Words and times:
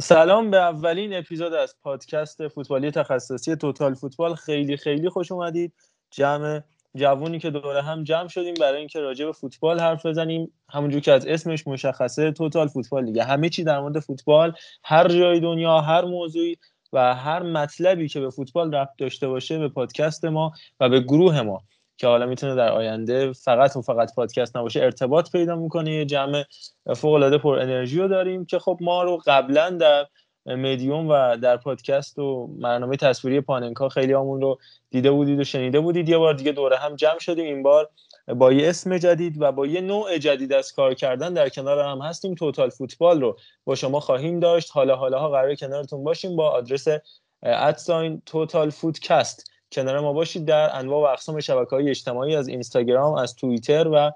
سلام 0.00 0.50
به 0.50 0.56
اولین 0.56 1.14
اپیزود 1.14 1.52
از 1.52 1.76
پادکست 1.82 2.48
فوتبالی 2.48 2.90
تخصصی 2.90 3.56
توتال 3.56 3.94
فوتبال. 3.94 4.34
خیلی 4.34 4.76
خیلی 4.76 5.08
خوش 5.08 5.32
اومدید. 5.32 5.72
جمع 6.10 6.62
جوونی 6.96 7.38
که 7.38 7.50
دوره 7.50 7.82
هم 7.82 8.04
جمع 8.04 8.28
شدیم 8.28 8.54
برای 8.60 8.78
اینکه 8.78 9.00
راجع 9.00 9.24
به 9.24 9.32
فوتبال 9.32 9.80
حرف 9.80 10.06
بزنیم. 10.06 10.52
همونجور 10.70 11.00
که 11.00 11.12
از 11.12 11.26
اسمش 11.26 11.66
مشخصه 11.66 12.32
توتال 12.32 12.68
فوتبال 12.68 13.04
دیگه. 13.04 13.24
همه 13.24 13.48
چی 13.48 13.64
در 13.64 13.80
مورد 13.80 13.98
فوتبال 13.98 14.52
هر 14.84 15.08
جای 15.08 15.40
دنیا 15.40 15.80
هر 15.80 16.04
موضوعی 16.04 16.56
و 16.92 17.14
هر 17.14 17.42
مطلبی 17.42 18.08
که 18.08 18.20
به 18.20 18.30
فوتبال 18.30 18.74
ربط 18.74 18.90
داشته 18.98 19.28
باشه 19.28 19.58
به 19.58 19.68
پادکست 19.68 20.24
ما 20.24 20.52
و 20.80 20.88
به 20.88 21.00
گروه 21.00 21.42
ما 21.42 21.62
که 21.98 22.06
حالا 22.06 22.26
می‌تونه 22.26 22.54
در 22.54 22.72
آینده 22.72 23.32
فقط 23.32 23.76
و 23.76 23.82
فقط 23.82 24.14
پادکست 24.14 24.56
نباشه 24.56 24.80
ارتباط 24.80 25.32
پیدا 25.32 25.56
می‌کنه. 25.56 25.92
یه 25.92 26.04
جمع 26.04 26.44
فوق 26.96 27.12
العاده 27.12 27.38
پر 27.38 27.58
انرژی 27.58 27.98
رو 27.98 28.08
داریم 28.08 28.44
که 28.44 28.58
خب 28.58 28.78
ما 28.80 29.02
رو 29.02 29.18
قبلا 29.26 29.70
در 29.70 30.06
مدیوم 30.46 31.08
و 31.08 31.36
در 31.36 31.56
پادکست 31.56 32.18
و 32.18 32.46
برنامه 32.46 32.96
تصویری 32.96 33.40
پاننکا 33.40 33.88
خیلی 33.88 34.12
همون 34.12 34.40
رو 34.40 34.58
دیده 34.90 35.10
بودید 35.10 35.40
و 35.40 35.44
شنیده 35.44 35.80
بودید. 35.80 36.08
یه 36.08 36.18
بار 36.18 36.34
دیگه 36.34 36.52
دوره 36.52 36.76
هم 36.76 36.96
جمع 36.96 37.18
شدیم. 37.18 37.44
این 37.44 37.62
بار 37.62 37.90
با 38.36 38.52
یه 38.52 38.68
اسم 38.68 38.98
جدید 38.98 39.42
و 39.42 39.52
با 39.52 39.66
یه 39.66 39.80
نوع 39.80 40.18
جدید 40.18 40.52
از 40.52 40.72
کار 40.72 40.94
کردن 40.94 41.32
در 41.32 41.48
کنار 41.48 41.80
هم 41.80 41.98
هستیم. 41.98 42.34
توتال 42.34 42.70
فوتبال 42.70 43.20
رو 43.20 43.36
با 43.64 43.74
شما 43.74 44.00
خواهیم 44.00 44.40
داشت. 44.40 44.70
حالا 44.72 44.96
حالا 44.96 45.18
ها 45.18 45.28
قرار 45.28 45.54
کنارتون 45.54 46.04
باشیم 46.04 46.36
با 46.36 46.50
آدرس 46.50 46.88
ادساین 47.42 48.22
توتال 48.26 48.70
فودکست 48.70 49.50
کنار 49.72 50.00
ما 50.00 50.12
باشید 50.12 50.44
در 50.44 50.76
انواع 50.76 51.08
و 51.08 51.12
اقسام 51.12 51.40
شبکه 51.40 51.70
های 51.70 51.90
اجتماعی 51.90 52.36
از 52.36 52.48
اینستاگرام 52.48 53.14
از 53.14 53.36
توییتر 53.36 53.88
و 53.88 54.12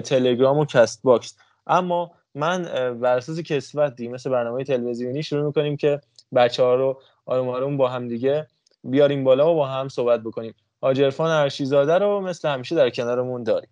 تلگرام 0.00 0.58
و 0.58 0.64
کست 0.64 1.00
باکس. 1.02 1.36
اما 1.66 2.10
من 2.34 2.62
بر 3.00 3.16
اساس 3.16 3.38
کسوت 3.38 3.96
دی 3.96 4.08
مثل 4.08 4.30
برنامه 4.30 4.64
تلویزیونی 4.64 5.22
شروع 5.22 5.46
می‌کنیم 5.46 5.76
که 5.76 6.00
بچه 6.34 6.62
ها 6.62 6.74
رو 6.74 7.00
آروم 7.26 7.48
آروم 7.48 7.76
با 7.76 7.88
هم 7.88 8.08
دیگه 8.08 8.46
بیاریم 8.84 9.24
بالا 9.24 9.52
و 9.52 9.54
با 9.54 9.66
هم 9.66 9.88
صحبت 9.88 10.20
بکنیم. 10.20 10.54
آجرفان 10.80 11.30
ارشیزاده 11.30 11.98
رو 11.98 12.20
مثل 12.20 12.48
همیشه 12.48 12.74
در 12.74 12.90
کنارمون 12.90 13.42
داریم. 13.42 13.68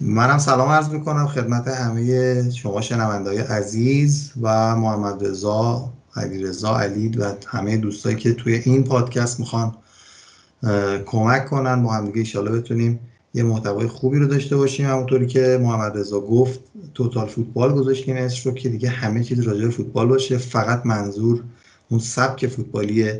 منم 0.00 0.38
سلام 0.38 0.68
عرض 0.68 0.90
می‌کنم 0.90 1.26
خدمت 1.26 1.68
همه 1.68 2.50
شما 2.50 2.80
شنونده 2.80 3.30
های 3.30 3.38
عزیز 3.38 4.32
و 4.42 4.76
محمد 4.76 5.26
رضا 5.26 5.92
علی 6.16 6.44
رضا 6.44 6.80
علی 6.80 7.08
و 7.08 7.32
همه 7.46 7.76
دوستایی 7.76 8.16
که 8.16 8.34
توی 8.34 8.54
این 8.54 8.84
پادکست 8.84 9.40
می‌خوان 9.40 9.74
کمک 11.06 11.46
کنن 11.46 11.82
با 11.82 11.92
هم 11.92 12.10
دیگه 12.10 12.40
بتونیم 12.40 13.00
یه 13.34 13.42
محتوای 13.42 13.86
خوبی 13.86 14.18
رو 14.18 14.26
داشته 14.26 14.56
باشیم 14.56 14.86
همونطوری 14.86 15.26
که 15.26 15.58
محمد 15.62 15.98
رضا 15.98 16.20
گفت 16.20 16.60
توتال 16.94 17.26
فوتبال 17.26 17.72
گذاشتیم 17.72 18.16
اسم 18.16 18.50
رو 18.50 18.56
که 18.56 18.68
دیگه 18.68 18.88
همه 18.88 19.24
چیز 19.24 19.40
راجع 19.40 19.64
به 19.64 19.70
فوتبال 19.70 20.06
باشه. 20.06 20.38
فقط 20.38 20.86
منظور 20.86 21.44
اون 21.88 22.00
سبک 22.00 22.46
فوتبالی 22.46 23.12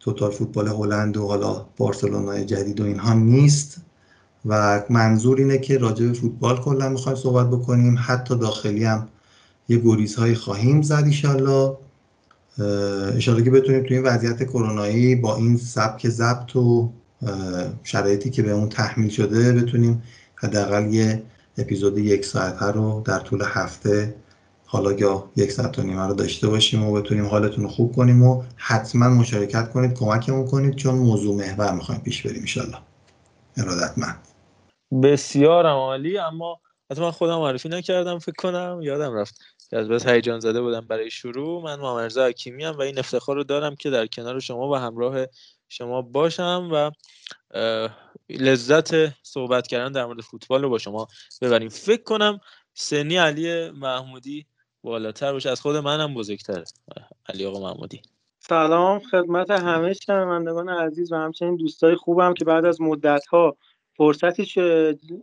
توتال 0.00 0.30
فوتبال 0.30 0.68
هلند 0.68 1.16
و 1.16 1.26
حالا 1.26 1.66
بارسلونا 1.76 2.44
جدید 2.44 2.80
و 2.80 2.84
اینها 2.84 3.14
نیست 3.14 3.76
و 4.46 4.82
منظور 4.90 5.38
اینه 5.38 5.58
که 5.58 5.78
راجع 5.78 6.06
به 6.06 6.12
فوتبال 6.12 6.60
کلا 6.60 6.88
می‌خوایم 6.88 7.18
صحبت 7.18 7.50
بکنیم. 7.50 7.96
حتی 7.98 8.38
داخلی 8.38 8.84
هم 8.84 9.08
یه 9.68 9.78
گریزهایی 9.78 10.34
خواهیم 10.34 10.82
زد 10.82 11.04
ایشالله 11.06 11.76
اشاره 13.16 13.42
که 13.44 13.50
بتونیم 13.50 13.82
توی 13.82 13.96
این 13.96 14.06
وضعیت 14.06 14.42
کرونایی 14.42 15.14
با 15.14 15.36
این 15.36 15.56
سبک 15.56 16.08
ضبط 16.08 16.56
و 16.56 16.92
شرایطی 17.82 18.30
که 18.30 18.42
به 18.42 18.50
اون 18.50 18.68
تحمیل 18.68 19.10
شده 19.10 19.52
بتونیم 19.52 20.02
حداقل 20.34 20.94
یه 20.94 21.22
اپیزود 21.58 21.98
یک 21.98 22.24
ساعته 22.24 22.66
رو 22.66 23.02
در 23.04 23.18
طول 23.18 23.42
هفته 23.46 24.14
حالا 24.66 24.92
یا 24.92 25.30
یک 25.36 25.52
ساعت 25.52 25.78
و 25.78 25.82
نیمه 25.82 26.06
رو 26.06 26.14
داشته 26.14 26.48
باشیم 26.48 26.84
و 26.84 26.92
بتونیم 26.92 27.26
حالتون 27.26 27.64
رو 27.64 27.70
خوب 27.70 27.96
کنیم 27.96 28.22
و 28.22 28.42
حتما 28.56 29.08
مشارکت 29.08 29.70
کنید 29.70 29.94
کمکمون 29.94 30.46
کنید 30.46 30.76
چون 30.76 30.94
موضوع 30.94 31.36
محور 31.36 31.72
می‌خوایم 31.72 32.00
پیش 32.00 32.26
بریم 32.26 32.40
انشالله 32.40 32.78
ارادتمند. 33.56 34.16
بسیار 35.02 35.66
عالی 35.66 36.18
اما 36.18 36.60
حتی 36.90 37.00
من 37.00 37.10
خودم 37.10 37.38
معرفی 37.38 37.68
نکردم 37.68 38.18
فکر 38.18 38.34
کنم. 38.38 38.80
یادم 38.82 39.14
رفت 39.14 39.38
از 39.72 39.88
بس 39.88 40.06
هیجان 40.06 40.40
زده 40.40 40.60
بودم 40.60 40.80
برای 40.80 41.10
شروع. 41.10 41.64
من 41.64 41.80
محمد 41.80 42.04
رضا 42.04 42.26
حکیمی 42.26 42.64
و 42.64 42.80
این 42.80 42.98
افتخار 42.98 43.36
رو 43.36 43.44
دارم 43.44 43.76
که 43.76 43.90
در 43.90 44.06
کنار 44.06 44.40
شما 44.40 44.70
و 44.70 44.76
همراه 44.76 45.26
شما 45.72 46.02
باشم 46.02 46.68
و 46.72 46.90
لذت 48.28 48.94
صحبت 49.22 49.66
کردن 49.66 49.92
در 49.92 50.04
مورد 50.06 50.20
فوتبال 50.20 50.62
رو 50.62 50.70
با 50.70 50.78
شما 50.78 51.08
ببریم. 51.42 51.68
فکر 51.68 52.02
کنم 52.02 52.40
سنی 52.74 53.16
علی 53.16 53.70
محمودی 53.70 54.46
بالاتر 54.82 55.32
باشه. 55.32 55.50
از 55.50 55.60
خود 55.60 55.76
منم 55.76 56.14
بزرگتره. 56.14 56.64
علی 57.28 57.46
آقا 57.46 57.60
محمودی. 57.60 58.02
سلام. 58.40 58.98
خدمت 58.98 59.50
همه 59.50 59.92
شنوندگان 59.92 60.68
عزیز 60.68 61.12
و 61.12 61.16
همچنین 61.16 61.56
دوستای 61.56 61.96
خوبم 61.96 62.34
که 62.34 62.44
بعد 62.44 62.64
از 62.64 62.80
مدت 62.80 63.26
ها 63.26 63.56
فرصتی 63.96 64.46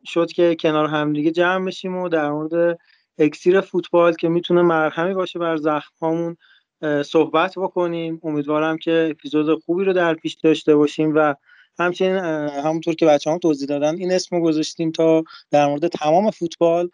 شد 0.06 0.32
که 0.36 0.56
کنار 0.60 0.88
همدیگه 0.88 1.32
جمع 1.32 1.66
بشیم 1.66 1.98
و 1.98 2.10
در 2.10 2.32
مورد 2.32 2.80
اکسیر 3.18 3.62
فوتبال 3.62 4.14
که 4.14 4.30
می‌تونه 4.30 4.62
مرهمی 4.62 5.14
باشه 5.14 5.40
بر 5.40 5.58
زخم 5.58 5.94
هامون 6.02 6.38
صحبت 7.06 7.54
بکنیم. 7.58 8.22
امیدوارم 8.24 8.78
که 8.78 9.08
اپیزود 9.12 9.64
خوبی 9.64 9.84
رو 9.84 9.94
در 9.94 10.14
پیش 10.14 10.34
داشته 10.34 10.76
باشیم 10.76 11.16
و 11.16 11.36
همچنین 11.80 12.16
همونطور 12.66 12.96
که 12.96 13.06
بچه 13.06 13.32
هم 13.32 13.38
توضیح 13.38 13.68
دادن 13.68 13.96
این 13.96 14.12
اسم 14.12 14.40
گذاشتیم 14.40 14.92
تا 14.92 15.24
در 15.52 15.68
مورد 15.68 15.88
تمام 15.88 16.32
فوتبال 16.32 16.90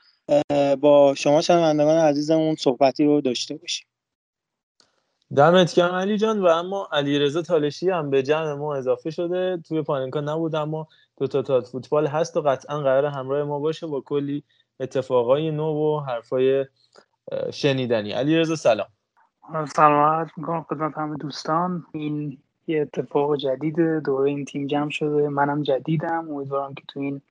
با 0.79 1.13
شما 1.17 1.41
شنوندگان 1.41 1.97
عزیزمون 1.97 2.55
صحبتی 2.55 3.05
رو 3.05 3.21
داشته 3.21 3.55
باشیم. 3.55 3.87
دمت 5.35 5.75
گرم 5.75 5.95
علی 5.95 6.17
جان 6.17 6.41
و 6.41 6.45
اما 6.45 6.89
علی 6.91 7.19
رضا 7.19 7.41
تالشی 7.41 7.89
هم 7.89 8.09
به 8.09 8.23
جمع 8.23 8.53
ما 8.53 8.75
اضافه 8.75 9.11
شده. 9.11 9.61
توی 9.67 9.81
پاننکا 9.81 10.21
نبود 10.21 10.55
اما 10.55 10.87
دو 11.17 11.27
تا 11.27 11.41
تات 11.41 11.67
فوتبال 11.67 12.07
هست 12.07 12.37
و 12.37 12.41
قطعا 12.41 12.79
قرار 12.79 13.05
همراه 13.05 13.43
ما 13.43 13.59
باشه 13.59 13.87
با 13.87 14.01
کلی 14.01 14.43
اتفاقای 14.79 15.51
نو 15.51 15.73
و 15.73 15.99
حرفای 15.99 16.65
شنیدنی. 17.53 18.11
علی 18.11 18.35
رضا 18.35 18.55
سلام 19.51 19.65
سلام 19.65 20.31
می‌کنم 20.37 20.63
خدمت 20.63 20.97
همه 20.97 21.17
دوستان. 21.17 21.85
این 21.91 22.37
یه 22.67 22.81
اتفاق 22.81 23.35
جدید 23.35 23.79
دوره 23.79 24.29
این 24.29 24.45
تیم 24.45 24.67
جمع 24.67 24.89
شده. 24.89 25.29
منم 25.29 25.63
جدیدم. 25.63 26.29
امیدوارم 26.31 26.73
که 26.73 26.83
تو 26.87 26.99
این 26.99 27.21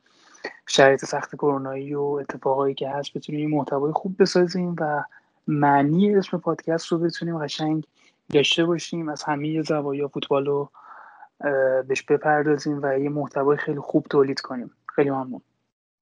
شرایط 0.67 1.05
سخت 1.05 1.35
کرونایی 1.35 1.95
و 1.95 2.01
اتفاقایی 2.01 2.75
که 2.75 2.91
هست 2.91 3.15
بتونیم 3.15 3.51
محتوای 3.51 3.93
خوب 3.93 4.17
بسازیم 4.19 4.77
و 4.81 5.05
معنی 5.49 6.17
اسم 6.17 6.39
پادکست 6.39 6.87
رو 6.87 6.99
بتونیم 6.99 7.39
قشنگ 7.39 7.87
داشته 8.33 8.65
باشیم. 8.65 9.09
از 9.09 9.23
همه 9.23 9.63
زوایا 9.63 10.09
فوتبال 10.09 10.47
رو 10.47 10.71
بهش 11.89 12.03
بپردازیم 12.03 12.81
و 12.83 12.99
یه 12.99 13.09
محتوای 13.09 13.57
خیلی 13.57 13.81
خوب 13.81 14.07
تولید 14.11 14.41
کنیم. 14.41 14.71
خیلی 14.87 15.11
ممنون. 15.11 15.41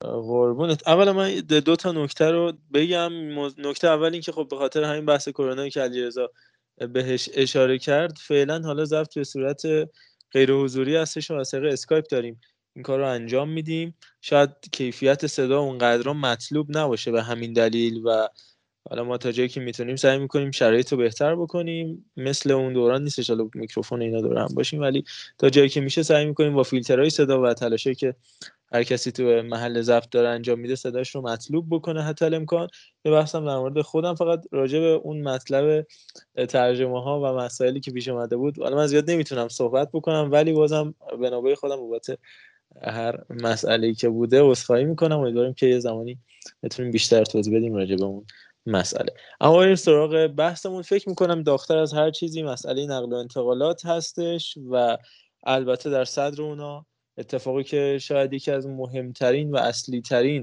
قربونت. 0.02 0.88
اول 0.88 1.10
من 1.10 1.34
دو 1.40 1.76
تا 1.76 1.92
نکته 1.92 2.30
رو 2.30 2.52
بگم. 2.74 3.12
نکته 3.58 3.88
اول 3.88 4.12
این 4.12 4.22
که 4.22 4.32
خب 4.32 4.46
به 4.50 4.56
خاطر 4.56 4.84
همین 4.84 5.06
بحث 5.06 5.28
کرونا 5.28 5.68
که 5.68 5.80
علیرضا 5.80 6.30
بهش 6.92 7.28
اشاره 7.34 7.78
کرد 7.78 8.18
فعلا 8.18 8.62
حالا 8.64 8.84
ضبط 8.84 9.14
به 9.14 9.24
صورت 9.24 9.62
غیر 10.32 10.52
حضوری 10.52 10.96
هستش 10.96 11.30
و 11.30 11.34
از 11.34 11.54
اسکایپ 11.54 12.06
داریم 12.10 12.40
این 12.76 12.82
کار 12.82 12.98
رو 12.98 13.08
انجام 13.08 13.48
میدیم. 13.48 13.94
شاید 14.20 14.50
کیفیت 14.72 15.26
صدا 15.26 15.60
اونقدر 15.60 16.12
مطلوب 16.12 16.76
نباشه 16.76 17.10
به 17.10 17.22
همین 17.22 17.52
دلیل 17.52 18.02
و 18.04 18.28
حالا 18.90 19.04
ما 19.04 19.18
تا 19.18 19.32
جایی 19.32 19.48
که 19.48 19.60
می‌تونیم 19.60 19.96
سعی 19.96 20.18
می‌کنیم 20.18 20.50
شرایط 20.50 20.92
رو 20.92 20.98
بهتر 20.98 21.36
بکنیم. 21.36 22.10
مثل 22.16 22.50
اون 22.50 22.72
دوران 22.72 23.02
نیستش. 23.02 23.30
حالا 23.30 23.48
میکروفون 23.54 24.02
اینا 24.02 24.20
دور 24.20 24.38
هم 24.38 24.48
باشیم 24.54 24.80
ولی 24.80 25.04
تا 25.38 25.50
جایی 25.50 25.68
که 25.68 25.80
میشه 25.80 26.02
سعی 26.02 26.26
می‌کنیم 26.26 26.54
با 26.54 26.62
فیلترهای 26.62 27.10
صدا 27.10 27.42
و 27.42 27.54
تلاشی 27.54 27.94
که 27.94 28.14
هر 28.72 28.82
کسی 28.82 29.12
تو 29.12 29.22
محل 29.22 29.80
ضبط 29.80 30.10
داره 30.10 30.28
انجام 30.28 30.60
میده 30.60 30.74
صداش 30.74 31.14
رو 31.14 31.20
مطلوب 31.20 31.66
بکنه 31.70 32.02
حتی 32.02 32.24
امکان. 32.24 32.68
یه 33.04 33.12
بحثم 33.12 33.46
در 33.46 33.56
مورد 33.56 33.80
خودم. 33.80 34.14
فقط 34.14 34.44
راجع 34.52 34.80
به 34.80 34.86
اون 34.86 35.22
مطلب 35.22 35.86
ترجمه 36.48 37.02
ها 37.02 37.20
و 37.20 37.38
مسائلی 37.38 37.80
که 37.80 37.90
پیش 37.90 38.08
اومده 38.08 38.36
بود. 38.36 38.58
حالا 38.58 38.76
من 38.76 38.86
زیاد 38.86 39.10
نمی‌تونم 39.10 39.48
صحبت 39.48 39.88
بکنم 39.92 40.28
ولی 40.32 40.52
بازم 40.52 40.94
به 41.20 41.54
خودم 41.54 41.76
بابت 41.76 42.18
هر 42.82 43.18
مسئله 43.30 43.94
که 43.94 44.08
بوده 44.08 44.40
عذرخواهی 44.42 44.84
می‌کنم. 44.84 45.18
امیدواریم 45.18 45.54
که 45.54 45.66
یه 45.66 45.78
زمانی 45.78 46.18
بتونیم 46.62 46.92
بیشتر 46.92 47.24
توضیح 47.24 47.56
بدیم 47.56 47.74
راجع 47.74 47.96
به 47.96 48.04
اون 48.04 48.24
مسئله. 48.66 49.14
اما 49.40 49.58
بریم 49.58 49.74
سراغ 49.74 50.26
بحثمون 50.26 50.82
فکر 50.82 51.08
می‌کنم 51.08 51.42
داختر 51.42 51.78
از 51.78 51.94
هر 51.94 52.10
چیزی 52.10 52.42
مسئله 52.42 52.86
نقل 52.86 53.12
و 53.12 53.16
انتقالات 53.16 53.86
هستش 53.86 54.58
و 54.70 54.98
البته 55.44 55.90
در 55.90 56.04
صدر 56.04 56.42
اونا 56.42 56.86
اتفاقی 57.18 57.64
که 57.64 57.98
شاید 58.00 58.32
یکی 58.32 58.50
از 58.50 58.66
مهمترین 58.66 59.50
و 59.50 59.56
اصلی 59.56 60.00
ترین 60.00 60.42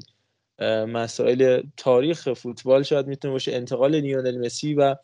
مسائل 0.87 1.61
تاریخ 1.77 2.33
فوتبال 2.33 2.83
شاید 2.83 3.07
می‌تونه 3.07 3.31
باشه 3.31 3.51
انتقال 3.51 3.95
لیونل 3.95 4.45
مسی 4.45 4.73
و 4.73 4.95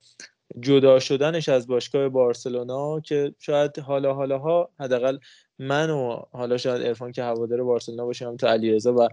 جدا 0.60 1.00
شدنش 1.00 1.50
از 1.50 1.68
باشگاه 1.68 2.10
بارسلونا 2.10 3.00
که 3.00 3.36
شاید 3.40 3.80
حالا 3.80 4.14
حالا 4.14 4.38
ها 4.38 4.70
حداقل 4.80 5.18
من 5.60 5.90
و 5.90 6.22
حالا 6.32 6.58
شاید 6.58 6.82
ارفان 6.82 7.12
که 7.12 7.24
هوادار 7.24 7.64
بارسلونا 7.64 8.06
باشم 8.06 8.38
تو 8.38 8.48
علیرضا 8.48 8.94
و 8.94 9.10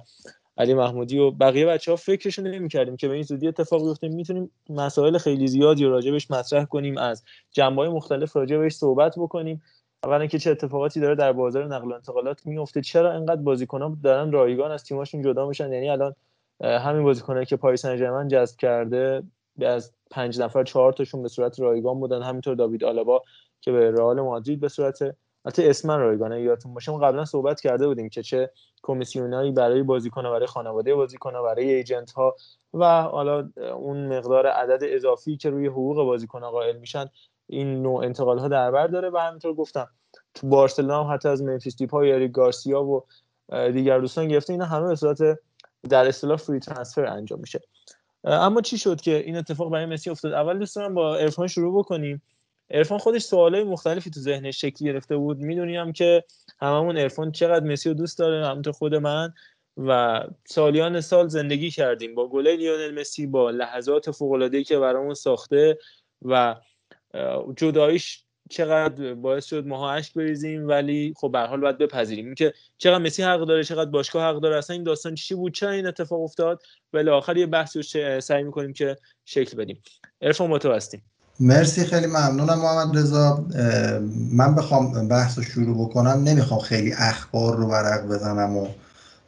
علی 0.58 0.75
محمودی 0.75 1.19
و 1.19 1.31
بقیه 1.31 1.66
بچه 1.66 1.93
ها 1.93 1.96
فکرشون 1.96 2.46
نمی‌کردیم 2.46 2.96
که 2.96 3.08
به 3.08 3.14
این 3.14 3.22
زودی 3.22 3.49
اتفاق 3.49 3.82
بیفته. 3.84 4.08
می‌تونیم 4.08 4.50
مسائل 4.70 5.19
خیلی 5.19 5.46
زیادی 5.46 5.84
راجبش 5.84 6.31
مطرح 6.31 6.64
کنیم 6.64 6.99
از 6.99 7.25
جنبه 7.50 7.88
مختلف 7.88 8.37
راجبش 8.37 8.72
صحبت 8.72 9.14
بکنیم. 9.19 9.62
اولا 10.04 10.26
که 10.26 10.38
چه 10.38 10.50
اتفاقاتی 10.50 11.00
داره 11.00 11.14
در 11.14 11.32
بازار 11.32 11.66
نقل 11.75 11.93
و 11.93 11.94
انتقالات 11.94 12.46
میفته 12.46 12.81
چرا 12.81 13.12
انقدر 13.12 13.43
بازیکنان 13.43 14.00
دارن 14.04 14.32
رایگان 14.32 14.70
از 14.70 14.84
تیماشون 14.84 15.22
جدا 15.22 15.49
میشن؟ 15.49 15.72
یعنی 15.72 15.90
الان 15.90 16.14
همین 16.62 17.02
بازیکنایی 17.02 17.46
که 17.46 17.56
پاریس 17.56 17.82
سن 17.82 18.28
جذب 18.28 18.56
کرده 18.56 19.22
از 19.60 19.93
پنج 20.10 20.40
نفر 20.40 20.64
چهار 20.64 20.93
تاشون 20.93 21.22
به 21.22 21.28
صورت 21.28 21.60
رایگان 21.60 22.00
بودن. 22.00 22.22
همینطور 22.22 22.54
داوید 22.54 22.84
آلابا 22.84 23.22
که 23.60 23.72
به 23.72 23.90
رئال 23.90 24.20
مادرید 24.20 24.60
به 24.60 24.69
صورت 24.69 25.02
البته 25.44 25.70
اسمن 25.70 25.99
رایگانه 25.99 26.43
یادتون 26.43 26.75
باشه 26.75 26.93
قبلا 26.93 27.25
صحبت 27.25 27.60
کرده 27.60 27.87
بودیم 27.87 28.08
که 28.08 28.22
چه 28.22 28.50
کمیسیونایی 28.82 29.52
برای 29.52 29.82
بازیکن 29.82 30.23
برای 30.23 30.46
خانواده 30.46 30.94
بازیکن 30.94 31.32
برای 31.32 31.75
ایجنت 31.75 32.12
ها 32.12 32.37
و 32.75 33.02
حالا 33.02 33.50
اون 33.56 34.19
مقدار 34.19 34.46
عدد 34.46 34.81
اضافی 34.82 35.37
که 35.37 35.50
روی 35.50 35.67
حقوق 35.67 35.96
بازیکن 35.96 36.40
قائل 36.40 36.76
میشن 36.76 37.06
این 37.46 37.82
نوع 37.82 38.05
انتقال 38.05 38.38
ها 38.38 38.49
در 38.49 38.70
بر 38.70 38.87
داره. 38.87 39.11
و 39.11 39.19
همینطور 39.19 39.55
گفتم 39.55 39.88
تو 40.34 40.46
بارسلونا 40.49 41.05
هم 41.05 41.14
حتی 41.14 41.29
از 41.29 41.43
منفیس 41.43 41.76
دیپا 41.76 42.05
یا 42.05 42.29
گارسیا 42.29 42.84
و 42.84 43.05
دیگر 43.73 43.99
دوستان 43.99 44.29
گرفته 44.29 44.52
اینا 44.52 44.64
همه 44.64 44.88
به 44.88 44.96
صورت 44.96 45.38
در 45.88 46.08
اصطلاح 46.08 46.37
فری 46.37 46.61
ترانسفر 46.61 47.06
انجام 47.06 47.40
میشه. 47.40 47.61
اما 48.25 48.61
چی 48.61 48.78
شد 48.78 49.00
که 49.00 49.17
این 49.17 49.37
اتفاق 49.37 49.70
برای 49.70 49.87
مسی 49.87 50.11
افتاد؟ 50.11 50.32
اول 50.32 50.58
دوست 50.58 50.76
دارم 50.76 50.94
با 50.94 51.17
ارفان 51.17 51.46
شروع 51.46 51.78
بکنیم. 51.78 52.23
ارفان 52.72 52.98
خودش 52.98 53.22
سوالای 53.22 53.64
مختلفی 53.64 54.10
تو 54.10 54.20
ذهنش 54.20 54.60
شکل 54.60 54.84
گرفته 54.84 55.16
بود. 55.16 55.38
می‌دونیم 55.38 55.92
که 55.92 56.24
هممون 56.60 56.96
ارفان 56.96 57.32
چقدر 57.32 57.64
مسی 57.64 57.88
رو 57.88 57.94
دوست 57.94 58.19
داره 58.19 58.46
همونطور 58.46 58.72
خود 58.72 58.94
من. 58.94 59.34
و 59.76 60.20
سالیان 60.44 61.00
سال 61.00 61.28
زندگی 61.28 61.70
کردیم 61.70 62.14
با 62.14 62.28
گله 62.28 62.56
لیونل 62.56 63.00
مسی 63.00 63.26
با 63.26 63.50
لحظات 63.50 64.10
فوق 64.10 64.62
که 64.66 64.78
برامون 64.78 65.14
ساخته 65.14 65.78
و 66.22 66.56
جداییش 67.56 68.24
چقدر 68.50 69.14
باعث 69.14 69.46
شد 69.46 69.66
ماها 69.66 69.92
اشک 69.92 70.14
بریزیم. 70.14 70.68
ولی 70.68 71.14
خب 71.16 71.32
به 71.32 71.38
حال 71.38 71.60
باید 71.60 71.78
بپذیریم. 71.78 72.26
اینکه 72.26 72.52
چقدر 72.78 72.98
مسی 72.98 73.22
حق 73.22 73.44
داره 73.44 73.64
چقدر 73.64 73.90
باشگاه 73.90 74.25
حق 74.25 74.40
داره 74.40 74.56
اصلا 74.56 74.75
این 74.75 74.82
داستان 74.82 75.14
چی 75.14 75.34
بود؟ 75.34 75.54
چرا 75.54 75.70
این 75.70 75.86
اتفاق 75.86 76.20
افتاد؟ 76.20 76.62
ولی 76.92 77.10
آخر 77.10 77.36
یه 77.36 77.46
بحثی 77.46 77.78
رو 77.78 78.20
سعی 78.20 78.42
می‌کنیم 78.42 78.72
که 78.72 78.96
شکل 79.25 79.56
بدیم. 79.56 79.82
عرفان 80.22 80.50
با 80.50 80.58
تو 80.58 80.72
هستیم. 80.72 81.12
مرسی 81.40 81.84
خیلی 81.84 82.06
ممنونم 82.06 82.58
محمد 82.58 82.99
رضا. 82.99 83.44
من 84.32 84.55
بخوام 84.55 85.08
بحث 85.08 85.38
رو 85.38 85.44
شروع 85.44 85.87
بکنم. 85.88 86.23
نمی‌خوام 86.25 86.61
خیلی 86.61 86.93
اخبار 86.93 87.56
رو 87.56 87.67
ورق 87.67 88.06
بزنم 88.06 88.56
و 88.56 88.67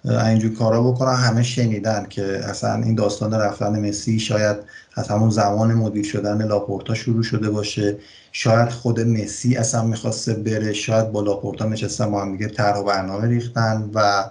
اینجور 0.05 0.55
کارا 0.55 0.83
بکنم. 0.83 1.15
همه 1.15 1.43
شنیدن 1.43 2.07
که 2.11 2.23
اصلا 2.23 2.75
این 2.75 2.95
داستان 2.95 3.35
رفتن 3.35 3.89
مسی 3.89 4.19
شاید 4.19 4.57
از 4.95 5.09
همون 5.09 5.31
زمان 5.31 5.75
مدیر 5.75 6.05
شدن 6.05 6.47
لاپورتا 6.47 6.95
شروع 6.95 7.23
شده 7.23 7.51
باشه. 7.51 7.99
شاید 8.33 8.69
خود 8.69 9.01
مسی 9.01 9.57
اصلا 9.57 9.83
می‌خواسته 9.85 10.35
بره. 10.35 10.73
شاید 10.73 11.13
با 11.13 11.21
لاپورتا 11.21 11.65
نشستن 11.65 12.11
با 12.11 12.23
هم 12.23 12.33
دیگه 12.33 12.49
طرح 12.49 12.79
و 12.79 12.85
برنامه 12.85 13.29
ریختن 13.29 13.91
و 13.95 14.25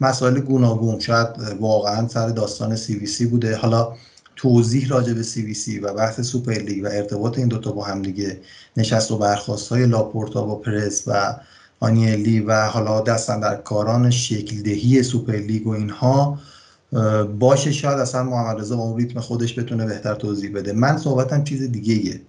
مسائل 0.00 0.40
گوناگون. 0.40 1.00
شاید 1.00 1.28
واقعا 1.60 2.08
سر 2.08 2.28
داستان 2.28 2.76
CVC 2.76 3.26
بوده. 3.26 3.56
حالا 3.56 3.92
توضیح 4.40 4.88
راجع 4.88 5.12
به 5.12 5.22
CVC 5.22 5.78
و 5.78 5.94
بحث 5.94 6.20
سوپر 6.20 6.52
لیگ 6.52 6.84
و 6.84 6.86
ارتباط 6.86 7.38
این 7.38 7.48
دوتا 7.48 7.72
با 7.72 7.84
هم 7.84 8.02
دیگه 8.02 8.40
نشست 8.76 9.10
و 9.10 9.18
برخواست 9.18 9.68
های 9.68 9.86
لاپورتا 9.86 10.42
با 10.42 10.54
پرز 10.54 11.02
و 11.06 11.36
آنیلی 11.80 12.40
و 12.40 12.66
حالا 12.66 13.00
دستن 13.00 13.40
در 13.40 13.56
کاران 13.56 14.10
شکل 14.10 14.62
دهی 14.62 15.02
سوپر 15.02 15.36
لیگ 15.36 15.66
و 15.66 15.70
اینها 15.70 16.38
باشه 17.38 17.72
شاید 17.72 17.98
اصلا 17.98 18.22
محمد 18.22 18.60
رضا 18.60 18.76
با 18.76 18.96
ریتم 18.96 19.20
خودش 19.20 19.58
بتونه 19.58 19.86
بهتر 19.86 20.14
توضیح 20.14 20.54
بده. 20.54 20.72
من 20.72 20.98
صحبتم 20.98 21.44
چیز 21.44 21.62
دیگه 21.62 21.94
ایه. 21.94 22.20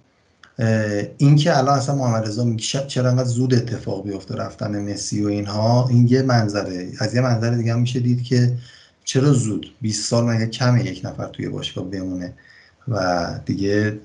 این 1.18 1.36
که 1.36 1.58
الان 1.58 1.78
اصلا 1.78 1.94
محمد 1.94 2.26
رضا 2.26 2.56
چرا 2.88 3.10
انقدر 3.10 3.28
زود 3.28 3.54
اتفاق 3.54 4.04
بیفته 4.04 4.34
رفتن 4.34 4.92
مسی 4.92 5.24
و 5.24 5.28
اینها 5.28 5.88
این 5.88 6.08
یه 6.08 6.22
منظره. 6.22 6.92
از 6.98 7.14
یه 7.14 7.20
منظر 7.20 7.50
دیگه 7.50 7.72
هم 7.72 7.80
میشه 7.80 8.00
دید 8.00 8.22
که 8.22 8.56
چرا 9.04 9.32
زود؟ 9.32 9.66
20 9.80 10.08
سال 10.10 10.24
مگه 10.24 10.46
کمه 10.46 10.86
یک 10.86 11.00
نفر 11.04 11.26
توی 11.26 11.48
باشگاه 11.48 11.84
بمونه؟ 11.84 12.34
و 12.88 13.24
دیگه 13.46 14.00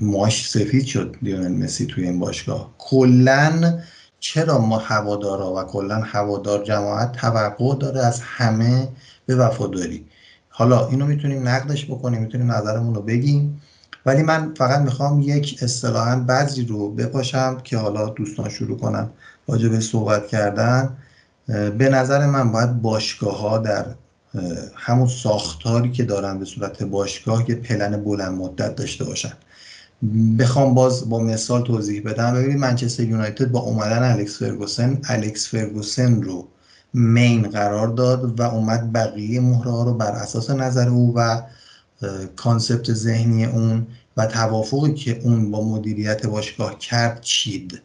ماش 0.00 0.50
سفید 0.50 0.84
شد 0.84 1.16
لیونل 1.22 1.52
مسی 1.52 1.86
توی 1.86 2.04
این 2.04 2.18
باشگاه. 2.18 2.74
کلا 2.78 3.78
چرا 4.20 4.58
ما 4.58 4.78
هوادارا 4.78 5.54
و 5.54 5.62
کلا 5.62 6.00
هوادار 6.00 6.64
جماعت 6.64 7.12
توقع 7.12 7.76
داره 7.76 8.00
از 8.00 8.20
همه 8.20 8.88
به 9.26 9.36
وفاداری؟ 9.36 10.06
حالا 10.48 10.88
اینو 10.88 11.06
می‌تونیم 11.06 11.48
نقدش 11.48 11.84
بکنیم 11.86 12.22
می‌تونیم 12.22 12.52
نظرمون 12.52 12.94
رو 12.94 13.02
بگیم. 13.02 13.62
ولی 14.06 14.22
من 14.22 14.54
فقط 14.54 14.80
می‌خوام 14.80 15.20
یک 15.20 15.58
اصطلاحا 15.62 16.16
بعضی 16.16 16.64
رو 16.64 16.90
بپاشم 16.90 17.60
که 17.64 17.78
حالا 17.78 18.08
دوستان 18.08 18.48
شروع 18.48 18.78
کنن 18.78 19.10
راجع 19.48 19.68
به 19.68 19.80
صحبت 19.80 20.26
کردن. 20.26 20.96
به 21.78 21.88
نظر 21.88 22.26
من 22.26 22.52
باید 22.52 22.82
باشگاه 22.82 23.40
ها 23.40 23.58
در 23.58 23.86
همون 24.74 25.08
ساختاری 25.08 25.90
که 25.90 26.04
دارن 26.04 26.38
به 26.38 26.44
صورت 26.44 26.82
باشگاه 26.82 27.50
یه 27.50 27.56
پلن 27.56 28.04
بلند 28.04 28.32
مدت 28.32 28.76
داشته 28.76 29.04
باشن. 29.04 29.32
بخوام 30.38 30.74
باز 30.74 31.08
با 31.08 31.18
مثال 31.18 31.62
توضیح 31.62 32.02
بدم. 32.02 32.34
ببینید 32.34 32.58
منچستر 32.58 33.02
یونایتد 33.02 33.50
با 33.50 33.60
اومدن 33.60 34.02
الکس 34.02 34.38
فرگوسن 34.38 35.00
الکس 35.04 35.48
فرگوسن 35.48 36.22
رو 36.22 36.48
main 36.94 37.42
قرار 37.42 37.88
داد 37.88 38.40
و 38.40 38.42
اومد 38.42 38.92
بقیه 38.92 39.40
مهره 39.40 39.84
رو 39.84 39.94
بر 39.94 40.10
اساس 40.12 40.50
نظر 40.50 40.88
او 40.88 41.14
و 41.16 41.42
concept 42.36 42.92
ذهنی 42.92 43.44
اون 43.44 43.86
و 44.16 44.26
توافقی 44.26 44.94
که 44.94 45.20
اون 45.24 45.50
با 45.50 45.64
مدیریت 45.68 46.26
باشگاه 46.26 46.78
کرد 46.78 47.20
چید. 47.20 47.82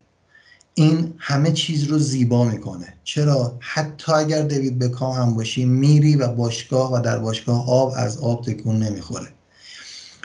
این 0.79 1.13
همه 1.17 1.51
چیز 1.51 1.83
رو 1.83 1.99
زیبا 1.99 2.43
می‌کنه. 2.43 2.93
چرا؟ 3.03 3.57
حتی 3.59 4.11
اگر 4.11 4.41
دیوید 4.41 4.79
بکام 4.79 5.15
هم 5.15 5.35
باشی 5.35 5.65
میری 5.65 6.15
و 6.15 6.27
باشگاه 6.27 6.93
و 6.93 7.01
در 7.01 7.19
باشگاه 7.19 7.69
آب 7.69 7.93
از 7.95 8.17
آب 8.17 8.45
تکون 8.45 8.83
نمی‌خوره. 8.83 9.27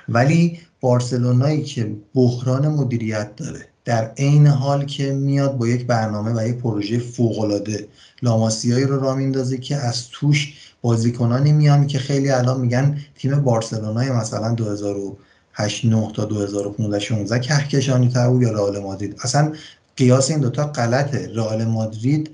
ولی 0.09 0.59
بارسلونایی 0.80 1.62
که 1.62 1.97
بحران 2.14 2.68
مدیریت 2.68 3.37
داره 3.37 3.68
در 3.85 4.12
عین 4.16 4.47
حال 4.47 4.85
که 4.85 5.12
میاد 5.12 5.59
با 5.59 5.68
یک 5.68 5.87
برنامه 5.87 6.32
و 6.32 6.49
یک 6.49 6.56
پروژه 6.56 6.99
فوقالعاده 6.99 7.88
لاماسیایی 8.23 8.85
رو 8.85 9.00
را 9.00 9.14
میندازه 9.14 9.59
که 9.59 9.76
از 9.76 10.09
توش 10.09 10.54
بازیکنانی 10.82 11.52
میان 11.52 11.87
که 11.87 11.99
خیلی 11.99 12.30
الان 12.30 12.61
میگن 12.61 12.99
تیم 13.14 13.40
بارسلونای 13.40 14.11
مثلا 14.11 14.54
2008 14.54 15.85
9 15.85 16.12
تا 16.14 16.25
2015 16.25 16.99
16 16.99 17.38
کهکشانی 17.38 18.09
تر 18.09 18.28
بود 18.30 18.42
یا 18.42 18.52
رئال 18.52 18.78
مادرید. 18.78 19.16
اصلا 19.25 19.52
قیاس 19.96 20.30
این 20.30 20.40
دوتا 20.40 20.66
غلطه. 20.66 21.30
رئال 21.34 21.64
مادرید 21.64 22.30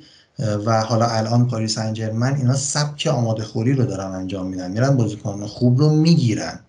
و 0.67 0.81
حالا 0.81 1.07
الان 1.07 1.47
پاریس 1.47 1.79
انجرمن 1.79 2.35
اینا 2.35 2.55
سبک 2.55 3.07
آماده 3.07 3.45
خوری 3.45 3.73
رو 3.73 3.85
دارن 3.85 4.15
انجام 4.15 4.47
میدن. 4.47 4.71
میرن 4.71 4.97
بازیکن 4.97 5.47
خوب 5.47 5.79
رو 5.79 5.91
می‌گیرن. 5.91 6.61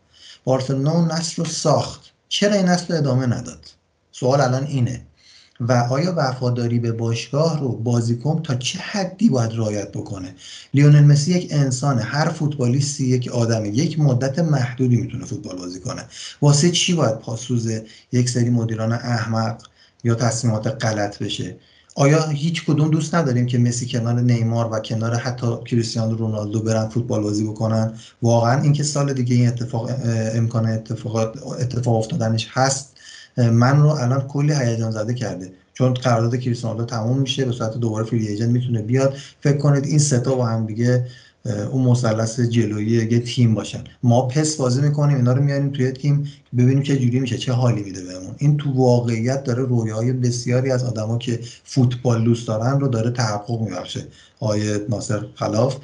بارسلونا 0.43 0.91
اون 0.91 1.11
نسل 1.11 1.43
رو 1.43 1.49
ساخت. 1.49 2.01
چرا 2.29 2.53
این 2.53 2.65
نسل 2.65 2.95
ادامه 2.95 3.25
نداد؟ 3.25 3.71
سوال 4.11 4.41
الان 4.41 4.63
اینه. 4.63 5.01
و 5.59 5.71
آیا 5.71 6.13
وفاداری 6.17 6.79
به 6.79 6.91
باشگاه 6.91 7.59
رو 7.59 7.69
بازیکن 7.69 8.41
تا 8.43 8.55
چه 8.55 8.79
حدی 8.79 9.29
باید 9.29 9.51
رعایت 9.53 9.91
بکنه؟ 9.91 10.35
لیونل 10.73 11.03
مسی 11.03 11.33
یک 11.33 11.47
انسانه. 11.51 12.01
هر 12.01 12.29
فوتبالیستی 12.29 13.07
یک 13.07 13.27
آدمه. 13.27 13.69
یک 13.69 13.99
مدت 13.99 14.39
محدودی 14.39 14.95
می‌تونه 14.95 15.25
فوتبال 15.25 15.57
بازی 15.57 15.79
کنه. 15.79 16.05
واسه 16.41 16.71
چی 16.71 16.93
باید 16.93 17.19
پاسوز 17.19 17.71
یک 18.11 18.29
سری 18.29 18.49
مدیران 18.49 18.91
احمق 18.91 19.61
یا 20.03 20.15
تصمیمات 20.15 20.67
غلط 20.85 21.23
بشه. 21.23 21.55
آیا 21.95 22.27
هیچ 22.27 22.65
کدوم 22.65 22.89
دوست 22.89 23.15
نداریم 23.15 23.45
که 23.45 23.57
مسی 23.57 23.87
کنار 23.87 24.21
نیمار 24.21 24.69
و 24.73 24.79
کنار 24.79 25.15
حتی 25.15 25.47
کریستیانو 25.65 26.15
رونالدو 26.15 26.61
برن 26.61 26.89
فوتبال 26.89 27.23
بازی 27.23 27.47
بکنن؟ 27.47 27.93
واقعا 28.21 28.61
اینکه 28.61 28.83
سال 28.83 29.13
دیگه 29.13 29.35
این 29.35 29.47
اتفاق 29.47 29.89
امکان 30.33 30.65
اتفاقات 30.65 31.43
اتفاق 31.61 31.95
افتادنش 31.95 32.47
هست 32.51 32.97
من 33.37 33.81
رو 33.81 33.87
الان 33.87 34.21
کلی 34.21 34.53
هیجان 34.53 34.91
زده 34.91 35.13
کرده. 35.13 35.51
چون 35.73 35.93
قرارداد 35.93 36.35
کریستیانو 36.35 36.85
تموم 36.85 37.19
میشه 37.19 37.45
به 37.45 37.51
صورت 37.51 37.77
دوباره 37.77 38.05
فری 38.05 38.45
می‌تونه 38.45 38.81
بیاد. 38.81 39.17
فکر 39.41 39.57
کنید 39.57 39.85
این 39.85 39.99
ستا 39.99 40.35
با 40.35 40.45
هم 40.45 40.65
دیگه 40.65 41.07
اون 41.49 41.83
مثلث 41.83 42.39
جلویی 42.39 43.11
یه 43.11 43.19
تیم 43.19 43.53
باشن. 43.53 43.83
ما 44.03 44.21
پس 44.21 44.55
بازی 44.55 44.81
می‌کنیم 44.81 45.17
اینا 45.17 45.33
رو 45.33 45.43
میاریم 45.43 45.69
توی 45.69 45.91
تیم 45.91 46.27
ببینیم 46.57 46.83
چه 46.83 46.97
جوری 46.97 47.19
میشه 47.19 47.37
چه 47.37 47.53
حالی 47.53 47.83
میده 47.83 48.03
بهمون. 48.03 48.35
این 48.37 48.57
تو 48.57 48.73
واقعیت 48.73 49.43
داره 49.43 49.63
رویاهای 49.63 50.13
بسیاری 50.13 50.71
از 50.71 50.83
آدما 50.83 51.17
که 51.17 51.39
فوتبال 51.63 52.23
دوست 52.23 52.47
دارن 52.47 52.79
رو 52.79 52.87
داره 52.87 53.11
تحقق 53.11 53.61
میبخشه. 53.61 54.07
آیه 54.39 54.85
ناصر 54.89 55.25
خلاف 55.35 55.77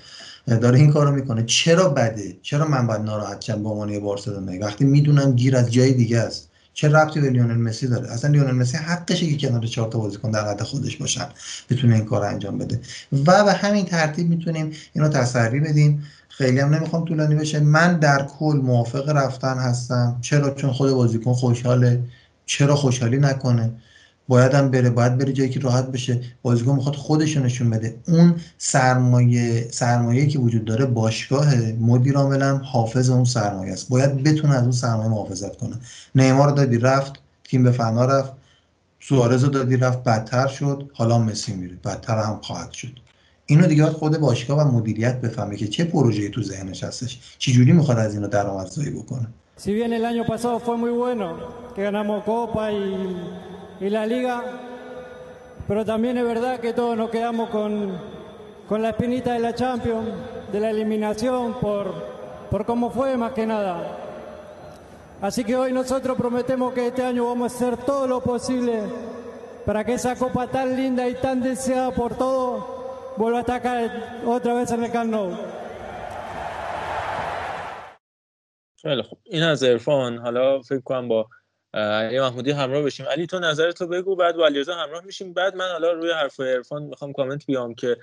داره 0.48 0.79
این 0.79 0.91
کارو 0.91 1.12
می‌کنه. 1.12 1.43
چرا 1.45 1.89
بده؟ 1.89 2.38
چرا 2.41 2.67
من 2.67 2.88
باید 2.88 3.01
ناراحت 3.01 3.41
شم 3.41 3.63
به 3.63 3.69
عنوان 3.69 4.00
بارسلونایی؟ 4.00 4.60
وقتی 4.60 4.86
می‌دونم 4.86 5.31
گیر 5.31 5.55
از 5.57 5.72
جای 5.72 5.93
دیگه 5.93 6.19
است. 6.19 6.50
چه 6.75 6.89
ربطی 6.89 7.22
به 7.22 7.29
لیونل 7.29 7.58
مسی 7.58 7.88
داره؟ 7.88 8.12
اصلا 8.12 8.32
لیونل 8.32 8.51
مسی 8.51 8.77
حقشه 8.77 9.27
که 9.27 9.48
کنار 9.48 9.65
چهار 9.65 9.91
تا 9.91 10.00
بازیکن 10.00 10.32
در 10.32 10.50
حد 10.50 10.63
خودش 10.63 10.98
باشن 10.98 11.27
بتونه 11.70 11.96
این 11.96 12.05
کار 12.05 12.25
انجام 12.25 12.58
بده. 12.58 12.82
و 13.25 13.44
به 13.44 13.53
همین 13.53 13.86
ترتیب 13.86 14.29
می‌تونیم 14.29 14.72
اینو 14.94 15.10
تسری 15.10 15.60
بدیم. 15.60 16.03
خیلی 16.29 16.60
هم 16.60 16.75
نمی‌خوام 16.75 17.05
طولانی 17.05 17.36
بشه. 17.36 17.60
من 17.60 18.00
در 18.00 18.25
کل 18.39 18.60
موافق 18.63 19.10
رفتن 19.10 19.58
هستم. 19.58 20.17
چرا؟ 20.22 20.53
چون 20.53 20.74
خود 20.74 20.91
بازیکن 20.91 21.34
خوشحاله. 21.34 22.03
چرا 22.46 22.75
خوشحالی 22.75 23.17
نکنه؟ 23.17 23.72
باید 24.27 24.53
هم 24.53 24.72
بره 24.72 24.89
باید 24.89 25.17
بره 25.17 25.34
جایی 25.34 25.50
که 25.50 25.60
راحت 25.60 25.91
بشه. 25.91 26.22
بازیکن 26.41 26.75
می‌خواد 26.75 26.96
خودش 26.96 27.38
نشون 27.38 27.70
بده. 27.70 27.96
اون 28.08 28.36
سرمایه 28.58 29.67
سرمایه 29.72 30.27
که 30.27 30.39
وجود 30.39 30.65
داره 30.65 30.86
باشگاه 30.86 31.55
مدیر 31.79 32.17
عامل 32.17 32.44
حافظ 32.44 33.10
اون 33.10 33.24
سرمایه 33.25 33.74
است. 33.74 33.89
باید 33.89 34.24
بتونه 34.24 34.55
از 34.55 34.63
اون 34.63 34.72
سرمایه 34.72 35.10
محافظت 35.10 35.58
کنه. 35.58 35.75
نیمار 36.15 36.51
دادی 36.51 36.77
رفت. 36.77 37.13
تیم 37.44 37.63
به 37.63 37.72
فنا 37.72 38.05
رفت. 38.05 38.34
سوارز 39.00 39.44
رو 39.44 39.50
دادی 39.50 39.77
رفت. 39.77 40.03
بدتر 40.03 40.48
شد. 40.48 40.89
حالا 40.94 41.20
مسی 41.20 41.53
میره. 41.53 41.75
بدتر 41.86 42.17
هم 42.17 42.39
خواهد 42.44 42.72
شد. 42.72 43.00
اینو 43.46 43.67
دیگه 43.67 43.86
خود 43.86 44.17
باشگاه 44.17 44.67
و 44.67 44.72
مدیریت 44.72 45.22
بفهمه 45.22 45.55
که 45.55 45.67
چه 45.67 45.84
پروژه‌ای 45.84 46.29
تو 46.29 46.44
ذهنش 46.44 46.84
هستش. 46.84 47.20
چجوری 47.38 47.72
می‌خواد 47.72 48.00
از 48.00 48.13
اینو 48.13 48.27
درآمدزایی 48.27 48.89
بکنه؟ 48.89 49.27
Si 49.58 49.72
bien 49.72 49.94
el 49.94 50.03
año 50.05 50.25
pasado 50.25 50.60
fue 50.60 50.75
muy 50.84 50.91
bueno, 50.91 51.25
que 51.74 51.82
ganamos 51.84 52.25
Copa 52.25 52.63
y 52.74 52.82
y 53.80 53.88
la 53.88 54.07
liga, 54.07 54.42
pero 55.66 55.85
también 55.85 56.19
es 56.19 56.25
verdad 56.25 56.61
que 56.61 56.73
todos 56.73 56.97
nos 56.97 57.11
quedamos 57.11 57.50
con, 57.50 57.99
con 58.69 58.83
la 58.83 58.90
espinita 58.90 59.33
de 59.33 59.40
la 59.40 59.54
Champions, 59.54 60.09
de 60.52 60.61
la 60.61 60.71
eliminación, 60.71 61.54
por, 61.61 61.92
por 62.50 62.64
cómo 62.64 62.90
fue 62.90 63.16
más 63.16 63.33
que 63.33 63.47
nada. 63.47 63.97
Así 65.21 65.45
que 65.45 65.57
hoy 65.57 65.73
nosotros 65.73 66.16
prometemos 66.16 66.73
que 66.73 66.87
este 66.87 67.02
año 67.02 67.26
vamos 67.26 67.52
a 67.52 67.57
hacer 67.57 67.76
todo 67.76 68.07
lo 68.07 68.23
posible 68.23 68.80
para 69.66 69.85
que 69.85 69.95
esa 69.95 70.16
copa 70.16 70.47
tan 70.47 70.76
linda 70.76 71.09
y 71.09 71.14
tan 71.14 71.42
deseada 71.42 71.90
por 71.90 72.16
todos 72.16 72.64
vuelva 73.16 73.38
a 73.38 73.40
estar 73.42 73.57
acá 73.57 74.23
otra 74.25 74.54
vez 74.54 74.71
en 74.71 74.85
el 74.85 74.90
Camp 74.90 75.11
Nou. 75.11 75.30
خیلی 78.83 79.02
خوب 79.02 79.19
این 79.25 79.42
از 79.42 79.62
ارفان 79.62 80.19
حالا 80.19 80.61
فکر 80.61 80.80
کنم 80.80 81.09
با 81.09 81.26
علی 81.75 82.20
محمودی 82.20 82.51
همراه 82.51 82.84
بشیم. 82.84 83.05
علی 83.05 83.27
تو 83.27 83.39
نظرتو 83.39 83.88
بگو 83.88 84.15
بعد 84.15 84.36
با 84.36 84.46
علیرضا 84.46 84.75
همراه 84.75 85.05
میشیم. 85.05 85.34
بعد 85.34 85.55
من 85.55 85.72
حالا 85.72 85.91
روی 85.91 86.12
حرف 86.12 86.39
عرفان 86.39 86.84
می‌خوام 86.84 87.13
کامنت 87.13 87.46
بیام 87.46 87.75
که 87.75 87.98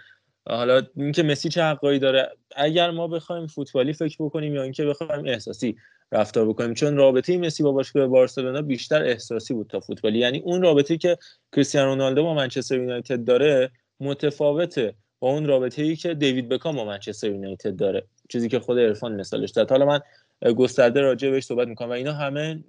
حالا 0.47 0.83
اینکه 0.97 1.23
مسی 1.23 1.49
چه 1.49 1.63
حقایی 1.63 1.99
داره. 1.99 2.31
اگر 2.57 2.91
ما 2.91 3.09
بخوایم 3.09 3.47
فوتبالی 3.47 3.93
فکر 3.93 4.17
بکنیم 4.25 4.55
یا 4.55 4.63
اینکه 4.63 4.85
بخوایم 4.85 5.27
احساسی 5.27 5.77
رفتار 6.13 6.49
بکنیم 6.49 6.75
چون 6.75 6.97
رابطه 6.97 7.39
مسی 7.39 7.63
با 7.63 7.73
باشگاه 7.73 8.07
بارسلونا 8.07 8.63
بیشتر 8.63 9.03
احساسی 9.05 9.55
بود 9.55 9.67
تا 9.67 9.81
فوتبالی. 9.81 10.19
یعنی 10.19 10.39
اون 10.45 10.63
رابطه 10.63 10.97
که 10.97 11.19
کریستیانو 11.53 11.89
رونالدو 11.89 12.23
با 12.23 12.35
منچستر 12.35 12.77
یونایتد 12.77 13.25
داره 13.25 13.71
متفاوته 14.01 14.95
با 15.21 15.31
اون 15.31 15.47
رابطه 15.47 15.83
ای 15.83 15.97
که 15.97 16.15
دیوید 16.15 16.49
بکام 16.49 16.77
با 16.77 16.85
منچستر 16.85 17.31
یونایتد 17.31 17.77
داره. 17.77 18.07
چیزی 18.29 18.49
که 18.49 18.61
خود 18.61 18.79
عرفان 18.79 19.21
مثالش 19.21 19.51
داد 19.51 19.71
حالا 19.71 19.87
من 19.87 20.01
گسترده 20.43 21.01
راجع 21.01 21.31
بهش 21.31 21.45
صحبت 21.45 21.69
می‌کنم 21.69 21.89
و 21.89 21.93
اینا 21.93 22.13
همه 22.13 22.65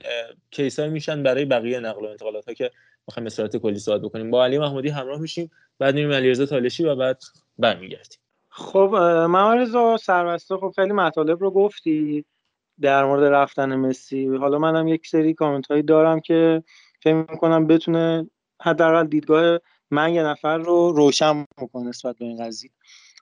کیسای 0.51 0.89
میشن 0.89 1.23
برای 1.23 1.45
بقیه 1.45 1.79
نقل 1.79 2.05
و 2.05 2.09
انتقالات 2.09 2.47
ها 2.47 2.53
که 2.53 2.71
می‌خوایم 3.07 3.29
به 3.51 3.59
کلی 3.59 3.79
صحبت 3.79 4.01
بکنیم. 4.01 4.31
با 4.31 4.45
علی 4.45 4.57
محمودی 4.57 4.89
همراه 4.89 5.19
میشیم 5.19 5.51
بعد 5.79 5.95
میریم 5.95 6.11
علیرضا 6.11 6.45
تالشی 6.45 6.83
و 6.83 6.95
بعد 6.95 7.21
برمیگردیم. 7.57 8.19
خب 8.49 8.89
محمد 9.29 9.57
رضا 9.57 9.97
سربسته 9.97 10.57
خب 10.57 10.73
خیلی 10.75 10.91
مطالب 10.93 11.41
رو 11.41 11.51
گفتی 11.51 12.25
در 12.81 13.05
مورد 13.05 13.23
رفتن 13.23 13.75
مسی. 13.75 14.35
حالا 14.35 14.59
منم 14.59 14.87
یک 14.87 15.07
سری 15.07 15.33
کامنت 15.33 15.67
هایی 15.67 15.83
دارم 15.83 16.19
که 16.19 16.63
فکر 17.03 17.13
می‌کنم 17.13 17.67
بتونه 17.67 18.29
حداقل 18.61 19.07
دیدگاه 19.07 19.59
من 19.91 20.13
یه 20.13 20.23
نفر 20.23 20.57
رو 20.57 20.91
روشن 20.91 21.45
بکنه 21.57 21.89
نسبت 21.89 22.17
به 22.17 22.25
این 22.25 22.45
قضیه. 22.45 22.71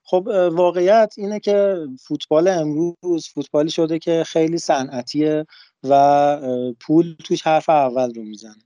خب 0.03 0.27
واقعیت 0.51 1.13
اینه 1.17 1.39
که 1.39 1.88
فوتبال 2.00 2.48
امروز 2.48 3.27
فوتبالی 3.34 3.70
شده 3.70 4.00
که 4.00 4.24
خیلی 4.24 4.58
صنعتیه 4.58 5.46
و 5.84 6.74
پول 6.79 7.15
توش 7.24 7.41
حرف 7.41 7.70
اول 7.70 8.13
رو 8.13 8.24
می‌زنه. 8.24 8.63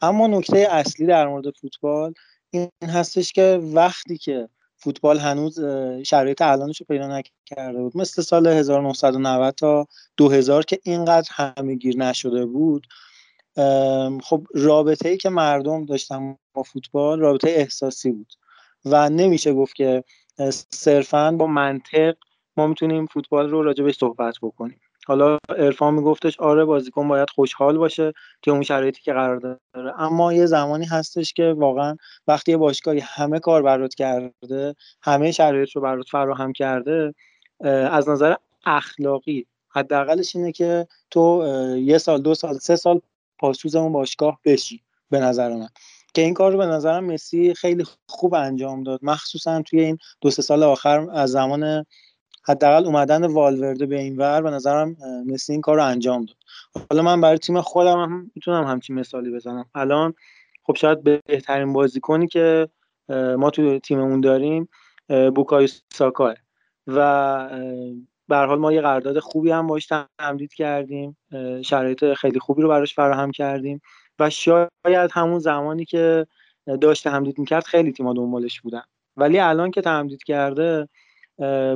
اما 0.00 0.26
نکته 0.26 0.58
اصلی 0.70 1.06
در 1.06 1.26
مورد 1.28 1.50
فوتبال 1.60 2.14
این 2.50 2.70
هستش 2.82 3.32
که 3.32 3.60
وقتی 3.74 4.18
که 4.18 4.48
فوتبال 4.76 5.18
هنوز 5.18 5.60
شرایط 6.06 6.42
الانش 6.42 6.80
رو 6.80 6.86
پیدا 6.88 7.18
نکرده 7.18 7.78
بود 7.78 7.96
مثل 7.96 8.22
سال 8.22 8.46
1990 8.46 9.54
تا 9.54 9.86
2000 10.16 10.64
که 10.64 10.78
اینقدر 10.84 11.28
همه 11.32 11.74
گیر 11.74 11.96
نشده 11.96 12.46
بود 12.46 12.86
خب 14.22 14.46
رابطه 14.54 15.08
ای 15.08 15.16
که 15.16 15.28
مردم 15.28 15.84
داشتن 15.84 16.36
با 16.54 16.62
فوتبال 16.62 17.20
رابطه 17.20 17.48
احساسی 17.50 18.10
بود 18.10 18.32
و 18.84 19.10
نمیشه 19.10 19.52
گفت 19.52 19.74
که 19.74 20.04
صرفا 20.70 21.32
با 21.32 21.46
منطق 21.46 22.16
ما 22.56 22.66
می‌تونیم 22.66 23.06
فوتبال 23.06 23.50
رو 23.50 23.62
راجع 23.62 23.84
بهش 23.84 23.96
صحبت 23.96 24.34
بکنیم. 24.42 24.80
حالا 25.06 25.38
ارفان 25.48 25.94
میگفتش 25.94 26.40
آره 26.40 26.64
بازیکن 26.64 27.08
باید 27.08 27.30
خوشحال 27.30 27.78
باشه 27.78 28.12
که 28.42 28.50
اون 28.50 28.62
شرایطی 28.62 29.02
که 29.02 29.12
قرار 29.12 29.36
داره. 29.36 30.00
اما 30.00 30.32
یه 30.32 30.46
زمانی 30.46 30.84
هستش 30.84 31.32
که 31.32 31.54
واقعا 31.56 31.96
وقتی 32.26 32.50
یه 32.50 32.56
باشگاهی 32.56 33.00
همه 33.02 33.38
کار 33.40 33.62
برات 33.62 33.94
کرده 33.94 34.74
همه 35.02 35.32
شرایط 35.32 35.70
رو 35.70 35.82
برات 35.82 36.08
فراهم 36.08 36.52
کرده 36.52 37.14
از 37.90 38.08
نظر 38.08 38.34
اخلاقی 38.66 39.46
حداقلش 39.68 40.36
اینه 40.36 40.52
که 40.52 40.86
تو 41.10 41.46
یه 41.78 41.98
سال 41.98 42.22
دو 42.22 42.34
سال 42.34 42.58
سه 42.58 42.76
سال 42.76 43.00
پاسوز 43.38 43.76
اون 43.76 43.92
باشگاه 43.92 44.40
بشی 44.44 44.82
به 45.10 45.20
نظر 45.20 45.54
من. 45.54 45.68
که 46.16 46.22
این 46.22 46.34
کار 46.34 46.52
رو 46.52 46.58
به 46.58 46.66
نظرم 46.66 47.04
مسی 47.04 47.54
خیلی 47.54 47.84
خوب 48.06 48.34
انجام 48.34 48.82
داد. 48.82 49.00
مخصوصا 49.02 49.62
توی 49.62 49.80
این 49.80 49.98
دو 50.20 50.30
سه 50.30 50.42
سال 50.42 50.62
آخر 50.62 51.10
از 51.10 51.30
زمان 51.30 51.84
حداقل 52.44 52.84
اومدن 52.84 53.24
والورده 53.24 53.86
به 53.86 53.98
این 53.98 54.16
ور 54.16 54.42
به 54.42 54.50
نظرم 54.50 54.96
مسی 55.26 55.52
این 55.52 55.60
کار 55.60 55.76
رو 55.76 55.84
انجام 55.84 56.24
داد. 56.24 56.36
حالا 56.90 57.02
من 57.02 57.20
برای 57.20 57.38
تیم 57.38 57.60
خودم 57.60 57.98
هم 57.98 58.30
می‌تونم 58.34 58.64
همچین 58.64 58.96
مثالی 58.96 59.30
بزنم. 59.30 59.64
الان 59.74 60.14
خب 60.62 60.76
شاید 60.76 61.02
بهترین 61.02 61.72
بازیکنی 61.72 62.26
که 62.26 62.68
ما 63.38 63.50
تو 63.50 63.78
تیممون 63.78 64.20
داریم 64.20 64.68
بوکای 65.34 65.68
ساکاه. 65.92 66.34
و 66.86 67.48
به 68.28 68.36
حال 68.36 68.58
ما 68.58 68.72
یه 68.72 68.80
قرارداد 68.80 69.18
خوبی 69.18 69.50
هم 69.50 69.66
باش 69.66 69.88
تمدید 70.18 70.54
کردیم. 70.54 71.16
شرایط 71.64 72.12
خیلی 72.12 72.38
خوبی 72.38 72.62
رو 72.62 72.68
براش 72.68 72.94
فراهم 72.94 73.30
کردیم. 73.30 73.80
و 74.18 74.30
شاید 74.30 75.10
همون 75.12 75.38
زمانی 75.38 75.84
که 75.84 76.26
داشته 76.80 77.10
تمدید 77.10 77.38
می‌کرد 77.38 77.64
خیلی 77.64 77.92
تیما 77.92 78.12
دنبالش 78.12 78.60
بودن. 78.60 78.82
ولی 79.16 79.38
الان 79.38 79.70
که 79.70 79.80
تمدید 79.80 80.22
کرده 80.24 80.88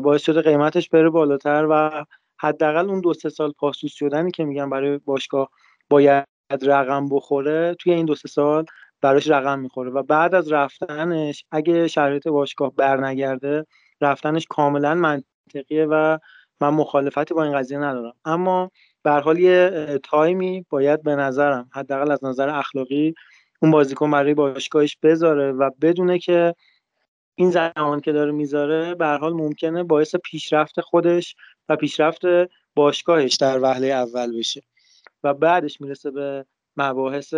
باعث 0.02 0.22
شده 0.22 0.42
قیمتش 0.42 0.88
بره 0.88 1.10
بالاتر 1.10 1.66
و 1.70 2.04
حداقل 2.40 2.90
اون 2.90 3.00
دو 3.00 3.14
سه 3.14 3.28
سال 3.28 3.52
پاسوس 3.52 3.92
شدنی 3.92 4.30
که 4.30 4.44
میگن 4.44 4.70
برای 4.70 4.98
باشگاه 4.98 5.50
باید 5.90 6.24
رقم 6.62 7.08
بخوره 7.08 7.74
توی 7.74 7.92
این 7.92 8.06
دو 8.06 8.14
سه 8.14 8.28
سال 8.28 8.64
براش 9.02 9.30
رقم 9.30 9.58
می‌خوره. 9.58 9.90
و 9.90 10.02
بعد 10.02 10.34
از 10.34 10.52
رفتنش 10.52 11.44
اگه 11.50 11.88
شرایط 11.88 12.28
باشگاه 12.28 12.72
برنگرده 12.76 13.66
رفتنش 14.00 14.46
کاملا 14.50 14.94
منطقیه 14.94 15.86
و 15.90 16.18
من 16.60 16.68
مخالفتی 16.68 17.34
با 17.34 17.44
این 17.44 17.58
قضیه 17.58 17.78
ندارم. 17.78 18.14
اما 18.24 18.70
به 19.02 19.10
حال 19.10 19.38
یه 19.38 20.00
تایمی 20.02 20.66
باید 20.70 21.02
به 21.02 21.16
نظرم 21.16 21.68
حداقل 21.72 22.10
از 22.10 22.24
نظر 22.24 22.48
اخلاقی 22.48 23.14
اون 23.62 23.70
بازیکن 23.70 24.10
برای 24.10 24.34
باشگاهش 24.34 24.96
بذاره 25.02 25.52
و 25.52 25.70
بدونه 25.80 26.18
که 26.18 26.54
این 27.34 27.50
زمان 27.50 28.00
که 28.00 28.12
داره 28.12 28.32
می‌ذاره 28.32 28.94
به 28.94 29.06
حال 29.06 29.32
ممکنه 29.32 29.82
باعث 29.82 30.16
پیشرفت 30.16 30.80
خودش 30.80 31.36
و 31.68 31.76
پیشرفت 31.76 32.22
باشگاهش 32.74 33.34
در 33.34 33.62
وهله 33.62 33.86
اول 33.86 34.38
بشه 34.38 34.62
و 35.24 35.34
بعدش 35.34 35.80
می‌رسه 35.80 36.10
به 36.10 36.44
مباحث 36.76 37.34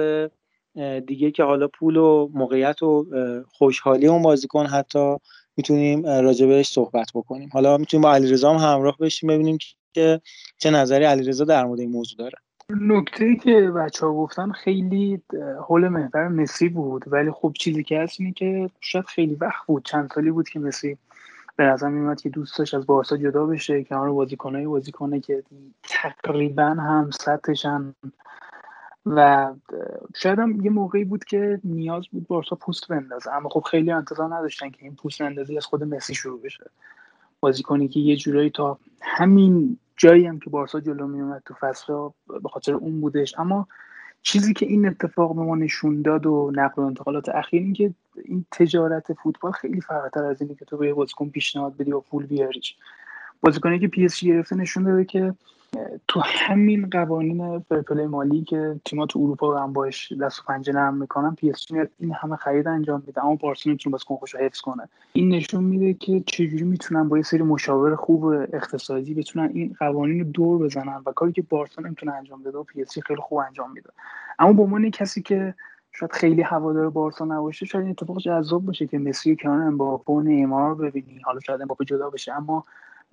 دیگه 1.06 1.30
که 1.30 1.42
حالا 1.44 1.68
پول 1.68 1.96
و 1.96 2.28
موقعیت 2.34 2.82
و 2.82 3.06
خوشحالی 3.52 4.06
اون 4.06 4.22
بازیکن 4.22 4.66
حتی 4.66 5.16
می‌تونیم 5.56 6.06
راجبش 6.06 6.68
صحبت 6.68 7.10
بکنیم. 7.14 7.50
حالا 7.52 7.78
می‌تونیم 7.78 8.02
با 8.02 8.14
علیرضا 8.14 8.54
هم 8.54 8.74
همراه 8.74 8.96
بشیم 8.98 9.28
ببینیم 9.30 9.58
که 9.92 10.20
چه 10.58 10.70
نظری 10.70 11.04
علیرضا 11.04 11.44
در 11.44 11.64
مورد 11.64 11.80
این 11.80 11.90
موضوع 11.90 12.18
داره؟ 12.18 12.38
نکته 12.70 13.36
که 13.36 13.60
بچه 13.60 14.06
ها 14.06 14.12
گفتن 14.12 14.52
خیلی 14.52 15.22
حول 15.68 15.88
محور 15.88 16.28
مسی 16.28 16.68
بود 16.68 17.04
ولی 17.06 17.30
خب 17.30 17.52
چیزی 17.58 17.84
که 17.84 18.00
هست 18.00 18.20
اینه 18.20 18.32
که 18.32 18.70
شاید 18.80 19.04
خیلی 19.04 19.34
وقت 19.34 19.66
بود 19.66 19.84
چند 19.84 20.10
سالی 20.14 20.30
بود 20.30 20.48
که 20.48 20.58
مسی 20.58 20.98
به 21.56 21.64
نظر 21.64 21.88
میومد 21.88 22.20
که 22.20 22.28
دوستش 22.28 22.74
از 22.74 22.86
بارسا 22.86 23.16
جدا 23.16 23.46
بشه 23.46 23.84
کنار 23.84 24.12
بازیکنای 24.12 24.66
بازیکنه 24.66 25.20
که 25.20 25.42
تقریبا 25.82 26.64
هم 26.64 27.10
سطحشن. 27.10 27.94
و 29.06 29.52
شاید 30.16 30.38
هم 30.38 30.60
یه 30.64 30.70
موقعی 30.70 31.04
بود 31.04 31.24
که 31.24 31.60
نیاز 31.64 32.08
بود 32.08 32.26
بارسا 32.26 32.56
پوست 32.56 32.88
بندازه 32.88 33.30
اما 33.30 33.48
خب 33.48 33.60
خیلی 33.60 33.90
انتظار 33.90 34.34
نداشتن 34.34 34.70
که 34.70 34.78
این 34.82 34.96
پوست 34.96 35.20
اندازی 35.20 35.56
از 35.56 35.66
خود 35.66 35.84
مسی 35.84 36.14
شروع 36.14 36.42
بشه. 36.42 36.64
بازیکنی 37.42 37.88
که 37.88 38.00
یه 38.00 38.16
جورایی 38.16 38.50
تا 38.50 38.78
همین 39.00 39.78
جایی 39.96 40.26
هم 40.26 40.38
که 40.38 40.50
بارسا 40.50 40.80
جلو 40.80 41.06
میومد 41.06 41.42
تو 41.46 41.54
فصل 41.60 41.92
به 42.42 42.48
خاطر 42.48 42.74
اون 42.74 43.00
بودش. 43.00 43.38
اما 43.38 43.68
چیزی 44.22 44.52
که 44.52 44.66
این 44.66 44.86
اتفاق 44.86 45.36
به 45.36 45.42
ما 45.42 45.56
نشون 45.56 46.02
داد 46.02 46.26
و 46.26 46.52
نقل 46.54 46.82
و 46.82 46.86
انتقالات 46.86 47.28
اخیر 47.28 47.62
این 47.62 47.72
که 47.72 47.94
این 48.24 48.44
تجارت 48.50 49.12
فوتبال 49.12 49.52
خیلی 49.52 49.80
فراتر 49.80 50.24
از 50.24 50.42
اینه 50.42 50.54
که 50.54 50.64
تو 50.64 50.76
به 50.76 50.94
بازیکن 50.94 51.28
پیشنهاد 51.28 51.76
بدی 51.76 51.92
و 51.92 52.00
پول 52.00 52.26
بیاریش. 52.26 52.76
بازیکنی 53.40 53.78
که 53.78 53.88
پی 53.88 54.04
اس 54.04 54.24
گرفته 54.24 54.56
نشون 54.56 54.82
داده 54.82 55.04
که 55.04 55.34
تو 56.08 56.20
همین 56.24 56.90
قوانین 56.90 57.58
فیرپلی 57.58 58.06
مالی 58.06 58.42
که 58.42 58.80
تیم‌ها 58.84 59.06
تو 59.06 59.18
اروپا 59.18 59.58
هم 59.58 59.72
باش 59.72 60.12
دست 60.12 60.40
و 60.40 60.42
پنجه 60.46 60.72
نرم 60.72 60.96
می‌کنن 60.96 61.34
پی 61.34 61.50
اس 61.50 61.66
این 61.98 62.12
همه 62.12 62.36
خرید 62.36 62.68
انجام 62.68 63.02
میده. 63.06 63.24
اما 63.24 63.34
بارسا 63.34 63.70
نمی‌تونه 63.70 63.92
بازیکن 63.92 64.16
خودش 64.16 64.34
حفظ 64.34 64.60
کنه. 64.60 64.88
این 65.12 65.28
نشون 65.28 65.64
میده 65.64 65.94
که 65.94 66.20
چجوری 66.26 66.64
می‌تونن 66.64 67.08
با 67.08 67.16
یه 67.16 67.22
سری 67.22 67.42
مشاور 67.42 67.96
خوب 67.96 68.24
اقتصادی 68.24 69.14
بتونن 69.14 69.50
این 69.54 69.76
قوانین 69.78 70.18
رو 70.18 70.24
دور 70.24 70.58
بزنن 70.58 71.02
و 71.06 71.12
کاری 71.12 71.32
که 71.32 71.42
بارسا 71.42 71.82
نمی‌تونه 71.82 72.12
انجام 72.12 72.42
بده 72.42 72.58
و 72.58 72.62
پی 72.62 72.84
خیلی 73.06 73.20
خوب 73.20 73.38
انجام 73.38 73.72
میده. 73.72 73.90
اما 74.38 74.52
به 74.52 74.62
عنوان 74.62 74.90
کسی 74.90 75.22
که 75.22 75.54
شاید 75.92 76.12
خیلی 76.12 76.42
هوادار 76.42 76.90
بارسا 76.90 77.24
نباشه 77.24 77.66
شاید 77.66 77.84
این 77.84 77.90
اتفاق 77.90 78.18
جذاب 78.18 78.64
باشه 78.64 78.86
که 78.86 78.98
مسی 78.98 79.36
کنار 79.36 79.62
امباپه 79.62 80.12
و 80.12 80.20
نیمار 80.20 80.74
ببینی. 80.74 81.20
حالا 81.24 81.40
شاید 81.40 81.60
امباپه 81.60 81.84
جدا 81.84 82.10
بشه 82.10 82.32
اما 82.32 82.64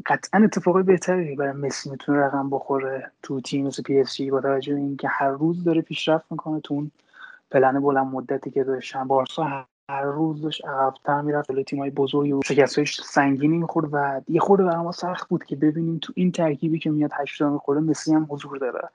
قطعا 0.06 0.44
اتفاقی 0.44 0.84
بهتری 0.84 1.36
برای 1.36 1.54
مسی 1.54 1.90
می‌تونه 1.90 2.20
رقم 2.20 2.50
بخوره 2.50 3.12
تو 3.24 3.42
تیم 3.42 3.68
مثل 3.68 3.84
پی 3.84 4.00
اس 4.00 4.22
با 4.22 4.42
توجه 4.42 4.74
به 4.74 4.80
اینکه 4.80 5.08
هر 5.08 5.30
روز 5.30 5.64
داره 5.64 5.82
پیشرفت 5.82 6.32
می‌کنه 6.32 6.60
تو 6.60 6.74
اون 6.74 6.92
پلن 7.52 7.80
بلند 7.80 8.08
مدتی 8.08 8.52
که 8.52 8.64
داشتن 8.64 9.08
بارسا 9.08 9.44
هر 9.90 10.04
روز 10.04 10.42
داشت 10.42 10.66
عقبتر 10.66 11.22
می‌رفت 11.22 11.52
جلوی 11.52 11.64
تیمای 11.64 11.90
بزرگی 11.90 12.34
و 12.34 12.42
شکستهای 12.46 12.86
سنگینی 12.86 13.58
می‌خورد 13.58 13.90
و 13.92 14.22
یه 14.28 14.40
خورده 14.40 14.64
برای 14.64 14.84
ما 14.84 14.92
سخت 14.92 15.30
بود 15.30 15.44
که 15.44 15.56
ببینیم 15.56 15.98
تو 16.02 16.14
این 16.16 16.32
ترکیبی 16.32 16.80
که 16.80 16.90
میاد 16.90 17.12
هشتا 17.14 17.50
می‌خوره 17.50 17.82
مسی 17.82 18.14
هم 18.14 18.28
حضور 18.30 18.58
داره. 18.58 18.90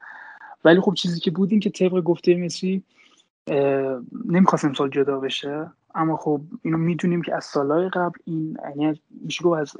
ولی 0.64 0.80
خب 0.80 0.94
چیزی 0.94 1.20
که 1.20 1.30
بود 1.30 1.50
این 1.50 1.60
که 1.60 1.70
طبق 1.70 2.00
گفته 2.00 2.36
مسی 2.44 2.82
نمی‌خواست 4.24 4.64
امسال 4.64 4.90
جدا 4.90 5.20
بشه. 5.20 5.70
اما 5.94 6.16
خب 6.16 6.40
اینو 6.62 6.78
می‌دونیم 6.78 7.22
که 7.22 7.34
از 7.34 7.44
سالهای 7.44 7.88
قبل 7.88 8.18
این 8.24 8.56
یعنی 8.76 9.00
میشه 9.24 9.48
از 9.48 9.72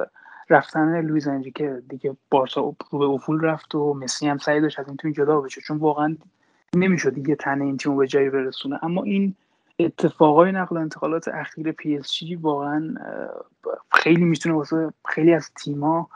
رفتن 0.50 1.00
لویز 1.00 1.28
که 1.54 1.82
دیگه 1.88 2.16
بارسا 2.30 2.60
رو 2.90 2.98
به 2.98 3.04
افول 3.04 3.40
رفت 3.40 3.74
و 3.74 3.94
مسی 3.94 4.28
هم 4.28 4.38
سعی 4.38 4.60
داشت 4.60 4.80
از 4.80 4.88
این 4.88 4.96
تیم 4.96 5.12
جدا 5.12 5.40
بشه. 5.40 5.60
چون 5.60 5.78
واقعا 5.78 6.16
نمی‌شد 6.76 7.14
دیگه 7.14 7.34
تن 7.34 7.62
این 7.62 7.76
تیم 7.76 7.96
به 7.96 8.06
جایی 8.06 8.30
برسونه. 8.30 8.84
اما 8.84 9.02
این 9.02 9.34
اتفاقای 9.78 10.52
نقل 10.52 10.76
و 10.76 10.80
انتقالات 10.80 11.28
اخیر 11.28 11.72
پی 11.72 11.96
اس 11.96 12.14
جی 12.14 12.34
واقعا 12.34 12.94
خیلی 13.92 14.24
می‌تونه 14.24 14.54
واسه 14.54 14.92
خیلی 15.08 15.34
از 15.34 15.50
تیما 15.54 16.08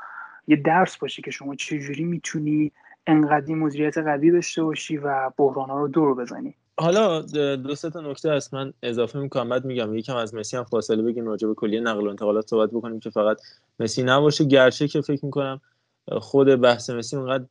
یه 0.46 0.56
درس 0.56 0.96
باشه 0.96 1.22
که 1.22 1.30
شما 1.30 1.54
چجوری 1.54 2.04
می‌تونی 2.04 2.72
انقدر 3.06 3.54
مدیریت 3.54 3.98
قوی 3.98 4.30
داشته 4.30 4.62
باشی 4.62 4.96
و 4.96 5.30
بحران 5.36 5.70
ها 5.70 5.80
رو 5.80 5.88
دور 5.88 6.14
بزنی. 6.14 6.54
حالا 6.80 7.20
دو 7.56 7.74
سه 7.74 7.90
تا 7.90 8.00
نکته 8.00 8.32
هست. 8.32 8.54
من 8.54 8.72
اضافه 8.82 9.18
می‌کنم. 9.18 9.48
بعد 9.48 9.64
میگم 9.64 9.94
یکم 9.94 10.16
از 10.16 10.34
مسی 10.34 10.56
هم 10.56 10.64
فاصله 10.64 11.02
بگیریم 11.02 11.26
راجع 11.26 11.48
به 11.48 11.54
کلیه 11.54 11.80
نقل 11.80 12.06
و 12.06 12.10
انتقالات 12.10 12.46
صحبت 12.46 12.70
بکنیم 12.70 13.00
که 13.00 13.10
فقط 13.10 13.40
مسی 13.80 14.02
نباشه. 14.02 14.44
گرچه 14.44 14.88
که 14.88 15.00
فکر 15.00 15.24
می‌کنم 15.24 15.60
خود 16.10 16.46
بحث 16.60 16.90
مسی 16.90 17.16
اونقدر 17.16 17.44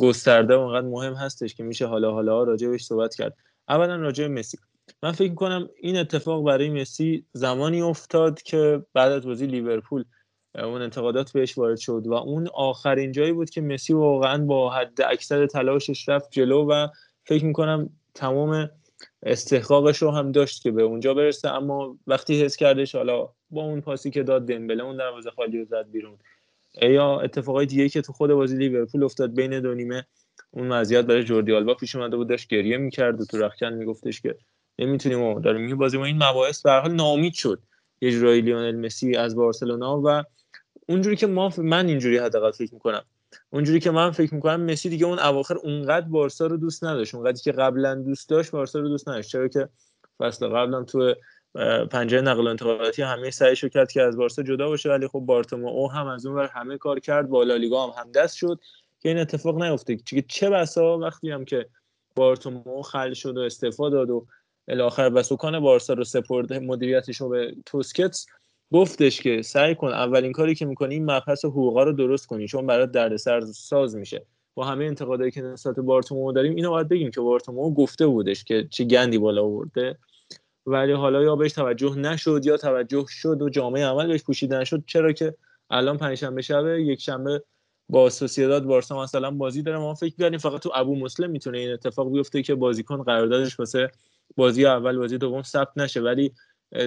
گسترده 0.00 0.56
و 0.56 0.60
اونقدر 0.60 0.86
مهم 0.86 1.12
هستش 1.12 1.54
که 1.54 1.62
میشه 1.62 1.86
حالا 1.86 2.12
حالا 2.12 2.42
راجع 2.42 2.68
بهش 2.68 2.84
صحبت 2.84 3.14
کرد. 3.14 3.36
اولا 3.68 3.96
راجع 3.96 4.28
به 4.28 4.34
مسی. 4.34 4.58
من 5.02 5.12
فکر 5.12 5.30
می‌کنم 5.30 5.68
این 5.80 5.96
اتفاق 5.96 6.44
برای 6.44 6.70
مسی 6.70 7.24
زمانی 7.32 7.82
افتاد 7.82 8.42
که 8.42 8.82
بعد 8.94 9.12
از 9.12 9.26
بازی 9.26 9.46
لیورپول 9.46 10.04
اون 10.54 10.82
انتقادات 10.82 11.32
بهش 11.32 11.58
وارد 11.58 11.78
شد 11.78 12.02
و 12.06 12.12
اون 12.12 12.48
آخرین 12.54 13.12
جایی 13.12 13.32
بود 13.32 13.50
که 13.50 13.60
مسی 13.60 13.92
واقعا 13.92 14.44
با 14.44 14.70
حد 14.70 15.00
اکثر 15.00 15.46
تلاشش 15.46 16.08
رفت 16.08 16.30
جلو 16.30 16.70
و 16.70 16.86
فکر 17.24 17.44
می‌کنم 17.44 17.90
تمام 18.14 18.70
استحقاقش 19.22 19.98
رو 19.98 20.10
هم 20.10 20.32
داشت 20.32 20.62
که 20.62 20.70
به 20.70 20.82
اونجا 20.82 21.14
برسه. 21.14 21.48
اما 21.48 21.98
وقتی 22.06 22.42
حس 22.42 22.56
کردش 22.56 22.94
حالا 22.94 23.28
با 23.50 23.62
اون 23.62 23.80
پاسی 23.80 24.10
که 24.10 24.22
داد 24.22 24.46
دمبله 24.46 24.84
اون 24.84 24.96
دروازه 24.96 25.30
خالی 25.30 25.58
رو 25.58 25.64
زد 25.64 25.90
بیرون. 25.92 26.18
یا 26.82 27.20
اتفاقای 27.20 27.66
دیگه 27.66 27.88
که 27.88 28.02
تو 28.02 28.12
خود 28.12 28.30
بازی 28.32 28.56
لیورپول 28.56 29.04
افتاد 29.04 29.34
بین 29.34 29.60
دو 29.60 29.74
نیمه 29.74 30.06
اون 30.50 30.72
وضعیت 30.72 31.04
برای 31.04 31.24
جوردی 31.24 31.52
آلبا 31.52 31.74
پیش 31.74 31.96
اومده 31.96 32.16
بود 32.16 32.28
داشت 32.28 32.48
گریه 32.48 32.76
می‌کرد 32.76 33.20
و 33.20 33.24
تو 33.24 33.38
رخکن 33.38 33.72
میگفتش 33.72 34.20
که 34.20 34.36
نمی‌تونیم 34.78 35.40
داریم 35.40 35.76
بازی 35.76 35.98
ما 35.98 36.04
این 36.04 36.16
مباحث 36.16 36.62
به 36.62 36.72
حال 36.72 36.92
نامید 36.92 37.34
شد. 37.34 37.62
یه 38.00 38.10
جورایی 38.10 38.40
لیونل 38.40 38.86
مسی 38.86 39.16
از 39.16 39.36
بارسلونا 39.36 40.02
و 40.04 40.24
اونجوری 40.88 41.16
که 41.16 41.26
ما 41.26 41.52
من 41.58 41.86
اینجوری 41.86 42.18
حداقل 42.18 42.50
فکر 42.50 42.74
می‌کنم. 42.74 43.04
اونجوری 43.50 43.80
که 43.80 43.90
من 43.90 44.10
فکر 44.10 44.34
می‌کنم 44.34 44.60
مسی 44.60 44.88
دیگه 44.88 45.06
اون 45.06 45.18
اواخر 45.18 45.56
اونقدر 45.56 46.08
بارسا 46.08 46.46
رو 46.46 46.56
دوست 46.56 46.84
نداشت. 46.84 47.14
اونقدری 47.14 47.42
که 47.42 47.52
قبلا 47.52 47.94
دوست 47.94 48.28
داشت 48.28 48.50
بارسا 48.50 48.78
رو 48.80 48.88
دوست 48.88 49.08
نداشت. 49.08 49.30
چرا 49.30 49.48
که 49.48 49.68
فصل 50.18 50.48
قبلا 50.48 50.82
تو 50.84 51.14
پنجره 51.90 52.20
نقل 52.20 52.46
و 52.46 52.50
انتقالاتی 52.50 53.02
همه 53.02 53.30
سعیشو 53.30 53.68
کرد 53.68 53.92
که 53.92 54.02
از 54.02 54.16
بارسا 54.16 54.42
جدا 54.42 54.68
باشه 54.68 54.88
ولی 54.88 55.08
خب 55.08 55.30
او 55.52 55.92
هم 55.92 56.06
از 56.06 56.26
اون 56.26 56.34
ور 56.34 56.46
همه 56.46 56.78
کار 56.78 57.00
کرد. 57.00 57.28
با 57.28 57.42
لالیگا 57.42 57.90
هم 57.90 58.12
دست 58.12 58.36
شد 58.36 58.60
که 59.00 59.08
این 59.08 59.18
اتفاق 59.18 59.62
نیفته 59.62 59.96
چه 60.28 60.50
بسا 60.50 60.98
وقتی 60.98 61.30
هم 61.30 61.44
که 61.44 61.66
بارتومو 62.16 62.82
خل 62.82 63.12
شد 63.12 63.36
و 63.36 63.40
استعفا 63.40 63.88
داد 63.88 64.10
و 64.10 64.26
الاخر 64.68 65.08
به 65.08 65.22
سکان 65.22 65.60
بارسا 65.60 65.92
رو 65.92 66.04
سپرد 66.04 66.52
مدیریتش 66.52 67.20
رو 67.20 67.28
به 67.28 67.56
توسکتس 67.66 68.26
گفتش 68.72 69.20
که 69.20 69.42
سعی 69.42 69.74
کن 69.74 69.88
اولین 69.88 70.32
کاری 70.32 70.54
که 70.54 70.66
می‌کنی 70.66 70.94
این 70.94 71.04
مبحث 71.10 71.44
حقوقا 71.44 71.82
رو 71.82 71.92
درست 71.92 72.26
کنی 72.26 72.48
چون 72.48 72.66
برات 72.66 72.90
دردسر 72.90 73.40
ساز 73.40 73.96
میشه. 73.96 74.26
با 74.54 74.64
همه 74.64 74.84
انتقادایی 74.84 75.30
که 75.30 75.42
نسبت 75.42 75.80
بارتومو 75.80 76.32
داریم 76.32 76.54
اینو 76.54 76.70
باید 76.70 76.88
بگیم 76.88 77.10
که 77.10 77.20
بارتومو 77.20 77.74
گفته 77.74 78.06
بودش 78.06 78.44
که 78.44 78.66
چه 78.70 78.84
گندی 78.84 79.18
بالا 79.18 79.42
آورده. 79.42 79.98
ولی 80.66 80.92
حالا 80.92 81.22
یا 81.22 81.36
بهش 81.36 81.52
توجه 81.52 81.98
نشد 81.98 82.46
یا 82.46 82.56
توجه 82.56 83.04
شد 83.08 83.42
و 83.42 83.48
جامعه 83.48 83.86
عمل 83.86 84.06
بهش 84.06 84.22
پوشیده 84.22 84.58
نشد. 84.58 84.82
چرا 84.86 85.12
که 85.12 85.34
الان 85.70 85.98
پنجشنبه 85.98 86.42
شب 86.42 86.66
یک 86.66 87.00
شنبه 87.00 87.42
با 87.88 88.10
سوسییداد 88.10 88.64
بارسا 88.64 89.02
مثلا 89.02 89.30
بازی 89.30 89.62
داره. 89.62 89.78
ما 89.78 89.94
فکر 89.94 90.14
کردیم 90.16 90.38
فقط 90.38 90.60
تو 90.60 90.70
ابو 90.74 90.96
مسلم 90.96 91.30
می‌تونه 91.30 91.58
این 91.58 91.72
اتفاق 91.72 92.12
بیفته 92.12 92.42
که 92.42 92.54
بازیکن 92.54 93.02
قراردادش 93.02 93.58
واسه 93.58 93.90
بازی 94.36 94.66
اول 94.66 94.98
بازی 94.98 95.18
دوم 95.18 95.42
ثبت 95.42 95.72
نشه. 95.76 96.00
ولی 96.00 96.32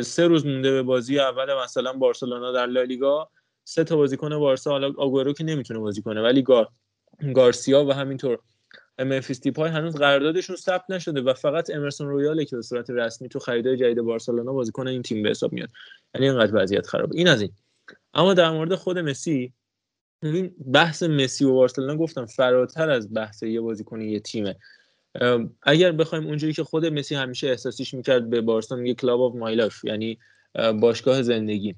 سه 0.01 0.27
روز 0.27 0.45
مونده 0.45 0.71
به 0.71 0.83
بازی 0.83 1.19
اول 1.19 1.63
مثلا 1.63 1.93
بارسلونا 1.93 2.51
در 2.51 2.65
لالیگا 2.65 3.29
سه 3.63 3.83
تا 3.83 3.95
بازیکن 3.95 4.39
بارسا 4.39 4.71
حالا 4.71 4.93
آگورو 4.97 5.33
که 5.33 5.43
نمی‌تونه 5.43 5.79
بازی 5.79 6.01
کنه 6.01 6.21
ولی 6.21 6.41
گار 6.41 6.67
گارسیا 7.33 7.85
و 7.85 7.93
همینطور. 7.93 8.39
ممفیس 8.99 9.41
دیپای 9.41 9.69
هنوز 9.69 9.95
قراردادشون 9.95 10.55
ثبت 10.55 10.83
نشده 10.89 11.21
و 11.21 11.33
فقط 11.33 11.69
امرسون 11.69 12.07
رویاله 12.07 12.45
که 12.45 12.55
به 12.55 12.61
صورت 12.61 12.89
رسمی 12.89 13.29
تو 13.29 13.39
خریدای 13.39 13.77
جدید 13.77 14.01
بارسلونا 14.01 14.53
بازیکن 14.53 14.87
این 14.87 15.01
تیم 15.01 15.23
به 15.23 15.29
حساب 15.29 15.53
میاد. 15.53 15.69
یعنی 16.15 16.29
اینقدر 16.29 16.63
وضعیت 16.63 16.87
خرابه 16.87 17.17
این 17.17 17.27
از 17.27 17.41
این. 17.41 17.51
اما 18.13 18.33
در 18.33 18.51
مورد 18.51 18.75
خود 18.75 18.99
مسی 18.99 19.53
ببین 20.21 20.55
بحث 20.73 21.03
مسی 21.03 21.45
و 21.45 21.53
بارسلونا 21.53 21.95
گفتم 21.95 22.25
فراتر 22.25 22.89
از 22.89 23.13
بحث 23.13 23.43
یه 23.43 23.61
بازیکن 23.61 24.01
یه 24.01 24.19
تیمه. 24.19 24.55
اگر 25.63 25.91
بخوایم 25.91 26.27
اونجوری 26.27 26.53
که 26.53 26.63
خود 26.63 26.85
مسی 26.85 27.15
همیشه 27.15 27.47
احساسیش 27.47 27.93
می‌کرد 27.93 28.29
به 28.29 28.41
بارسا 28.41 28.75
میگه 28.75 28.93
club 28.93 29.21
of 29.21 29.35
my 29.35 29.55
life 29.55 29.83
یعنی 29.83 30.17
باشگاه 30.81 31.21
زندگی. 31.21 31.75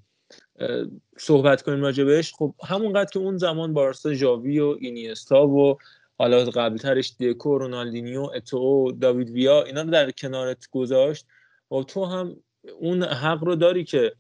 صحبت 1.18 1.62
کنیم 1.62 1.82
راجع 1.82 2.04
بهش. 2.04 2.34
خب 2.34 2.54
همونقدر 2.64 3.10
که 3.10 3.20
اون 3.20 3.38
زمان 3.38 3.74
بارسا 3.74 4.14
ژاوی 4.14 4.60
و 4.60 4.78
اینیستا 4.80 5.48
و 5.48 5.78
حالا 6.18 6.46
قبلترش 6.46 7.14
دیکو 7.18 7.58
رونالدینیو 7.58 8.22
اتو 8.22 8.92
داوید 8.92 9.30
ویا 9.30 9.64
اینا 9.64 9.82
رو 9.82 9.90
در 9.90 10.12
کنارت 10.12 10.68
گذاشت. 10.72 11.26
و 11.72 11.84
تو 11.84 12.06
هم 12.06 12.36
اون 12.80 13.04
حق 13.04 13.44
رو 13.44 13.56
داری 13.56 13.84
که 13.84 14.14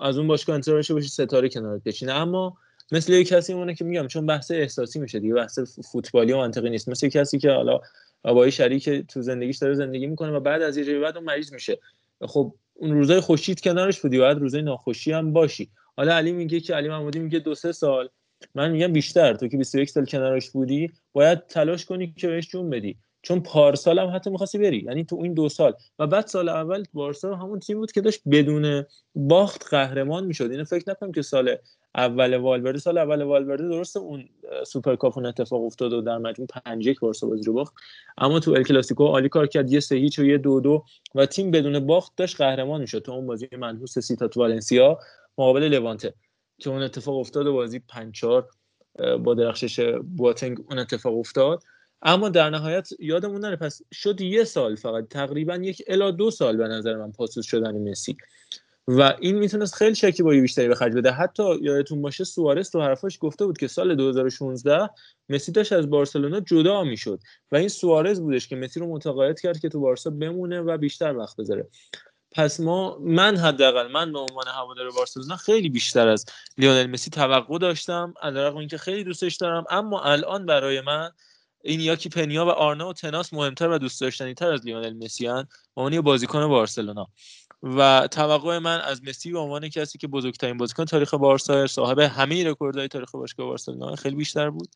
از 0.00 0.18
اون 0.18 0.26
باشگاه 0.26 0.54
انتظار 0.54 0.76
باشی 0.76 1.08
ستاره 1.08 1.48
کنارت 1.48 1.82
بشینه. 1.84 2.12
اما 2.12 2.56
مثل 2.92 3.12
یه 3.12 3.24
کسی 3.24 3.54
مونه 3.54 3.74
که 3.74 3.84
میگم 3.84 4.06
چون 4.06 4.26
بحث 4.26 4.50
احساسی 4.50 4.98
میشه 4.98 5.20
دیگه 5.20 5.34
بحث 5.34 5.58
فوتبالی 5.92 6.32
و 6.32 6.36
منطقی 6.36 6.70
نیست. 6.70 6.88
مثل 6.88 7.08
کسی 7.08 7.38
که 7.38 7.50
حالا 7.50 7.80
با 8.22 8.50
شریک 8.50 8.90
تو 8.90 9.22
زندگیش 9.22 9.58
داره 9.58 9.74
زندگی 9.74 10.06
می‌کنه 10.06 10.32
و 10.32 10.40
بعد 10.40 10.62
از 10.62 10.76
یه 10.76 10.84
جایی 10.84 10.98
بعد 10.98 11.16
اون 11.16 11.26
مریض 11.26 11.52
میشه. 11.52 11.78
خب 12.20 12.54
اون 12.74 12.92
روزای 12.92 13.20
خوشیت 13.20 13.60
کنارش 13.60 14.00
بودی 14.00 14.18
بعد 14.18 14.38
روزای 14.38 14.62
ناخوشی 14.62 15.12
هم 15.12 15.32
باشی. 15.32 15.70
حالا 15.96 16.14
علی 16.14 16.32
میگه 16.32 16.60
که 16.60 16.74
علی 16.74 16.88
محمودی 16.88 17.18
میگه 17.18 17.38
دو 17.38 17.54
سه 17.54 17.72
سال. 17.72 18.08
من 18.54 18.70
میگم 18.70 18.92
بیشتر 18.92 19.34
تو 19.34 19.48
که 19.48 19.56
21 19.56 19.90
سال 19.90 20.04
کنارش 20.04 20.50
بودی 20.50 20.92
باید 21.12 21.46
تلاش 21.46 21.84
کنی 21.84 22.14
که 22.16 22.28
بهش 22.28 22.48
جون 22.48 22.70
بدی. 22.70 22.96
چون 23.22 23.40
پارسال 23.40 23.98
هم 23.98 24.14
حتی 24.14 24.30
می‌خواستی 24.30 24.58
بری 24.58 24.84
یعنی 24.86 25.04
تو 25.04 25.20
این 25.22 25.34
دو 25.34 25.48
سال. 25.48 25.74
و 25.98 26.06
بعد 26.06 26.26
سال 26.26 26.48
اول 26.48 26.84
بارسا 26.92 27.36
همون 27.36 27.60
تیم 27.60 27.78
بود 27.78 27.92
که 27.92 28.00
داشت 28.00 28.22
بدون 28.30 28.84
باخت 29.14 29.66
قهرمان 29.70 30.26
می‌شد. 30.26 30.50
اینو 30.50 30.64
فکر 30.64 30.90
نکنم 30.90 31.12
که 31.12 31.22
سال 31.22 31.56
اول 31.98 32.36
والورده 32.36 32.78
سال 32.78 32.98
اول 32.98 33.22
والورده 33.22 33.68
درسته 33.68 34.00
اون 34.00 34.28
سوپرکاپ 34.66 35.18
اون 35.18 35.26
اتفاق 35.26 35.64
افتاد 35.64 35.92
و 35.92 36.00
در 36.00 36.18
مجموع 36.18 36.48
5 36.64 36.86
1 36.86 37.00
بارسا 37.00 37.26
بازی 37.26 37.42
رو 37.44 37.52
باخت. 37.52 37.74
اما 38.18 38.40
تو 38.40 38.50
ال 38.50 38.62
کلاسیکو 38.62 39.06
عالی 39.06 39.28
کار 39.28 39.46
کرد 39.46 39.72
یه 39.72 39.80
سه 39.80 39.96
هیچ 39.96 40.18
و 40.18 40.24
یه 40.24 40.38
دو 40.38 40.60
دو 40.60 40.84
و 41.14 41.26
تیم 41.26 41.50
بدون 41.50 41.86
باخت 41.86 42.12
داشت 42.16 42.36
قهرمان 42.36 42.80
می‌شد. 42.80 42.98
تو 42.98 43.12
اون 43.12 43.26
بازی 43.26 43.48
منحوس 43.58 43.98
سیوتات 43.98 44.28
د 44.28 44.40
والنسیا 44.40 44.98
مقابل 45.38 45.68
لوانته. 45.68 46.14
که 46.58 46.70
اون 46.70 46.82
اتفاق 46.82 47.16
افتاد 47.16 47.46
و 47.46 47.52
بازی 47.52 47.78
5 47.78 48.14
4 48.14 48.48
با 49.24 49.34
درخشش 49.34 49.80
بواتنگ 50.16 50.58
اون 50.70 50.78
اتفاق 50.78 51.18
افتاد. 51.18 51.62
اما 52.02 52.28
در 52.28 52.50
نهایت 52.50 52.88
یادمون 52.98 53.40
نره 53.40 53.56
پس 53.56 53.82
شد 53.92 54.20
یه 54.20 54.44
سال 54.44 54.76
فقط 54.76 55.08
تقریبا 55.08 55.56
یک 55.56 55.82
الا 55.86 56.10
دو 56.10 56.30
سال 56.30 56.56
به 56.56 56.68
نظر 56.68 56.96
من 56.96 57.12
پاسوس 57.12 57.46
شدن 57.46 57.90
مسی. 57.90 58.16
و 58.90 59.14
این 59.20 59.38
می‌تونست 59.38 59.74
خیلی 59.74 59.94
شکیبایی 59.94 60.40
بیشتری 60.40 60.68
به 60.68 60.74
خرج 60.74 60.92
بده. 60.92 61.10
حتی 61.10 61.42
یادتون 61.60 62.02
باشه 62.02 62.24
سوارس 62.24 62.70
تو 62.70 62.80
حرفاش 62.82 63.18
گفته 63.20 63.46
بود 63.46 63.58
که 63.58 63.68
سال 63.68 63.94
2016 63.94 64.90
مسی 65.28 65.52
داشت 65.52 65.72
از 65.72 65.90
بارسلونا 65.90 66.40
جدا 66.40 66.84
می‌شد 66.84 67.20
و 67.52 67.56
این 67.56 67.68
سوارز 67.68 68.20
بودش 68.20 68.48
که 68.48 68.56
مسی 68.56 68.80
رو 68.80 68.86
متقاعد 68.86 69.40
کرد 69.40 69.58
که 69.58 69.68
تو 69.68 69.80
بارسا 69.80 70.10
بمونه 70.10 70.60
و 70.60 70.76
بیشتر 70.76 71.16
وقت 71.16 71.36
بذاره. 71.36 71.68
پس 72.32 72.60
ما 72.60 72.98
من 72.98 73.36
حداقل 73.36 73.92
من 73.92 74.12
به 74.12 74.18
عنوان 74.18 74.46
هوادار 74.48 74.90
بارسلونا 74.90 75.36
خیلی 75.36 75.68
بیشتر 75.68 76.08
از 76.08 76.24
لیونل 76.58 76.86
مسی 76.86 77.10
توقع 77.10 77.58
داشتم 77.58 78.14
علیرغم 78.22 78.56
اینکه 78.56 78.78
خیلی 78.78 79.04
دوستش 79.04 79.36
دارم 79.36 79.64
اما 79.70 80.02
الان 80.02 80.46
برای 80.46 80.80
من 80.80 81.10
ایناکی 81.64 82.08
پنیا 82.08 82.46
و 82.46 82.48
آرنائو 82.48 82.92
تناس 82.92 83.32
مهمتر 83.32 83.68
و 83.68 83.78
دوست 83.78 84.00
داشتنی 84.00 84.34
تر 84.34 84.52
از 84.52 84.66
لیونل 84.66 85.04
مسی 85.04 85.26
هن. 85.26 85.48
به 85.76 85.82
عنوان 85.82 86.00
بازیکن 86.00 86.48
بارسلونا. 86.48 87.06
و 87.62 88.08
توقع 88.10 88.58
من 88.58 88.80
از 88.80 89.04
مسی 89.04 89.32
به 89.32 89.38
عنوان 89.38 89.68
کسی 89.68 89.98
که 89.98 90.06
بزرگترین 90.08 90.56
بازیکن 90.56 90.84
تاریخ 90.84 91.14
بارسا 91.14 91.66
صاحب 91.66 91.98
همه 91.98 92.44
رکوردهای 92.44 92.88
تاریخ 92.88 93.14
باشگاه 93.14 93.46
بارسلونا 93.46 93.96
خیلی 93.96 94.16
بیشتر 94.16 94.50
بود. 94.50 94.68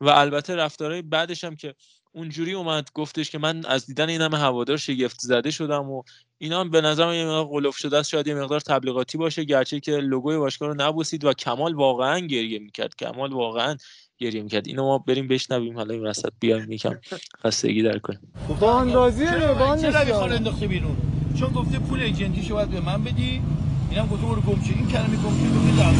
و 0.00 0.08
البته 0.08 0.56
رفتارهای 0.56 1.02
بعدش 1.02 1.44
هم 1.44 1.56
که 1.56 1.74
اونجوری 2.12 2.52
اومد 2.52 2.88
گفتش 2.94 3.30
که 3.30 3.38
من 3.38 3.64
از 3.64 3.86
دیدن 3.86 4.08
این 4.08 4.20
همه 4.20 4.38
هوادار 4.38 4.76
شگفت 4.76 5.20
زده 5.20 5.50
شدم 5.50 5.90
و 5.90 6.02
اینا 6.38 6.60
هم 6.60 6.70
به 6.70 6.80
نظرم 6.80 7.12
یه 7.14 7.24
مقدار 7.24 7.44
قلوف 7.44 7.76
شده 7.76 7.98
است 7.98 8.08
شاید 8.08 8.26
یه 8.26 8.34
مقدار 8.34 8.60
تبلیغاتی 8.60 9.18
باشه 9.18 9.44
گرچه 9.44 9.80
که 9.80 9.92
لوگوی 9.92 10.38
باشگاه 10.38 10.68
رو 10.68 10.74
نبوسید 10.78 11.24
و 11.24 11.32
کمال 11.32 11.74
واقعا 11.74 12.18
گریه 12.20 12.58
می‌کرد. 12.58 12.94
کمال 12.94 13.32
واقعا 13.32 13.76
گریه 14.18 14.42
می‌کرد 14.42 14.68
اینو 14.68 14.84
ما 14.84 14.98
بریم 14.98 15.28
بشنویم 15.28 15.76
حالا 15.76 15.94
این 15.94 16.06
وسط 16.06 16.32
بیایم 16.40 16.72
یکم 16.72 16.98
خستگی 17.44 17.82
در 17.82 17.98
کنیم. 17.98 18.20
با 18.60 18.80
اندازی 18.80 19.24
با 19.24 19.76
چرا 19.76 20.66
بیرون؟ 20.68 20.96
چون 21.38 21.52
گفته 21.52 21.78
پول 21.78 22.00
ایجنتیشو 22.00 22.54
باید 22.54 22.70
به 22.70 22.80
من 22.80 23.04
بدی. 23.04 23.42
اینم 23.90 24.06
گفته 24.06 24.26
برو 24.26 24.40
گم 24.40 24.60
این 24.76 24.88
کلمه 24.88 25.16
گم 25.16 25.16
شد 25.16 25.54
گفته 25.56 25.76
دعوا 25.76 25.92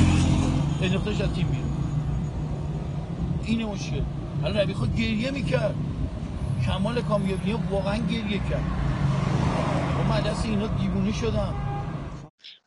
انداختش 0.83 1.21
از 1.21 1.35
تیم 1.35 1.47
بیرون. 1.47 1.73
این 3.45 3.65
مشکل 3.65 4.03
حالا 4.43 4.63
نبی 4.63 4.75
خود 4.75 4.97
گریه 4.97 5.31
می‌کرد. 5.31 5.75
کمال 6.67 7.03
کامیابی 7.03 7.53
واقعا 7.71 7.97
گریه 7.97 8.41
کرد. 8.51 8.65
و 10.01 10.09
من 10.09 10.21
دست 10.21 10.45
اینا 10.45 10.67
دیوونه 10.67 11.13
شدم. 11.13 11.55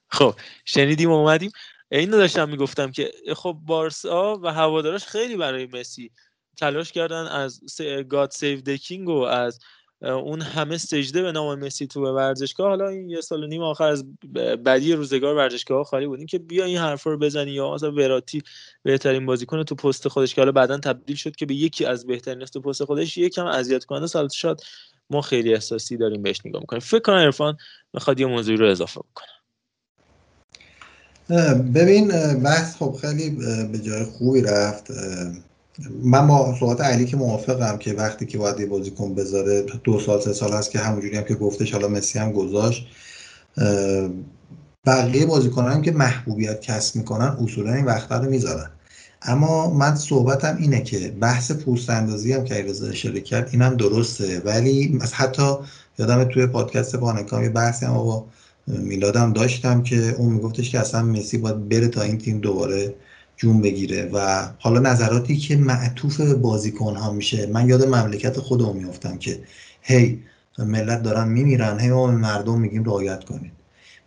خب 0.08 0.36
شنیدیم 0.66 1.12
اومدیم. 1.12 1.52
اینو 1.92 2.18
داشتم 2.18 2.50
می‌گفتم 2.50 2.92
که 2.92 3.12
خب 3.36 3.58
بارسا 3.66 4.40
و 4.44 4.54
هوادارش 4.54 5.06
خیلی 5.06 5.38
برای 5.38 5.66
مسی 5.66 6.12
تلاش 6.58 6.92
کردن 6.92 7.28
از 7.28 7.62
گاد 8.10 8.32
سیو 8.32 8.62
دکینگ 8.62 9.10
و 9.10 9.22
از 9.22 9.60
اون 10.02 10.42
همه 10.42 10.78
سجده 10.78 11.22
به 11.22 11.32
نام 11.32 11.60
مسی 11.60 11.88
تو 11.88 12.16
ورزشگاه. 12.16 12.68
حالا 12.68 12.88
این 12.88 13.10
یه 13.10 13.22
سال 13.22 13.44
و 13.44 13.48
نیم 13.48 13.62
آخر 13.62 13.88
از 13.88 14.06
بدی 14.66 14.94
روزگار 14.94 15.36
ورزشگاه 15.36 15.84
خالی 15.84 16.08
بودیم 16.08 16.26
که 16.26 16.38
بیا 16.38 16.66
این 16.66 16.78
حرفا 16.78 17.12
رو 17.12 17.18
بزنی 17.18 17.52
یا 17.52 17.74
مثلا 17.74 17.92
وراتی 17.92 18.42
بهترین 18.84 19.26
بازیکن 19.26 19.64
تو 19.64 19.76
پست 19.76 20.08
خودش 20.08 20.36
که 20.36 20.42
حالا 20.42 20.52
بعدا 20.52 20.78
تبدیل 20.78 21.16
شد 21.16 21.36
که 21.36 21.46
به 21.46 21.56
یکی 21.56 21.86
از 21.86 22.08
بهترین 22.08 22.46
تو 22.46 22.62
پست 22.62 22.84
خودش 22.86 23.18
یکم 23.18 23.46
اذیت 23.46 23.86
کننده 23.86 24.08
سال 24.08 24.28
شاد 24.28 24.62
ما 25.10 25.22
خیلی 25.22 25.54
احساسی 25.54 25.98
داریم 25.98 26.22
بهش 26.24 26.42
نگاه 26.46 26.62
می‌کنیم. 26.62 26.80
فکر 26.80 27.00
کنم 27.00 27.16
عرفان 27.16 27.58
می‌خواد 27.94 28.20
یه 28.20 28.26
موضوعی 28.26 28.58
رو 28.58 28.68
اضافه 28.68 29.00
بکنه. 29.00 29.39
ببین 31.74 32.08
بحث 32.34 32.76
خب 32.76 32.98
خیلی 33.02 33.30
به 33.72 33.80
جای 33.80 34.04
خوبی 34.04 34.42
رفت. 34.42 34.88
من 36.04 36.28
با 36.28 36.56
صحبت 36.60 36.82
علی 36.82 37.06
که 37.06 37.18
موافقم 37.18 37.78
که 37.78 37.94
وقتی 37.94 38.26
که 38.26 38.38
باید 38.38 38.60
یه 38.60 38.66
بازیکن 38.66 39.16
بذاره 39.16 39.66
دو 39.84 40.00
سال 40.00 40.22
سه 40.22 40.34
سال 40.34 40.54
هست 40.54 40.72
که 40.72 40.80
همونجوری 40.80 41.18
هم 41.18 41.24
که 41.24 41.36
گفتش 41.36 41.72
حالا 41.74 41.88
مسی 41.88 42.20
هم 42.20 42.32
گذاشت. 42.32 42.88
بقیه 44.86 45.26
بازیکنان 45.26 45.72
هم 45.72 45.82
که 45.82 45.92
محبوبیت 45.92 46.62
کسب 46.62 46.96
می‌کنن 46.96 47.38
اصولا 47.44 47.74
این 47.74 47.86
وقت 47.86 48.12
رو 48.12 48.30
می‌ذارن. 48.30 48.70
اما 49.22 49.74
من 49.74 49.96
صحبتم 49.96 50.58
اینه 50.60 50.82
که 50.84 51.16
بحث 51.22 51.52
پوست 51.52 51.90
اندازی 51.90 52.34
هم 52.34 52.44
که 52.44 52.56
ایرزا 52.56 52.88
اشاره 52.88 53.22
کرد 53.22 53.50
اینم 53.52 53.76
درسته. 53.76 54.42
ولی 54.46 55.00
حتی 55.14 55.54
یادم 56.00 56.24
توی 56.24 56.48
پادکست 56.48 56.96
بانکام 56.96 57.44
یه 57.44 57.50
بحثی 57.50 57.86
هم 57.86 57.94
با 57.94 58.26
میلادم 58.70 59.34
داشتم 59.34 59.84
که 59.84 60.16
اون 60.18 60.34
میگفتش 60.34 60.70
که 60.70 60.80
اصلا 60.80 61.04
مسی 61.04 61.38
باید 61.38 61.70
بره 61.70 61.88
تا 61.88 62.02
این 62.02 62.18
تیم 62.18 62.40
دوباره 62.40 62.96
جون 63.38 63.62
بگیره 63.62 64.10
و 64.14 64.48
حالا 64.60 64.80
نظراتی 64.80 65.38
که 65.38 65.56
معطوف 65.56 66.22
به 66.22 66.34
بازیکن 66.34 66.96
ها 66.96 67.12
میشه. 67.12 67.48
من 67.48 67.70
یاد 67.70 67.88
مملکت 67.88 68.40
خودم 68.40 68.76
میافتم 68.76 69.18
که 69.18 69.40
هی 69.82 70.20
ملت 70.58 71.04
دارن 71.04 71.28
میمیرن 71.28 71.80
هی 71.80 71.90
ما 71.90 72.12
مردم 72.12 72.60
میگیم 72.60 72.84
رعایت 72.84 73.24
کنید. 73.24 73.52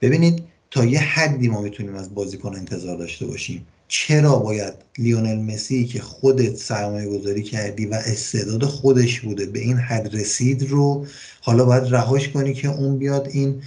ببینید 0.01 0.45
تا 0.71 0.85
یه 0.85 1.01
حدی 1.01 1.49
ما 1.49 1.61
می‌تونیم 1.61 1.95
از 1.95 2.15
بازیکن 2.15 2.57
انتظار 2.57 2.97
داشته 2.97 3.27
باشیم. 3.27 3.67
چرا 3.89 4.39
باید 4.39 4.75
لیونل 4.99 5.53
مسی 5.53 5.87
که 5.87 6.01
خودت 6.01 6.57
سرمایه 6.57 7.19
گذاری 7.19 7.43
کردی 7.43 7.87
و 7.87 7.95
استعداد 7.95 8.65
خودش 8.65 9.21
بوده 9.21 9.47
به 9.47 9.59
این 9.59 9.77
حد 9.77 10.15
رسید 10.15 10.71
رو 10.71 11.07
حالا 11.41 11.65
باید 11.65 11.95
رهاش 11.95 12.29
کنی 12.29 12.55
که 12.55 12.69
اون 12.69 12.99
بیاد 12.99 13.29
این 13.33 13.63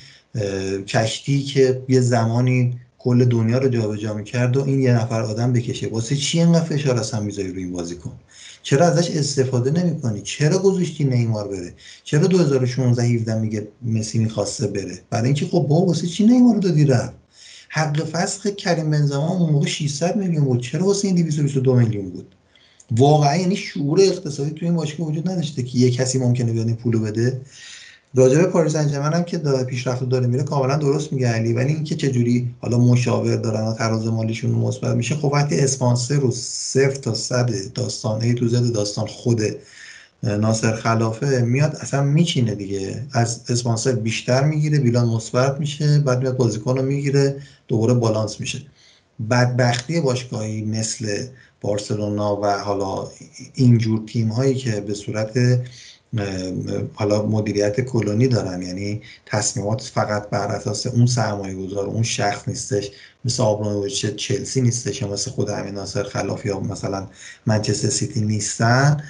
کشتی 0.88 1.44
که 1.44 1.84
یه 1.90 2.02
زمانی 2.02 2.80
کل 2.98 3.26
دنیا 3.26 3.58
رو 3.58 3.70
جابجا 3.70 4.14
می‌کرد 4.14 4.58
و 4.58 4.64
این 4.64 4.82
یه 4.82 4.94
نفر 4.94 5.22
آدم 5.22 5.54
بکشه. 5.54 5.88
واسه 5.88 6.16
چی 6.16 6.40
اینقدر 6.40 6.66
فشار 6.66 6.98
اصلا 6.98 7.20
می‌ذاری 7.20 7.52
روی 7.52 7.64
این 7.64 7.72
بازیکن 7.72 8.12
چرا 8.64 8.86
ازش 8.86 9.12
استفاده 9.12 9.72
نمی‌کنی؟ 9.72 10.22
چرا 10.22 10.58
گذاشتی 10.60 11.04
نیمار 11.04 11.48
بره؟ 11.48 11.74
چرا 12.04 12.28
2016 12.28 13.04
17 13.04 13.40
میگه 13.40 13.68
مسی 13.82 14.20
می‌خواسته 14.20 14.68
بره؟ 14.68 15.02
برای 15.10 15.26
اینکه 15.26 15.46
خب 15.46 15.66
با 15.70 15.76
واسه 15.76 16.08
چی 16.08 16.26
نیمار 16.26 16.54
رو 16.54 16.60
دادی 16.60 16.86
رفت؟ 16.86 17.14
حق 17.70 18.06
فسخ 18.06 18.48
کریم 18.48 18.90
بنزما 18.90 19.38
اون 19.38 19.52
موقع 19.52 19.68
600 19.68 20.16
میلیون 20.16 20.44
بود. 20.44 20.62
چرا 20.62 20.86
واسه 20.86 21.08
این 21.08 21.16
222 21.16 21.76
میلیون 21.76 22.10
بود؟ 22.10 22.36
واقعا 22.92 23.36
یعنی 23.36 23.56
شعور 23.56 24.02
اقتصادی 24.02 24.52
تو 24.52 24.66
این 24.66 24.76
باشگاه 24.76 25.08
وجود 25.08 25.30
نداشته 25.30 25.64
که 25.64 25.78
یه 25.78 25.92
کسی 25.92 26.20
ممکنه 26.20 26.52
بیاد 26.52 26.74
پولو 26.74 27.00
بده؟ 27.00 27.42
راجع 28.16 28.38
به 28.38 28.48
پاریس 28.48 28.74
سن 28.74 29.14
هم 29.14 29.24
که 29.24 29.38
داره 29.38 29.64
پیشرفت 29.64 30.10
داره 30.10 30.28
میره 30.28 30.44
کاملا 30.44 30.78
درست 30.78 31.14
میگه 31.14 31.28
علی. 31.28 31.54
ولی 31.54 31.74
اینکه 31.74 31.96
چه 31.96 32.12
جوری 32.12 32.56
حالا 32.60 32.78
مشاور 32.78 33.36
دارن 33.36 33.64
و 33.68 33.74
تراز 33.74 34.08
مالیشون 34.08 34.52
مثبت 34.52 34.96
میشه 34.96 35.16
خب 35.16 35.26
وقتی 35.26 35.60
اسپانسر 35.60 36.16
رو 36.16 36.32
صفر 36.32 36.96
تا 36.96 37.14
صد 37.14 37.74
داستان 37.74 38.22
ای 38.22 38.34
تو 38.34 38.48
زد 38.48 38.74
داستان 38.74 39.08
خود 39.08 39.42
ناصر 40.24 40.76
خلافه 40.76 41.42
میاد 41.42 41.76
اصلا 41.76 42.02
میچینه 42.04 42.56
دیگه. 42.56 43.08
از 43.12 43.42
اسپانسر 43.50 43.92
بیشتر 43.92 44.44
می‌گیره 44.44 44.80
بیلان 44.80 45.06
مثبت 45.06 45.60
میشه 45.60 46.00
بعد 46.00 46.20
میاد 46.20 46.38
بازیکن 46.38 46.78
رو 46.78 46.84
می‌گیره 46.84 47.40
دوباره 47.68 47.94
بالانس 47.94 48.40
میشه. 48.40 48.62
بدبختی 49.30 50.02
باشگاهی 50.02 50.62
مثل 50.66 51.26
بارسلونا 51.62 52.42
و 52.42 52.46
حالا 52.46 53.08
اینجور 53.54 54.02
تیم 54.08 54.28
هایی 54.28 54.56
که 54.56 54.82
به 54.82 54.94
صورت 54.94 55.60
حالا 56.94 57.26
مدیریت 57.26 57.82
کلونی 57.82 58.28
دارن. 58.28 58.62
یعنی 58.62 59.02
تصمیمات 59.26 59.82
فقط 59.82 60.30
بر 60.30 60.48
اساس 60.48 60.88
اون 60.88 61.06
سرمایه 61.06 61.56
گذار 61.56 61.86
اون 61.86 62.04
شخص 62.04 62.48
نیستش. 62.48 62.92
مثل 63.26 63.44
آبرانویچ 63.44 64.06
چلسی 64.06 64.62
نیستش 64.62 65.02
یا 65.02 65.08
مثل 65.08 65.32
خود 65.32 65.50
همین 65.50 65.74
ناصر 65.74 66.04
خلاف 66.04 66.46
یا 66.46 66.60
مثلا 66.60 67.08
منچستر 67.46 67.90
سیتی 67.90 68.22
نیستن. 68.22 69.04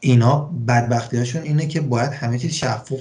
اینا 0.00 0.50
بدبختی 0.68 1.16
هاشون 1.16 1.42
اینه 1.42 1.66
که 1.66 1.80
باید 1.80 2.10
همه 2.10 2.38
چیز 2.38 2.52
شفاف, 2.52 3.00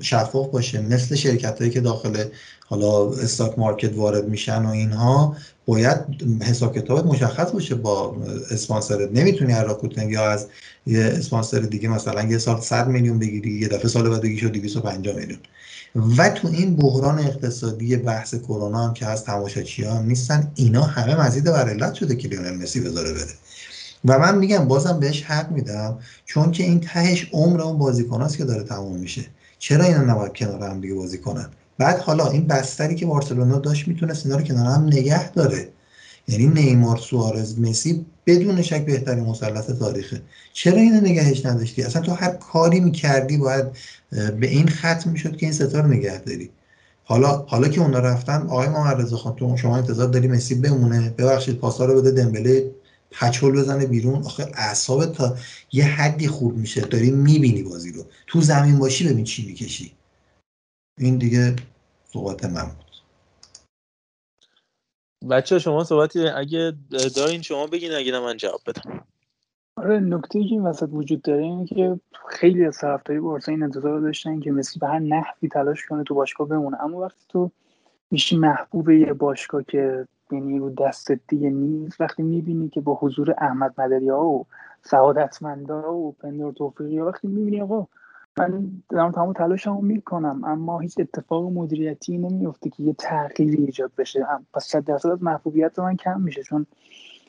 شفاف 0.00 0.48
باشه. 0.50 0.80
مثل 0.80 1.14
شرکت 1.14 1.58
هایی 1.58 1.70
که 1.70 1.80
داخل 1.80 2.24
حالا 2.66 3.10
stock 3.12 3.58
market 3.58 3.96
وارد 3.96 4.28
میشن 4.28 4.64
و 4.64 4.68
اینها. 4.68 5.36
باید 5.66 5.98
حساب 6.42 6.78
کتابت 6.78 7.04
مشخص 7.04 7.50
باشه 7.50 7.74
با 7.74 8.16
اسپانسرت 8.50 9.10
نمی‌تونی 9.12 9.52
هر 9.52 9.76
یا 10.08 10.30
از 10.30 10.46
یه 10.86 11.00
اسپانسر 11.00 11.58
دیگه 11.58 11.88
مثلا 11.88 12.22
یه 12.22 12.38
سال 12.38 12.60
100 12.60 12.88
میلیون 12.88 13.18
بگیری 13.18 13.50
یه 13.50 13.68
دفعه 13.68 13.88
سال 13.88 14.10
بعد 14.10 14.20
بگی 14.20 14.38
شد 14.38 14.52
250 14.52 15.16
میلیون. 15.16 15.38
و 16.18 16.28
تو 16.28 16.48
این 16.48 16.76
بحران 16.76 17.18
اقتصادی 17.18 17.96
بحث 17.96 18.34
کرونا 18.34 18.88
هم 18.88 18.94
که 18.94 19.06
از 19.06 19.24
تماشاچی 19.24 19.84
هم 19.84 20.04
نیستن 20.06 20.52
اینا 20.54 20.82
همه 20.82 21.20
مزید 21.20 21.44
بر 21.44 21.68
علت 21.68 21.94
شده 21.94 22.16
که 22.16 22.28
لیونل 22.28 22.56
مسی 22.56 22.80
بذاره 22.80 23.12
بره. 23.12 23.34
و 24.04 24.18
من 24.18 24.38
میگم 24.38 24.68
بازم 24.68 25.00
بهش 25.00 25.22
حق 25.22 25.50
میدم 25.50 25.98
چون 26.24 26.52
که 26.52 26.64
این 26.64 26.80
تهش 26.80 27.30
عمر 27.32 27.60
اون 27.60 27.78
بازیکناست 27.78 28.36
که 28.36 28.44
داره 28.44 28.62
تموم 28.62 28.98
میشه. 28.98 29.24
چرا 29.58 29.84
اینا 29.84 30.00
نباید 30.00 30.32
کنار 30.32 30.70
هم 30.70 30.80
دیگه 30.80 30.94
بازی 30.94 31.18
کنن؟ 31.18 31.48
بعد 31.78 31.98
حالا 31.98 32.30
این 32.30 32.46
بستری 32.46 32.94
که 32.94 33.06
بارسلونا 33.06 33.58
داشت 33.58 33.88
می‌تونست 33.88 34.26
اینا 34.26 34.38
رو 34.38 34.44
کنار 34.44 34.66
هم 34.66 34.86
نگه 34.86 35.32
داره. 35.32 35.68
یعنی 36.28 36.46
نیمار 36.46 36.96
سوارز 36.96 37.58
مسی 37.60 38.06
بدون 38.26 38.62
شک 38.62 38.86
بهترین 38.86 39.24
مثلث 39.24 39.70
تاریخه. 39.70 40.22
چرا 40.52 40.78
اینو 40.78 41.00
نگهش 41.00 41.46
نداشتی؟ 41.46 41.82
اصلا 41.82 42.02
تو 42.02 42.12
هر 42.12 42.30
کاری 42.30 42.80
می‌کردی 42.80 43.36
باید 43.36 43.66
به 44.40 44.46
این 44.48 44.68
ختم 44.68 45.10
می‌شد 45.10 45.36
که 45.36 45.46
این 45.46 45.52
ستاره 45.52 45.86
نگه 45.86 46.18
داری. 46.18 46.50
حالا 47.04 47.44
حالا 47.48 47.68
که 47.68 47.80
اونا 47.80 47.98
رفتن 47.98 48.42
آقای 48.42 48.68
محمد 48.68 49.08
خان 49.08 49.36
تو 49.36 49.56
شما 49.56 49.76
انتظار 49.76 50.08
داری 50.08 50.28
مسی 50.28 50.54
بمونه؟ 50.54 51.10
ببخشید 51.10 51.58
پاسا 51.58 51.84
رو 51.84 52.00
بده 52.00 52.10
دمبله 52.10 52.70
پچول 53.10 53.52
بزنه 53.52 53.86
بیرون؟ 53.86 54.22
آخه 54.22 54.46
اعصاب 54.54 55.12
تا 55.12 55.36
یه 55.72 55.84
حدی 55.84 56.28
خوب 56.28 56.56
میشه. 56.56 56.80
داری 56.80 57.10
می‌بینی 57.10 57.62
بازی 57.62 57.92
رو. 57.92 58.04
تو 58.26 58.40
زمین 58.40 58.78
باشی 58.78 59.08
ببین 59.08 59.24
چی 59.24 59.46
می‌کشی. 59.46 59.92
این 61.02 61.18
دیگه 61.18 61.56
صحبت 62.04 62.44
من 62.44 62.64
بود. 62.64 62.92
بچه 65.30 65.58
شما 65.58 65.84
صحبتی 65.84 66.28
اگه 66.28 66.72
دارین 67.16 67.42
شما 67.42 67.66
بگین 67.66 67.92
اگه 67.92 68.18
من 68.18 68.36
جواب 68.36 68.60
بدم. 68.66 69.04
آره 69.76 70.00
نکته 70.00 70.42
که 70.42 70.48
این 70.48 70.62
وسط 70.62 70.88
وجود 70.92 71.22
داره 71.22 71.42
اینه 71.42 71.66
که 71.66 72.00
خیلی 72.28 72.64
از 72.64 72.78
طرفداری 72.78 73.20
بارسا 73.20 73.52
این 73.52 73.62
انتظار 73.62 74.00
داشتن 74.00 74.40
که 74.40 74.52
مسی 74.52 74.78
به 74.78 74.88
هر 74.88 74.98
نحوی 74.98 75.48
تلاش 75.48 75.86
کنه 75.86 76.04
تو 76.04 76.14
باشگاه 76.14 76.48
بمونه. 76.48 76.82
اما 76.82 76.98
وقتی 76.98 77.24
تو 77.28 77.50
میشی 78.10 78.36
محبوب 78.36 78.90
یه 78.90 79.12
باشگاه 79.12 79.62
که 79.62 80.06
یعنی 80.32 80.58
رو 80.58 80.70
دست 80.70 81.12
دیگه 81.12 81.50
نیست 81.50 82.00
وقتی 82.00 82.22
می‌بینی 82.22 82.68
که 82.68 82.80
با 82.80 82.94
حضور 82.94 83.34
احمد 83.38 83.80
مدری 83.80 84.08
ها 84.08 84.24
و 84.24 84.46
سعادتمندا 84.82 85.94
و 85.94 86.12
پندور 86.12 86.52
توفیقی 86.52 86.98
وقتی 86.98 87.28
می‌بینی 87.28 87.60
آقا 87.60 87.86
من 88.38 88.70
دارم 88.88 89.12
تمام 89.12 89.32
تلاشمو 89.32 89.80
می‌کنم 89.80 90.44
اما 90.44 90.80
هیچ 90.80 90.94
اتفاق 90.98 91.52
مدیریتی 91.52 92.18
نمیفته 92.18 92.70
که 92.70 92.82
یه 92.82 92.92
تغییری 92.92 93.64
ایجاد 93.64 93.92
بشه. 93.98 94.26
پس 94.54 94.64
صد 94.64 94.84
درصد 94.84 95.22
محبوبیت 95.22 95.78
من 95.78 95.96
کم 95.96 96.20
میشه 96.20 96.42
چون 96.42 96.66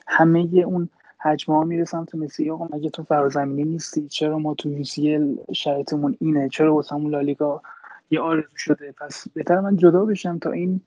همه 0.06 0.38
اون 0.66 0.88
حجم 1.18 1.52
ها 1.52 1.64
می‌رسن 1.64 2.04
تو 2.04 2.18
مسی. 2.18 2.50
آقا 2.50 2.68
مگه 2.72 2.90
تو 2.90 3.02
فرازمینی 3.02 3.64
نیستی؟ 3.64 4.08
چرا 4.08 4.38
ما 4.38 4.54
تو 4.54 4.68
یوسیل 4.68 5.38
شرایطمون 5.52 6.16
اینه؟ 6.20 6.48
چرا 6.48 6.74
واسمون 6.74 7.10
لالیگا 7.10 7.62
یه 8.10 8.20
آرزو 8.20 8.56
شده؟ 8.56 8.92
پس 8.92 9.28
بهتر 9.34 9.60
من 9.60 9.76
جدا 9.76 10.04
بشم 10.04 10.38
تا 10.38 10.50
این 10.50 10.80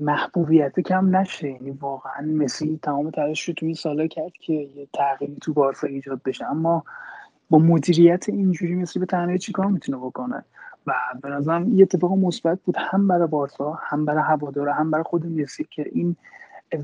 محبوبیت 0.00 0.80
کم 0.80 1.16
نشه. 1.16 1.48
یعنی 1.48 1.70
واقعا 1.70 2.26
مسی 2.26 2.78
تمام 2.82 3.10
تلاش 3.10 3.48
رو 3.48 3.54
تو 3.54 3.66
این 3.66 3.74
سالا 3.74 4.06
کرد 4.06 4.32
که 4.32 4.52
یه 4.52 4.88
تغییری 4.92 5.36
تو 5.42 5.52
بارسا 5.52 5.86
ایجاد 5.86 6.20
بشه. 6.24 6.46
اما 6.46 6.84
با 7.50 7.58
مدیریت 7.58 8.28
اینجوری 8.28 8.74
مسی 8.74 8.98
به 8.98 9.06
تنهایی 9.06 9.38
چیکار 9.38 9.66
می‌تونه 9.66 9.98
بکنه؟ 9.98 10.44
و 10.86 10.92
به 11.22 11.28
نظرم 11.28 11.74
یه 11.74 11.82
اتفاق 11.82 12.12
مثبت 12.12 12.58
بود 12.64 12.76
هم 12.78 13.08
برای 13.08 13.28
بارسا 13.28 13.72
هم 13.72 14.04
برای 14.04 14.22
هوادارا 14.22 14.72
هم 14.72 14.90
برای 14.90 15.04
خود 15.04 15.26
مسی 15.26 15.66
که 15.70 15.84
این 15.92 16.16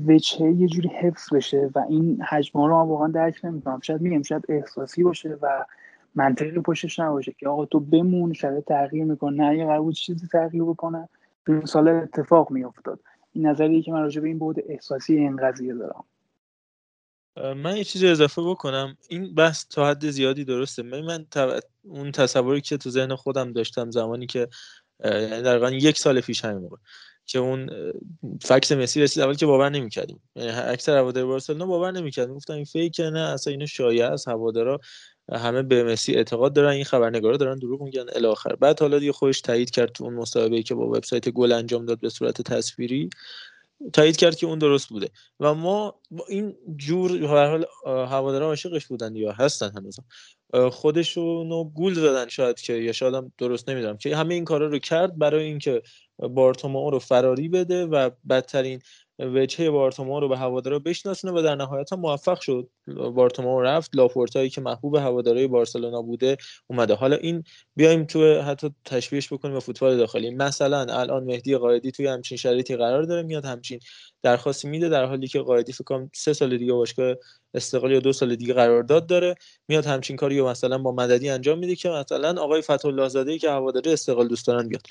وجهه 0.07 0.51
یه 0.51 0.67
جوری 0.67 0.89
حفظ 0.89 1.33
بشه 1.33 1.69
و 1.75 1.79
این 1.89 2.21
حجم 2.21 2.59
رو 2.59 2.75
واقعا 2.75 3.07
درک 3.07 3.45
نمی‌کنم. 3.45 3.79
شاید 3.83 4.01
میگم 4.01 4.21
شاید 4.21 4.43
احساسی 4.49 5.03
باشه 5.03 5.37
و 5.41 5.65
منطقی 6.15 6.59
پشتش 6.59 6.99
نباشه 6.99 7.31
که 7.31 7.49
آقا 7.49 7.65
تو 7.65 7.79
بمون 7.79 8.33
شاید 8.33 8.63
تغییر 8.63 9.05
می‌کنه 9.05 9.47
نه 9.47 9.57
یه 9.57 9.65
قرار 9.65 9.81
بود 9.81 9.93
چیزی 9.93 10.27
تغییر 10.27 10.63
بکنه. 10.63 11.09
این 11.47 11.65
سال 11.65 11.87
اتفاق 11.87 12.51
میافتاد. 12.51 12.99
این 13.33 13.47
نظریه 13.47 13.81
که 13.81 13.91
من 13.91 14.01
راجع 14.01 14.21
به 14.21 14.27
این 14.27 14.39
بود 14.39 14.63
احساسی 14.69 15.15
این 15.15 15.35
قضیه 15.35 15.73
دارم. 15.73 16.03
من 17.55 17.77
یه 17.77 17.83
چیزی 17.83 18.07
اضافه 18.07 18.41
بکنم. 18.41 18.97
این 19.09 19.35
بحث 19.35 19.65
تا 19.69 19.89
حد 19.89 20.09
زیادی 20.09 20.45
درسته. 20.45 20.83
من, 20.83 21.01
من 21.01 21.25
اون 21.83 22.11
تصوری 22.11 22.61
که 22.61 22.77
تو 22.77 22.89
ذهن 22.89 23.15
خودم 23.15 23.53
داشتم 23.53 23.91
زمانی 23.91 24.25
که 24.25 24.47
یعنی 25.05 25.41
دقیقا 25.41 25.71
یک 25.71 25.97
سال 25.97 26.21
پیش 26.21 26.45
همین 26.45 26.57
موقع 26.57 26.77
که 27.25 27.39
اون 27.39 27.69
فکس 28.41 28.71
مسی 28.71 29.01
رسید 29.01 29.23
اول 29.23 29.33
که 29.33 29.45
باور 29.45 29.69
نمی‌کردیم. 29.69 30.21
یعنی 30.35 30.49
اکثر 30.49 30.97
هوادار 30.97 31.25
بارسلونا 31.25 31.65
باور 31.65 31.91
نمی‌کردیم 31.91 32.35
گفتن 32.35 32.53
این 32.53 32.65
فیک 32.65 32.99
نه 32.99 33.19
اصلا 33.19 33.51
اینو 33.51 33.67
شایعه 33.67 34.05
است. 34.05 34.27
هوادارا 34.27 34.79
همه 35.31 35.61
به 35.61 35.83
مسی 35.83 36.15
اعتقاد 36.15 36.53
دارن. 36.53 36.69
این 36.69 36.83
خبرنگارا 36.83 37.37
دارن 37.37 37.59
دروغ 37.59 37.81
میگن 37.81 38.05
الی 38.15 38.27
آخر. 38.27 38.55
بعد 38.55 38.79
حالا 38.79 38.99
دیگه 38.99 39.11
خودش 39.11 39.41
تایید 39.41 39.71
کرد 39.71 39.91
تو 39.91 40.03
اون 40.03 40.13
مصاحبه‌ای 40.13 40.63
که 40.63 40.75
با 40.75 40.87
وبسایت 40.87 41.29
گل 41.29 41.51
انجام 41.51 41.85
داد 41.85 41.99
به 41.99 42.09
صورت 42.09 42.41
تصویری. 42.41 43.09
تایید 43.93 44.17
کرد 44.17 44.35
که 44.35 44.47
اون 44.47 44.59
درست 44.59 44.89
بوده. 44.89 45.09
و 45.39 45.53
ما 45.53 46.01
این 46.29 46.55
جور 46.75 47.17
به 47.17 47.27
حال 47.27 47.65
هوادارا 47.85 48.45
عاشقش 48.45 48.87
بودن 48.87 49.15
یا 49.15 49.31
هستن 49.31 49.71
هنوز 49.77 49.99
خودشونو 50.71 51.63
گول 51.63 51.93
زدن 51.93 52.27
شاید 52.27 52.59
که 52.59 52.73
یا 52.73 52.91
شاید 52.91 53.13
هم 53.13 53.31
درست 53.37 53.69
نمی‌دونم 53.69 53.97
که 53.97 54.17
همه 54.17 54.33
این 54.33 54.45
کارا 54.45 54.67
رو 54.67 54.79
کرد 54.79 55.17
برای 55.17 55.43
اینکه 55.43 55.81
بارتومئو 56.17 56.89
رو 56.89 56.99
فراری 56.99 57.49
بده 57.49 57.85
و 57.85 58.09
بدترین 58.29 58.81
وجهه 59.19 59.69
بارتومو 59.69 60.19
رو 60.19 60.27
به 60.27 60.37
هوادارا 60.37 60.79
بشناسونه 60.79 61.39
و 61.39 61.41
در 61.41 61.55
نهایت 61.55 61.93
هم 61.93 61.99
موفق 61.99 62.39
شد. 62.39 62.69
بارتومو 63.15 63.61
رفت 63.61 63.95
لاپورتایی 63.95 64.49
که 64.49 64.61
محبوب 64.61 64.95
هوادارهای 64.95 65.47
بارسلونا 65.47 66.01
بوده 66.01 66.37
اومده. 66.67 66.93
حالا 66.93 67.15
این 67.15 67.43
بیایم 67.75 68.05
تو 68.05 68.41
حتی 68.41 68.71
تشبیهش 68.85 69.33
بکنیم 69.33 69.53
به 69.53 69.59
فوتبال 69.59 69.97
داخلی. 69.97 70.29
مثلا 70.29 70.79
الان 70.99 71.23
مهدی 71.23 71.57
قائدی 71.57 71.91
توی 71.91 72.07
همچین 72.07 72.37
شرایطی 72.37 72.75
قرار 72.75 73.03
داره 73.03 73.21
میاد 73.21 73.45
همچین 73.45 73.79
درخواستی 74.23 74.67
میده 74.67 74.89
در 74.89 75.05
حالی 75.05 75.27
که 75.27 75.39
قائدی 75.39 75.71
فکر 75.71 75.83
کنم 75.83 76.11
سه 76.15 76.33
سال 76.33 76.57
دیگه 76.57 76.73
باشگاه 76.73 77.15
استقلال 77.53 77.91
یا 77.91 77.99
دو 77.99 78.13
سال 78.13 78.35
دیگه 78.35 78.53
قرارداد 78.53 79.07
داره 79.07 79.35
میاد 79.67 79.85
همچین 79.85 80.15
کاری 80.15 80.41
مثلا 80.41 80.77
با 80.77 80.91
مددی 80.91 81.29
انجام 81.29 81.59
میده 81.59 81.75
که 81.75 81.89
مثلا 81.89 82.41
آقای 82.41 82.61
فتحالله 82.61 83.07
زاده 83.07 83.37
که 83.37 83.49
هواداری 83.49 83.93
استقلال 83.93 84.27
دوست 84.27 84.47
دارن 84.47 84.67
بیاد. 84.67 84.81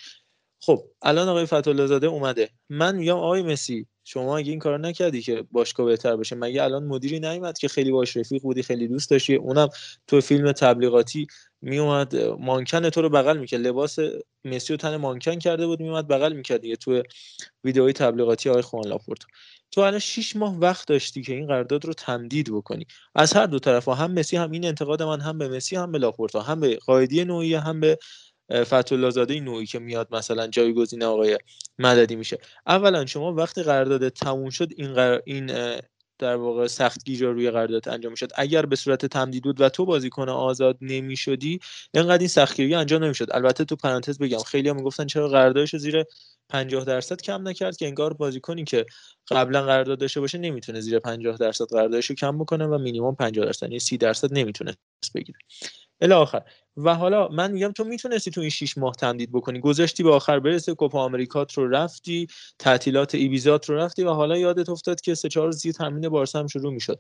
خب 0.61 0.85
الان 1.03 1.29
آقای 1.29 1.47
فتحالله 1.47 1.87
زاده 1.87 2.07
اومده. 2.07 2.51
من 2.69 2.97
میگم 2.97 3.17
آقای 3.17 3.43
مسی 3.43 3.87
شما 4.09 4.39
اگه 4.39 4.51
این 4.51 4.59
کار 4.59 4.79
نکردی 4.79 5.23
که 5.23 5.45
باشگاه 5.53 5.87
بهتر 5.87 6.17
بشه 6.17 6.37
مگه 6.37 6.63
الان 6.63 6.85
مدیری 6.85 7.21
نیومد 7.21 7.59
که 7.59 7.69
خیلی 7.69 7.93
باش 7.93 8.17
رفیق 8.17 8.43
بودی 8.43 8.63
خیلی 8.63 8.89
دوست 8.89 9.11
داشتی؟ 9.11 9.35
اونم 9.35 9.69
تو 10.07 10.21
فیلم 10.21 10.53
تبلیغاتی 10.53 11.27
میومد 11.63 12.17
مانکن 12.17 12.91
تو 12.91 13.03
رو 13.03 13.09
بغل 13.09 13.39
می‌کرد. 13.39 13.61
لباس 13.61 13.99
مسی 14.45 14.73
رو 14.73 14.77
تن 14.77 14.97
مانکن 14.97 15.39
کرده 15.39 15.67
بود 15.67 15.81
میومد 15.81 16.09
بغل 16.09 16.33
می‌کرد 16.33 16.61
دیگه 16.61 16.77
تو 16.77 17.03
ویدئوی 17.65 17.93
تبلیغاتی 17.93 18.49
آقای 18.51 18.63
خوان 18.63 18.87
لاپورت. 18.89 19.21
تو 19.71 19.81
الان 19.81 19.99
6 19.99 20.37
ماه 20.37 20.59
وقت 20.59 20.89
داشتی 20.89 21.23
که 21.23 21.35
این 21.35 21.47
قرارداد 21.47 21.85
رو 21.85 21.93
تمدید 21.93 22.53
بکنی. 22.53 22.87
از 23.15 23.33
هر 23.33 23.47
دو 23.47 23.59
طرف 23.59 23.89
هم 23.89 24.13
مسی 24.13 24.37
هم 24.37 24.51
این 24.51 24.65
انتقاد 24.65 25.03
من 25.03 25.21
هم 25.21 25.39
به 25.39 25.49
مسی 25.49 25.77
هم 25.77 25.93
به 25.93 25.99
لاپورتا 25.99 26.41
هم 26.43 26.61
به 26.61 26.77
قائدی 26.77 27.25
نوعی 27.25 27.55
هم 27.55 27.81
به 27.81 27.99
فتح 28.53 29.11
زاده 29.11 29.41
نوعی 29.41 29.67
که 29.67 29.79
میاد 29.79 30.09
مثلا 30.15 30.47
جایگزین 30.47 31.03
آقای 31.03 31.39
مددی 31.79 32.17
میشه. 32.17 32.39
اولا 32.67 33.07
شما 33.07 33.33
وقتی 33.33 33.63
قرارداد 33.63 34.09
تموم 34.09 34.51
شد 34.51 34.69
این 34.77 34.95
قرار 34.95 35.23
این 35.27 35.51
در 36.19 36.37
واقع 36.37 36.67
سخت 36.67 37.05
گیجا 37.05 37.31
روی 37.31 37.51
قرارداد 37.51 37.89
انجام 37.89 38.13
می‌شد. 38.13 38.31
اگر 38.35 38.67
به 38.67 38.77
صورت 38.77 39.07
تمدید 39.07 39.43
بود 39.43 39.61
و 39.61 39.69
تو 39.69 39.85
بازیکن 39.85 40.29
آزاد 40.29 40.79
نمی‌شدی 40.81 41.61
اینقدر 41.95 42.19
این 42.19 42.29
سختگیری 42.29 42.75
انجام 42.75 43.05
نمی‌شد. 43.05 43.27
البته 43.31 43.65
تو 43.65 43.77
پرانتز 43.77 44.19
بگم 44.19 44.39
خیلی 44.39 44.69
هم 44.69 44.77
می‌گفتن 44.77 45.07
چرا 45.07 45.29
قراردادش 45.29 45.73
رو 45.75 45.79
زیر 45.79 46.05
50 46.49 46.85
درصد 46.85 47.21
کم 47.23 47.49
نکرد 47.49 47.77
که 47.77 47.87
انگار 47.87 48.13
بازیکنی 48.15 48.65
که 48.65 48.87
قبلا 49.31 49.63
قرارداد 49.63 49.99
داشته 49.99 50.21
باشه 50.21 50.39
نمی‌تونه 50.39 50.81
زیر 50.81 50.99
50 50.99 51.37
درصد 51.37 51.65
قراردادش 51.71 52.07
رو 52.07 52.17
کم 52.17 52.39
بکنه 52.39 52.67
و 52.67 52.79
مینیمم 52.79 53.15
50 53.15 53.47
درصد 53.47 53.63
یعنی 53.63 53.79
30 53.79 53.97
درصد 53.97 54.29
نمی‌تونه 54.33 54.77
بگیره. 55.15 55.39
الی 56.01 56.13
آخر. 56.13 56.43
و 56.77 56.95
حالا 56.95 57.29
من 57.29 57.53
میگم 57.53 57.73
تو 57.73 57.85
می‌تونستی 57.85 58.31
تو 58.31 58.41
این 58.41 58.51
6 58.51 58.79
ماه 58.79 58.95
تمدید 58.95 59.33
بکنی. 59.33 59.61
گذاشتی 59.61 60.03
به 60.03 60.11
آخر 60.11 60.41
برسه 60.41 60.75
کوپا 60.75 61.01
آمریکات 61.01 61.53
رو 61.53 61.69
رفتی 61.69 62.27
تعطیلات 62.59 63.15
ایبیزات 63.15 63.71
رو 63.71 63.77
رفتی 63.77 64.03
و 64.05 64.11
حالا 64.11 64.39
یادت 64.39 64.69
افتاد 64.69 65.01
که 65.01 65.15
سه 65.15 65.29
چهار 65.29 65.47
روز 65.47 65.67
تمرین 65.67 66.09
بارسا 66.09 66.39
هم 66.39 66.47
شروع 66.47 66.73
می‌شد. 66.73 66.99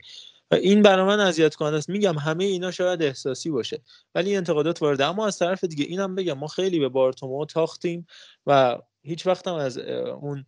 و 0.51 0.55
این 0.55 0.83
برای 0.83 1.07
من 1.07 1.21
اذیت 1.21 1.55
کننده 1.55 1.77
است. 1.77 1.89
میگم 1.89 2.19
همه 2.19 2.45
اینا 2.45 2.71
شاید 2.71 3.03
احساسی 3.03 3.51
باشه 3.51 3.83
ولی 4.15 4.37
انتقادات 4.37 4.83
وارده 4.83 5.07
اما 5.07 5.27
از 5.27 5.39
طرف 5.39 5.65
دیگه 5.65 5.85
اینم 5.85 6.15
بگم 6.15 6.39
ما 6.39 6.47
خیلی 6.47 6.79
به 6.79 6.89
بارتومو 6.89 7.47
تاختیم 7.47 8.07
و 8.47 8.79
هیچ 9.03 9.27
وقت 9.27 9.49
هم 9.49 9.55
از 9.55 9.79
اون 9.79 10.47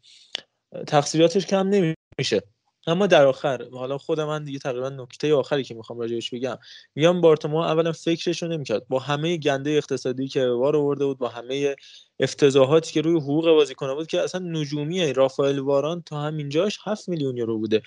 تقصیراتش 0.86 1.46
کم 1.46 1.68
نمیشه. 1.68 2.42
اما 2.88 3.06
در 3.06 3.26
آخر 3.26 3.68
حالا 3.72 3.98
خود 3.98 4.20
من 4.20 4.44
دیگه 4.44 4.58
تقریبا 4.58 4.88
نکته 4.88 5.34
آخری 5.34 5.64
که 5.64 5.74
می‌خوام 5.74 5.98
راجعش 5.98 6.30
بگم 6.34 6.58
میام 6.94 7.20
بارتما 7.20 7.66
اولا 7.66 7.92
فکرش 7.92 8.42
رو 8.42 8.48
نمی‌کرد. 8.48 8.88
با 8.88 8.98
همه 8.98 9.36
گنده 9.36 9.70
اقتصادی 9.70 10.28
که 10.28 10.46
وار 10.46 10.76
آورده 10.76 11.04
بود 11.04 11.18
با 11.18 11.28
همه 11.28 11.76
افتضاحاتی 12.20 12.92
که 12.92 13.00
روی 13.00 13.16
حقوق 13.16 13.44
بازیکن 13.44 13.94
بود 13.94 14.06
که 14.06 14.20
اصلا 14.20 14.40
نجومیه 14.40 15.12
رافائل 15.12 15.58
واران 15.58 16.02
تا 16.02 16.20
همینجاش 16.22 16.78
7 16.84 17.08
میلیون 17.08 17.36
یورو 17.36 17.58
بوده. 17.58 17.82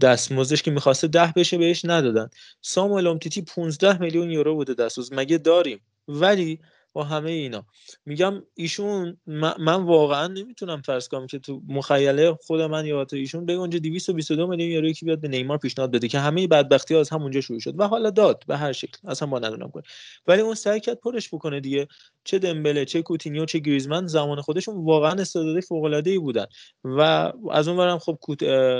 دستمزدش 0.00 0.62
که 0.62 0.70
می‌خواسته 0.70 1.08
ده 1.08 1.32
بشه 1.36 1.58
بهش 1.58 1.84
ندادن. 1.84 2.28
ساموئل 2.62 3.06
امتیتی 3.06 3.42
15 3.42 3.98
میلیون 3.98 4.30
یورو 4.30 4.54
بوده 4.54 4.74
دستمزد. 4.74 5.14
مگه 5.14 5.38
داریم؟ 5.38 5.80
ولی 6.08 6.60
با 6.96 7.04
همه 7.04 7.30
اینا. 7.30 7.66
میگم 8.06 8.42
ایشون 8.54 9.16
من 9.58 9.82
واقعا 9.84 10.26
نمی‌تونم 10.26 10.82
فرض 10.82 11.08
کنم 11.08 11.26
که 11.26 11.38
تو 11.38 11.62
مخیله 11.68 12.32
خود 12.32 12.60
من 12.60 12.86
یا 12.86 13.04
تو 13.04 13.16
ایشون 13.16 13.46
بگه 13.46 13.58
اونجا 13.58 13.78
222 13.78 14.46
میلیون 14.46 14.70
یورو 14.70 14.92
که 14.92 15.06
بیاد 15.06 15.20
به 15.20 15.28
نیمار 15.28 15.58
پیشنهاد 15.58 15.90
بده 15.90 16.08
که 16.08 16.18
همه 16.18 16.46
بدبختی 16.46 16.94
ها 16.94 17.00
از 17.00 17.10
همونجا 17.10 17.40
شروع 17.40 17.60
شد 17.60 17.80
و 17.80 17.88
حالا 17.88 18.10
داد 18.10 18.44
به 18.46 18.56
هر 18.56 18.72
شکل. 18.72 18.98
اصلا 19.08 19.28
ما 19.28 19.38
ندونم 19.38 19.70
کنه 19.70 19.82
ولی 20.26 20.40
اون 20.40 20.54
سعی 20.54 20.80
کرد 20.80 21.00
پرش 21.00 21.34
بکنه 21.34 21.60
دیگه. 21.60 21.88
چه 22.24 22.38
دمبله 22.38 22.84
چه 22.84 23.02
کوتینیو 23.02 23.44
چه 23.44 23.58
گریزمن 23.58 24.06
زمان 24.06 24.40
خودشون 24.40 24.84
واقعا 24.84 25.12
استعدادی 25.12 25.60
فوق 25.60 25.84
العاده 25.84 26.10
ای 26.10 26.18
بودن. 26.18 26.46
و 26.84 27.32
از 27.50 27.68
اون 27.68 27.76
برم 27.76 27.98
خب 27.98 28.18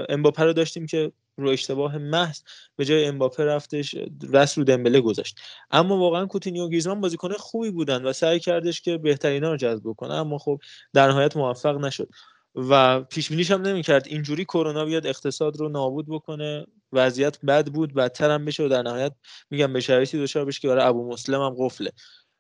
امباپه 0.09 0.45
رو 0.45 0.53
داشتیم 0.53 0.87
که 0.87 1.13
رو 1.37 1.49
اشتباه 1.49 1.99
محض 1.99 2.41
به 2.77 2.85
جای 2.85 3.05
امباپه 3.05 3.45
رفتش 3.45 3.95
رس 4.33 4.59
رو 4.59 4.65
دمبله 4.65 5.01
گذاشت. 5.01 5.41
اما 5.71 5.99
واقعا 5.99 6.27
کوتینیو 6.27 6.65
و 6.65 6.69
گریزمان 6.69 7.01
بازیکن 7.01 7.33
خوبی 7.33 7.71
بودن 7.71 8.05
و 8.05 8.13
سعی 8.13 8.41
کردش 8.41 8.81
که 8.81 8.99
بهترینا 8.99 9.51
رو 9.51 9.57
جذب 9.57 9.93
کنه 9.93 10.15
اما 10.15 10.39
خب 10.39 10.61
در 10.93 11.09
نهایت 11.09 11.37
موفق 11.37 11.77
نشد. 11.77 12.09
و 12.57 13.01
پیش 13.01 13.29
بینیش 13.29 13.51
هم 13.51 13.63
نمی‌کرد. 13.63 14.07
اینجوری 14.07 14.45
کرونا 14.45 14.85
بیاد 14.85 15.07
اقتصاد 15.07 15.57
رو 15.57 15.69
نابود 15.69 16.07
بکنه 16.09 16.67
وضعیت 16.93 17.41
بد 17.41 17.67
بود 17.67 17.95
بدتر 17.95 18.31
هم 18.31 18.45
بشه 18.45 18.65
و 18.65 18.69
در 18.69 18.83
نهایت 18.83 19.13
میگم 19.51 19.73
به 19.73 19.81
شرایطی 19.81 20.23
دچار 20.23 20.45
بشه 20.45 20.61
که 20.61 20.69
برای 20.69 20.85
ابو 20.85 21.13
مسلم 21.13 21.43
هم 21.43 21.55
قفله. 21.59 21.93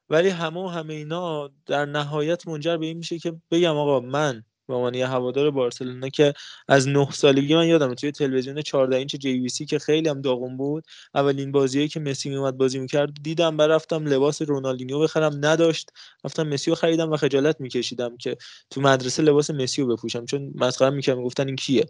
ولی 0.09 0.29
همه 0.29 0.61
و 0.61 0.67
همه 0.69 0.95
اینا 0.95 1.51
در 1.67 1.85
نهایت 1.85 2.49
منجر 2.49 2.77
به 2.77 2.87
این 2.87 2.99
میشه 2.99 3.19
که 3.19 3.33
بگم 3.51 3.77
آقا 3.77 4.01
من 4.01 4.45
به 4.69 4.75
عنوان 4.75 4.95
یه 4.95 5.07
هوادار 5.07 5.51
بارسلونا 5.51 6.09
که 6.09 6.33
از 6.69 6.89
نه 6.89 7.11
سالگی 7.11 7.55
من 7.55 7.67
یادم 7.67 7.95
توی 7.95 8.13
تلویزیون 8.13 8.63
14 8.63 8.97
اینچ 8.97 9.17
جی 9.17 9.33
وی 9.41 9.49
سی 9.49 9.67
که 9.67 9.79
خیلی 9.79 10.09
هم 10.09 10.21
داغون 10.21 10.57
بود 10.57 10.85
اولین 11.15 11.53
بازیایی 11.53 11.89
که 11.89 12.01
مسی 12.01 12.29
میومد 12.29 12.57
بازی 12.57 12.79
می‌کرد 12.79 13.11
دیدم 13.23 13.57
برفتم 13.57 14.05
لباس 14.07 14.43
رونالدینیو 14.43 14.99
بخرم 15.01 15.33
نداشت 15.47 15.91
رفتم 16.25 16.49
مسی 16.49 16.71
رو 16.71 16.77
خریدم 16.77 17.13
و 17.13 17.17
خجالت 17.17 17.61
میکشیدم 17.61 18.17
که 18.17 18.37
تو 18.71 18.81
مدرسه 18.81 19.23
لباس 19.23 19.51
مسی 19.51 19.83
رو 19.83 19.97
بپوشم 19.97 20.25
چون 20.25 20.53
مسخره 20.55 20.91
می‌کردم 20.91 21.19
می‌گفتن 21.19 21.47
این 21.47 21.57
کیه؟ 21.57 21.87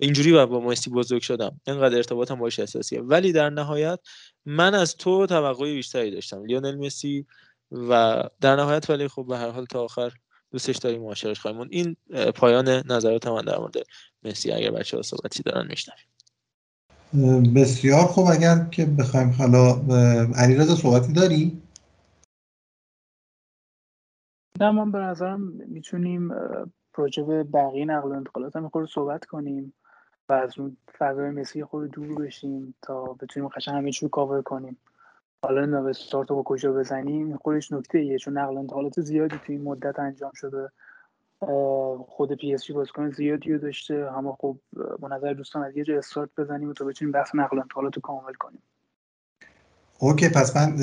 اینجوری 0.00 0.32
با 0.46 0.60
مسی 0.60 0.90
بزرگ 0.90 1.22
شدم 1.22 1.60
اینقدر 1.66 1.96
ارتباطم 1.96 2.34
باش 2.38 2.58
اساسیه 2.58 3.00
ولی 3.00 3.32
در 3.32 3.50
نهایت 3.50 4.00
من 4.46 4.74
از 4.74 4.96
تو 4.96 5.26
توقعی 5.26 5.74
بیشتری 5.74 6.10
داشتم 6.10 6.44
لیونل 6.44 6.76
مسی 6.76 7.26
و 7.72 8.22
در 8.40 8.56
نهایت 8.56 8.90
ولی 8.90 9.08
خب 9.08 9.26
به 9.28 9.38
هر 9.38 9.50
حال 9.50 9.64
تا 9.66 9.84
آخر 9.84 10.12
دوستش 10.50 10.76
داریم 10.76 11.02
معاشرش 11.02 11.40
خواهیم 11.40 11.68
این 11.70 11.96
پایان 12.36 12.68
نظرات 12.68 13.26
من 13.26 13.44
در 13.44 13.58
مورد 13.58 13.74
مسی 14.22 14.52
اگر 14.52 14.70
بچه 14.70 14.96
ها 14.96 15.02
صحبتی 15.02 15.42
دارن 15.42 15.66
میشنویم. 15.66 16.06
بسیار 17.54 18.04
خوب. 18.04 18.26
اگر 18.26 18.64
که 18.64 18.86
بخوایم 18.86 19.30
حالا 19.30 19.82
علیرضا 20.36 20.74
صحبتی 20.74 21.12
داری؟ 21.12 21.62
نه 24.60 24.70
من 24.70 24.92
به 24.92 24.98
نظرم 24.98 25.40
می‌تونیم 25.40 26.32
راجع 26.94 27.22
به 27.22 27.44
بقیه 27.44 27.84
نقل 27.84 28.08
و 28.08 28.12
انتقالات 28.12 28.56
هم 28.56 28.68
خب 28.68 28.88
صحبت 28.88 29.24
کنیم 29.24 29.74
و 30.28 30.32
از 30.32 30.58
اون 30.58 30.76
فضای 30.98 31.30
مسی 31.30 31.64
خود 31.64 31.90
دور 31.90 32.14
بشیم 32.14 32.74
تا 32.82 33.04
بتونیم 33.04 33.48
قشنگ 33.48 33.74
همه 33.74 33.92
چی 33.92 34.08
کاور 34.08 34.42
کنیم. 34.42 34.76
حالا 35.42 35.66
نو 35.66 35.86
استارت 35.86 36.30
رو 36.30 36.36
با 36.36 36.42
کجا 36.42 36.72
بزنیم 36.72 37.36
خودش 37.36 37.72
نکته 37.72 37.98
ایه 37.98 38.18
چون 38.18 38.38
نقل 38.38 38.58
انتقالات 38.58 39.00
زیادی 39.00 39.36
توی 39.46 39.54
این 39.56 39.64
مدت 39.64 39.98
انجام 39.98 40.32
شده. 40.34 40.68
خود 42.08 42.32
PSG 42.32 42.70
بازیکن 42.70 43.10
زیادی 43.10 43.52
رو 43.52 43.58
داشته. 43.58 43.94
اما 43.94 44.36
خب 44.40 44.56
با 44.98 45.08
نظر 45.08 45.32
دوستان 45.32 45.62
از 45.62 45.76
یه 45.76 45.84
جا 45.84 45.98
استارت 45.98 46.30
بزنیم 46.38 46.72
تا 46.72 46.84
بتونیم 46.84 47.12
بحث 47.12 47.34
نقل 47.34 47.58
انتقالات 47.58 47.96
رو 47.96 48.02
کامل 48.02 48.32
کنیم. 48.32 48.62
okay 49.98 50.28
پس 50.28 50.56
من 50.56 50.76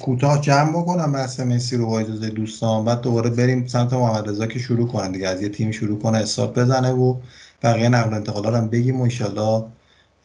کوتاه 0.00 0.40
جمع 0.40 0.82
بکنم 0.82 1.12
بحث 1.12 1.40
مسی 1.40 1.76
رو 1.76 1.86
با 1.86 2.00
اجازه 2.00 2.30
دوستان. 2.30 2.84
بعد 2.84 3.00
دوباره 3.00 3.30
بریم 3.30 3.66
سمت 3.66 3.92
محمد 3.92 4.28
رضا 4.28 4.46
که 4.46 4.58
شروع 4.58 4.88
کنن 4.88 5.12
دیگه. 5.12 5.28
از 5.28 5.42
یه 5.42 5.48
تیم 5.48 5.70
شروع 5.70 5.98
کنه 5.98 6.18
استارت 6.18 6.58
بزنه 6.58 6.92
و 6.92 7.16
بقیه 7.62 7.88
نقل 7.88 8.14
انتقالات 8.14 8.54
هم 8.54 8.68
بگیم 8.68 9.00
و 9.00 9.08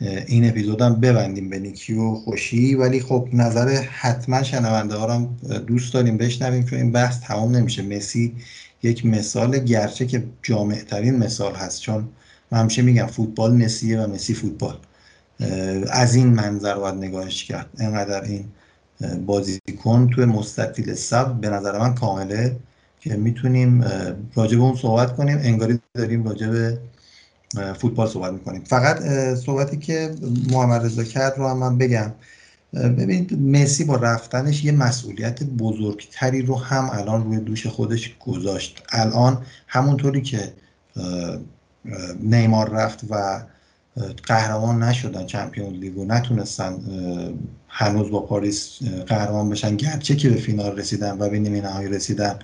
این 0.02 0.50
اپیزودم 0.50 0.96
ببندیم 0.96 1.50
به 1.50 1.60
نیکی 1.60 1.94
و 1.94 2.16
خوشی 2.16 2.76
ولی 2.76 3.00
خب 3.00 3.30
نظر 3.34 3.68
حتما 3.70 4.44
شنونده 4.44 4.96
ها 4.96 5.14
هم 5.14 5.38
دوست 5.68 5.94
داریم 5.94 6.18
بشنویم 6.18 6.66
چون 6.66 6.80
این 6.80 6.92
بحث 6.92 7.20
تمام 7.20 7.56
نمیشه. 7.56 7.82
مسی 7.84 8.36
یک 8.84 9.06
مثال 9.06 9.58
گرچه 9.58 10.06
که 10.06 10.24
جامع 10.44 10.76
ترین 10.76 11.16
مثال 11.16 11.56
هست 11.56 11.82
چون 11.82 12.08
من 12.52 12.60
همیشه 12.60 12.82
میگم 12.82 13.06
فوتبال 13.06 13.56
مسیه 13.56 14.02
و 14.02 14.08
مسی 14.08 14.34
فوتبال. 14.34 14.78
از 15.92 16.16
این 16.16 16.28
منظر 16.28 16.76
باید 16.76 16.96
نگاهش 16.96 17.44
کرد. 17.44 17.70
اینقدر 17.80 18.24
این 18.24 18.46
بازیکن 19.26 20.10
توی 20.16 20.26
مستطیل 20.26 20.94
سب 20.94 21.34
به 21.34 21.50
نظر 21.50 21.80
من 21.80 21.96
کامله 21.96 22.56
که 23.00 23.16
می‌تونیم 23.16 23.84
راجع 24.36 24.58
به 24.58 24.64
اون 24.64 24.76
صحبت 24.76 25.16
کنیم. 25.16 25.38
انگاری 25.42 25.80
داریم 25.94 26.24
راجع 26.24 26.72
فوتبال 27.80 28.08
صحبت 28.08 28.34
می‌کنیم. 28.34 28.64
فقط 28.64 29.00
صحبتی 29.36 29.78
که 29.78 30.16
محمد 30.52 30.86
رضا 30.86 31.04
کرد 31.04 31.38
رو 31.38 31.48
هم 31.48 31.58
من 31.58 31.78
بگم. 31.78 32.12
ببینید 32.74 33.42
مسی 33.42 33.84
با 33.84 33.96
رفتنش 33.96 34.64
یه 34.64 34.72
مسئولیت 34.72 35.44
بزرگتری 35.44 36.42
رو 36.42 36.56
هم 36.56 36.90
الان 36.94 37.24
روی 37.24 37.40
دوش 37.40 37.68
خودش 37.68 38.16
گذاشت. 38.20 38.84
الان 38.92 39.46
همونطوری 39.68 40.22
که 40.22 40.54
نیمار 42.20 42.70
رفت 42.70 43.06
و 43.10 43.44
قهرمان 44.28 44.84
نشدن 44.84 45.26
چمپیون 45.26 45.74
لیگو 45.74 46.06
نتونستن 46.06 46.80
هنوز 47.68 48.12
با 48.12 48.20
پاریس 48.20 48.80
قهرمان 49.08 49.50
بشن. 49.50 49.76
گرچه 49.76 50.16
که 50.16 50.30
به 50.30 50.36
فینال 50.36 50.78
رسیدن 50.78 51.18
و 51.20 51.30
به 51.30 51.40
نیمه 51.40 51.62
نهایی 51.62 51.90
رسیدن 51.90 52.40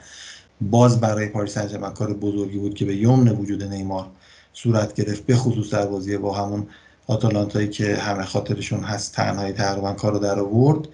باز 0.62 1.00
برای 1.00 1.28
پاریس 1.28 1.54
سن 1.54 1.94
کار 1.94 2.14
بزرگی 2.14 2.58
بود 2.58 2.74
که 2.74 2.86
به 2.86 2.96
یمن 2.96 3.28
وجود 3.28 3.64
نیمار 3.64 4.08
صورت 4.54 4.94
گرفت 4.94 5.26
به 5.26 5.36
خصوص 5.36 5.70
در 5.70 5.86
بازی 5.86 6.18
با 6.18 6.34
همون 6.34 6.68
آتالانتایی 7.08 7.70
که 7.70 7.96
همه 7.96 8.26
خاطرشون 8.26 8.84
هست 8.84 9.14
تنهایی 9.14 9.54
تقریبا 9.54 9.94
کارو 9.94 10.20
در 10.20 10.40
آورد. 10.40 10.88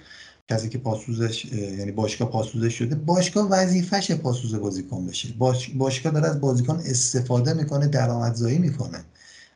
کسی 0.50 0.70
که 0.70 0.78
پاسوزش 0.78 1.46
یعنی 1.46 1.92
باشگاه 1.92 2.32
پاسوزش 2.32 2.74
شده 2.74 2.96
باشگاه 2.96 3.50
وظیفش 3.50 4.12
پاسوز 4.12 4.56
بازیکن 4.56 5.08
بشه. 5.08 5.34
باش... 5.38 5.70
باشگاه 5.70 6.14
داره 6.14 6.28
از 6.28 6.42
بازیکن 6.42 6.76
استفاده 6.76 7.54
می‌کنه 7.54 7.88
درآمدزایی 7.88 8.58
می‌کنه. 8.58 9.04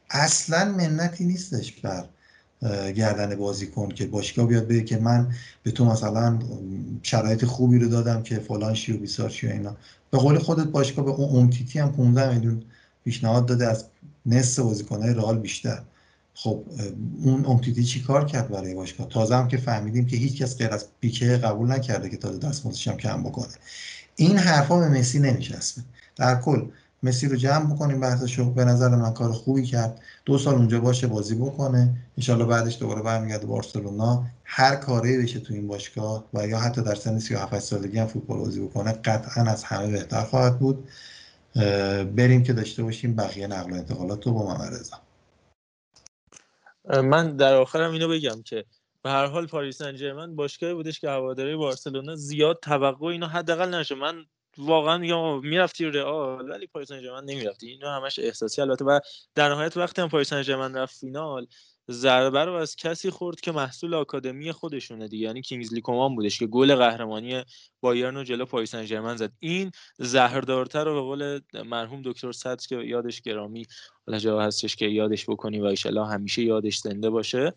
اصلا 0.10 0.66
منتی 0.78 1.26
نیستش 1.26 1.72
بر 1.72 2.06
گردن 2.92 3.36
بازیکن 3.36 3.90
که 3.90 4.06
باشگاه 4.06 4.48
بیاد 4.48 4.68
بگه 4.68 4.84
که 4.84 4.98
من 4.98 5.34
به 5.64 5.72
تو 5.72 5.86
مثلا 5.86 6.40
شرایط 7.04 7.46
خوبی 7.46 7.80
رو 7.80 7.88
دادم 7.88 8.24
که 8.24 8.40
فلان 8.40 8.74
شی 8.74 8.94
و 8.94 8.98
بیسار 8.98 9.30
شی 9.30 9.48
و 9.48 9.52
اینا. 9.52 9.78
به 10.12 10.18
قول 10.18 10.40
خودت 10.40 10.68
باشگاه 10.68 11.06
به 11.06 11.12
اون 11.12 11.44
امتیتی 11.44 11.80
هم 11.80 11.92
15 11.92 12.34
میلیون 12.34 12.64
پیشنهاد 13.04 13.46
داده 13.46 13.68
از 13.68 13.86
نصف 14.25 14.60
بازیکنهای 14.60 15.13
رئال 15.13 15.38
بیشتر. 15.38 15.81
خب 16.34 16.63
اون 17.23 17.45
امتیتی 17.45 17.84
چی 17.84 18.01
کار 18.01 18.25
کرد 18.25 18.49
برای 18.49 18.73
باشگاه؟ 18.73 19.07
تازه 19.07 19.36
هم 19.36 19.47
که 19.47 19.57
فهمیدیم 19.57 20.05
که 20.05 20.17
هیچ 20.17 20.41
کس 20.41 20.57
غیر 20.57 20.69
از 20.69 20.86
پیکه 20.99 21.38
قبول 21.38 21.71
نکرده 21.71 22.10
که 22.10 22.17
تازه 22.17 22.39
دستمزدش 22.39 22.88
هم 22.88 22.97
کم 22.97 23.23
بکنه. 23.23 23.53
این 24.15 24.38
حرفا 24.38 24.79
به 24.79 24.89
مسی 24.89 25.19
نمیچسبه. 25.19 25.84
در 26.15 26.41
کل 26.41 26.67
مسی 27.03 27.27
رو 27.27 27.36
جمع 27.36 27.73
بکنیم 27.73 27.99
بحثشو. 27.99 28.51
به 28.51 28.65
نظر 28.65 28.95
من 28.95 29.13
کار 29.13 29.31
خوبی 29.31 29.65
کرد. 29.65 29.99
دو 30.25 30.38
سال 30.38 30.55
اونجا 30.55 30.79
باشه 30.79 31.07
بازی 31.07 31.36
بکنه. 31.36 31.95
انشالله 32.17 32.45
بعدش 32.45 32.79
دوباره 32.79 33.01
برمیگرده 33.01 33.45
بارسلونا. 33.45 34.25
هر 34.43 34.75
کاری 34.75 35.17
بشه 35.17 35.39
تو 35.39 35.53
این 35.53 35.67
باشگاه 35.67 36.25
و 36.34 36.47
یا 36.47 36.60
حتی 36.60 36.81
در 36.81 36.95
سن 36.95 37.19
37 37.19 37.60
سالگی 37.60 37.99
هم 37.99 38.07
فوتبال 38.07 38.39
بازی 38.39 38.60
بکنه 38.60 38.91
قطعا 38.91 39.43
از 39.43 39.63
همه 39.63 39.88
بهتر 39.88 40.23
خواهد 40.23 40.60
بود. 40.60 40.89
بریم 42.16 42.44
که 42.44 42.54
داشته 42.54 42.84
باشیم 42.84 43.16
بقیه 43.16 43.48
نقل 43.48 43.72
و 43.72 43.76
انتقالات 43.76 44.26
رو 44.26 44.34
با 44.34 44.54
رضا 44.54 44.98
من 47.02 47.38
در 47.38 47.54
آخرم 47.54 47.92
اینو 47.92 48.08
بگم 48.08 48.42
که 48.44 48.66
به 49.04 49.10
هر 49.10 49.26
حال 49.26 49.47
پاریس 49.47 49.78
سن 49.78 50.36
باشگاهی 50.36 50.74
بودش 50.74 50.99
که 50.99 51.10
هواداری 51.10 51.56
بارسلونا 51.56 52.16
زیاد 52.16 52.60
توقع 52.62 53.08
اینو 53.08 53.28
حداقل 53.28 53.76
نشه. 53.76 53.95
من 53.95 54.26
واقعا 54.58 54.97
میگم 54.97 55.39
می‌رفتی 55.39 55.86
رئال 55.86 56.49
ولی 56.49 56.68
پاریس 56.68 56.89
سن 56.89 57.24
نمی‌رفتی. 57.26 57.68
اینو 57.68 57.88
همش 57.88 58.20
احساسی. 58.20 58.62
البته 58.62 58.86
و 58.86 58.99
در 59.36 59.49
نهایت 59.49 59.78
وقتی 59.78 60.02
هم 60.02 60.10
پاریس 60.10 60.30
سن 60.30 60.78
رفت 60.78 60.99
فینال 60.99 61.47
ضربه 61.89 62.45
رو 62.45 62.53
از 62.53 62.75
کسی 62.75 63.09
خورد 63.09 63.39
که 63.41 63.51
محصول 63.51 63.93
آکادمی 63.93 64.51
خودشونه 64.51 65.07
دیگه 65.07 65.25
یعنی 65.25 65.41
کینگزلی 65.41 65.82
کومان 65.82 66.15
بودش 66.15 66.39
که 66.39 66.47
گل 66.47 66.75
قهرمانی 66.75 67.43
بایرن 67.82 68.17
و 68.17 68.23
جلو 68.23 68.45
پاریس 68.45 68.71
سن 68.71 69.15
زد. 69.15 69.32
این 69.39 69.71
زهردارتر 69.99 70.84
رو 70.84 70.93
به 70.93 71.01
قول 71.01 71.39
مرحوم 71.65 72.01
دکتر 72.05 72.32
صدر 72.32 72.68
که 72.67 72.75
یادش 72.75 73.21
گرامی 73.21 73.65
حالا 74.08 74.20
جا 74.20 74.41
هستش 74.41 74.76
که 74.76 74.86
یادش 74.86 75.30
بکنی 75.30 75.60
و 75.60 75.66
ایشالا 75.66 76.06
همیشه 76.06 76.43
یادش 76.43 76.78
زنده 76.78 77.10
باشه. 77.10 77.54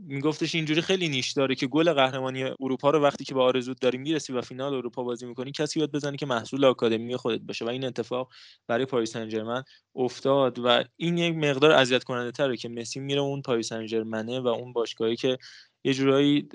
میگفتش 0.00 0.54
اینجوری 0.54 0.80
خیلی 0.80 1.08
نیش 1.08 1.32
داره 1.32 1.54
که 1.54 1.66
گل 1.66 1.92
قهرمانی 1.92 2.44
اروپا 2.60 2.90
رو 2.90 3.02
وقتی 3.02 3.24
که 3.24 3.34
به 3.34 3.40
آرزوت 3.42 3.80
داری 3.80 3.98
می‌رسی 3.98 4.32
و 4.32 4.40
فینال 4.40 4.74
اروپا 4.74 5.02
بازی 5.02 5.26
می‌کنی 5.26 5.52
کسی 5.52 5.80
یاد 5.80 5.92
بزنی 5.92 6.16
که 6.16 6.26
محصول 6.26 6.64
آکادمی 6.64 7.16
خودت 7.16 7.40
باشه 7.40 7.64
و 7.64 7.68
این 7.68 7.84
اتفاق 7.84 8.28
برای 8.68 8.84
پاریس 8.84 9.12
سن 9.12 9.64
افتاد 9.94 10.58
و 10.58 10.84
این 10.96 11.18
یک 11.18 11.36
مقدار 11.36 11.72
اذیت 11.72 12.04
کننده 12.04 12.30
تره 12.30 12.56
که 12.56 12.68
مسی 12.68 13.00
میره 13.00 13.20
اون 13.20 13.42
پاریس 13.42 13.68
سن 13.68 14.38
و 14.38 14.48
اون 14.48 14.72
باشگاهی 14.72 15.16
که 15.16 15.38
یه 15.84 15.94
جورایی 15.94 16.48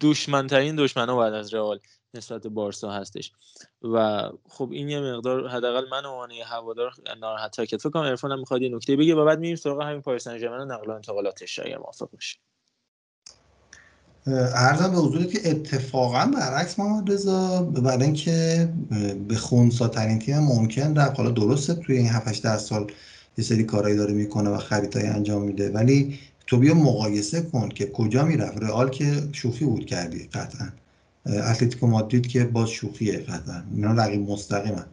دشمنترین 0.00 0.76
دشمنا 0.76 1.16
بعد 1.16 1.34
از 1.34 1.54
رئال 1.54 1.80
نسبت 2.16 2.46
بارسا 2.46 2.90
هستش. 2.90 3.32
و 3.82 4.28
خب 4.48 4.68
این 4.72 4.88
یه 4.88 5.00
مقدار 5.00 5.48
حداقل 5.48 5.88
من 5.88 6.04
عنوان 6.06 6.30
یه 6.30 6.44
هوادار 6.44 6.92
ناراحت 7.20 7.64
که 7.64 7.76
فکر 7.76 7.90
کنم 7.90 8.02
عرفان 8.02 8.32
هم 8.32 8.38
می‌خواد 8.38 8.62
یه 8.62 8.68
نکته 8.68 8.96
بگه 8.96 9.14
و 9.14 9.24
بعد 9.24 9.38
میریم 9.38 9.56
سراغ 9.56 9.82
همین 9.82 10.02
پاریس 10.02 10.24
سن 10.24 10.38
ژرمن 10.38 10.70
نقل 10.72 10.90
و 10.90 10.94
انتقالاتش 10.94 11.58
اگر 11.58 11.78
موافق 11.78 12.10
باشی 12.10 12.38
ارزم 14.54 14.90
به 14.90 14.96
حضورت 14.96 15.30
که 15.30 15.50
اتفاقا 15.50 16.30
برعکس 16.34 16.78
محمد 16.78 17.12
رضا 17.12 17.62
برای 17.62 18.02
اینکه 18.02 18.68
به 19.28 19.36
خونساترین 19.36 20.18
تیم 20.18 20.38
ممکن 20.38 20.94
رفت. 20.94 21.16
حالا 21.16 21.30
درسته 21.30 21.74
توی 21.74 21.96
این 21.96 22.08
7 22.08 22.28
8 22.28 22.56
سال 22.56 22.92
یه 23.38 23.44
سری 23.44 23.64
کارهایی 23.64 23.96
داره 23.96 24.12
می‌کنه 24.12 24.50
و 24.50 24.58
خریدای 24.58 25.06
انجام 25.06 25.42
میده. 25.42 25.70
ولی 25.70 26.18
تو 26.46 26.56
بیا 26.56 26.74
مقایسه 26.74 27.42
کن 27.42 27.68
که 27.68 27.90
کجا 27.90 28.24
می‌رفت. 28.24 28.62
رئال 28.62 28.90
که 28.90 29.28
شوخی 29.32 29.64
بود 29.64 29.86
کردی 29.86 30.28
قطعا. 30.32 30.68
اتلتیکو 31.26 31.86
مادرید 31.86 32.26
که 32.26 32.44
باز 32.44 32.68
شوخیه 32.68 33.18
قطعا. 33.18 33.62
اینا 33.74 33.92
رقیب 33.92 34.30
مستقیمن. 34.30 34.86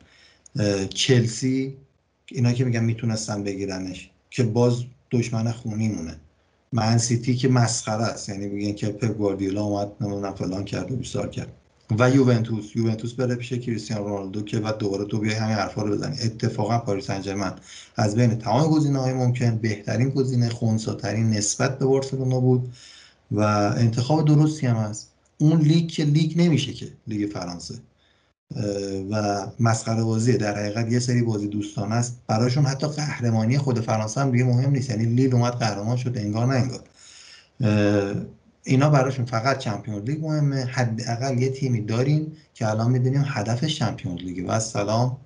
چلسی 0.89 1.77
اینا 2.31 2.51
که 2.51 2.63
میگن 2.65 2.84
می‌تونستن 2.84 3.43
بگیرنش 3.43 4.09
که 4.29 4.43
باز 4.43 4.84
دشمن 5.11 5.51
خونی 5.51 5.88
مونه 5.88 6.15
من 6.71 6.97
سیتی 6.97 7.36
که 7.36 7.47
مسخره 7.47 8.03
است 8.03 8.29
یعنی 8.29 8.47
میگن 8.47 8.73
که 8.73 8.88
پپ 8.88 9.17
گواردیولا 9.17 9.63
اومد 9.63 9.91
نمی‌دونم 10.01 10.34
فلان 10.34 10.65
کرد 10.65 10.91
و 10.91 10.95
بیسار 10.95 11.29
کرد. 11.29 11.53
و 11.99 12.09
یوونتوس 12.09 12.75
یوونتوس 12.75 13.13
بره 13.13 13.36
پیش 13.36 13.53
کریستیانو 13.53 14.07
رونالدو 14.07 14.41
که 14.41 14.59
بعد 14.59 14.77
دوباره 14.77 15.05
تو 15.05 15.19
بیای 15.19 15.36
همین 15.36 15.55
حرفا 15.55 15.81
رو 15.81 15.91
بزنی. 15.91 16.17
اتفاقا 16.23 16.77
پاریس 16.77 17.05
سن 17.05 17.53
از 17.95 18.15
بین 18.15 18.36
تمام 18.38 18.71
گزینه‌های 18.71 19.13
ممکن 19.13 19.57
بهترین 19.57 20.09
گزینه 20.09 20.49
خونساترین 20.49 21.29
نسبت 21.29 21.79
به 21.79 21.86
بارسلونا 21.86 22.39
بود 22.39 22.73
و 23.31 23.39
انتخاب 23.77 24.27
درستی 24.27 24.67
هم 24.67 24.75
هست. 24.75 25.12
اون 25.38 25.61
لیگ 25.61 25.88
که 25.89 26.03
لیگ 26.03 26.41
نمیشه 26.41 26.73
که 26.73 26.88
لیگ 27.07 27.31
فرانسه. 27.31 27.75
و 29.11 29.45
مسخره 29.59 30.03
بازیه. 30.03 30.38
در 30.38 30.57
حقیقت 30.57 30.91
یه 30.91 30.99
سری 30.99 31.21
بازی 31.21 31.47
دوستانه 31.47 31.91
است 31.91 32.21
براشون 32.27 32.65
حتی 32.65 32.88
قهرمانی 32.88 33.57
خود 33.57 33.79
فرانسه 33.79 34.21
هم 34.21 34.31
دیگه 34.31 34.43
مهم 34.43 34.71
نیست. 34.71 34.89
یعنی 34.89 35.05
لیل 35.05 35.34
اومد 35.36 35.53
قهرمان 35.53 35.97
شد 35.97 36.17
انگار 36.17 36.45
نه 36.45 36.53
انگار. 36.53 36.84
اینا 38.63 38.89
براشون 38.89 39.25
فقط 39.25 39.57
چمپیون 39.57 40.03
لیگ 40.03 40.25
مهمه. 40.25 40.55
حداقل 40.55 41.41
یه 41.41 41.49
تیمی 41.49 41.81
داریم 41.81 42.38
که 42.53 42.69
الان 42.69 42.91
می‌دونیم 42.91 43.23
هدفش 43.25 43.79
چمپیون 43.79 44.15
لیگ 44.15 44.45
و 44.47 44.59
سلام 44.59 45.17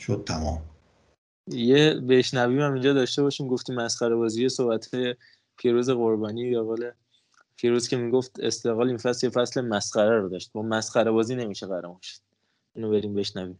شد 0.00 0.24
تمام. 0.26 0.62
یه 1.52 1.94
بشنویم 1.94 2.60
هم 2.60 2.72
اینجا 2.72 2.92
داشته 2.92 3.22
باشیم. 3.22 3.48
گفتیم 3.48 3.74
مسخره 3.74 4.14
بازی 4.14 4.48
صحبت 4.48 4.88
پیروز 5.58 5.90
قربانی 5.90 6.42
یا 6.42 6.64
قول 6.64 6.90
پیروز 7.60 7.88
که 7.88 7.96
می‌گفت 7.96 8.40
استقلال 8.40 8.88
این 8.88 8.96
فصل 8.96 9.26
یه 9.26 9.30
فصل 9.30 9.60
مسخره 9.60 10.18
رو 10.18 10.28
داشت. 10.28 10.52
با 10.52 10.62
مسخره 10.62 11.10
بازی 11.10 11.36
نمیشه 11.36 11.66
قهرمان 11.66 11.98
شد. 12.02 12.18
اینو 12.74 12.90
بریم 12.90 13.14
بشنویم. 13.14 13.58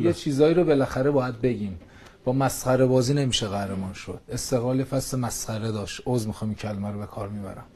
یه 0.00 0.12
چیزایی 0.12 0.54
رو 0.54 0.64
بالاخره 0.64 1.10
باید 1.10 1.40
بگیم. 1.40 1.80
با 2.24 2.32
مسخره 2.32 2.86
بازی 2.86 3.14
نمیشه 3.14 3.48
قهرمان 3.48 3.92
شد. 3.92 4.20
استقلال 4.28 4.84
فصل 4.84 5.18
مسخره 5.18 5.72
داشت. 5.72 6.02
عذر 6.06 6.26
می‌خوام 6.26 6.50
این 6.50 6.58
کلمه 6.58 6.90
رو 6.90 6.98
به 6.98 7.06
کار 7.06 7.28
می‌برم. 7.28 7.66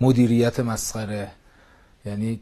مدیریت 0.00 0.60
مسخره. 0.60 1.30
یعنی 2.04 2.40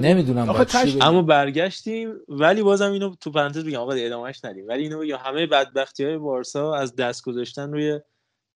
نمی‌دونم 0.00 0.56
اما 1.00 1.22
برگشتیم. 1.22 2.14
ولی 2.28 2.62
بازم 2.62 2.92
اینو 2.92 3.14
تو 3.14 3.30
پرانتز 3.30 3.64
بگم. 3.64 3.78
آقا 3.78 3.92
ادامهش 3.92 4.44
ندیم. 4.44 4.68
ولی 4.68 4.82
اینو 4.82 4.98
بگم 4.98 5.18
همه 5.20 5.46
بدبختی 5.46 6.04
های 6.04 6.18
بارسا 6.18 6.74
از 6.74 6.96
دست 6.96 7.24
گذاشتن 7.24 7.72
روی 7.72 8.00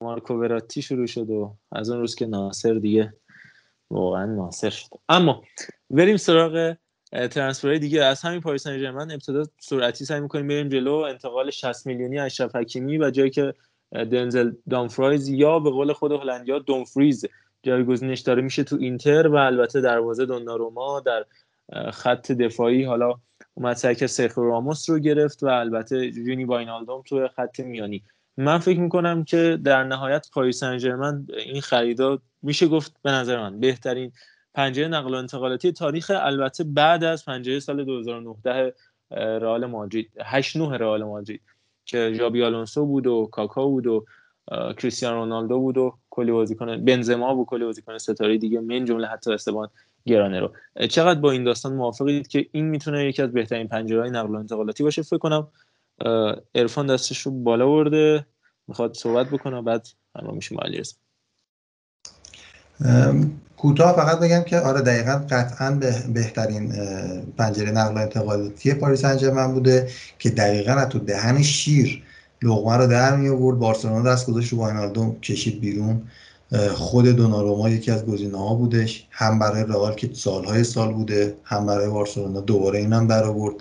مارکو 0.01 0.35
وراتی 0.35 0.83
شروع 0.83 1.07
شد 1.07 1.31
و 1.31 1.57
از 1.73 1.91
اون 1.91 2.01
روز 2.01 2.15
که 2.15 2.27
ناصر 2.27 2.75
دیگه 2.75 3.15
واقعا 3.91 4.27
ناصر 4.27 4.71
شد. 4.71 4.89
اما 5.09 5.43
بریم 5.91 6.17
سراغ 6.17 6.77
ترانسفر 7.31 7.75
دیگه. 7.75 8.05
از 8.05 8.23
همین 8.23 8.41
پاریس 8.41 8.63
سن 8.63 9.11
ابتدا 9.11 9.45
سرعتی 9.61 10.05
سعی 10.05 10.21
می‌کنیم 10.21 10.49
بریم 10.49 10.69
جلو. 10.69 10.95
انتقال 10.95 11.51
60 11.51 11.87
میلیونی 11.87 12.19
اشرف 12.19 12.57
حکیمی 12.57 12.99
و 12.99 13.11
جایی 13.11 13.31
که 13.31 13.55
دنزل 13.93 14.53
دامفرایز 14.71 15.29
یا 15.29 15.59
به 15.59 15.71
قول 15.71 15.93
خود 15.93 16.13
هلندیا 16.13 16.59
دونفریز 16.59 17.25
جایگزینش 17.63 18.21
داره 18.21 18.43
میشه 18.43 18.65
تو 18.65 18.77
اینتر 18.77 19.29
و 19.29 19.35
البته 19.35 19.81
دروازه 19.81 20.27
دوناروما 20.27 21.01
در 21.01 21.25
خط 21.91 22.33
دفاعی. 22.33 22.85
حالا 22.85 23.15
اومد 23.55 23.77
سعی 23.77 23.95
که 23.95 24.07
سرخ 24.07 24.39
راموس 24.39 24.91
رو 24.91 24.99
گرفت 24.99 25.43
و 25.43 25.47
البته 25.47 26.11
جونی 26.11 26.45
واینالدوم 26.45 27.03
تو 27.07 27.29
خط 27.29 27.61
میانی. 27.61 28.03
من 28.37 28.59
فکر 28.59 28.81
می‌کنم 28.81 29.25
که 29.25 29.59
در 29.65 29.85
نهایت 29.85 30.29
پاریس 30.33 30.61
سن 30.61 31.27
این 31.37 31.61
خریدا 31.61 32.19
میشه 32.43 32.67
گفت 32.67 32.95
به 33.03 33.11
نظر 33.11 33.41
من 33.41 33.61
بهترین 33.61 34.13
پنجره 34.55 34.89
نقل 34.89 35.15
و 35.15 35.17
انتقالاتی 35.17 35.73
تاریخ 35.73 36.13
البته 36.15 36.65
بعد 36.65 37.05
از 37.05 37.25
پنجره 37.25 37.61
سال 37.61 37.85
2019 37.85 38.75
رئال 39.11 39.67
مادرید 39.67 40.11
8 40.25 40.57
9 40.57 40.77
رئال 40.77 41.05
مادرید 41.05 41.41
که 41.85 42.13
ژابی 42.15 42.43
آلونسو 42.43 42.87
بود 42.87 43.07
و 43.07 43.29
کاکا 43.33 43.67
بود 43.67 43.87
و 43.87 44.05
کریستیانو 44.51 45.17
رونالدو 45.17 45.61
بود 45.61 45.79
و 45.79 45.95
کلی 46.11 46.33
بازیکن 46.33 46.85
بنزما 46.85 47.35
بود 47.35 47.47
کلی 47.47 47.65
بازیکن 47.65 47.99
ستاره 47.99 48.39
دیگه 48.39 48.61
من 48.61 48.85
جمله 48.85 49.07
حتی 49.07 49.33
استبان 49.33 49.69
گرانرو 50.07 50.53
چقدر 50.89 51.21
با 51.21 51.31
این 51.31 51.45
داستان 51.45 51.73
موافقید 51.73 52.29
که 52.29 52.47
این 52.53 52.65
می‌تونه 52.65 53.05
یکی 53.05 53.23
از 53.23 53.33
بهترین 53.33 53.69
پنجره 53.69 54.01
های 54.01 54.11
نقل 54.11 54.35
و 54.35 54.39
انتقالاتی 54.39 54.83
باشه؟ 54.83 55.03
فکر 55.03 55.19
کنم 55.19 55.49
عرفان 56.55 56.87
دستش 56.87 57.21
رو 57.21 57.33
بالا 57.33 57.67
برده 57.67 58.27
می‌خواد 58.69 58.95
صحبت 58.95 59.31
بکنه 59.31 59.63
بعد 59.63 59.89
همه 60.17 60.33
میشه 60.33 60.57
علیرضا 60.57 60.97
کوتاه 63.57 63.97
فقط 63.97 64.19
بگم 64.19 64.43
که 64.43 64.61
آره 64.61 64.81
دقیقا 64.81 65.27
قطعا 65.31 65.71
به 65.71 66.05
بهترین 66.15 66.73
پنجره 67.39 67.71
نقل 67.71 67.95
و 67.95 67.99
انتقالاتی 67.99 68.75
پاریس 68.75 69.05
انجمن 69.05 69.55
بوده 69.55 69.89
که 70.19 70.31
دقیقا 70.31 70.73
از 70.73 70.89
تو 70.89 70.99
دهن 70.99 71.43
شیر 71.43 72.03
لغمه 72.43 72.77
رو 72.77 72.87
در 72.87 73.17
می 73.17 73.29
آورد. 73.29 73.59
بارسلونا 73.59 74.03
دست 74.03 74.27
گذاشت 74.27 74.53
رو 74.53 74.59
واینالدوم 74.59 75.21
کشید 75.21 75.61
بیرون. 75.61 76.03
خود 76.75 77.07
دوناروما 77.07 77.69
یکی 77.69 77.91
از 77.91 78.07
گزینه 78.07 78.39
ها 78.39 78.55
بودش. 78.55 79.07
هم 79.11 79.39
برای 79.39 79.65
رئال 79.65 79.95
که 79.95 80.11
سالهای 80.13 80.65
سال 80.65 80.93
بوده 80.93 81.37
هم 81.45 81.67
برای 81.67 81.89
بارسلونا 81.89 82.41
دوباره 82.41 82.79
اینم 82.79 83.07
در 83.07 83.25
آورد. 83.25 83.55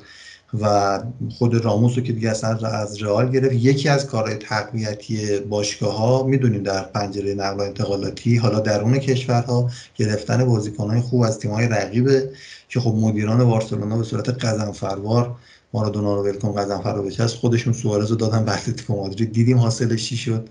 و 0.61 0.99
خود 1.37 1.55
راموس 1.55 1.97
رو 1.97 2.03
که 2.03 2.13
دیگه 2.13 2.29
اصلا 2.29 2.67
از 2.67 3.03
رئال 3.03 3.31
گرفت. 3.31 3.53
یکی 3.53 3.89
از 3.89 4.05
کارهای 4.05 4.35
تقویتی 4.35 5.39
باشگاه 5.39 5.97
ها 5.97 6.23
می‌دونیم 6.23 6.63
در 6.63 6.83
پنجره 6.83 7.33
نقل 7.33 7.57
و 7.57 7.61
انتقالاتی 7.61 8.35
حالا 8.35 8.59
درون 8.59 8.97
کشورها 8.97 9.69
گرفتن 9.95 10.45
بازیکنهای 10.45 11.01
خوب 11.01 11.21
از 11.21 11.39
تیم‌های 11.39 11.67
رقیبه 11.67 12.29
که 12.69 12.79
خب 12.79 12.95
مدیران 12.95 13.45
بارسلونا 13.45 13.97
به 13.97 14.03
صورت 14.03 14.29
غضنفروار 14.45 15.35
مارادونا 15.73 16.15
رو 16.15 16.23
ولکن 16.23 16.55
غضنفر 16.55 16.93
رو 16.93 17.03
بچسب 17.03 17.35
خودشون 17.35 17.73
سوارز 17.73 18.09
رو 18.09 18.15
دادن 18.15 18.45
به 18.45 18.53
اتلتیکو 18.53 18.95
مادرید. 18.95 19.31
دیدیم 19.31 19.57
حاصلش 19.57 20.09
چی 20.09 20.17
شد. 20.17 20.49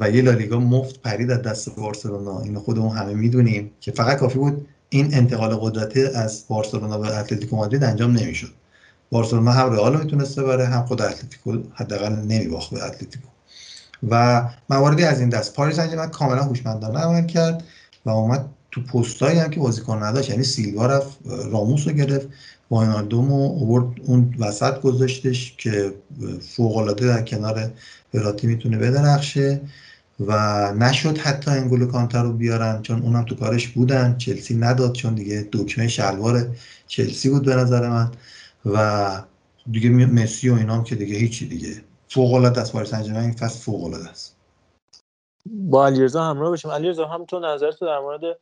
و 0.00 0.10
یه 0.12 0.22
لالیگا 0.22 0.58
مفت 0.58 1.02
پرید 1.02 1.30
از 1.30 1.42
دست 1.42 1.76
بارسلونا. 1.76 2.40
اینو 2.40 2.60
خودمون 2.60 2.96
همه 2.96 3.14
می‌دونیم 3.14 3.70
که 3.80 3.92
فقط 3.92 4.18
کافی 4.18 4.38
بود 4.38 4.66
این 4.88 5.14
انتقال 5.14 5.54
قدرتی 5.54 6.02
از 6.02 6.44
بارسلونا 6.48 6.98
به 6.98 7.18
اتلتیکو 7.18 7.56
مادرید 7.56 7.84
انجام 7.84 8.12
نمی‌شد. 8.12 8.48
بارسلونا 9.12 9.52
هم 9.52 9.72
رئال 9.72 10.04
می‌تونسته 10.04 10.42
بره 10.42 10.66
هم 10.66 10.86
خود 10.86 11.02
اتلتیکو 11.02 11.58
حداقل 11.74 12.12
نمیباخت 12.12 12.70
به 12.70 12.84
اتلتیکو. 12.84 13.28
و 14.10 14.44
مواردی 14.70 15.04
از 15.04 15.20
این 15.20 15.28
دست 15.28 15.54
پاریس 15.54 15.76
سن 15.76 16.06
کاملا 16.06 16.42
هوشمندانه 16.42 16.98
عمل 16.98 17.26
کرد 17.26 17.64
و 18.04 18.10
اومد 18.10 18.48
تو 18.70 18.82
پستایی 18.82 19.38
هم 19.38 19.50
که 19.50 19.60
بازیکن 19.60 20.02
نداشت 20.02 20.30
یعنی 20.30 20.42
سیلوا 20.42 20.86
رفت 20.86 21.18
راموس 21.26 21.88
رو 21.88 21.92
گرفت 21.92 22.28
واینالدوم 22.70 23.28
رو 23.28 23.34
اوورد 23.34 24.00
اون 24.06 24.34
وسط 24.38 24.80
گذاشتش 24.80 25.56
که 25.58 25.94
فوق 26.56 26.76
العاده 26.76 27.06
در 27.06 27.22
کنار 27.22 27.70
براتی 28.14 28.46
می‌تونه 28.46 28.78
بدرخشه 28.78 29.60
و 30.20 30.32
نشد 30.72 31.18
حتی 31.18 31.50
انگولو 31.50 31.86
کانتر 31.86 32.22
رو 32.22 32.32
بیارن 32.32 32.82
چون 32.82 33.02
اونم 33.02 33.24
تو 33.24 33.34
کارش 33.34 33.68
بودن. 33.68 34.16
چلسی 34.18 34.56
نداد 34.56 34.92
چون 34.92 35.14
دیگه 35.14 35.48
دکمه 35.52 35.88
شلوار 35.88 36.48
چلسی 36.86 37.28
بود 37.30 37.44
به 37.44 37.56
نظر 37.56 37.88
من. 37.88 38.10
و 38.66 39.10
دیگه 39.70 39.90
مسی 39.90 40.50
و 40.50 40.54
اینام 40.54 40.84
که 40.84 40.94
دیگه 40.94 41.16
هیچی 41.16 41.48
دیگه. 41.48 41.68
فوق 42.08 42.34
العاده 42.34 42.60
است 42.60 42.72
پاریس 42.72 42.90
سن 42.90 43.16
این 43.16 43.32
فصل 43.32 43.64
فوق 43.64 43.84
العاده 43.84 44.08
است. 44.08 44.36
با 45.46 45.86
علیرضا 45.86 46.24
همراه 46.24 46.52
بشیم 46.52 46.70
علیرضا 46.70 47.06
هم 47.06 47.24
تو 47.24 47.38
نظرت 47.38 47.80
در 47.80 47.98
مورد 47.98 48.38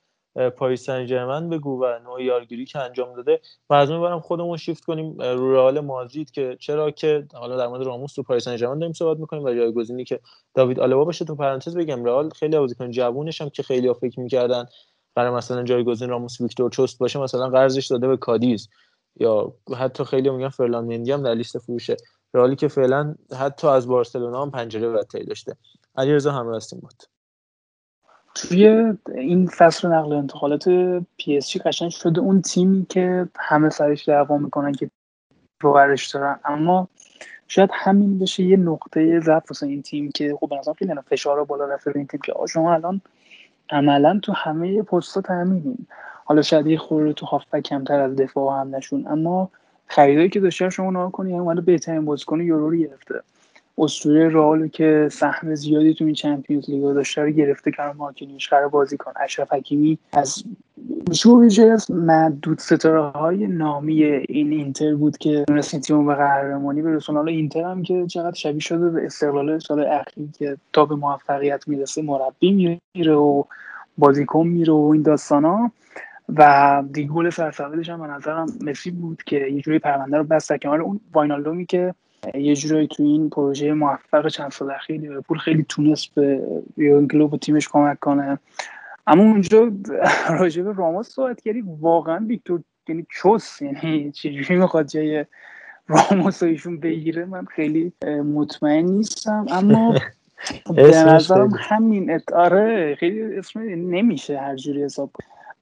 پاریس 0.50 0.84
سن 0.84 1.06
ژرمن 1.06 1.48
بگو 1.48 1.84
و 1.84 1.98
نوع 2.04 2.22
یارگیری 2.22 2.64
که 2.64 2.78
انجام 2.78 3.16
داده. 3.16 3.40
و 3.70 3.74
از 3.74 3.90
اون 3.90 4.20
خودمون 4.20 4.56
شیفت 4.56 4.84
کنیم 4.84 5.18
رو 5.18 5.52
رئال 5.52 5.80
مادرید 5.80 6.30
که 6.30 6.56
چرا 6.60 6.90
که 6.90 7.26
حالا 7.34 7.56
در 7.56 7.66
مورد 7.66 7.82
راموس 7.82 8.14
تو 8.14 8.22
پاریس 8.22 8.44
سن 8.44 8.56
ژرمن 8.56 8.78
داریم 8.78 8.92
صحبت 8.92 9.20
می‌کنیم 9.20 9.44
و 9.44 9.54
جایگزینی 9.54 10.04
که 10.04 10.20
داوید 10.54 10.80
آلابا 10.80 11.04
باشه. 11.04 11.24
تو 11.24 11.34
پرانتز 11.34 11.76
بگم 11.76 12.04
رئال 12.04 12.30
خیلی 12.30 12.58
بازیکن 12.58 12.90
جوونش 12.90 13.40
هم 13.40 13.48
که 13.48 13.62
خیلی 13.62 13.94
فکر 13.94 14.20
می‌کردن 14.20 14.66
برای 15.14 15.30
مثلا 15.30 15.62
جایگزین 15.62 16.08
راموس 16.08 16.40
ویکتور 16.40 16.70
چوست 16.70 16.98
باشه 16.98 17.18
مثلا 17.18 17.48
قرضش 17.48 17.86
داده 17.86 18.08
به 18.08 18.16
کادیز. 18.16 18.68
یا 19.20 19.54
حتی 19.78 20.04
خیلی 20.04 20.30
میگن 20.30 20.48
فرلان 20.48 20.84
مندی 20.84 21.12
هم 21.12 21.22
در 21.22 21.34
لیست 21.34 21.58
فروشه 21.58 21.96
رئالی 22.34 22.56
که 22.56 22.68
فعلا 22.68 23.14
حتی 23.38 23.66
از 23.66 23.88
بارسلونا 23.88 24.42
هم 24.42 24.50
پنجره 24.50 24.88
بدتری 24.88 25.24
داشته. 25.24 25.56
علیرضا 25.96 26.32
هم 26.32 26.54
هستیم 26.54 26.78
بود 26.80 27.02
توی 28.34 28.92
این 29.14 29.46
فصل 29.46 29.88
نقل 29.88 30.12
انتقالات 30.12 30.68
پی 31.16 31.36
اس 31.36 31.48
جی 31.48 31.58
قشنگ 31.58 31.90
شده 31.90 32.20
اون 32.20 32.42
تیمی 32.42 32.86
که 32.88 33.28
همه 33.36 33.70
سرش 33.70 34.08
دعوا 34.08 34.38
می‌کنن 34.38 34.72
که 34.72 34.90
باورش 35.62 36.14
دارن. 36.14 36.40
اما 36.44 36.88
شاید 37.48 37.70
همین 37.72 38.18
بشه 38.18 38.42
یه 38.42 38.56
نقطه 38.56 39.20
ضعف 39.20 39.50
واسه 39.50 39.66
این 39.66 39.82
تیم 39.82 40.10
که 40.12 40.36
خب 40.40 40.48
به 40.48 40.74
خیلی 40.78 40.94
فشار 41.06 41.44
بالا 41.44 41.64
رفته 41.64 41.92
این 41.94 42.06
تیم 42.06 42.20
که 42.20 42.32
شما 42.52 42.74
الان 42.74 43.00
عملا 43.70 44.20
تو 44.22 44.32
همه 44.32 44.82
پست‌ها 44.82 45.20
تامینین 45.20 45.86
حالا 46.30 46.42
شاید 46.42 46.66
یه 46.66 46.78
خورده 46.78 47.12
تو 47.12 47.26
هافبک 47.26 47.62
کمتر 47.62 48.00
از 48.00 48.16
دفاع 48.16 48.60
هم 48.60 48.76
نشون. 48.76 49.06
اما 49.06 49.50
خریدایی 49.86 50.28
که 50.28 50.40
داشته 50.40 50.70
شما 50.70 50.90
نگاه 50.90 51.12
کنید 51.12 51.30
یعنی 51.30 51.40
اومده 51.40 51.60
بهترین 51.60 52.04
بازیکن 52.04 52.40
یورو 52.40 52.70
رو 52.70 52.76
گرفته. 52.76 53.14
اسطوره 53.78 54.28
رئال 54.28 54.68
که 54.68 55.08
سهم 55.12 55.54
زیادی 55.54 55.94
تو 55.94 56.04
این 56.04 56.14
چمپیونز 56.14 56.70
لیگ 56.70 56.82
داشته 56.82 57.22
رو 57.22 57.30
گرفته 57.30 57.70
که 57.70 57.82
مارکینیوش 57.96 58.48
قرار 58.48 58.68
بازی 58.68 58.96
کن 58.96 59.12
اشرف 59.16 59.52
حکیمی 59.52 59.98
از 60.12 60.44
میشه 61.24 61.62
از 61.62 61.90
معدود 61.90 62.58
ستاره 62.58 63.00
های 63.00 63.46
نامی 63.46 64.02
این 64.04 64.52
اینتر 64.52 64.94
بود 64.94 65.18
که 65.18 65.44
تونست 65.48 65.80
تیم 65.80 66.06
به 66.06 66.14
قهرمانی 66.14 66.82
برسون 66.82 67.16
حالا 67.16 67.32
اینتر 67.32 67.62
هم 67.62 67.82
که 67.82 68.06
چقدر 68.06 68.34
شبیه 68.34 68.60
شده 68.60 68.90
به 68.90 69.06
استقلال 69.06 69.58
سال 69.58 69.80
اخیر 69.80 70.28
که 70.38 70.56
تا 70.72 70.84
به 70.84 70.94
موفقیت 70.94 71.68
می‌رسه 71.68 72.02
مربی 72.02 72.78
میره 72.94 73.14
و 73.14 73.44
بازیکن 73.98 74.46
میره 74.46 74.72
و 74.72 74.90
این 74.92 75.02
داستانا. 75.02 75.72
و 76.36 76.82
دیگه 76.92 77.08
گل 77.08 77.30
سرسبدش 77.30 77.88
هم 77.88 78.00
به 78.00 78.06
نظرم 78.06 78.46
مسی 78.60 78.90
بود 78.90 79.22
که 79.22 79.36
یه 79.36 79.60
جوری 79.60 79.78
پرونده 79.78 80.16
رو 80.16 80.24
بست 80.24 80.56
کنار 80.56 80.80
اون 80.80 81.00
واینالدومی 81.12 81.66
که 81.66 81.94
یه 82.34 82.56
جورایی 82.56 82.86
تو 82.86 83.02
این 83.02 83.30
پروژه 83.30 83.72
موفق 83.72 84.28
چند 84.28 84.50
سال 84.50 84.70
اخیر 84.70 85.00
لیورپول 85.00 85.38
خیلی 85.38 85.66
تونست 85.68 86.14
به 86.14 86.42
یورگن 86.76 87.20
و 87.20 87.36
تیمش 87.36 87.68
کمک 87.68 87.98
کنه. 87.98 88.38
اما 89.06 89.22
اونجا 89.22 89.72
راجع 90.30 90.62
به 90.62 90.72
راموس 90.72 91.08
صحبت 91.08 91.40
کردی 91.40 91.64
واقعا 91.80 92.26
ویکتور 92.26 92.62
یعنی 92.88 93.06
چوس 93.10 93.62
یعنی 93.62 94.12
چجوری 94.12 94.56
می‌خواد 94.56 94.86
جای 94.86 95.24
راموس 95.88 96.42
ایشون 96.42 96.80
بگیره 96.80 97.24
من 97.24 97.44
خیلی 97.44 97.92
مطمئن 98.34 98.84
نیستم. 98.84 99.46
اما 99.50 99.94
به 100.76 100.90
نظرم 100.90 101.50
همین 101.58 102.10
اتاره 102.10 102.94
خیلی 102.94 103.38
اسم 103.38 103.60
نمیشه 103.60 104.40
هر 104.40 104.56
جوری 104.56 104.84
حساب 104.84 105.10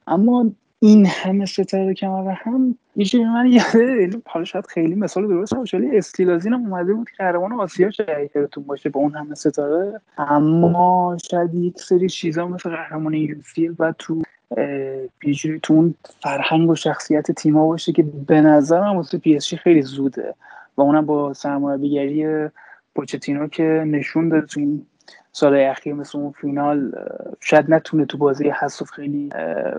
اما 0.08 0.50
این 0.80 1.06
همه 1.06 1.46
ستاره 1.46 1.94
کنار 1.94 2.28
هم 2.28 2.78
یه 2.96 3.32
من 3.32 3.46
یاده 3.46 4.10
حالا 4.26 4.44
شاید 4.44 4.66
خیلی 4.66 4.94
مثال 4.94 5.28
درست 5.28 5.54
نباشه 5.54 5.76
ولی 5.76 5.98
استیلازین 5.98 6.52
هم 6.52 6.60
اومده 6.60 6.94
بود 6.94 7.10
که 7.10 7.16
قهرمان 7.18 7.52
آسیا 7.52 7.90
شرکتتون 7.90 8.64
باشه 8.64 8.88
با 8.88 9.00
اون 9.00 9.14
همه 9.14 9.34
ستاره. 9.34 10.00
اما 10.18 11.16
شاید 11.30 11.54
یک 11.54 11.80
سری 11.80 12.08
چیزا 12.08 12.48
مثل 12.48 12.70
قهرمان 12.70 13.14
یوفیل 13.14 13.74
و 13.78 13.92
تو 13.98 14.22
پیجوری 15.18 15.60
تو 15.62 15.74
اون 15.74 15.94
فرهنگ 16.22 16.70
و 16.70 16.74
شخصیت 16.74 17.30
تیما 17.30 17.66
باشه 17.66 17.92
که 17.92 18.02
به 18.02 18.40
نظرم 18.40 18.96
واسه 18.96 19.18
پی 19.18 19.38
خیلی 19.40 19.82
زوده 19.82 20.34
و 20.76 20.80
اونم 20.80 21.06
با 21.06 21.34
سرمربیگری 21.34 22.48
پوچتینو 22.94 23.48
که 23.48 23.84
نشون 23.86 24.28
داد 24.28 24.46
تو 24.46 24.60
این 24.60 24.86
سال 25.38 25.56
اخیر 25.56 25.94
مثل 25.94 26.18
اون 26.18 26.32
فینال 26.32 26.92
شاید 27.40 27.70
نتونه 27.70 28.06
تو 28.06 28.18
بازی 28.18 28.50
حساس 28.50 28.90
خیلی 28.90 29.30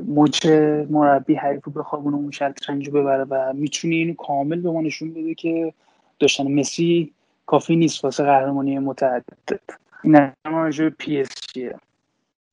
مچ 0.07 0.45
مربی 0.89 1.35
حریف 1.35 1.65
رو 1.65 1.71
بخوابونه 1.71 2.15
اون 2.15 2.31
شطرنج 2.31 2.89
ببره 2.89 3.23
و 3.29 3.53
می‌تونه 3.53 3.95
اینو 3.95 4.13
کامل 4.13 4.61
به 4.61 4.71
ما 4.71 4.81
نشون 4.81 5.13
بده 5.13 5.33
که 5.33 5.73
داشتن 6.19 6.59
مسی 6.59 7.13
کافی 7.45 7.75
نیست 7.75 8.03
واسه 8.03 8.23
قهرمانی 8.23 8.79
متعدد. 8.79 9.59
این 10.03 10.31
راجع 10.45 10.89
PSG 10.89 11.29
ه. 11.53 11.75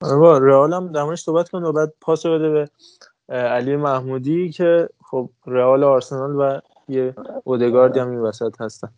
آره 0.00 0.46
رئال 0.46 0.72
هم 0.72 0.92
در 0.92 1.14
صحبت 1.14 1.48
کن 1.48 1.62
و 1.62 1.72
بعد 1.72 1.92
پاس 2.00 2.26
بده 2.26 2.48
به 2.48 2.68
علی 3.34 3.76
محمودی 3.76 4.50
که 4.50 4.88
خب 5.04 5.30
رئال 5.46 5.84
آرسنال 5.84 6.36
و 6.36 6.60
یه 6.88 7.14
اودگاردی 7.44 8.00
هم 8.00 8.10
این 8.10 8.20
وسط 8.20 8.60
هستن. 8.60 8.88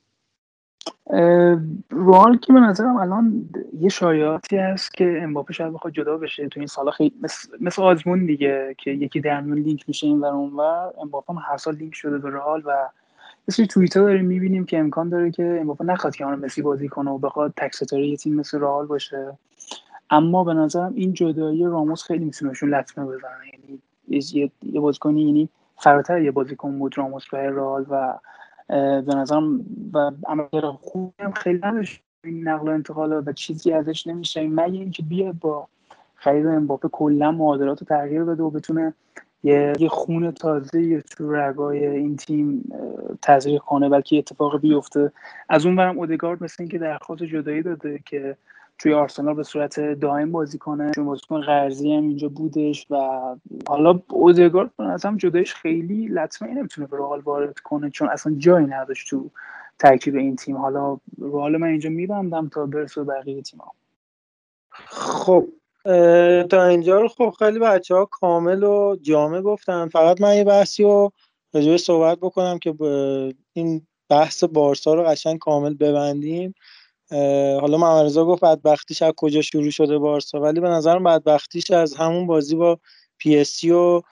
روال 1.91 2.37
که 2.37 2.53
به 2.53 2.61
نظرم 2.61 2.97
الان 2.97 3.49
یه 3.81 3.89
شایعاتی 3.89 4.57
هست 4.57 4.95
که 4.95 5.21
امباپه 5.23 5.53
شاید 5.53 5.73
بخواد 5.73 5.93
جدا 5.93 6.17
بشه. 6.17 6.49
تو 6.49 6.61
این 6.61 6.67
سالا 6.67 6.91
خیلی 6.91 7.15
مثل, 7.23 7.49
مثل 7.61 7.83
آزمون 7.83 8.27
دیگه 8.27 8.75
که 8.79 8.91
یکی 8.91 9.21
در 9.21 9.41
میون 9.41 9.59
لینک 9.59 9.85
میشه 9.89 10.07
این 10.07 10.21
ور 10.21 10.33
اونور 10.33 10.93
امباپه 11.03 11.33
هم 11.33 11.39
هر 11.43 11.57
سال 11.57 11.75
لینک 11.75 11.95
شده 11.95 12.19
به 12.19 12.31
رئال 12.31 12.63
و 12.67 12.89
مثل 13.49 13.65
توییتر 13.65 14.01
داریم 14.01 14.25
می‌بینیم 14.25 14.65
که 14.65 14.79
امکان 14.79 15.09
داره 15.09 15.31
که 15.31 15.59
امباپه 15.61 15.85
نخواد 15.85 16.17
که 16.17 16.25
مسی 16.25 16.63
بازی 16.63 16.89
کنه 16.89 17.11
و 17.11 17.19
بخواد 17.19 17.53
تک 17.57 17.75
ستاره 17.75 18.07
یه 18.07 18.17
تیم 18.17 18.35
مثل 18.35 18.61
رئال 18.61 18.87
باشه. 18.87 19.39
اما 20.11 20.45
به 20.45 20.55
نظرم 20.55 20.93
این 20.95 21.13
جدایی 21.13 21.65
راموس 21.65 22.03
خیلی 22.03 22.25
می‌تونه 22.25 22.51
بهشون 22.51 22.75
لطمه 22.75 23.05
بزنه. 23.05 23.47
یعنی 23.53 23.81
یه, 24.09 24.51
یه 24.63 24.81
بازیکنی 24.81 25.23
یعنی 25.23 25.49
فراتر 25.77 26.23
یه 26.23 26.31
بازیکن 26.31 26.79
بود 26.79 26.99
راموس 26.99 27.29
برای 27.33 27.49
رئال 27.49 27.87
و 27.91 28.19
به 28.69 29.15
نظرم 29.17 29.61
و 29.95 30.11
عملکرد 30.27 30.65
خوبی 30.65 31.13
هم 31.19 31.33
خیلی 31.33 31.61
این 32.25 32.49
نقل 32.49 32.69
و 32.69 32.73
انتقال 32.73 33.23
و 33.27 33.33
چیزی 33.33 33.73
ازش 33.73 34.07
نمیشه. 34.07 34.47
مگه 34.47 34.79
اینکه 34.79 35.03
بیاد 35.03 35.35
با 35.41 35.69
خرید 36.15 36.47
امباپه 36.47 36.89
کلا 36.89 37.33
معادلات 37.33 37.81
رو 37.81 37.87
تغییر 37.87 38.25
بده 38.25 38.43
و 38.43 38.51
بتونه 38.51 38.95
یه, 39.43 39.73
یه 39.79 39.89
خون 39.89 40.31
تازه 40.31 41.01
تو 41.01 41.33
رگای 41.33 41.87
این 41.87 42.17
تیم 42.17 42.73
تزریق 43.23 43.63
کنه 43.63 43.89
بلکه 43.89 44.19
اتفاق 44.19 44.61
بیفته. 44.61 45.13
از 45.49 45.67
اون 45.67 45.77
برم 45.77 45.99
اودگارد 45.99 46.43
مثل 46.43 46.57
اینکه 46.59 46.79
درخواست 46.79 47.23
جدایی 47.23 47.63
داده 47.63 48.01
که 48.07 48.37
توی 48.79 48.95
آرسنال 48.95 49.35
به 49.35 49.43
صورت 49.43 49.81
دائم 49.81 50.33
بازی 50.33 50.59
کنه. 50.59 50.91
چون 50.95 51.07
بازیکن 51.07 51.41
قرضی 51.41 51.93
هم 51.95 52.03
اینجا 52.03 52.29
بودش 52.29 52.87
و 52.91 52.97
حالا 53.69 54.01
اودگارد 54.09 54.71
هم 55.05 55.17
جدایش 55.17 55.55
خیلی 55.55 56.09
لطمه 56.09 56.55
نمی‌تونه 56.55 56.87
به 56.87 56.97
رئال 56.97 57.21
وارد 57.21 57.59
کنه 57.59 57.91
چون 57.91 58.09
اصلا 58.09 58.35
جایی 58.39 58.67
نداشت 58.67 59.11
تو 59.11 59.31
ترکیب 59.79 60.17
این 60.17 60.37
تیم. 60.37 60.57
حالا 60.57 60.99
رئال 61.19 61.57
من 61.57 61.69
اینجا 61.69 61.91
میبندم 61.91 62.49
تا 62.49 62.67
برسه 62.67 63.05
بقیه 63.05 63.43
ها 63.59 63.73
خب 64.87 65.49
تا 66.51 66.65
اینجا 66.65 67.01
رو 67.01 67.09
خب 67.09 67.35
خیلی 67.39 67.59
بچه 67.59 67.95
ها 67.95 68.05
کامل 68.05 68.63
و 68.63 68.97
جامع 69.03 69.41
گفتن. 69.41 69.89
فقط 69.89 70.21
من 70.21 70.37
یه 70.37 70.45
بحثی 70.45 70.83
رو 70.83 71.13
راجع 71.55 71.77
صحبت 71.77 72.19
بکنم 72.19 72.59
که 72.59 72.75
این 73.53 73.87
بحث 74.09 74.45
بارسا 74.45 74.95
رو 74.95 75.03
قشنگ 75.03 75.39
کامل 75.39 75.75
ببندیم. 75.75 76.55
حالا 77.61 77.79
محمد 77.79 78.15
گفت 78.15 78.45
بدبختیش 78.45 79.03
از 79.03 79.13
کجا 79.17 79.43
شروع 79.43 79.71
شده 79.71 79.99
بارسا 79.99 80.41
ولی 80.41 80.61
به 80.61 80.69
نظرم 80.69 81.05
بدبختیش 81.05 81.71
از 81.71 81.95
همون 81.95 82.27
بازی 82.27 82.57
با 82.57 82.79
PSG 83.19 83.65
و 83.65 84.03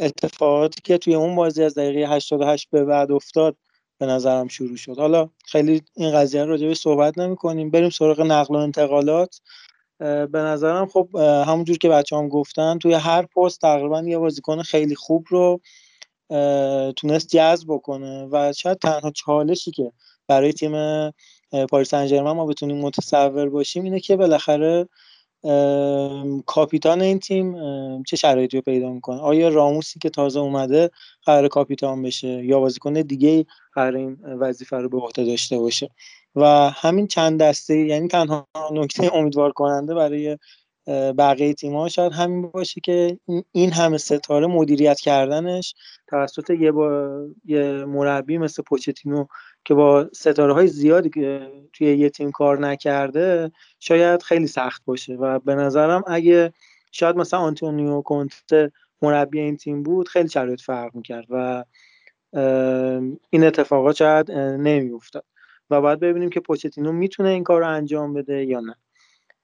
اتفاقاتی 0.00 0.80
که 0.84 0.98
توی 0.98 1.14
اون 1.14 1.36
بازی 1.36 1.62
از 1.62 1.74
دقیقه 1.74 2.14
88 2.14 2.68
به 2.70 2.84
بعد 2.84 3.12
افتاد 3.12 3.56
به 3.98 4.06
نظرم 4.06 4.48
شروع 4.48 4.76
شد. 4.76 4.98
حالا 4.98 5.28
خیلی 5.44 5.82
این 5.94 6.12
قضیه 6.12 6.44
رو 6.44 6.74
صحبت 6.74 7.18
نمی 7.18 7.36
کنیم 7.36 7.70
بریم 7.70 7.90
سراغ 7.90 8.20
نقل 8.20 8.54
و 8.54 8.58
انتقالات. 8.58 9.40
به 9.98 10.28
نظرم 10.38 10.86
خب 10.86 11.16
همونجور 11.16 11.78
که 11.78 11.88
بچه 11.88 12.16
هم 12.16 12.28
گفتن 12.28 12.78
توی 12.78 12.94
هر 12.94 13.22
پست 13.22 13.60
تقریبا 13.60 14.02
یه 14.02 14.18
بازیکن 14.18 14.62
خیلی 14.62 14.94
خوب 14.94 15.26
رو 15.28 15.60
تونست 16.92 17.28
جذب 17.28 17.66
بکنه 17.68 18.28
و 18.32 18.52
شاید 18.52 18.78
تنها 18.78 19.10
چالشی 19.10 19.70
که 19.70 19.92
برای 20.28 20.52
تیم 20.52 20.72
پاریس 21.70 21.90
سن 21.90 22.20
ما 22.20 22.46
بتونیم 22.46 22.78
متصور 22.78 23.48
باشیم 23.48 23.84
اینه 23.84 24.00
که 24.00 24.16
بالاخره 24.16 24.88
کاپیتان 26.46 27.00
این 27.00 27.18
تیم 27.18 27.54
چه 28.02 28.16
شرایطی 28.16 28.56
رو 28.56 28.62
پیدا 28.62 28.92
می‌کنه؟ 28.92 29.20
آیا 29.20 29.48
راموسی 29.48 29.98
که 29.98 30.10
تازه 30.10 30.40
اومده 30.40 30.90
قرار 31.24 31.48
کاپیتان 31.48 32.02
بشه 32.02 32.44
یا 32.44 32.60
بازیکن 32.60 32.92
دیگه 32.92 33.46
قرار 33.72 33.96
این 33.96 34.16
وظیفه 34.24 34.76
رو 34.76 34.88
به 34.88 34.98
عهده 34.98 35.24
داشته 35.24 35.58
باشه؟ 35.58 35.90
و 36.36 36.70
همین 36.70 37.06
چند 37.06 37.42
دسته 37.42 37.76
یعنی 37.78 38.08
تنها 38.08 38.48
نکته 38.72 39.14
امیدوار 39.14 39.52
کننده 39.52 39.94
برای 39.94 40.38
بقیه 40.88 41.54
تیم 41.54 41.76
ها 41.76 41.88
شاید 41.88 42.12
همین 42.12 42.50
باشه 42.50 42.80
که 42.80 43.18
این 43.52 43.72
همه 43.72 43.98
ستاره 43.98 44.46
مدیریت 44.46 45.00
کردنش 45.00 45.74
توسط 46.06 46.50
یه, 46.50 46.72
با... 46.72 47.10
یه 47.44 47.84
مربی 47.84 48.38
مثل 48.38 48.62
پوچتینو 48.62 49.26
که 49.64 49.74
با 49.74 50.08
ستاره 50.14 50.52
های 50.52 50.66
زیادی 50.66 51.10
که 51.10 51.52
توی 51.72 51.96
یه 51.96 52.10
تیم 52.10 52.30
کار 52.30 52.58
نکرده 52.58 53.50
شاید 53.80 54.22
خیلی 54.22 54.46
سخت 54.46 54.82
باشه. 54.84 55.14
و 55.14 55.38
به 55.38 55.54
نظرم 55.54 56.02
اگه 56.06 56.52
شاید 56.92 57.16
مثلا 57.16 57.40
آنتونیو 57.40 58.02
کونته 58.02 58.72
مربی 59.02 59.40
این 59.40 59.56
تیم 59.56 59.82
بود 59.82 60.08
خیلی 60.08 60.28
شرایط 60.28 60.60
فرق 60.60 60.94
می‌کرد 60.94 61.26
و 61.30 61.64
این 63.30 63.44
اتفاقات 63.44 63.96
شاید 63.96 64.32
نمیافتاد. 64.32 65.24
و 65.70 65.80
باید 65.80 66.00
ببینیم 66.00 66.30
که 66.30 66.40
پوچتینو 66.40 66.92
می‌تونه 66.92 67.28
این 67.28 67.44
کار 67.44 67.60
رو 67.60 67.68
انجام 67.68 68.14
بده 68.14 68.44
یا 68.44 68.60
نه. 68.60 68.74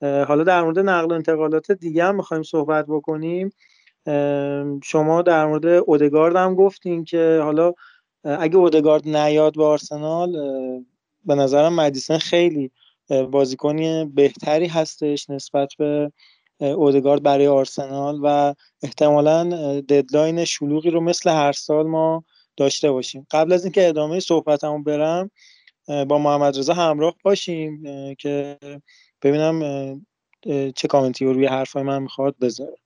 حالا 0.03 0.45
در 0.45 0.63
مورد 0.63 0.79
نقل 0.79 1.11
و 1.11 1.15
انتقالات 1.15 1.73
دیگه 1.73 2.05
هم 2.05 2.17
می‌خوایم 2.17 2.43
صحبت 2.43 2.87
بکنیم. 2.89 3.53
شما 4.85 5.23
در 5.23 5.47
مورد 5.47 5.67
اودگارد 5.67 6.37
هم 6.37 6.55
گفتین 6.55 7.05
که 7.05 7.41
حالا 7.43 7.73
اگه 8.25 8.57
اودگارد 8.57 9.09
نیاد 9.09 9.57
به 9.57 9.65
آرسنال 9.65 10.33
به 11.25 11.35
نظرم 11.35 11.75
مدیسن 11.75 12.19
خیلی 12.19 12.71
بازیکنی 13.31 14.05
بهتری 14.05 14.67
هستش 14.67 15.31
نسبت 15.31 15.73
به 15.79 16.13
اودگارد 16.59 17.23
برای 17.23 17.47
آرسنال 17.47 18.21
و 18.23 18.55
احتمالا 18.83 19.45
deadline 19.81 20.45
شلوغی 20.45 20.91
رو 20.91 21.01
مثل 21.01 21.31
هر 21.31 21.53
سال 21.53 21.87
ما 21.87 22.25
داشته 22.57 22.91
باشیم. 22.91 23.27
قبل 23.31 23.53
از 23.53 23.65
اینکه 23.65 23.89
ادامه 23.89 24.21
صحبتمو 24.21 24.83
برم 24.83 25.31
با 25.89 26.19
محمد 26.19 26.59
رضا 26.59 26.75
همراه 26.75 27.15
باشیم 27.25 27.85
که 28.15 28.59
ببینم 29.23 30.07
چه 30.77 30.89
کامنتی 30.89 31.25
روی 31.25 31.47
حرفای 31.47 31.83
من 31.83 32.03
می‌خواد 32.03 32.37
بذاره. 32.41 32.77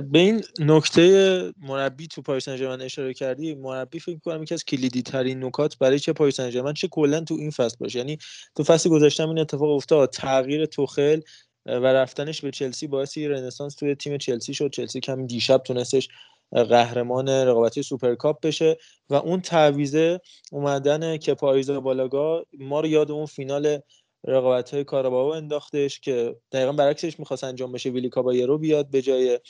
به 0.00 0.18
این 0.18 0.42
نکته 0.60 1.52
مربی 1.58 2.06
تو 2.06 2.22
پاریس 2.22 2.44
سن 2.44 2.80
اشاره 2.80 3.14
کردی 3.14 3.54
مربی 3.54 4.00
فکر 4.00 4.18
کنم 4.18 4.42
یکی 4.42 4.54
از 4.54 4.64
کلیدی 4.64 5.02
ترین 5.02 5.44
نکات 5.44 5.78
برای 5.78 5.98
چه 5.98 6.12
پاریس 6.12 6.36
سن 6.36 6.72
چه 6.72 6.88
کلا 6.88 7.20
تو 7.20 7.34
این 7.34 7.50
فصل 7.50 7.76
باشه. 7.80 7.98
یعنی 7.98 8.18
تو 8.56 8.64
فصل 8.64 8.90
گذشته 8.90 9.28
این 9.28 9.38
اتفاق 9.38 9.70
افتاد 9.70 10.10
تغییر 10.10 10.66
توخل 10.66 11.20
و 11.66 11.86
رفتنش 11.86 12.40
به 12.40 12.50
چلسی 12.50 12.86
باعث 12.86 13.18
رنسانس 13.18 13.74
توی 13.74 13.94
تیم 13.94 14.18
چلسی 14.18 14.54
شد. 14.54 14.70
چلسی 14.70 15.00
کمی 15.00 15.26
دیشب 15.26 15.58
تونستش 15.58 16.08
قهرمان 16.52 17.28
رقابتی 17.28 17.82
سوپرکاپ 17.82 18.40
بشه 18.40 18.78
و 19.10 19.14
اون 19.14 19.40
تعویضه 19.40 20.20
اومدن 20.52 21.16
کپا 21.16 21.34
آریزابالاگا 21.34 22.44
ما 22.58 22.80
رو 22.80 22.86
یاد 22.86 23.10
اون 23.10 23.26
فینال 23.26 23.80
رقابت 24.26 24.74
های 24.74 24.84
کارابائو 24.84 25.32
انداختش 25.34 26.00
که 26.00 26.36
دقیقا 26.52 26.72
برعکسش 26.72 27.18
می‌خواست 27.18 27.44
انجام 27.44 27.72
بشه. 27.72 27.90
ویلی 27.90 28.08
کابایرو 28.08 28.58
بیاد 28.58 28.90
به 28.90 29.02
جای 29.02 29.40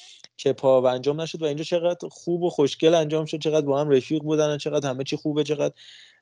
کپا 0.45 0.83
و 0.83 0.87
انجام 0.87 1.20
نشد 1.20 1.43
و 1.43 1.45
اینجا 1.45 1.64
چقدر 1.64 2.09
خوب 2.09 2.43
و 2.43 2.51
خوشگل 2.51 2.95
انجام 2.95 3.24
شد 3.24 3.39
چقدر 3.39 3.66
با 3.66 3.81
هم 3.81 3.91
رفیق 3.91 4.22
بودن 4.22 4.59
چقدر 4.59 4.91
همه 4.91 5.05
چی 5.05 5.16
خوبه 5.16 5.45
چقدر 5.45 5.74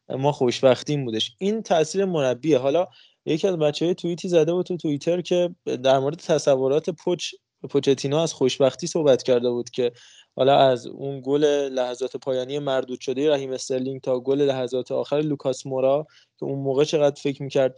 ما 0.09 0.33
خوشبختیم 0.33 1.05
بودش. 1.05 1.33
این 1.39 1.63
تاثیر 1.63 2.05
مربیه. 2.05 2.59
حالا 2.59 2.87
یکی 3.27 3.49
از 3.49 3.57
بچه 3.57 3.85
های 3.85 3.95
توییتی 3.95 4.29
زده 4.29 4.53
بود 4.53 4.67
تو 4.67 4.77
توییتر 4.77 5.21
که 5.21 5.55
در 5.83 5.99
مورد 5.99 6.17
تصورات 6.17 6.91
پوچ 6.91 7.35
پوچتینو 7.71 8.17
از 8.17 8.33
خوشبختی 8.33 8.87
صحبت 8.87 9.23
کرده 9.23 9.51
بود 9.51 9.71
که 9.71 9.93
حالا 10.37 10.59
از 10.59 10.87
اون 10.87 11.23
گل 11.25 11.45
لحظات 11.73 12.17
پایانی 12.17 12.59
مردود 12.59 13.01
شده 13.01 13.31
رحیم 13.31 13.53
استرلینگ 13.53 14.01
تا 14.01 14.21
گل 14.21 14.41
لحظات 14.43 14.93
آخر 14.93 15.21
لوکاس 15.21 15.67
مورا 15.67 16.07
که 16.39 16.47
اون 16.47 16.59
موقع 16.59 16.85
چقدر 16.85 17.21
فکر 17.21 17.43
می‌کرد 17.43 17.77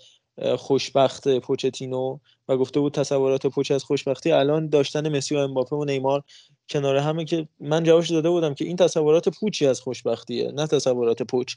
خوشبخت 0.58 1.38
پوچتینو 1.38 2.18
و 2.48 2.56
گفته 2.56 2.80
بود 2.80 2.94
تصورات 2.94 3.46
پوچ 3.46 3.70
از 3.70 3.84
خوشبختی 3.84 4.32
الان 4.32 4.68
داشتن 4.68 5.16
مسی 5.16 5.36
و 5.36 5.38
امباپه 5.38 5.76
و 5.76 5.84
نیمار 5.84 6.22
کنار 6.70 6.96
همه 6.96 7.24
که 7.24 7.48
من 7.60 7.84
جوابش 7.84 8.10
داده 8.10 8.30
بودم 8.30 8.54
که 8.54 8.64
این 8.64 8.76
تصورات 8.76 9.28
پوچی 9.28 9.66
از 9.66 9.80
خوشبختیه 9.80 10.52
نه 10.52 10.66
تصورات 10.66 11.22
پوچ. 11.22 11.54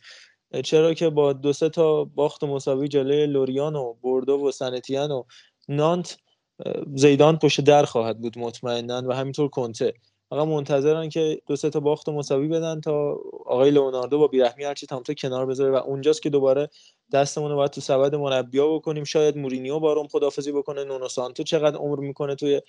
چرا 0.64 0.94
که 0.94 1.10
با 1.10 1.34
دو 1.34 1.54
سه 1.54 1.70
تا 1.70 2.04
باخت 2.04 2.44
مساوی 2.44 2.88
جلوی 2.88 3.28
لوریان 3.28 3.76
و 3.76 3.94
بردو 3.94 4.48
و 4.48 4.52
سنتیان 4.52 5.12
و 5.12 5.24
نانت 5.68 6.18
زیدان 6.96 7.38
پشت 7.38 7.62
در 7.62 7.86
خواهد 7.86 8.22
بود 8.22 8.38
مطمئنا 8.38 9.04
و 9.08 9.12
همینطور 9.12 9.50
کنته. 9.50 9.94
فقط 10.30 10.48
منتظرن 10.48 11.10
که 11.10 11.42
دو 11.48 11.56
سه 11.56 11.70
تا 11.70 11.80
باخت 11.80 12.10
مساوی 12.10 12.48
بدن 12.48 12.82
تا 12.82 13.18
آقای 13.46 13.72
لئوناردو 13.72 14.20
با 14.20 14.28
بیرحمی 14.28 14.64
هرچی 14.64 14.88
تامتا 14.88 15.14
کنار 15.14 15.46
بذاره 15.46 15.72
و 15.72 15.76
اونجاست 15.76 16.22
که 16.22 16.30
دوباره 16.30 16.70
دستمون 17.14 17.52
رو 17.52 17.58
باید 17.58 17.72
تو 17.72 17.82
سبد 17.82 18.16
مربیا 18.16 18.68
بکنیم. 18.68 19.04
شاید 19.04 19.38
مورینیو 19.38 19.80
بارم 19.80 20.08
خدافزی 20.08 20.52
بکنه. 20.52 20.84
نونو 20.84 21.08
سانتو 21.08 21.44
چقدر 21.44 21.78
عمر 21.78 22.00
می‌کنه 22.00 22.36
توی 22.36 22.62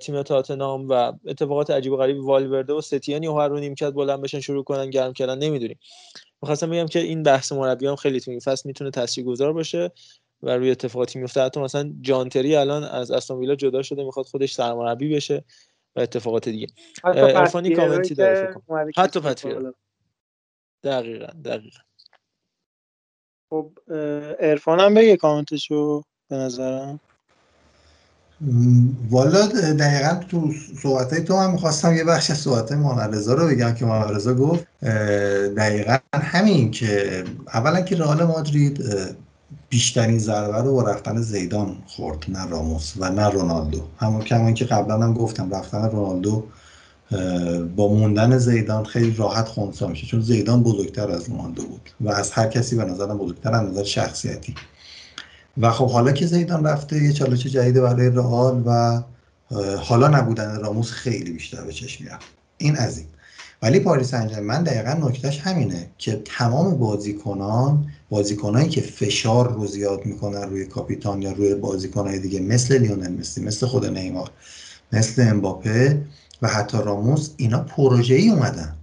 تیم 0.00 0.22
تاتنام 0.22 0.88
و 0.88 1.12
اتفاقات 1.26 1.70
عجیب 1.70 1.92
و 1.92 1.96
غریب 1.96 2.24
والورده 2.24 2.72
و 2.72 2.80
ستیانی 2.80 3.26
و 3.26 3.34
هر 3.34 3.48
رو 3.48 3.58
نیمکت 3.58 3.92
بلند 3.92 4.22
بشن 4.22 4.40
شروع 4.40 4.64
کنن 4.64 4.90
گرم 4.90 5.12
کردن 5.12 5.38
نمی‌دونیم. 5.38 5.78
می‌خواستم 6.42 6.70
بگم 6.70 6.86
که 6.86 6.98
این 6.98 7.22
بحث 7.22 7.52
مربی 7.52 7.86
هم 7.86 7.96
خیلی 7.96 8.20
تو 8.20 8.30
این 8.30 8.40
فصل 8.40 8.62
می‌تونه 8.68 8.90
تاثیرگذار 8.90 9.52
باشه 9.52 9.90
و 10.42 10.56
روی 10.56 10.70
اتفاقاتی 10.70 11.18
میفته 11.18 11.40
حتی 11.40 11.60
مثلا 11.60 11.92
جانتری 12.00 12.56
الان 12.56 12.84
از 12.84 13.10
استون 13.10 13.38
ویلا 13.38 13.54
جدا 13.54 13.82
شده 13.82 14.04
می‌خواد 14.04 14.26
خودش 14.26 14.52
سرمربی 14.52 15.14
بشه. 15.14 15.44
و 15.96 16.00
اتفاقات 16.00 16.48
دیگه. 16.48 16.66
ارفانی 17.04 17.74
کامنتی 17.74 18.14
داره 18.14 18.56
حتی 18.96 19.20
پتریرا 19.20 19.74
دقیقا 20.84 21.32
دقیقا. 21.44 21.78
خب 23.50 23.72
ارفان 24.40 24.80
هم 24.80 24.94
بگه 24.94 25.16
کامنتشو 25.16 26.04
به 26.28 26.36
نظرم. 26.36 27.00
والا 29.10 29.46
دقیقا 29.46 30.24
تو 30.28 30.52
صحبت 30.82 31.12
های 31.12 31.24
تو 31.24 31.36
هم 31.36 31.52
می‌خواستم 31.52 31.96
یه 31.96 32.04
بخش 32.04 32.30
از 32.30 32.38
صحبت 32.38 32.72
محمد 32.72 33.14
رو 33.14 33.48
بگم 33.48 33.74
که 33.74 33.84
محمد 33.84 34.36
گفت 34.36 34.66
دقیقا 35.56 35.98
همین 36.14 36.70
که 36.70 37.24
اولا 37.54 37.80
که 37.80 37.96
رئال 37.96 38.24
مادرید 38.24 38.80
بیشترین 39.72 40.18
ضربه 40.18 40.62
رو 40.62 40.72
با 40.72 40.82
رفتن 40.82 41.20
زیدان 41.20 41.76
خورد 41.86 42.24
نه 42.28 42.46
راموس 42.46 42.92
و 42.96 43.10
نه 43.10 43.28
رونالدو. 43.28 43.82
همون 43.98 44.24
که 44.24 44.52
که 44.52 44.64
قبلا 44.64 44.98
هم 44.98 45.14
گفتم 45.14 45.54
رفتن 45.54 45.90
رونالدو 45.90 46.44
با 47.76 47.88
موندن 47.88 48.38
زیدان 48.38 48.84
خیلی 48.84 49.14
راحت 49.14 49.48
خونسا 49.48 49.86
میشه 49.86 50.06
چون 50.06 50.20
زیدان 50.20 50.62
بزرگتر 50.62 51.10
از 51.10 51.28
رونالدو 51.28 51.62
بود 51.62 51.90
و 52.00 52.10
از 52.10 52.30
هر 52.30 52.48
کسی 52.48 52.76
به 52.76 52.84
نظرم 52.84 53.18
بزرگتر 53.18 53.54
از 53.54 53.70
نظر 53.70 53.84
شخصیتی. 53.84 54.54
و 55.58 55.70
خب 55.70 55.90
حالا 55.90 56.12
که 56.12 56.26
زیدان 56.26 56.64
رفته 56.64 57.02
یه 57.02 57.12
چالش 57.12 57.46
جدید 57.46 57.80
برای 57.80 58.10
رئال 58.10 58.62
و 58.66 59.02
حالا 59.76 60.08
نبودن 60.08 60.60
راموس 60.60 60.90
خیلی 60.90 61.32
بیشتر 61.32 61.64
به 61.64 61.72
چشم 61.72 62.04
میاد. 62.04 62.20
این 62.58 62.76
از 62.76 62.98
این. 62.98 63.06
ولی 63.62 63.80
پاریس 63.80 64.14
من 64.14 64.62
دقیقا 64.62 65.08
نکتهش 65.08 65.38
همینه 65.38 65.90
که 65.98 66.22
تمام 66.24 66.78
بازیکنان 66.78 67.86
بازیکنایی 68.12 68.68
که 68.68 68.80
فشار 68.80 69.52
رو 69.52 69.66
زیاد 69.66 70.06
می‌کنن 70.06 70.42
روی 70.42 70.66
کاپیتان 70.66 71.22
یا 71.22 71.32
روی 71.32 71.54
بازیکنهای 71.54 72.18
دیگه 72.18 72.40
مثل 72.40 72.78
لیونل 72.78 73.12
مسی 73.12 73.42
مثل 73.42 73.66
خود 73.66 73.86
نیمار 73.86 74.30
مثل 74.92 75.28
امباپه 75.28 76.04
و 76.42 76.48
حتی 76.48 76.78
راموس 76.78 77.30
اینا 77.36 77.60
پروژه 77.60 78.14
ای 78.14 78.28
اومدن. 78.28 78.76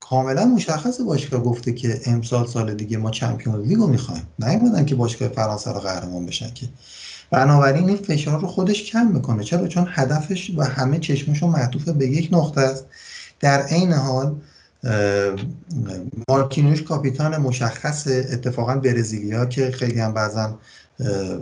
کاملا 0.00 0.44
مشخص 0.44 1.00
باشگاه 1.00 1.42
گفته 1.42 1.72
که 1.72 2.00
امسال 2.06 2.46
سال 2.46 2.74
دیگه 2.74 2.96
ما 2.96 3.10
چمپیونز 3.10 3.66
لیگ 3.66 3.78
رو 3.78 3.86
می‌خوایم. 3.86 4.26
نیومدن 4.38 4.84
که 4.84 4.94
باشگاه 4.94 5.28
فرانسه 5.28 5.72
رو 5.72 5.80
قهرمان 5.80 6.26
بشن 6.26 6.54
که. 6.54 6.68
بنابراین 7.30 7.88
این 7.88 7.96
فشار 7.96 8.40
رو 8.40 8.46
خودش 8.46 8.84
کم 8.84 9.06
می‌کنه. 9.06 9.44
چرا؟ 9.44 9.68
چون 9.68 9.86
هدفش 9.90 10.50
و 10.56 10.64
همه 10.64 10.98
چشمشون 10.98 11.50
معطوف 11.50 11.88
به 11.88 12.06
یک 12.06 12.28
نقطه 12.32 12.60
است. 12.60 12.84
در 13.40 13.62
عین 13.62 13.92
حال 13.92 14.34
مارکینوش 16.28 16.82
کاپیتان 16.82 17.36
مشخص 17.36 18.08
اتفاقا 18.08 18.74
برزیلیا 18.74 19.46
که 19.46 19.70
خیلی 19.70 20.00
هم 20.00 20.12
بعضا 20.14 20.58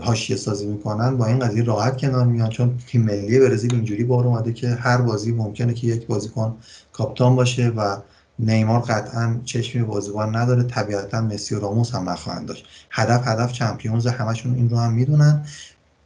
حاشیه 0.00 0.36
سازی 0.36 0.66
می‌کنن 0.66 1.16
با 1.16 1.26
این 1.26 1.38
قضیه 1.38 1.64
راحت 1.64 1.96
کنار 1.96 2.24
میان 2.24 2.50
چون 2.50 2.78
تیم 2.86 3.02
ملی 3.02 3.40
برزیل 3.40 3.74
اینجوری 3.74 4.04
بار 4.04 4.26
اومده 4.26 4.52
که 4.52 4.68
هر 4.68 4.96
بازی 4.96 5.32
ممکنه 5.32 5.74
که 5.74 5.86
یک 5.86 6.06
بازیکن 6.06 6.56
کاپیتان 6.92 7.36
باشه 7.36 7.68
و 7.68 7.96
نیمار 8.38 8.80
قطعا 8.80 9.40
چشمی 9.44 9.82
بازیکن 9.82 10.36
نداره. 10.36 10.62
طبیعتا 10.62 11.20
مسی 11.20 11.54
و 11.54 11.60
راموس 11.60 11.94
هم 11.94 12.10
نخواهند 12.10 12.46
داشت. 12.48 12.66
هدف 12.90 13.28
هدف 13.28 13.52
چمپیونز 13.52 14.06
همشون 14.06 14.54
این 14.54 14.70
رو 14.70 14.78
هم 14.78 14.92
می‌دونن. 14.92 15.46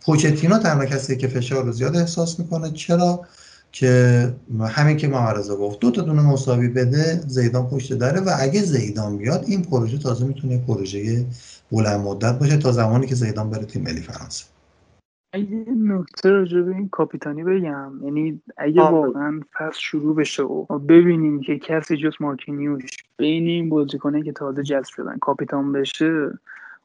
پوچتینو 0.01 0.59
تنها 0.59 0.87
کسی 0.87 1.16
که 1.16 1.28
فشار 1.28 1.64
رو 1.64 1.72
زیاد 1.72 1.97
احساس 1.97 2.39
می‌کنه 2.41 2.70
چرا؟ 2.70 3.20
که 3.79 4.35
همین 4.68 4.97
که 4.97 5.09
محمد 5.09 5.49
گفت 5.49 5.81
دو 5.81 5.91
تا 5.91 6.03
دونه 6.03 6.22
مساوی 6.22 6.68
بده 6.68 7.20
زیدان 7.27 7.66
پشت 7.66 7.93
داره 7.93 8.20
و 8.20 8.31
اگه 8.41 8.61
زیدان 8.61 9.16
بیاد 9.16 9.45
این 9.47 9.62
پروژه 9.62 9.99
تازه 9.99 10.27
می‌تونه 10.27 10.64
پروژه 10.66 11.27
بلند 11.72 12.01
مدت 12.01 12.39
باشه 12.39 12.57
تا 12.57 12.72
زمانی 12.72 13.07
که 13.07 13.14
زیدان 13.14 13.51
بره 13.51 13.64
تیم 13.64 13.83
ملی 13.83 14.01
فرانسه. 14.01 14.45
اگه 15.33 15.64
نکته 15.79 16.31
راجع 16.31 16.61
به 16.61 16.74
این 16.74 16.89
کاپیتانی 16.89 17.45
بگم 17.45 17.93
یعنی 18.05 18.43
اگه 18.57 18.83
واقعا 18.83 19.41
پس 19.53 19.77
شروع 19.77 20.16
بشه 20.16 20.43
و 20.43 20.79
ببینیم 20.79 21.41
که 21.41 21.59
کسی 21.59 21.97
جز 21.97 22.12
مارکینیوش 22.20 22.91
بین 23.16 23.47
این 23.47 23.68
بازیکنه 23.68 24.22
که 24.22 24.33
تازه 24.33 24.62
جذب 24.62 24.95
شدن 24.97 25.18
کاپیتان 25.18 25.72
بشه 25.72 26.31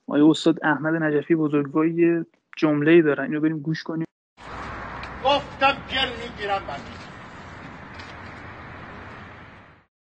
آیا 0.07 0.29
استاد 0.29 0.59
احمد 0.63 1.03
نجفی 1.03 1.35
بزرگواری 1.35 2.25
جمله 2.57 3.01
دارن 3.01 3.23
اینو 3.23 3.39
بریم 3.39 3.59
گوش 3.59 3.83
کنیم. 3.83 4.05
گفتم 5.25 5.73
گل 6.41 6.47
می‌گیرم 6.47 6.61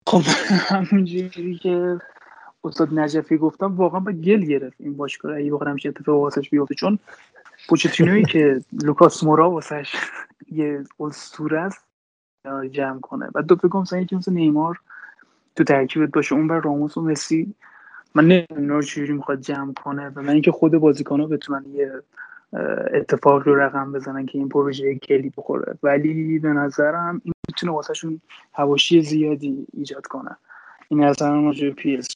خب 0.06 0.22
همونجوری 0.48 1.58
که 1.58 2.00
استاد 2.64 2.98
نجفی 2.98 3.36
گفتم 3.36 3.76
واقعا 3.76 4.00
با 4.00 4.12
گل 4.12 4.44
گرفت 4.44 4.76
این 4.80 4.96
باشگاه. 4.96 5.36
اگه 5.36 5.52
واقعا 5.52 5.70
همچین 5.70 5.88
اتفاق 5.96 6.20
واسش 6.20 6.50
بیفته 6.50 6.74
چون 6.74 6.98
پوچتینوی 7.68 8.24
که 8.24 8.60
لوکاس 8.72 9.24
مورا 9.24 9.50
واسش 9.50 9.92
یه 10.52 10.84
اسطوره 11.00 11.60
است 11.60 11.84
جمع 12.70 13.00
کنه. 13.00 13.28
و 13.34 13.42
دو 13.42 13.56
فکر 13.56 13.68
کنم 13.68 14.00
یکی 14.00 14.16
مثل 14.16 14.32
نیمار 14.32 14.80
تو 15.56 15.64
ترکیبت 15.64 16.10
باشه 16.10 16.34
اون 16.34 16.48
بر 16.48 16.60
راموس 16.60 16.96
و 16.96 17.00
مسی. 17.00 17.54
من 18.14 18.24
نمی‌دونم 18.24 18.80
چجوری 18.80 19.12
می‌خواد 19.12 19.40
جمع 19.40 19.72
کنه 19.72 20.08
و 20.08 20.22
من 20.22 20.32
اینکه 20.32 20.52
خود 20.52 20.72
بازیکن 20.72 21.20
ها 21.20 21.26
بتونن 21.26 21.64
یه 21.74 22.02
اتفاق 22.94 23.42
رو 23.42 23.60
رقم 23.60 23.92
بزنن 23.92 24.26
که 24.26 24.38
این 24.38 24.48
پروژه 24.48 24.94
کلی 24.94 25.32
بخوره. 25.36 25.78
ولی 25.82 26.38
به 26.38 26.48
نظرم 26.48 27.20
این 27.24 27.34
می‌تونه 27.48 27.72
واسهشون 27.72 28.20
هواشی 28.52 29.02
زیادی 29.02 29.66
ایجاد 29.72 30.06
کنه. 30.06 30.36
این 30.88 31.04
از 31.04 31.22
راجع 31.22 31.70
پی 31.70 31.96
اس 31.96 32.08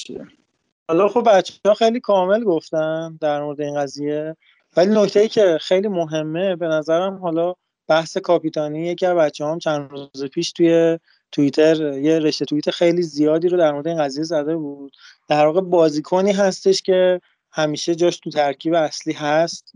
حالا 0.89 1.09
خب 1.09 1.29
بچه 1.31 1.55
ها 1.65 1.75
خیلی 1.75 2.01
کامل 2.01 2.45
گفتن 2.45 3.19
در 3.21 3.43
مورد 3.43 3.61
این 3.61 3.81
قضیه. 3.81 4.37
ولی 4.77 4.95
نکته 4.95 5.21
ای 5.21 5.29
که 5.29 5.59
خیلی 5.61 5.89
مهمه 5.89 6.57
به 6.57 6.69
نظرم 6.69 7.15
حالا 7.15 7.55
بحث 7.89 8.17
کاپیتانی 8.17 8.87
یکی 8.87 9.07
از 9.07 9.17
بچه 9.17 9.45
هم 9.45 9.59
چند 9.59 9.91
روز 9.91 10.25
پیش 10.33 10.53
توی 10.53 10.99
توییتر 11.33 11.99
یه 11.99 12.19
رشته 12.19 12.45
توییت 12.45 12.71
خیلی 12.71 13.03
زیادی 13.03 13.49
رو 13.49 13.59
در 13.59 13.73
مورد 13.73 13.89
این 13.89 13.99
قضیه 13.99 14.25
زده 14.25 14.57
بود. 14.57 14.93
در 15.29 15.47
واقع 15.47 15.61
بازیکنی 15.61 16.33
هستش 16.33 16.83
که 16.83 17.21
همیشه 17.53 17.95
جاش 17.95 18.19
تو 18.19 18.31
ترکیب 18.31 18.75
اصلی 18.75 19.13
هست. 19.13 19.73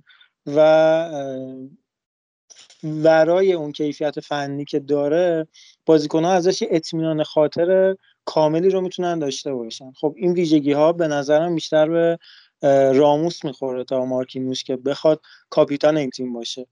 و 0.47 0.59
برای 2.82 3.53
اون 3.53 3.72
کیفیت 3.72 4.20
فنی 4.20 4.64
که 4.64 4.80
داره 4.80 5.47
بازیکن 5.86 6.24
ها 6.24 6.32
ازش 6.32 6.62
اطمینان 6.70 7.22
خاطر 7.22 7.97
کاملی 8.24 8.70
رو 8.70 8.80
می‌تونن 8.80 9.18
داشته 9.18 9.53
باشن. 9.55 9.93
خب 9.93 10.14
این 10.16 10.32
ویژگی 10.32 10.72
ها 10.72 10.93
به 10.93 11.09
نظرم 11.09 11.55
بیشتر 11.55 11.88
به 11.88 12.18
راموس 12.95 13.45
می‌خوره 13.45 13.84
تا 13.84 14.05
مارکینوس 14.05 14.62
که 14.62 14.76
بخواد 14.76 15.20
کاپیتان 15.51 15.97
این 15.97 16.11
تیم 16.11 16.32
باشه. 16.32 16.66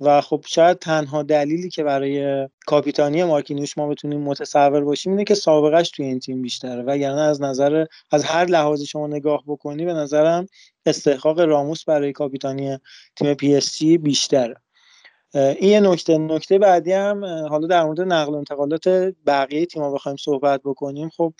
و 0.00 0.20
خب 0.20 0.44
شاید 0.46 0.78
تنها 0.78 1.22
دلیلی 1.22 1.68
که 1.68 1.84
برای 1.84 2.48
کاپیتانی 2.66 3.24
مارکینیوش 3.24 3.78
ما 3.78 3.88
بتونیم 3.88 4.20
متصور 4.20 4.80
باشیم 4.80 5.12
اینه 5.12 5.24
که 5.24 5.34
سابقش 5.34 5.90
توی 5.90 6.06
این 6.06 6.18
تیم 6.18 6.42
بیشتره. 6.42 6.82
وگرنه 6.82 7.20
از 7.20 7.42
نظر 7.42 7.84
از 8.10 8.24
هر 8.24 8.44
لحاظی 8.44 8.86
شما 8.86 9.06
نگاه 9.06 9.42
بکنی 9.46 9.84
به 9.84 9.92
نظرم 9.92 10.46
استحقاق 10.86 11.40
راموس 11.40 11.84
برای 11.84 12.12
کاپیتانی 12.12 12.78
تیم 13.16 13.34
پی 13.34 13.56
اس 13.56 13.78
جی 13.78 13.98
بیشتره. 13.98 14.54
این 15.34 15.86
نکته. 15.86 16.18
نکته 16.18 16.58
بعدی 16.58 16.92
هم 16.92 17.24
حالا 17.24 17.66
در 17.66 17.84
مورد 17.84 18.00
نقل 18.00 18.32
و 18.32 18.36
انتقالات 18.36 18.88
بقیه 19.26 19.66
تیم‌ها 19.66 19.92
بخوایم 19.92 20.16
صحبت 20.16 20.60
بکنیم. 20.64 21.08
خب 21.08 21.34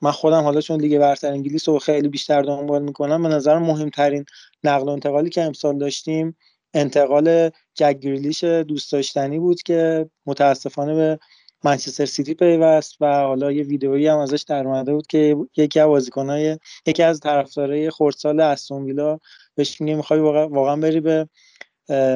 من 0.00 0.10
خودم 0.12 0.42
حالا 0.42 0.60
چون 0.60 0.80
لیگ 0.80 0.98
برتر 0.98 1.32
انگلیس 1.32 1.68
رو 1.68 1.78
خیلی 1.78 2.08
بیشتر 2.08 2.42
دنبال 2.42 2.82
می‌کنم 2.82 3.22
به 3.22 3.28
نظر 3.28 3.58
مهمترین 3.58 4.24
نقل 4.64 4.88
و 4.88 4.90
انتقالی 4.90 5.30
که 5.30 5.42
امسال 5.42 5.78
داشتیم 5.78 6.36
انتقال 6.74 7.50
جک 7.74 7.98
گریلیش 8.00 8.44
دوست 8.44 8.92
داشتنی 8.92 9.38
بود 9.38 9.62
که 9.62 10.10
متاسفانه 10.26 10.94
به 10.94 11.18
منچستر 11.64 12.04
سیتی 12.04 12.34
پیوست 12.34 12.96
و 13.00 13.06
حالا 13.06 13.52
یه 13.52 13.62
ویدئویی 13.62 14.06
هم 14.06 14.18
ازش 14.18 14.42
در 14.48 14.66
اومده 14.66 14.92
بود 14.92 15.06
که 15.06 15.36
یکی 15.56 15.80
از 15.80 15.86
بازیکنای 15.86 16.58
یکی 16.86 17.02
از 17.02 17.20
طرفدارای 17.20 17.90
خردسال 17.90 18.40
استون 18.40 18.84
ویلا 18.84 19.18
بهش 19.54 19.80
میگه 19.80 19.94
می‌خوای 19.94 20.20
واقعا 20.20 20.76
بری 20.76 21.00
به 21.00 21.28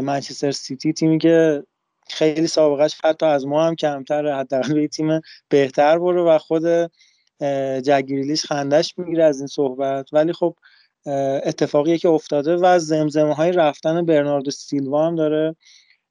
منچستر 0.02 0.50
سیتی 0.50 0.92
تیمی 0.92 1.18
که 1.18 1.62
خیلی 2.08 2.46
سابقش 2.46 2.96
حتی 3.04 3.26
از 3.26 3.46
ما 3.46 3.66
هم 3.66 3.74
کمتر 3.74 4.40
حداقل 4.40 4.74
به 4.74 4.88
تیم 4.88 5.20
بهتر 5.48 5.98
برو 5.98 6.28
و 6.28 6.38
خود 6.38 6.90
جگریلیش 7.82 8.44
خندش 8.44 8.98
می‌گیره 8.98 9.24
از 9.24 9.38
این 9.38 9.46
صحبت. 9.46 10.12
ولی 10.12 10.32
خب 10.32 10.54
اتفاقی 11.44 11.98
که 11.98 12.08
افتاده 12.08 12.56
و 12.56 12.78
زمزمه 12.78 13.34
های 13.34 13.52
رفتن 13.52 14.06
برناردو 14.06 14.50
سیلوا 14.50 15.06
هم 15.06 15.16
داره 15.16 15.56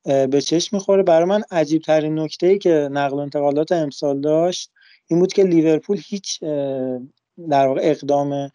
به 0.03 0.41
چشم 0.41 0.75
می‌خوره. 0.75 1.03
برای 1.03 1.25
من 1.25 1.41
عجیب 1.51 1.81
ترین 1.81 2.19
نکته 2.19 2.47
ای 2.47 2.57
که 2.57 2.89
نقل 2.91 3.17
و 3.17 3.19
انتقالات 3.19 3.71
امسال 3.71 4.21
داشت 4.21 4.71
این 5.07 5.19
بود 5.19 5.33
که 5.33 5.43
لیورپول 5.43 6.01
هیچ 6.05 6.39
در 7.49 7.67
واقع 7.67 7.81
اقدام 7.83 8.51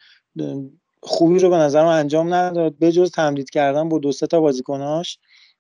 خوبی 1.01 1.39
رو 1.39 1.51
به 1.51 1.57
نظرم 1.57 1.87
انجام 1.87 2.35
نداد. 2.35 2.79
به 2.79 2.93
جز 2.93 3.11
تمدید 3.11 3.51
کردن 3.51 3.89
با 3.89 3.99
دو 3.99 4.13
تا 4.13 4.41
بازیکناش 4.41 5.19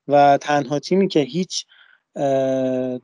و 0.08 0.38
تنها 0.40 0.78
تیمی 0.78 1.08
که 1.08 1.20
هیچ 1.20 1.66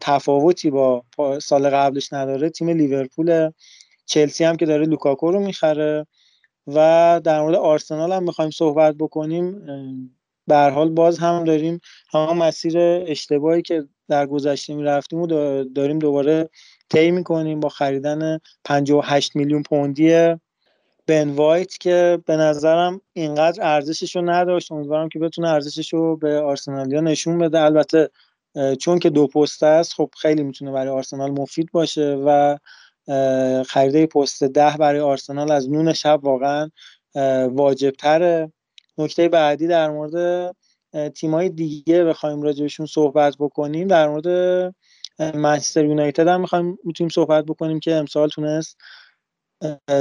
تفاوتی 0.00 0.70
با 0.70 1.04
سال 1.42 1.70
قبلش 1.70 2.12
نداره 2.12 2.50
تیم 2.50 2.68
لیورپول 2.68 3.50
چلسی 4.06 4.44
هم 4.44 4.56
که 4.56 4.66
داره 4.66 4.86
لوکاکو 4.86 5.30
رو 5.30 5.40
می‌خره. 5.40 6.06
و 6.74 7.20
در 7.24 7.40
مورد 7.40 7.54
آرسنال 7.54 8.12
هم 8.12 8.22
می‌خوایم 8.22 8.50
صحبت 8.50 8.94
بکنیم 8.94 9.62
به 10.46 10.56
حال 10.56 10.88
باز 10.88 11.18
هم 11.18 11.44
داریم 11.44 11.80
همه 12.12 12.32
مسیر 12.32 12.78
اشتباهی 13.06 13.62
که 13.62 13.84
در 14.08 14.26
گذشته 14.26 14.74
می‌رفتیم 14.74 15.18
و 15.18 15.26
داریم 15.64 15.98
دوباره 15.98 16.50
طی 16.88 17.10
می‌کنیم 17.10 17.60
با 17.60 17.68
خریدن 17.68 18.38
58 18.64 19.36
میلیون 19.36 19.62
پوندی 19.62 20.34
بن 21.06 21.30
وایت 21.30 21.78
که 21.78 22.18
به 22.26 22.36
نظرم 22.36 23.00
اینقدر 23.12 23.62
ارزشش 23.62 24.16
رو 24.16 24.30
نداشت. 24.30 24.72
امیدوارم 24.72 25.08
که 25.08 25.18
بتونه 25.18 25.48
ارزشش 25.48 25.92
رو 25.92 26.16
به 26.16 26.40
آرسنالیا 26.40 27.00
نشون 27.00 27.38
بده. 27.38 27.60
البته 27.60 28.10
چون 28.78 28.98
که 28.98 29.10
دو 29.10 29.26
پست 29.26 29.62
است 29.62 29.94
خب 29.94 30.10
خیلی 30.18 30.42
می‌تونه 30.42 30.72
برای 30.72 30.88
آرسنال 30.88 31.30
مفید 31.30 31.72
باشه 31.72 32.18
و 32.26 32.58
خریده 33.66 34.06
پست 34.06 34.44
ده 34.44 34.76
برای 34.76 35.00
آرسنال 35.00 35.50
از 35.50 35.70
نون 35.70 35.92
شب 35.92 36.20
واقعا 36.22 36.70
واجب 37.48 37.90
تره 37.90 38.52
نکته 38.98 39.28
بعدی 39.28 39.66
در 39.66 39.90
مورد 39.90 40.56
تیمای 41.14 41.48
دیگه 41.48 42.04
بخوایم 42.04 42.42
راجبشون 42.42 42.86
صحبت 42.86 43.36
بکنیم. 43.38 43.88
در 43.88 44.08
مورد 44.08 44.28
منچستر 45.34 45.84
یونایتد 45.84 46.28
هم 46.28 46.40
می‌خوایم 46.40 46.78
می‌تونیم 46.84 47.08
صحبت 47.08 47.44
بکنیم 47.44 47.80
که 47.80 47.94
امسال 47.94 48.28
تونست 48.28 48.76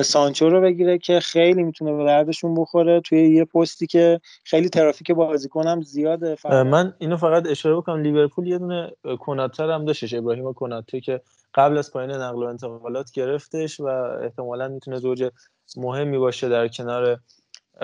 سانچو 0.04 0.50
رو 0.50 0.62
بگیره 0.62 0.98
که 0.98 1.20
خیلی 1.20 1.64
می‌تونه 1.64 1.94
به 1.94 2.06
دردشون 2.06 2.56
بخوره. 2.56 3.02
توی 3.02 3.30
یه 3.30 3.46
پستی 3.46 3.88
که 3.88 4.22
خیلی 4.44 4.70
ترافیک 4.70 5.12
بازیکنم 5.12 5.82
زیاده 5.82 6.36
من 6.46 6.94
اینو 7.00 7.18
فقط 7.18 7.48
اشاره 7.48 7.76
بکنم. 7.76 8.02
لیورپول 8.02 8.48
یه 8.48 8.58
دونه 8.58 8.92
کناتر 9.20 9.72
هم 9.72 9.86
داشتش 9.86 10.14
ابراهیم 10.14 10.54
کناته 10.54 11.02
که 11.02 11.22
قبل 11.54 11.78
از 11.78 11.92
پایین 11.92 12.12
نقل 12.12 12.44
و 12.44 12.46
انتقالات 12.46 13.12
گرفتش 13.12 13.80
و 13.80 13.86
احتمالا 14.24 14.68
می‌تونه 14.68 14.98
زوج 14.98 15.30
مهمی 15.78 16.18
باشه 16.18 16.50
در 16.50 16.68
کنار 16.68 17.20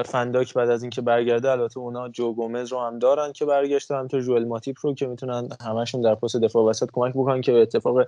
فنداک 0.06 0.54
بعد 0.54 0.70
از 0.70 0.84
اینکه 0.84 1.02
برگرده. 1.02 1.52
البته 1.52 1.80
اونا 1.80 2.10
جو 2.10 2.34
گومز 2.34 2.72
رو 2.72 2.80
هم 2.80 3.00
دارن 3.00 3.32
که 3.32 3.46
برگشته 3.46 3.96
همینطور 3.96 4.22
جوئل 4.22 4.46
ماتیپ 4.46 4.76
رو 4.82 4.94
که 4.94 5.08
می‌تونن 5.08 5.50
همشون 5.62 6.02
در 6.02 6.16
پست 6.16 6.36
دفاع 6.36 6.66
وسط 6.66 6.90
کمک 6.94 7.14
بکنن 7.14 7.42
که 7.42 7.52
به 7.52 7.62
اتفاق 7.62 8.08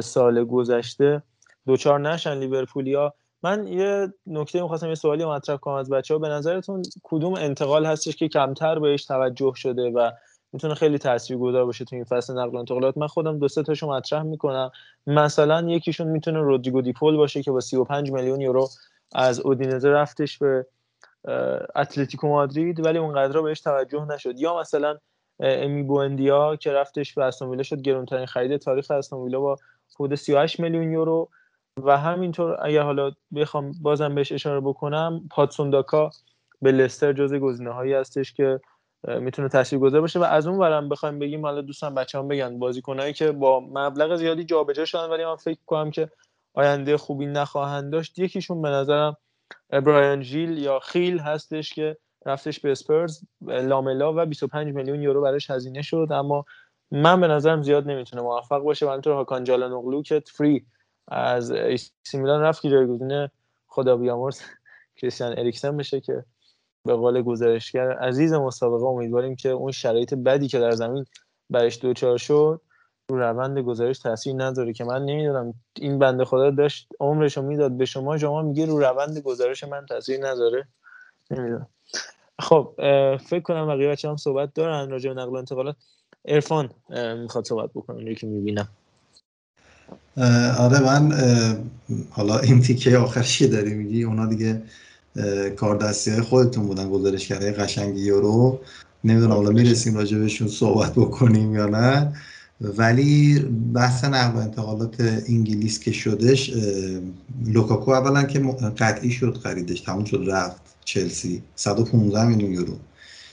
سال 0.00 0.44
گذشته 0.44 1.22
دوچار 1.66 2.00
نشن 2.00 2.38
لیورپولیا. 2.38 3.14
من 3.42 3.66
یه 3.66 4.12
نکته 4.26 4.62
می‌خواستم 4.62 4.88
یه 4.88 4.94
سوالی 4.94 5.24
مطرح 5.24 5.56
کنم 5.56 5.74
از 5.74 5.90
بچه 5.90 6.14
ها 6.14 6.18
به 6.18 6.28
نظرتون 6.28 6.82
کدوم 7.02 7.34
انتقال 7.34 7.86
هستش 7.86 8.16
که 8.16 8.28
کمتر 8.28 8.78
بهش 8.78 9.04
توجه 9.04 9.52
شده 9.56 9.90
و 9.90 10.10
می‌تونه 10.52 10.74
خیلی 10.74 10.98
تاثیرگذار 10.98 11.64
باشه 11.64 11.84
تو 11.84 11.96
این 11.96 12.04
فصل 12.04 12.38
نقل 12.38 12.56
و 12.56 12.58
انتقالات؟ 12.58 12.98
من 12.98 13.06
خودم 13.06 13.38
دو 13.38 13.48
سه 13.48 13.62
تاشو 13.62 13.90
مطرح 13.90 14.22
می‌کنم. 14.22 14.70
مثلا 15.06 15.70
یکیشون 15.70 16.06
می‌تونه 16.06 16.40
رودریگو 16.40 16.82
دیپول 16.82 17.16
باشه 17.16 17.42
که 17.42 17.50
با 17.50 17.60
35 17.60 18.10
میلیون 18.10 18.40
یورو 18.40 18.68
از 19.14 19.40
اودینزه 19.40 19.88
رفتش 19.90 20.38
به 20.38 20.66
اتلتیکو 21.76 22.28
مادرید 22.28 22.84
ولی 22.84 22.98
اونقدر 22.98 23.40
بهش 23.40 23.60
توجه 23.60 24.04
نشد. 24.04 24.40
یا 24.40 24.60
مثلا 24.60 24.98
امی 25.40 25.82
بوندیا 25.82 26.56
که 26.56 26.72
رفتش 26.72 27.14
به 27.14 27.24
استون 27.24 27.62
شد 27.62 27.80
گرونترین 27.80 28.26
خرید 28.26 28.56
تاریخ 28.56 28.90
استون 28.90 29.30
با 29.30 29.56
حدود 29.94 30.14
38 30.14 30.60
میلیون 30.60 30.92
یورو. 30.92 31.28
و 31.76 31.98
همینطور 31.98 32.56
اگر 32.62 32.82
حالا 32.82 33.10
بخوام 33.34 33.72
بازم 33.82 34.14
بهش 34.14 34.32
اشاره 34.32 34.60
بکنم 34.60 35.28
پاتسونداکا 35.30 36.10
به 36.62 36.72
لستر 36.72 37.12
جزء 37.12 37.38
گزینه 37.38 37.70
هایی 37.70 37.92
هستش 37.92 38.32
که 38.32 38.60
می‌تونه 39.20 39.48
تاثیرگذار 39.48 40.00
باشه 40.00 40.18
و 40.18 40.22
از 40.22 40.46
اون 40.46 40.58
ورم 40.58 40.88
بخوایم 40.88 41.18
بگیم 41.18 41.42
حالا 41.46 41.60
دوستان 41.60 41.94
بچه‌ها 41.94 42.24
بگن 42.24 42.58
بازیکنایی 42.58 43.12
که 43.12 43.32
با 43.32 43.60
مبلغ 43.60 44.16
زیادی 44.16 44.44
جابجا 44.44 44.84
شدن 44.84 45.10
ولی 45.10 45.24
من 45.24 45.36
فکر 45.36 45.58
کنم 45.66 45.90
که 45.90 46.10
آینده 46.54 46.96
خوبی 46.96 47.26
نخواهند 47.26 47.92
داشت. 47.92 48.18
یکیشون 48.18 48.62
به 48.62 48.68
نظرم 48.68 49.16
برایان 49.70 50.22
ژیل 50.22 50.58
یا 50.58 50.78
خیل 50.78 51.18
هستش 51.18 51.74
که 51.74 51.96
رفتش 52.26 52.60
به 52.60 52.72
اسپرز 52.72 53.20
لاملا 53.42 54.12
و 54.16 54.26
25 54.26 54.74
میلیون 54.74 55.02
یورو 55.02 55.22
براش 55.22 55.50
هزینه 55.50 55.82
شد 55.82 56.08
اما 56.10 56.44
من 56.90 57.20
به 57.20 57.28
نظرم 57.28 57.62
زیاد 57.62 57.90
نمی‌تونه 57.90 58.22
موفق 58.22 58.58
باشه. 58.58 58.86
و 58.86 58.88
همینطور 58.88 59.14
هاکان 59.14 59.44
جالانوغلو 59.44 60.02
که 60.02 60.22
فری 60.26 60.66
از 61.10 61.50
ایسی 61.50 62.18
میلان 62.18 62.40
رفت 62.40 62.62
که 62.62 62.70
جایگزین 62.70 63.28
خدا 63.66 63.96
بیامرز. 63.96 64.40
کریستیان 64.96 65.38
اریکسن 65.38 65.76
بشه 65.76 66.00
که 66.00 66.24
به 66.84 66.94
قول 66.94 67.22
گزارشگر 67.22 67.92
عزیز 67.92 68.32
مسابقه 68.32 68.84
امیدواریم 68.84 69.36
که 69.36 69.48
اون 69.48 69.72
شرایط 69.72 70.14
بدی 70.14 70.48
که 70.48 70.58
در 70.58 70.70
زمین 70.70 71.04
برش 71.50 71.80
دوچار 71.80 72.18
شد 72.18 72.60
رو 73.10 73.18
روند 73.18 73.58
گزارش 73.58 73.98
تاثیر 73.98 74.34
نداره 74.36 74.72
که 74.72 74.84
من 74.84 75.04
نمی‌دونم 75.04 75.54
این 75.76 75.98
بنده 75.98 76.24
خدا 76.24 76.50
داشت 76.50 76.88
عمرش 77.00 77.36
رو 77.36 77.42
می‌داد 77.42 77.76
به 77.76 77.84
شما 77.84 78.18
شما 78.18 78.42
میگه 78.42 78.66
رو 78.66 78.78
روند 78.78 79.18
گزارش 79.18 79.64
من 79.64 79.86
تاثیر 79.86 80.26
نداره 80.26 80.68
نمی‌دونم. 81.30 81.66
خب 82.38 82.74
فکر 83.16 83.40
کنم 83.40 83.66
بقیه 83.66 83.88
بچه 83.88 84.08
هم 84.08 84.16
صحبت 84.16 84.54
دارن 84.54 84.90
راجع 84.90 85.12
به 85.12 85.20
نقل 85.20 85.30
و 85.30 85.34
انتقالات. 85.34 85.76
ارفان 86.24 86.70
می‌خواد 87.16 87.44
صحبت 87.44 87.70
بکنه 87.74 88.14
که 88.14 88.26
می‌بینم. 88.26 88.68
آره 90.58 90.80
من 90.80 91.12
حالا 92.10 92.38
این 92.38 92.60
تیکه 92.62 92.98
آخرش 92.98 93.38
که 93.38 93.46
داری 93.46 93.74
میگی؟ 93.74 94.02
اونا 94.02 94.26
دیگه 94.26 94.62
کار 95.56 95.76
دستی 95.76 96.10
های 96.10 96.20
خودتون 96.20 96.66
بودن 96.66 96.90
گزارشگرای 96.90 97.52
قشنگ 97.52 97.98
یورو. 97.98 98.60
نمی‌دونم 99.04 99.32
حالا 99.32 99.50
می‌رسیم 99.50 99.94
راجع 99.94 100.18
بهشون 100.18 100.48
صحبت 100.48 100.92
بکنیم 100.92 101.54
یا 101.54 101.66
نه. 101.66 102.12
ولی 102.60 103.38
بحث 103.74 104.04
نقل 104.04 104.38
و 104.38 104.40
انتقالات 104.40 104.94
انگلیس 105.28 105.80
که 105.80 105.92
شدش 105.92 106.52
لوکاکو 107.46 107.90
اولا 107.90 108.22
که 108.22 108.38
قطعی 108.78 109.10
شد 109.10 109.38
خریدش 109.42 109.80
تموم 109.80 110.04
شد 110.04 110.24
رفت 110.26 110.60
چلسی. 110.84 111.42
115 111.56 112.26
میلیون 112.26 112.52
یورو. 112.52 112.76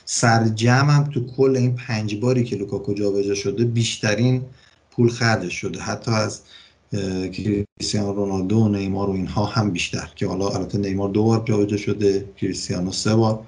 سرجمع 0.06 0.86
هم 0.90 1.04
تو 1.04 1.26
کل 1.26 1.56
این 1.56 1.76
پنج 1.76 2.16
باری 2.16 2.44
که 2.44 2.56
لوکاکو 2.56 2.94
جابجا 2.94 3.36
شده 3.36 3.66
بیشترین 3.66 4.42
پول 4.98 5.10
خرجش 5.10 5.54
شده. 5.54 5.80
حتی 5.80 6.12
از 6.12 6.42
کریستیانو 7.32 8.14
رونالدو 8.14 8.58
و 8.58 8.68
نیمار 8.68 9.10
و 9.10 9.14
اینها 9.14 9.46
هم 9.46 9.72
بیشتر 9.72 10.10
که 10.16 10.28
حالا 10.28 10.50
البته 10.50 10.78
نیمار 10.78 11.10
دو 11.10 11.24
بار 11.24 11.44
جابجا 11.46 11.78
شده 11.78 12.26
کریستیانو 12.38 12.92
سه 12.92 13.16
بار. 13.16 13.40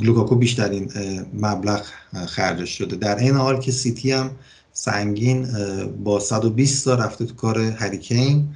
لوکاکو 0.00 0.34
بیشترین 0.34 0.92
مبلغ 1.34 1.82
خرجش 2.26 2.78
شده. 2.78 2.96
در 2.96 3.18
این 3.18 3.34
حال 3.34 3.60
که 3.60 3.72
سیتی 3.72 4.12
هم 4.12 4.30
سنگین 4.72 5.46
با 6.04 6.20
120 6.20 6.84
تا 6.84 6.94
رفته 6.94 7.24
تو 7.24 7.34
کار 7.34 7.58
هریکین. 7.58 8.48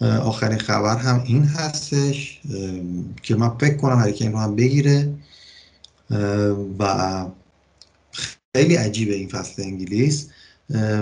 آخرین 0.00 0.58
خبر 0.58 0.96
هم 0.96 1.22
این 1.26 1.44
هستش 1.44 2.40
که 3.22 3.36
من 3.36 3.58
فکر 3.58 3.76
کنم 3.76 3.98
هریکین 3.98 4.32
رو 4.32 4.38
هم 4.38 4.56
بگیره. 4.56 5.14
و 6.78 7.26
خیلی 8.56 8.74
عجیبه 8.74 9.14
این 9.14 9.28
فصل 9.28 9.62
انگلیس. 9.62 10.28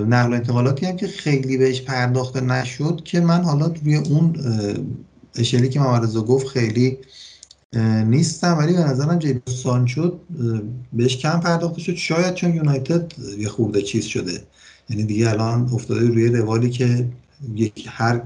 نقل 0.06 0.32
انتقالاتی 0.32 0.86
هم 0.86 0.96
که 0.96 1.06
خیلی 1.06 1.56
بهش 1.56 1.80
پرداخته 1.80 2.40
نشد 2.40 3.00
که 3.04 3.20
من 3.20 3.42
حالا 3.42 3.66
روی 3.66 3.96
اون 3.96 4.36
اشلی 5.34 5.68
که 5.68 5.80
ممرزا 5.80 6.22
گفت 6.22 6.46
خیلی 6.46 6.98
نیستم. 8.06 8.58
ولی 8.58 8.72
به 8.72 8.78
نظرم 8.78 9.18
جیدون 9.18 9.54
سانچو 9.54 10.18
بهش 10.92 11.16
کم 11.16 11.40
پرداخته 11.40 11.80
شد. 11.80 11.94
شاید 11.94 12.34
چون 12.34 12.54
یونایتد 12.54 13.12
یه 13.38 13.48
خورده 13.48 13.82
چیز 13.82 14.04
شده. 14.04 14.42
یعنی 14.90 15.02
دیگه 15.02 15.30
الان 15.30 15.70
افتاده 15.72 16.00
روی 16.00 16.28
روالی 16.28 16.70
که 16.70 17.08
یک 17.54 17.86
هر 17.88 18.22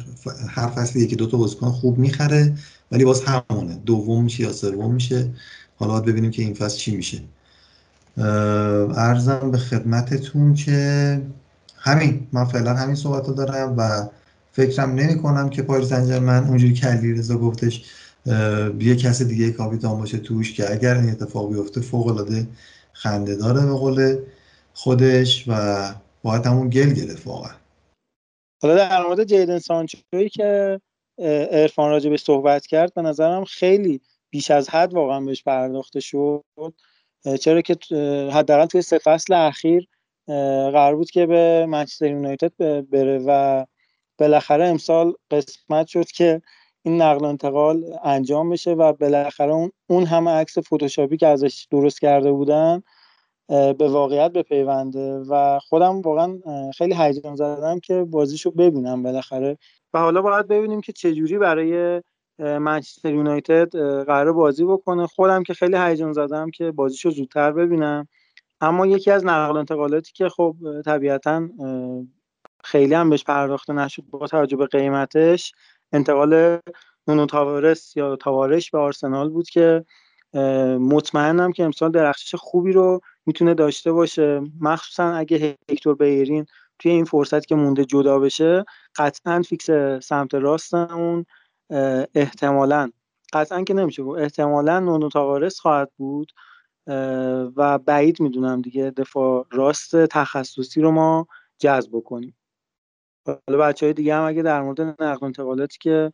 هر 0.49 0.67
فصل 0.67 0.99
یکی 0.99 1.17
دو 1.17 1.27
تا 1.27 1.37
بازیکن 1.37 1.71
خوب 1.71 1.99
می‌خره 1.99 2.55
ولی 2.93 3.05
باز 3.05 3.23
همونه. 3.23 3.75
دوم 3.87 4.25
میشه 4.25 4.43
یا 4.43 4.53
سوم 4.53 4.95
میشه. 4.95 5.31
حالا 5.77 6.01
ببینیم 6.01 6.31
که 6.31 6.43
این 6.43 6.55
فصل 6.55 6.77
چی 6.77 6.97
میشه. 6.97 7.21
ارزم 8.19 9.51
به 9.51 9.59
خدمتتون 9.59 10.55
که 10.55 11.21
همین 11.77 12.29
من 12.33 12.45
فعلا 12.45 12.75
همین 12.75 12.95
صحبت 12.95 13.29
رو 13.29 13.35
دارم 13.35 13.75
و 13.79 14.09
فکرم 14.53 14.95
نمی 14.95 15.23
کنم 15.23 15.51
که 15.51 15.63
پاریس 15.63 15.93
من 15.93 16.45
اونجوری 16.45 16.73
که 16.75 16.87
علیرضا 16.87 17.39
گفتش 17.39 17.85
یه 18.81 18.97
کس 18.97 19.23
دیگه 19.23 19.51
کاپیتان 19.51 19.99
باشه 19.99 20.19
توش 20.19 20.55
که 20.55 20.73
اگر 20.73 20.95
این 20.95 21.11
اتفاق 21.11 21.53
بیفته 21.53 21.81
فوق 21.81 22.07
العاده 22.07 22.47
خنده 22.93 23.37
داره 23.37 23.67
به 23.67 23.73
قول 23.73 24.19
خودش 24.75 25.45
و 25.49 25.95
باید 26.23 26.47
همون 26.47 26.69
گل 26.69 26.93
گرفت 26.93 27.27
واقعا. 27.27 27.53
حالا 28.63 28.75
در 28.75 29.03
مورد 29.03 29.25
جیدن 29.25 29.59
سانچوی 29.59 30.29
که 30.33 30.81
ارفان 31.51 31.91
راجع 31.91 32.11
به 32.11 32.17
صحبت 32.17 32.67
کرد 32.67 32.95
به 32.95 33.03
نظرم 33.03 33.45
خیلی 33.45 34.01
بیش 34.31 34.51
از 34.51 34.69
حد 34.69 34.95
واقعا 34.95 35.21
بهش 35.21 35.43
پرداخته 35.43 36.01
شد. 36.01 36.45
چرا 37.41 37.61
که 37.61 37.77
حداقل 38.33 38.67
توی 38.67 38.83
سه 38.83 38.99
فصل 38.99 39.33
اخیر 39.33 39.89
قرار 40.73 40.97
بود 40.97 41.11
که 41.11 41.27
به 41.27 41.67
منچستر 41.67 42.11
یونایتد 42.11 42.53
بره 42.91 43.19
و 43.27 43.65
بالاخره 44.19 44.65
امسال 44.65 45.13
قسمت 45.31 45.87
شد 45.87 46.07
که 46.07 46.43
این 46.83 47.03
نقل 47.03 47.25
و 47.25 47.29
انتقال 47.29 47.99
انجام 48.05 48.51
بشه 48.51 48.71
و 48.71 48.93
بالاخره 48.93 49.71
اون 49.87 50.07
همه 50.07 50.31
عکس 50.31 50.59
فتوشاپی 50.59 51.17
که 51.17 51.27
ازش 51.27 51.67
درست 51.71 52.01
کرده 52.01 52.33
بودن 52.33 52.83
به 53.49 53.89
واقعیت 53.89 54.33
بپیونده 54.33 55.19
و 55.19 55.59
خودم 55.59 56.01
واقعا 56.01 56.39
خیلی 56.79 56.95
هیجان 56.95 57.37
زدم 57.37 57.81
که 57.81 58.05
بازیشو 58.05 58.51
ببینم 58.51 59.03
بالاخره. 59.03 59.59
و 59.95 59.99
حالا 59.99 60.23
باید 60.23 60.49
ببینیم 60.49 60.81
که 60.81 60.93
چجوری 60.93 61.39
برای 61.39 62.03
منچستر 62.39 63.15
یونایتد 63.15 63.77
قرار 64.05 64.33
بازی 64.33 64.65
بکنه. 64.65 65.07
خودم 65.07 65.43
که 65.43 65.55
خیلی 65.55 65.77
هیجان 65.77 66.13
زدم 66.13 66.51
که 66.51 66.71
بازیشو 66.71 67.11
زودتر 67.11 67.53
ببینم. 67.53 68.09
اما 68.61 68.87
یکی 68.87 69.11
از 69.11 69.27
نقل 69.27 69.57
انتقالاتی 69.57 70.13
که 70.13 70.29
خب 70.29 70.57
طبیعتا 70.85 71.49
خیلی 72.65 72.95
هم 72.95 73.11
بهش 73.11 73.25
پرداخته 73.25 73.73
نشد 73.73 74.03
با 74.11 74.27
توجه 74.27 74.57
به 74.57 74.67
قیمتش 74.67 75.53
انتقال 75.93 76.59
نونو 77.09 77.27
تاوارس 77.27 77.97
یا 77.97 78.17
تاوارش 78.17 78.71
به 78.71 78.79
آرسنال 78.79 79.31
بود 79.31 79.49
که 79.49 79.85
مطمئنم 80.81 81.53
که 81.53 81.65
امسال 81.65 81.91
درخشش 81.91 82.35
خوبی 82.35 82.73
رو 82.73 83.01
می‌تونه 83.27 83.55
داشته 83.55 83.93
باشه. 83.93 84.41
مخصوصا 84.61 85.13
اگه 85.13 85.57
هکتور 85.71 85.95
بیرین 85.95 86.47
توی 86.79 86.91
این 86.91 87.05
فرصت 87.05 87.47
که 87.47 87.55
مونده 87.55 87.85
جدا 87.85 88.19
بشه 88.19 88.65
قطعا 88.97 89.43
فیکس 89.43 89.71
سمت 90.03 90.35
راست 90.35 90.75
اون 90.75 91.27
احتمالا. 92.15 92.91
قطعا 93.33 93.63
که 93.63 93.75
نمیشه 93.75 94.03
گفت. 94.03 94.21
احتمالا 94.21 94.81
نونو 94.81 95.09
تاوارس 95.09 95.61
خواهد 95.61 95.91
بود 95.97 96.33
و 97.57 97.79
بعید 97.79 98.21
می‌دونم 98.21 98.63
دیگه 98.63 98.91
دفاع 98.91 99.47
راست 99.51 100.07
تخصصی 100.07 100.81
رو 100.81 100.91
ما 100.91 101.27
جذب 101.59 102.01
کنیم 102.01 102.37
حالا 103.27 103.59
بچه 103.59 103.87
های 103.87 103.93
دیگه 103.93 104.15
هم 104.15 104.23
اگه 104.23 104.43
در 104.43 104.63
مورد 104.63 104.81
نقل 104.81 105.27
انتقالاتی 105.27 105.79
که 105.81 106.13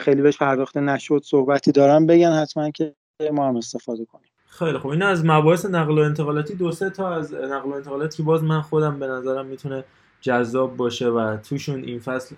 خیلی 0.00 0.22
بهش 0.22 0.38
پرداخته 0.38 0.80
نشد 0.80 1.22
صحبتی 1.24 1.72
دارن 1.72 2.06
بگن 2.06 2.32
حتما 2.32 2.70
که 2.70 2.94
ما 3.32 3.48
هم 3.48 3.56
استفاده 3.56 4.04
کنیم. 4.04 4.30
خیلی 4.46 4.78
خوب. 4.78 4.90
این 4.90 5.02
از 5.02 5.24
مباحث 5.24 5.66
نقل 5.66 5.98
و 5.98 6.02
انتقالاتی 6.02 6.54
دو 6.54 6.72
سه 6.72 6.90
تا 6.90 7.14
از 7.14 7.34
نقل 7.34 7.70
و 7.70 7.72
انتقالاتی 7.72 8.16
که 8.16 8.22
باز 8.22 8.44
من 8.44 8.60
خودم 8.60 8.98
به 8.98 9.06
نظرم 9.06 9.46
می‌تونه 9.46 9.84
جذاب 10.20 10.76
باشه 10.76 11.08
و 11.08 11.36
توشون 11.36 11.84
این 11.84 11.98
فصل 11.98 12.34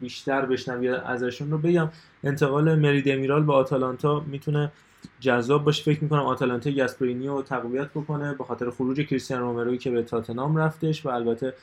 بیشتر 0.00 0.46
بشنوم 0.46 0.82
یا 0.82 1.00
ازشون 1.00 1.50
رو 1.50 1.58
بگم. 1.58 1.88
انتقال 2.24 2.78
مری 2.78 3.02
دمیرال 3.02 3.42
به 3.42 3.52
آتالانتا 3.52 4.20
می‌تونه 4.20 4.72
جذاب 5.20 5.64
باشه. 5.64 5.82
فکر 5.82 6.02
می‌کنم 6.02 6.22
آتالانتا 6.22 6.70
گاسپرینی 6.70 7.26
رو 7.26 7.42
تقویت 7.42 7.90
بکنه 7.90 8.34
به 8.34 8.44
خاطر 8.44 8.70
خروج 8.70 9.00
کریستیان 9.00 9.40
رومرو 9.40 9.78
که 9.78 9.90
به 9.90 10.02
تاتنام 10.02 10.56
رفتش 10.56 11.06
و 11.06 11.08
البته 11.08 11.54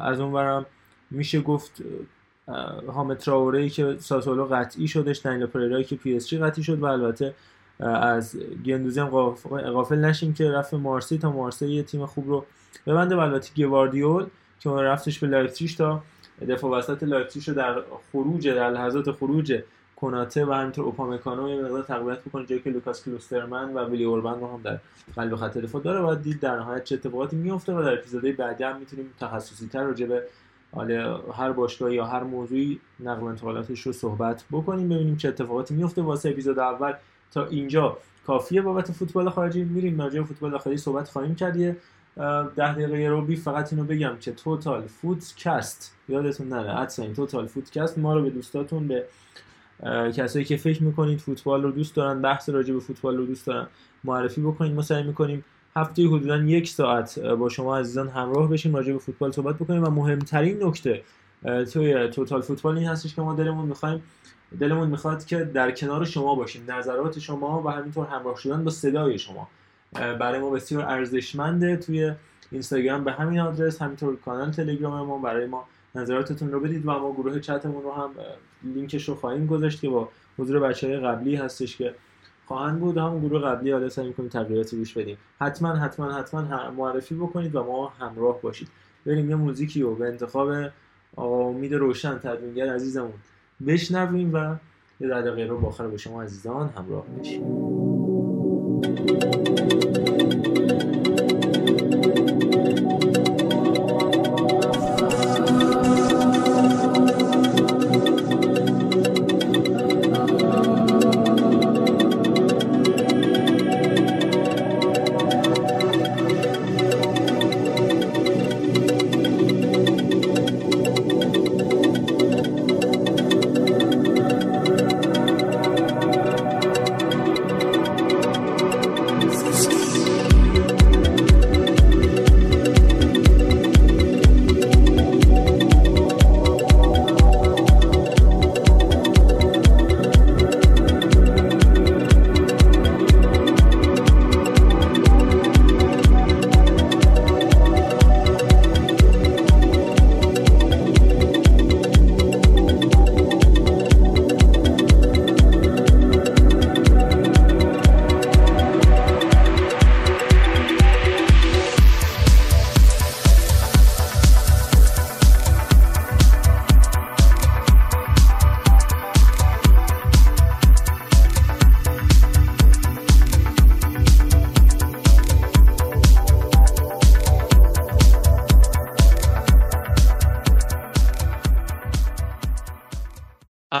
از 0.00 0.20
اونورم 0.20 0.66
میشه 1.10 1.40
گفت 1.40 1.82
حامد 2.86 3.16
تراوره 3.16 3.68
که 3.68 3.96
ساسولو 3.98 4.44
قطعی 4.44 4.88
شدش 4.88 5.26
دنیل 5.26 5.46
پریرایی 5.46 5.84
که 5.84 5.96
پی 5.96 6.16
اس 6.16 6.28
جی 6.28 6.38
قطعی 6.38 6.64
شد 6.64 6.80
و 6.80 6.84
البته 6.84 7.34
از 7.80 8.36
گندوزی 8.66 9.00
هم 9.00 9.08
غافل 9.50 9.98
نشیم 9.98 10.34
که 10.34 10.50
رفت 10.50 10.74
مارسی 10.74 11.18
تا 11.18 11.32
مارسی 11.32 11.82
تیم 11.82 12.06
خوب 12.06 12.28
رو 12.28 12.44
ببنده 12.86 13.16
و 13.16 13.18
البته 13.18 13.50
گواردیول 13.56 14.26
که 14.60 14.70
رفتش 14.70 15.18
به 15.18 15.26
لایپزیگ 15.26 15.70
تا 15.76 16.02
دفاع 16.48 16.78
وسط 16.78 17.02
لایپزیگ 17.02 17.42
رو 17.46 17.54
در 17.54 17.82
خروج 18.12 18.48
در 18.48 18.70
لحظات 18.70 19.10
خروج 19.10 19.62
کناته 19.96 20.46
و 20.46 20.52
همینطور 20.52 20.84
اوپامکانو 20.84 21.48
یه 21.48 21.62
مقدار 21.62 21.82
تقویت 21.82 22.18
بکنه 22.20 22.46
جایی 22.46 22.62
که 22.62 22.70
لوکاس 22.70 23.04
کلوسترمن 23.04 23.74
و 23.74 23.84
ویلی 23.84 24.04
اوربان 24.04 24.40
رو 24.40 24.46
هم 24.46 24.62
در 24.62 24.78
قلب 25.16 25.36
خط 25.36 25.58
دفاع 25.58 25.82
داره. 25.82 26.00
و 26.00 26.14
دید 26.14 26.40
در 26.40 26.56
نهایت 26.56 26.84
چه 26.84 26.94
اتفاقاتی 26.94 27.36
میفته 27.36 27.72
و 27.72 27.82
در 27.82 27.94
اپیزودهای 27.94 28.32
بعدی 28.32 28.64
هم 28.64 28.78
می‌تونیم 28.78 29.10
تخصصی 29.20 29.68
تر 29.68 29.84
راجع 29.84 30.06
به 30.06 30.22
هر 31.34 31.52
باشگاه 31.52 31.94
یا 31.94 32.06
هر 32.06 32.22
موضوعی 32.22 32.80
نقل 33.00 33.20
و 33.20 33.24
انتقالاتش 33.24 33.80
رو 33.80 33.92
صحبت 33.92 34.44
بکنیم 34.52 34.88
ببینیم 34.88 35.16
چه 35.16 35.28
اتفاقاتی 35.28 35.74
میفته 35.74 36.02
واسه 36.02 36.28
اپیزود 36.28 36.58
اول 36.58 36.92
تا 37.32 37.46
اینجا 37.46 37.98
کافیه 38.26 38.62
بابت 38.62 38.92
فوتبال 38.92 39.30
خارجی. 39.30 39.64
میریم 39.64 40.00
راجع 40.00 40.22
فوتبال 40.22 40.50
داخلی 40.50 40.76
صحبت 40.76 41.08
خواهیم 41.08 41.34
کرد. 41.34 41.56
یه 41.56 41.76
ده 42.56 42.74
دقیقه 42.74 43.08
رو 43.08 43.22
بی 43.22 43.36
فقط 43.36 43.72
اینو 43.72 43.84
بگم 43.84 44.16
که 44.20 44.32
Total 44.32 44.86
Footcast 44.86 45.96
یادتون 46.08 46.48
نره 46.48 46.88
این 46.98 47.14
Total 47.14 47.46
Footcast 47.46 47.98
ما 47.98 48.14
رو 48.14 48.22
به 48.22 48.30
دوستاتون 48.30 48.88
به 48.88 49.04
کسایی 50.16 50.44
که 50.44 50.56
فکر 50.56 50.82
می‌کنید 50.82 51.20
فوتبال 51.20 51.62
رو 51.62 51.70
دوست 51.70 51.94
دارن 51.94 52.22
بحث 52.22 52.48
راجع 52.48 52.74
به 52.74 52.80
فوتبال 52.80 53.16
رو 53.16 53.26
دوست 53.26 53.46
دارن 53.46 53.66
معرفی 54.04 54.40
بکنید 54.40 54.72
ما 54.72 54.82
سعی 54.82 55.02
می‌کنیم 55.02 55.44
هفته 55.76 56.06
حدودا 56.06 56.36
یک 56.36 56.68
ساعت 56.68 57.18
با 57.18 57.48
شما 57.48 57.78
عزیزان 57.78 58.08
همراه 58.08 58.50
بشیم 58.50 58.76
راجع 58.76 58.92
به 58.92 58.98
فوتبال 58.98 59.32
صحبت 59.32 59.56
بکنیم 59.56 59.84
و 59.84 59.90
مهمترین 59.90 60.62
نکته 60.62 61.02
توی 61.72 62.08
توتال 62.08 62.40
فوتبال 62.40 62.78
این 62.78 62.88
هستش 62.88 63.14
که 63.14 63.22
ما 63.22 63.34
دلمون 63.34 63.66
می‌خوایم 63.66 64.02
دلمون 64.60 64.88
می‌خواد 64.88 65.24
که 65.24 65.44
در 65.44 65.70
کنار 65.70 66.04
شما 66.04 66.34
باشیم 66.34 66.64
نظرات 66.68 67.18
شما 67.18 67.62
و 67.62 67.68
همینطور 67.68 68.06
همراه 68.06 68.36
شدن 68.36 68.64
با 68.64 68.70
صدای 68.70 69.18
شما. 69.18 69.48
برای 69.92 70.40
ما 70.40 70.50
بسیار 70.50 70.84
ارزشمنده. 70.84 71.76
توی 71.76 72.12
اینستاگرام 72.50 73.04
به 73.04 73.12
همین 73.12 73.40
آدرس 73.40 73.82
همینطور 73.82 74.16
کانال 74.16 74.50
تلگرام 74.50 75.06
ما 75.06 75.18
برای 75.18 75.46
ما 75.46 75.64
نظراتتون 75.94 76.52
رو 76.52 76.60
بدید 76.60 76.86
و 76.86 76.90
ما 76.90 77.12
گروه 77.12 77.40
چتمون 77.40 77.82
رو 77.82 77.92
هم 77.92 78.10
لینکش 78.62 79.08
رو 79.08 79.14
خواهیم 79.14 79.46
گذاشت 79.46 79.80
که 79.80 79.88
با 79.88 80.08
حضور 80.38 80.60
بچه 80.60 80.86
های 80.86 80.96
قبلی 80.96 81.36
هستش 81.36 81.76
که 81.76 81.94
خواهند 82.46 82.80
بود. 82.80 82.98
هم 82.98 83.20
گروه 83.20 83.40
قبلی 83.40 83.70
حالا 83.70 83.88
سعی 83.88 84.06
می‌کنیم 84.06 84.28
تغییراتی 84.28 84.76
روش 84.76 84.94
بدیم. 84.94 85.18
حتما 85.40 85.74
حتما 85.76 86.12
حتما 86.12 86.70
معرفی 86.70 87.14
بکنید 87.14 87.54
و 87.54 87.64
ما 87.64 87.88
همراه 87.88 88.40
باشید. 88.42 88.68
بریم 89.06 89.30
یه 89.30 89.36
موزیکی 89.36 89.82
رو 89.82 89.94
به 89.94 90.06
انتخاب 90.08 90.48
آقا 91.16 91.48
امید 91.48 91.74
روشن 91.74 92.18
تدوینگر 92.18 92.74
عزیزمون 92.74 93.12
بشنویم 93.66 94.34
و 94.34 94.56
یه 95.00 95.08
دقیقه 95.08 95.46
رو 95.46 95.58
با 95.58 95.68
آخر 95.68 95.86
به 95.86 95.96
شما 95.96 96.22
عزیزان 96.22 96.68
همراه 96.68 97.06
بشیم. 97.06 97.87
thank 99.06 99.82
you 99.84 99.87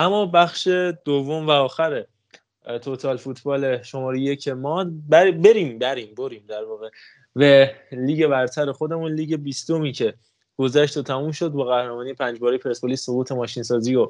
اما 0.08 0.26
بخش 0.26 0.68
دوم 1.04 1.46
و 1.46 1.50
آخر 1.50 2.04
توتال 2.82 3.16
فوتبال 3.16 3.82
شماره 3.82 4.20
یک 4.20 4.48
ما 4.48 4.86
بر... 5.08 5.30
بریم 5.30 5.78
بریم 5.78 6.14
بریم 6.14 6.44
در 6.48 6.64
واقع. 6.64 6.88
به 7.34 7.70
لیگ 7.92 8.26
برتر 8.26 8.72
خودمون 8.72 9.12
لیگ 9.12 9.36
بیستومی 9.36 9.92
که 9.92 10.14
گذشت 10.56 10.96
و 10.96 11.02
تموم 11.02 11.32
شد 11.32 11.48
با 11.48 11.64
قهرمانی 11.64 12.14
پنج 12.14 12.38
باره 12.38 12.58
پرسپولیس 12.58 13.02
سقوط 13.02 13.32
ماشین 13.32 13.62
سازی 13.62 13.96
و 13.96 14.08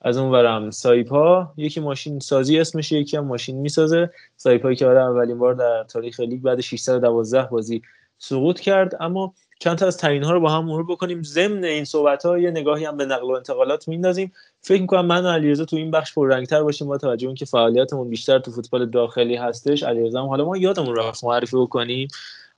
از 0.00 0.18
اون 0.18 0.30
ورم 0.32 0.70
سایپا. 0.70 1.52
یکی 1.56 1.80
ماشین 1.80 2.18
سازی 2.18 2.58
اسمش 2.58 2.92
یکی 2.92 3.16
هم 3.16 3.24
ماشین 3.24 3.60
می‌سازه. 3.60 4.10
سایپا 4.36 4.74
که 4.74 4.86
برای 4.86 5.02
اولین 5.02 5.38
بار 5.38 5.54
در 5.54 5.84
تاریخ 5.84 6.20
لیگ 6.20 6.42
بعد 6.42 6.60
612 6.60 7.42
بازی 7.42 7.82
سقوط 8.18 8.60
کرد. 8.60 8.96
اما 9.00 9.34
چند 9.64 9.78
تا 9.78 9.86
از 9.86 9.96
تعیین 9.96 10.22
ها 10.22 10.32
رو 10.32 10.40
با 10.40 10.50
هم 10.50 10.64
مرور 10.64 10.86
بکنیم. 10.86 11.22
ضمن 11.22 11.64
این 11.64 11.84
صحبت 11.84 12.26
ها 12.26 12.38
یه 12.38 12.50
نگاهی 12.50 12.84
هم 12.84 12.96
به 12.96 13.04
نقل 13.04 13.26
و 13.26 13.30
انتقالات 13.30 13.88
میندازیم. 13.88 14.32
فکر 14.60 14.80
می‌کنم 14.80 15.06
من 15.06 15.26
و 15.26 15.28
علیرضا 15.28 15.64
تو 15.64 15.76
این 15.76 15.90
بخش 15.90 16.14
پررنگتر 16.14 16.62
باشیم 16.62 16.88
با 16.88 16.98
توجه 16.98 17.26
اینکه 17.26 17.44
فعالیتمون 17.44 18.10
بیشتر 18.10 18.38
تو 18.38 18.50
فوتبال 18.50 18.90
داخلی 18.90 19.36
هستش. 19.36 19.82
علیرضا 19.82 20.26
حالا 20.26 20.44
ما 20.44 20.56
یادمون 20.56 20.96
رفت 20.96 21.24
معرفی 21.24 21.56
بکنیم. 21.56 22.08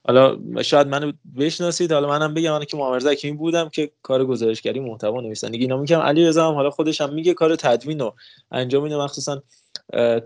حالا 0.07 0.39
شاید 0.63 0.87
منو 0.87 1.13
بشناسید. 1.39 1.93
حالا 1.93 2.09
منم 2.09 2.35
بگم 2.35 2.53
من 2.53 2.65
که 2.65 2.77
محمد 2.77 3.01
زکی 3.01 3.31
بودم 3.31 3.69
که 3.69 3.91
کار 4.03 4.25
گزارشگری 4.25 4.81
محتوا 4.81 5.21
نویسندگی 5.21 5.63
اینا 5.63 5.77
میگم 5.77 6.01
علیرضا 6.01 6.49
هم 6.49 6.55
حالا 6.55 6.71
خودش 6.71 7.01
هم 7.01 7.15
میگه 7.15 7.35
کار 7.35 7.57
تدوین 7.57 8.01
و 8.01 8.11
انجام 8.53 8.83
میده. 8.83 8.97
مخصوصا 8.97 9.43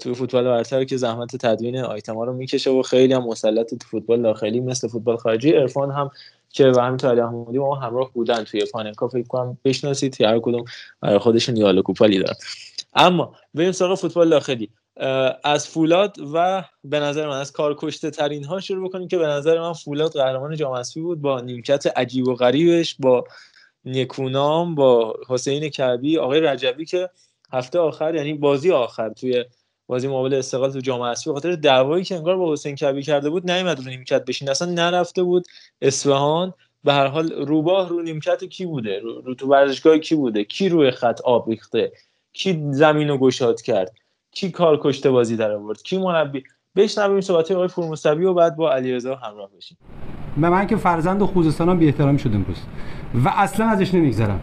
تو 0.01 0.14
فوتبال 0.14 0.45
برتر 0.45 0.85
که 0.85 0.97
زحمت 0.97 1.37
تدوین 1.37 1.78
آیتما 1.78 2.24
رو 2.24 2.33
می‌کشه 2.33 2.70
و 2.70 2.83
خیلی 2.83 3.12
هم 3.12 3.26
مسلط 3.26 3.74
تو 3.74 3.87
فوتبال 3.91 4.22
داخلی 4.22 4.61
مثل 4.61 4.89
فوتبال 4.89 5.16
خارجی. 5.16 5.53
عرفان 5.53 5.91
هم 5.91 6.11
که 6.53 6.72
و 6.76 6.80
همینطور 6.80 7.11
علی 7.11 7.20
احمدی 7.20 7.59
ما 7.59 7.74
همراه 7.74 8.12
بودن 8.12 8.44
توی 8.44 8.64
پاننکا 8.64 9.09
فکر 9.09 9.26
کنم 9.26 9.59
بشناسید 9.64 10.22
هر 10.22 10.38
کدوم 10.38 10.64
برای 11.01 11.18
خودشون 11.18 11.57
یالا 11.57 11.82
کوپالی 11.82 12.18
دارن. 12.18 12.36
اما 12.94 13.34
بریم 13.55 13.72
سراغ 13.72 13.98
فوتبال 13.98 14.30
داخلی. 14.30 14.70
از 15.44 15.68
فولاد 15.68 16.16
و 16.34 16.64
به 16.84 17.01
نظر 17.01 17.28
من 17.28 17.40
از 17.40 17.53
کارکشته 17.53 18.11
ترین 18.11 18.44
ها 18.44 18.61
شروع 18.61 18.88
بکنیم 18.88 19.09
که 19.09 19.18
به 19.18 19.26
نظر 19.26 19.61
من 19.61 19.72
فولاد 19.72 20.12
قهرمان 20.12 20.57
جام 20.57 20.72
اسفی 20.72 21.01
بود 21.01 21.20
با 21.20 21.40
نیمکت 21.40 21.98
عجیب 21.98 22.28
و 22.28 22.34
غریبش 22.34 22.96
با 22.98 23.24
نکونام 23.84 24.74
با 24.74 25.16
حسین 25.28 25.68
کعبی 25.68 26.18
آقای 26.18 26.40
رجبی 26.40 26.84
که 26.84 27.11
هفته 27.53 27.78
آخر 27.78 28.14
یعنی 28.14 28.34
بازی 28.34 28.72
آخر 28.72 29.09
توی 29.09 29.44
بازی 29.91 30.09
مقابل 30.09 30.34
استقلال 30.34 30.72
تو 30.72 30.80
جام 30.80 31.01
اسفی 31.01 31.32
خاطر 31.32 31.53
دعوایی 31.53 32.05
که 32.05 32.16
انگار 32.16 32.36
با 32.36 32.53
حسین 32.53 32.74
کبی 32.74 33.03
کرده 33.03 33.30
بود 33.30 33.51
نیومد 33.51 33.78
رو 33.78 33.84
نیمکت 33.84 34.24
بشین. 34.24 34.49
اصلا 34.49 34.72
نرفته 34.72 35.22
بود 35.22 35.47
اصفهان. 35.82 36.55
به 36.84 36.93
هر 36.93 37.07
حال 37.07 37.32
روباه 37.32 37.88
رو 37.88 38.03
نیمکت 38.03 38.45
کی 38.45 38.66
بوده؟ 38.66 38.99
رو, 38.99 39.20
رو 39.20 39.34
تو 39.34 39.47
ورزشگاه 39.47 39.99
کی 39.99 40.14
بوده؟ 40.14 40.45
کی 40.45 40.68
روی 40.68 40.91
خط 40.91 41.20
آب 41.20 41.51
ریخته؟ 41.51 41.93
کی 42.32 42.62
زمین 42.70 43.09
رو 43.09 43.18
گشاد 43.18 43.62
کرد؟ 43.62 43.93
کی 44.30 44.51
کار 44.51 44.80
کشته 44.82 45.11
بازی 45.11 45.36
در 45.36 45.51
آورد؟ 45.51 45.82
کی 45.82 45.99
مربی؟ 45.99 46.43
بشنویم 46.76 47.20
صحبت 47.20 47.51
آقای 47.51 47.68
فرموسوی 47.68 48.24
و 48.24 48.34
بعد 48.34 48.57
با 48.57 48.72
علیرضا 48.72 49.14
همراه 49.14 49.51
بشیم. 49.57 49.78
به 50.36 50.49
من 50.49 50.66
که 50.66 50.76
فرزند 50.76 51.22
خوزستانم 51.22 51.78
بی 51.78 51.86
احترامی 51.86 52.18
شد 52.18 52.34
امروز 52.34 52.57
و 53.24 53.28
اصلا 53.28 53.66
ازش 53.66 53.95
نمیگذرم. 53.95 54.41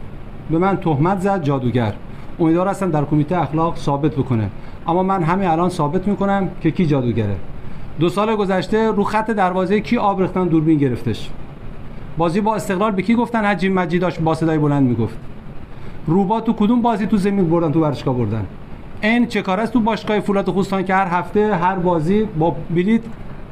به 0.51 0.57
من 0.57 0.77
تهمت 0.77 1.19
زد 1.19 1.43
جادوگر. 1.43 1.93
امیدوار 2.39 2.67
هستم 2.67 2.91
در 2.91 3.05
کمیته 3.05 3.41
اخلاق 3.41 3.77
ثابت 3.77 4.11
بکنه. 4.11 4.51
اما 4.87 5.03
من 5.03 5.23
همین 5.23 5.47
الان 5.47 5.69
ثابت 5.69 6.07
می‌کنم 6.07 6.49
که 6.61 6.71
کی 6.71 6.85
جادوگره. 6.85 7.35
دو 7.99 8.09
سال 8.09 8.35
گذشته 8.35 8.91
رو 8.91 9.03
خط 9.03 9.31
دروازه 9.31 9.81
کی 9.81 9.97
آب 9.97 10.21
ریختن 10.21 10.47
دوربین 10.47 10.77
گرفتش. 10.77 11.29
بازی 12.17 12.41
با 12.41 12.55
استقلال 12.55 12.91
به 12.91 13.01
کی 13.01 13.15
گفتن؟ 13.15 13.45
حجی 13.45 13.69
مجید 13.69 14.01
داشت 14.01 14.19
با 14.19 14.35
صدای 14.35 14.57
بلند 14.57 14.87
می‌گفت. 14.87 15.17
روبا 16.07 16.41
تو 16.41 16.53
کدوم 16.53 16.81
بازی 16.81 17.07
تو 17.07 17.17
زمین 17.17 17.49
بردن 17.49 17.71
تو 17.71 17.81
ورزشگاه 17.81 18.15
بردن؟ 18.15 18.45
این 19.01 19.27
چه 19.27 19.41
کار 19.41 19.59
است 19.59 19.73
تو 19.73 19.79
باشگاه 19.79 20.19
فولاد 20.19 20.49
خوستان 20.49 20.83
که 20.85 20.95
هر 20.95 21.07
هفته 21.07 21.55
هر 21.55 21.75
بازی 21.75 22.23
با 22.23 22.55
بلیت 22.69 23.01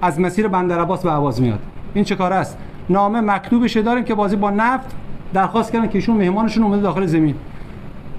از 0.02 0.20
مسیر 0.20 0.48
بندر 0.48 0.80
عباس 0.80 1.04
به 1.04 1.12
عواز 1.12 1.42
میاد. 1.42 1.60
این 1.94 2.04
چه 2.04 2.16
کار 2.16 2.34
است؟ 2.34 2.58
نامه 2.90 3.22
مکتوبش 3.22 3.78
داریم 3.78 4.04
که 4.04 4.16
بازی 4.16 4.36
با 4.36 4.50
نفت 4.50 4.96
درخواست 5.34 5.72
کردن 5.72 5.88
که 5.88 5.96
ایشون 5.96 6.18
مهمانشون 6.18 6.64
اومده 6.64 6.82
داخل 6.82 7.06
زمین. 7.06 7.36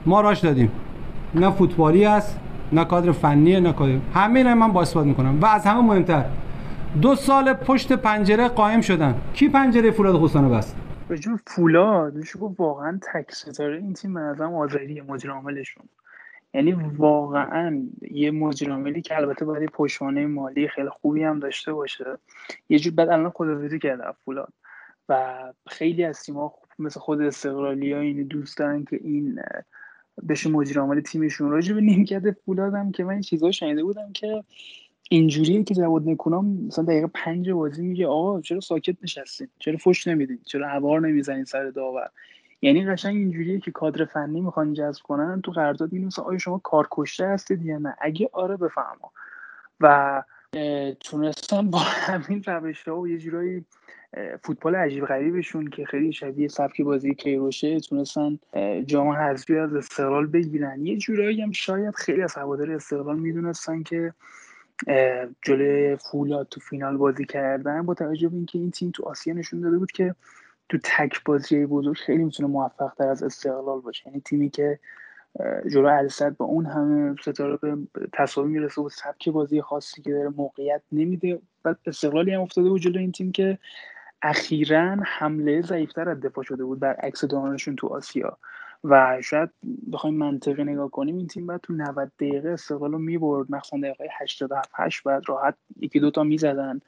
ما 0.06 0.20
راش 0.20 0.40
دادیم. 0.40 0.70
نه 1.34 1.50
فوتبالی 1.50 2.04
است 2.04 2.38
نه 2.72 2.84
کادر 2.84 3.12
فنی 3.12 3.60
نه 3.60 3.72
کادر. 3.72 3.98
همه 4.14 4.38
اینا 4.38 4.54
من 4.54 4.72
با 4.72 4.82
اثبات 4.82 5.06
می‌کنم. 5.06 5.40
و 5.40 5.46
از 5.46 5.66
همه 5.66 5.80
مهمتر 5.80 6.24
دو 7.02 7.14
سال 7.14 7.52
پشت 7.52 7.92
پنجره 7.92 8.48
قائم 8.48 8.80
شدن. 8.80 9.14
کی 9.34 9.48
پنجره 9.48 9.90
فولاد 9.90 10.14
خوستانو 10.14 10.50
بست؟ 10.50 10.76
رجوع 11.10 11.38
فولاد. 11.46 12.14
میشه 12.14 12.38
گفت 12.38 12.60
واقعا 12.60 13.00
تک 13.12 13.32
ستاره. 13.32 13.76
این 13.76 13.92
تیم 13.92 14.14
به 14.14 14.20
نظرم 14.20 14.54
آذری 14.54 15.00
مدیر 15.00 15.30
عاملشون 15.30 15.84
یعنی 16.54 16.72
واقعا 16.98 17.82
یه 18.10 18.30
مدیر 18.30 19.00
که 19.00 19.16
البته 19.16 19.44
باید 19.44 19.70
پشتوانه 19.70 20.26
مالی 20.26 20.68
خیلی 20.68 20.88
خوبی 20.88 21.22
هم 21.22 21.38
داشته 21.38 21.72
باشه. 21.72 22.04
یه 22.68 22.78
جور 22.78 22.94
بعد 22.94 23.08
الان 23.08 23.30
خداویسی 23.30 23.78
کرده 23.78 24.04
فولاد. 24.24 24.52
و 25.08 25.34
خیلی 25.68 26.04
از 26.04 26.22
تیم‌ها 26.22 26.52
مثل 26.78 27.00
خود 27.00 27.20
استقلالی 27.20 27.92
ها 27.92 28.00
این 28.00 28.22
دوست 28.22 28.58
دارن 28.58 28.84
که 28.84 29.00
این 29.04 29.40
بشه 30.28 30.50
مدیر 30.50 30.78
عامل 30.78 31.00
تیمشون. 31.00 31.50
راجع 31.50 31.74
به 31.74 31.80
نیمکت 31.80 32.30
فولادم 32.30 32.92
که 32.92 33.04
من 33.04 33.12
این 33.12 33.20
چیزا 33.20 33.50
شنیده 33.50 33.84
بودم 33.84 34.12
که 34.12 34.44
اینجوریه 35.10 35.62
که 35.62 35.74
جواد 35.74 36.08
نکونام 36.08 36.46
مثلا 36.46 36.84
دقیقه 36.84 37.06
پنج 37.06 37.50
بازی 37.50 37.82
میگه 37.82 38.06
آقا 38.06 38.40
چرا 38.40 38.60
ساکت 38.60 38.96
نشستین؟ 39.02 39.48
چرا 39.58 39.76
فش 39.76 40.06
نمیدین؟ 40.06 40.38
چرا 40.44 40.68
هوار 40.68 41.00
نمی‌زنین 41.00 41.44
سر 41.44 41.70
داور؟ 41.70 42.10
یعنی 42.62 42.86
قشنگ 42.86 43.16
اینجوریه 43.16 43.60
که 43.60 43.70
کادر 43.70 44.04
فنی 44.04 44.40
می‌خوان 44.40 44.74
جذب 44.74 45.02
کنن 45.02 45.40
تو 45.40 45.52
قرارداد 45.52 45.94
مثلا 45.94 46.24
آیا 46.24 46.38
شما 46.38 46.58
کار 46.58 46.88
کشته 46.90 47.26
هستید 47.26 47.64
یا 47.64 47.78
نه؟ 47.78 47.96
اگه 48.00 48.30
آره 48.32 48.56
بفهمم 48.56 49.10
و 49.80 50.22
تونستن 51.00 51.70
با 51.70 51.78
همین 52.06 52.42
روش 52.42 52.88
ها 52.88 53.00
و 53.00 53.08
یه 53.08 53.18
جورایی 53.18 53.64
فوتبال 54.42 54.76
عجیب 54.76 55.04
غریبشون 55.04 55.70
که 55.70 55.84
خیلی 55.84 56.12
شبیه 56.12 56.48
سبک 56.48 56.80
بازی 56.80 57.14
کیروشه 57.14 57.80
تونستن 57.80 58.38
جام 58.86 59.08
حذفی 59.08 59.58
از 59.58 59.74
استقلال 59.74 60.26
بگیرن. 60.26 60.86
یه 60.86 60.96
جورایی 60.96 61.42
هم 61.42 61.52
شاید 61.52 61.94
خیلی 61.94 62.22
از 62.22 62.34
هوادار 62.34 62.70
استقلال 62.70 63.18
می‌دونستن 63.18 63.82
که 63.82 64.12
جلوی 65.42 65.96
فولاد 65.96 66.48
تو 66.48 66.60
فینال 66.60 66.96
بازی 66.96 67.24
کردن 67.24 67.82
با 67.82 67.94
توجه 67.94 68.28
به 68.28 68.36
اینکه 68.36 68.58
این 68.58 68.70
تیم 68.70 68.90
تو 68.90 69.04
آسیا 69.04 69.34
نشون 69.34 69.60
داده 69.60 69.78
بود 69.78 69.92
که 69.92 70.14
تو 70.68 70.78
تک 70.84 71.24
بازی 71.24 71.66
بزرگ 71.66 71.96
خیلی 71.96 72.24
می‌تونه 72.24 72.48
موفق 72.48 72.92
تر 72.98 73.08
از 73.08 73.22
استقلال 73.22 73.80
باشه. 73.80 74.08
یعنی 74.08 74.20
تیمی 74.20 74.50
که 74.50 74.78
جلو 75.72 75.86
الصد 75.86 76.36
با 76.36 76.44
اون 76.44 76.66
همه 76.66 77.14
ستاره 77.22 77.56
به 77.56 77.76
تصاوی 78.12 78.52
می‌رسه 78.52 78.82
و 78.82 78.88
سبک 78.88 79.28
بازی 79.28 79.60
خاصی 79.60 80.02
که 80.02 80.12
داره 80.12 80.28
موقعیت 80.28 80.82
نمیده. 80.92 81.38
بعد 81.62 81.78
استقلالی 81.86 82.32
هم 82.32 82.40
افتاده 82.40 82.68
بود 82.68 82.80
جلو 82.80 82.98
این 82.98 83.12
تیم 83.12 83.32
که 83.32 83.58
اخیرا 84.28 84.96
حمله 85.06 85.62
ضعیفتر 85.62 86.08
از 86.08 86.20
دفاع 86.20 86.44
شده 86.44 86.64
بود 86.64 86.80
برعکس 86.80 87.24
دانشون 87.24 87.76
تو 87.76 87.86
آسیا. 87.86 88.38
و 88.84 89.22
شاید 89.22 89.50
بخوایم 89.92 90.16
منطقی 90.16 90.64
نگاه 90.64 90.90
کنیم 90.90 91.16
این 91.16 91.26
تیم 91.26 91.46
بعد 91.46 91.60
تو 91.60 91.72
90 91.72 92.12
دقیقه 92.18 92.48
استقلال 92.48 92.92
رو 92.92 92.98
می‌برد. 92.98 93.50
مخصوصا 93.50 93.76
دقیقه 93.76 94.08
87 94.20 94.70
8 94.74 95.02
بعد 95.02 95.22
راحت 95.28 95.54
یکی 95.80 96.00
دوتا 96.00 96.22
می‌زدن. 96.22 96.80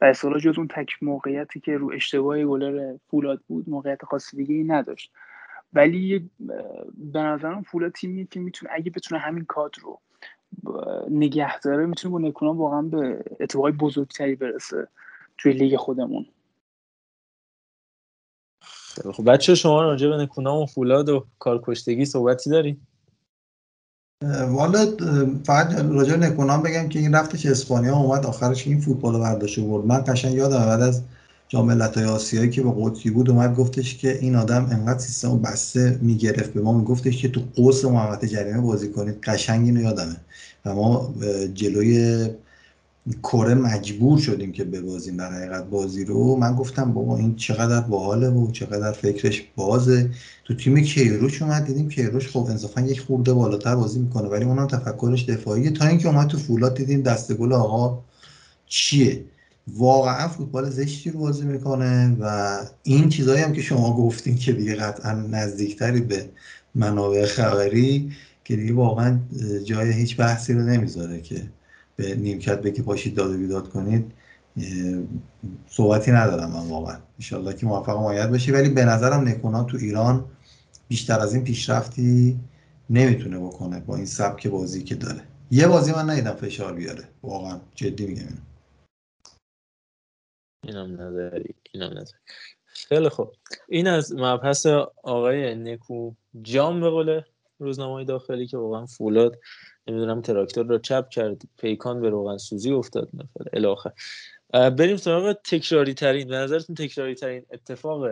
و 0.00 0.04
استقلال 0.04 0.40
جز 0.40 0.58
اون 0.58 0.68
تک 0.68 1.02
موقعیتی 1.02 1.60
که 1.60 1.76
رو 1.76 1.92
اشتباه 1.94 2.44
گلر 2.44 2.96
فولاد 3.10 3.40
بود 3.48 3.68
موقعیت 3.68 4.04
خاص 4.04 4.34
دیگه 4.34 4.54
ای 4.54 4.64
نداشت. 4.64 5.12
ولی 5.72 6.30
به 6.94 7.20
نظرم 7.20 7.62
فولاد 7.62 7.92
تیمیه 7.92 8.26
که 8.30 8.40
می‌تونه 8.40 8.72
اگه 8.74 8.90
بتونه 8.90 9.20
همین 9.20 9.44
کادر 9.44 9.78
رو 9.82 10.00
نگه 11.10 11.60
داره 11.60 11.86
می‌تونه 11.86 12.12
با 12.12 12.18
نکونام 12.18 12.58
واقعا 12.58 12.82
به 12.82 13.24
اتفاقای 13.40 13.72
بزرگتری 13.72 14.34
برسه 14.34 14.88
توی 15.38 15.52
لیگ 15.52 15.76
خودمون. 15.76 16.26
خب 19.14 19.32
بچه 19.32 19.54
شما 19.54 19.82
راجع 19.82 20.08
به 20.08 20.16
نکونام 20.16 20.62
و 20.62 20.66
فولاد 20.66 21.08
و 21.08 21.26
کارکشتگی 21.38 22.04
صحبتی 22.04 22.50
داری؟ 22.50 22.80
والا 24.48 24.86
فقط 25.44 25.74
راجع 25.74 26.16
نکونام 26.16 26.62
بگم 26.62 26.88
که 26.88 26.98
این 26.98 27.14
رفتش 27.14 27.46
اسپانیا 27.46 27.96
اومد 27.96 28.26
آخرش 28.26 28.66
این 28.66 28.80
فوتبال 28.80 29.20
برداشته 29.20 29.62
برد 29.62 29.86
من 29.86 30.04
قشنگ 30.06 30.34
یادم 30.34 30.66
بعد 30.66 30.80
از 30.80 31.02
جام 31.48 31.66
ملت‌های 31.66 32.06
آسیایی 32.06 32.50
که 32.50 32.62
با 32.62 32.70
قطبی 32.70 33.10
بود 33.10 33.30
اومد 33.30 33.54
گفتش 33.54 33.96
که 33.96 34.18
این 34.18 34.36
آدم 34.36 34.68
انقدر 34.72 34.98
سیستم 34.98 35.38
بسته 35.38 35.98
می‌گرفت 36.02 36.52
به 36.52 36.60
ما. 36.60 36.78
میگفتش 36.78 37.22
که 37.22 37.28
تو 37.28 37.40
قوس 37.56 37.84
محوطه 37.84 38.28
جریمه 38.28 38.60
بازی 38.60 38.92
کنید. 38.92 39.20
قشنگ 39.22 39.66
اینو 39.66 39.80
یادمه. 39.80 40.16
و 40.64 40.74
ما 40.74 41.14
جلوی 41.54 42.28
کره 43.22 43.54
مجبور 43.54 44.18
شدیم 44.18 44.52
که 44.52 44.64
ببازیم 44.64 45.16
در 45.16 45.32
حقیقت 45.32 45.64
بازی 45.64 46.04
رو. 46.04 46.36
من 46.36 46.54
گفتم 46.54 46.92
بابا 46.92 47.18
این 47.18 47.36
چقدر 47.36 47.80
باحاله 47.80 48.28
و 48.28 48.50
چقدر 48.50 48.92
فکرش 48.92 49.44
بازه. 49.56 50.10
تو 50.44 50.54
تیم 50.54 50.80
کیروش 50.80 51.42
اومد 51.42 51.66
دیدیم 51.66 51.88
کیروش 51.88 52.28
خب 52.28 52.46
انصافا 52.50 52.80
یک 52.80 53.00
خورده 53.00 53.32
بالاتر 53.32 53.76
بازی 53.76 53.98
می‌کنه 54.00 54.28
ولی 54.28 54.44
اونم 54.44 54.66
تفکرش 54.66 55.24
دفاعیه. 55.24 55.70
تا 55.70 55.86
اینکه 55.86 56.08
اومد 56.08 56.26
تو 56.28 56.38
فولاد 56.38 56.76
دیدیم 56.76 57.02
دست 57.02 57.32
گل 57.32 57.52
آقا 57.52 58.02
چیه؟ 58.66 59.24
واقعا 59.68 60.28
فوتبال 60.28 60.70
زشتی 60.70 61.10
رو 61.10 61.20
بازی 61.20 61.44
می‌کنه 61.44 62.16
و 62.20 62.58
این 62.82 63.08
چیزایی 63.08 63.42
هم 63.42 63.52
که 63.52 63.62
شما 63.62 63.96
گفتین 63.96 64.36
که 64.36 64.52
دیگه 64.52 64.74
قطعا 64.74 65.12
نزدیکتری 65.12 66.00
به 66.00 66.28
منابع 66.74 67.26
خبری 67.26 68.12
که 68.44 68.56
دیگه 68.56 68.72
واقعا 68.72 69.20
جای 69.64 69.92
هیچ 69.92 70.16
بحثی 70.16 70.52
رو 70.52 70.62
نمی‌ذاره 70.62 71.20
که 71.20 71.42
به 71.96 72.14
نیمکت 72.14 72.62
بگی 72.62 72.82
پاشید 72.82 73.14
داد 73.14 73.30
و 73.30 73.38
بیداد 73.38 73.68
کنید 73.68 74.12
صحبتی 75.66 76.10
ندارم 76.10 76.50
من 76.50 76.68
واقعا. 76.68 76.98
انشالله 77.18 77.54
که 77.54 77.66
موفق 77.66 77.96
مایت 77.96 78.28
بشی. 78.28 78.52
ولی 78.52 78.68
به 78.68 78.84
نظرم 78.84 79.28
نکونا 79.28 79.64
تو 79.64 79.76
ایران 79.76 80.30
بیشتر 80.88 81.20
از 81.20 81.34
این 81.34 81.44
پیشرفتی 81.44 82.40
نمی‌تونه 82.90 83.38
بکنه 83.38 83.80
با 83.80 83.96
این 83.96 84.06
سبک 84.06 84.46
بازی 84.46 84.84
که 84.84 84.94
داره. 84.94 85.28
یه 85.50 85.66
بازی 85.66 85.92
من 85.92 86.10
ندیدم 86.10 86.32
فشار 86.32 86.72
بیاره. 86.72 87.08
واقعا 87.22 87.60
جدی 87.74 88.06
میگم 88.06 88.22
اینم 90.64 90.92
نداری 91.00 91.54
اینم 91.72 91.90
نداری 91.90 92.18
خیلی 92.66 93.08
خوب. 93.08 93.32
این 93.68 93.86
از 93.86 94.12
مبحث 94.12 94.66
آقای 95.02 95.54
نکو 95.54 96.12
جام 96.42 96.80
به 96.80 96.90
قول 96.90 97.20
روزنامه 97.58 98.04
داخلی 98.04 98.46
که 98.46 98.56
واقعا 98.56 98.86
فولاد 98.86 99.40
نمی‌دونم 99.88 100.20
تراکتور 100.20 100.66
رو 100.66 100.78
چپ 100.78 101.08
کرد 101.08 101.42
پیکان 101.58 102.00
به 102.00 102.10
روغن 102.10 102.36
سوزی 102.36 102.72
افتاد 102.72 103.08
مثلا 103.14 103.46
الاخر 103.52 103.90
بریم 104.52 104.96
سراغ 104.96 105.32
تکراری 105.32 105.94
ترین. 105.94 106.28
به 106.28 106.36
نظرتون 106.36 106.76
تکراری 106.76 107.14
ترین 107.14 107.42
اتفاق 107.52 108.10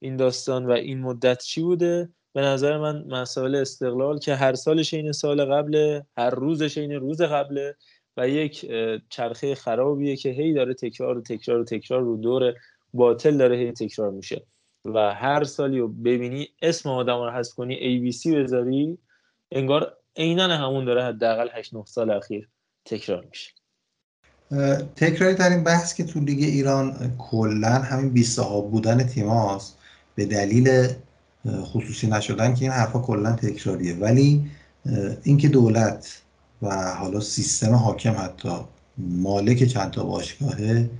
این 0.00 0.16
داستان 0.16 0.66
و 0.66 0.70
این 0.70 1.00
مدت 1.00 1.42
چی 1.42 1.62
بوده؟ 1.62 2.08
به 2.32 2.40
نظر 2.40 2.78
من 2.78 3.04
مسائل 3.08 3.54
استقلال 3.54 4.18
که 4.18 4.34
هر 4.34 4.54
سالش 4.54 4.94
این 4.94 5.12
سال 5.12 5.44
قبل 5.44 6.00
هر 6.16 6.30
روزش 6.30 6.78
این 6.78 6.92
روز 6.92 7.22
قبله 7.22 7.76
و 8.16 8.28
یک 8.28 8.70
چرخه 9.08 9.54
خرابیه 9.54 10.16
که 10.16 10.28
هی 10.28 10.52
داره 10.52 10.74
تکرار 10.74 11.18
و 11.18 11.22
تکرار 11.22 11.60
و 11.60 11.64
تکرار 11.64 12.00
رو 12.00 12.16
دور 12.16 12.54
باطل 12.94 13.36
داره 13.36 13.56
هی 13.56 13.72
تکرار 13.72 14.10
میشه. 14.10 14.46
و 14.84 15.14
هر 15.14 15.44
سالی 15.44 15.78
رو 15.78 15.88
ببینی 15.88 16.48
اسم 16.62 16.88
آدم 16.88 17.16
رو 17.16 17.30
حذف 17.30 17.54
کنی 17.54 18.00
ABC 18.00 18.26
بذاری 18.26 18.98
انگار 19.50 19.96
عینا 20.16 20.56
همون 20.56 20.84
داره 20.84 21.04
حداقل 21.04 21.48
8 21.52 21.74
9 21.74 21.84
سال 21.86 22.10
اخیر 22.10 22.48
تکرار 22.84 23.26
میشه. 23.30 23.50
تکراری 24.96 25.34
ترین 25.34 25.64
بحث 25.64 25.94
که 25.94 26.04
تو 26.04 26.20
لیگ 26.20 26.42
ایران 26.42 27.14
کلا 27.18 27.68
همین 27.68 28.10
20 28.10 28.36
صاحب 28.36 28.70
بودن 28.70 29.06
تیماست 29.06 29.78
به 30.14 30.26
دلیل 30.26 30.88
خصوصی 31.46 32.06
نشدن 32.06 32.54
که 32.54 32.62
این 32.62 32.72
حرفا 32.72 32.98
کلا 32.98 33.32
تکراریه. 33.32 33.94
ولی 33.94 34.50
اینکه 35.22 35.48
دولت 35.48 36.22
و 36.62 36.94
حالا 36.94 37.20
سیستم 37.20 37.74
حاکم 37.74 38.14
حتی 38.18 38.58
مالک 38.98 39.64
چند 39.64 39.90
تا 39.90 40.04
باشگاهه 40.04 40.90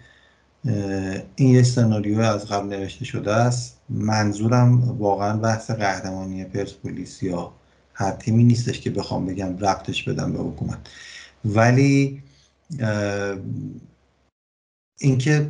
این 1.36 1.54
یه 1.54 1.62
سناریو 1.62 2.20
از 2.20 2.46
قبل 2.46 2.68
نوشته 2.68 3.04
شده 3.04 3.32
است. 3.32 3.80
منظورم 3.88 4.98
واقعا 4.98 5.36
بحث 5.36 5.70
قهرمانی 5.70 6.44
پرسپولیس 6.44 7.22
یا 7.22 7.52
هر 7.94 8.10
تیمی 8.10 8.44
نیستش 8.44 8.80
که 8.80 8.90
بخوام 8.90 9.26
بگم 9.26 9.58
ربطش 9.58 10.02
بدم 10.02 10.32
به 10.32 10.38
حکومت. 10.38 10.78
ولی 11.44 12.22
اینکه 15.00 15.40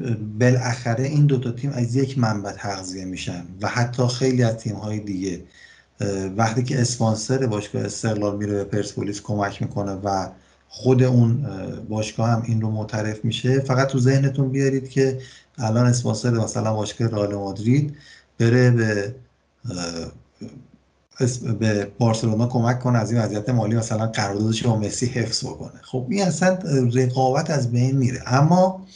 بالاخره 0.40 1.04
این 1.04 1.26
دوتا 1.26 1.52
تیم 1.52 1.70
از 1.70 1.96
یک 1.96 2.18
منبع 2.18 2.52
تغذیه 2.52 3.04
میشن 3.04 3.46
و 3.60 3.68
حتی 3.68 4.08
خیلی 4.08 4.42
از 4.42 4.56
تیم 4.56 4.76
های 4.76 5.00
دیگه 5.00 5.44
وقتی 6.36 6.62
که 6.62 6.80
اسپانسر 6.80 7.46
باشگاه 7.46 7.84
استقلال 7.84 8.36
میره 8.36 8.52
به 8.52 8.64
پرسپولیس 8.64 9.20
کمک 9.22 9.62
می‌کنه 9.62 9.92
و 9.92 10.28
خود 10.68 11.02
اون 11.02 11.46
باشگاه 11.88 12.28
هم 12.28 12.42
این 12.46 12.60
رو 12.60 12.70
معترف 12.70 13.24
میشه 13.24 13.60
فقط 13.60 13.88
تو 13.88 13.98
ذهنتون 13.98 14.50
بیارید 14.50 14.90
که 14.90 15.20
الان 15.58 15.86
اسپانسر 15.86 16.30
مثلا 16.30 16.74
باشگاه 16.74 17.08
رئال 17.08 17.34
مادرید 17.34 17.96
بره 18.38 18.70
به 18.70 19.14
به 21.60 21.92
بارسلونا 21.98 22.46
کمک 22.46 22.80
کنه 22.80 22.98
از 22.98 23.12
این 23.12 23.20
وضعیت 23.20 23.48
مالی 23.48 23.76
مثلا 23.76 24.06
قراردادش 24.06 24.62
با 24.62 24.76
مسی 24.76 25.06
حفظ 25.06 25.44
بکنه. 25.44 25.80
خب 25.82 26.06
این 26.10 26.22
اصلا 26.22 26.58
رقابت 26.94 27.50
از 27.50 27.72
بین 27.72 27.96
میره. 27.96 28.22
اما 28.26 28.86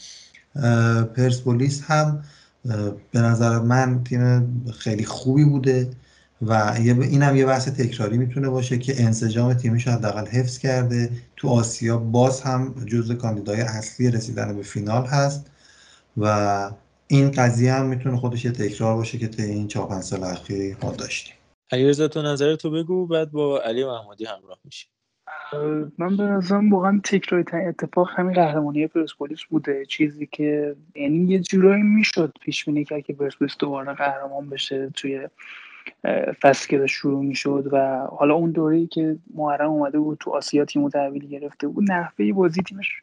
پرسپولیس 1.17 1.83
هم 1.83 2.23
به 3.13 3.21
نظر 3.21 3.59
من 3.59 4.05
تیم 4.05 4.65
خیلی 4.79 5.05
خوبی 5.05 5.45
بوده 5.45 5.91
و 6.43 6.53
این 6.53 7.23
هم 7.23 7.37
یه 7.37 7.47
بحث 7.47 7.69
تکراری 7.69 8.19
می‌تونه 8.19 8.49
باشه 8.49 8.79
که 8.79 9.03
انسجام 9.03 9.55
تیمش 9.55 9.89
حداقل 9.89 10.27
حفظ 10.27 10.59
کرده. 10.59 11.11
تو 11.37 11.49
آسیا 11.49 11.97
باز 11.97 12.41
هم 12.41 12.75
جزء 12.87 13.15
کاندیدای 13.15 13.61
اصلی 13.61 14.11
رسیدن 14.11 14.57
به 14.57 14.63
فینال 14.63 15.07
هست 15.07 15.47
و 16.17 16.71
این 17.07 17.31
قضیه 17.31 17.75
هم 17.75 17.87
می‌تونه 17.87 18.17
خودش 18.17 18.45
یه 18.45 18.51
تکرار 18.51 18.97
باشه 18.97 19.19
که 19.19 19.29
تا 19.29 19.43
این 19.43 19.69
4 19.69 19.89
5 19.89 20.05
سال 20.05 20.25
اخیر 20.25 20.77
ما 20.83 20.93
داشتیم. 20.93 21.35
علیرضا 21.73 22.09
تو 22.09 22.23
نظر 22.23 22.55
تو 22.57 22.71
بگو 22.71 23.07
بعد 23.07 23.33
با 23.33 23.61
علی 23.61 23.85
محمودی 23.85 24.25
همراه 24.25 24.59
میشیم. 24.65 24.91
من 25.99 26.17
به 26.17 26.23
نظرم 26.23 26.73
واقعا 26.73 27.01
تکراری 27.05 27.45
ترین 27.45 27.69
اتفاق 27.69 28.09
همین 28.11 28.35
قهرمانی 28.35 28.87
پرسپولیس 28.87 29.45
بوده. 29.45 29.85
چیزی 29.87 30.27
که 30.27 30.77
یعنی 30.95 31.33
یه 31.33 31.39
جورایی 31.39 31.83
می‌شد 31.83 32.33
پیش 32.41 32.65
بینی 32.65 32.85
کرد 32.85 33.03
که 33.03 33.13
پرسپولیس 33.13 33.57
دوباره 33.59 33.95
قهرمان 33.95 34.51
بشه 34.51 34.91
توی 34.91 35.29
فصل 36.43 36.69
که 36.69 36.87
شروع 36.87 37.25
می‌شد 37.25 37.69
و 37.73 38.07
حالا 38.07 38.35
اون 38.35 38.51
دوره‌ای 38.51 38.87
که 38.87 39.17
محرم 39.35 39.71
اومده 39.71 39.99
بود 39.99 40.19
تو 40.19 40.31
آسیا 40.31 40.65
تیم 40.65 40.89
تحویل 40.89 41.29
گرفته 41.29 41.69
بود 41.69 41.91
نحوه 41.91 42.33
بازی 42.33 42.63
تیمش 42.63 43.03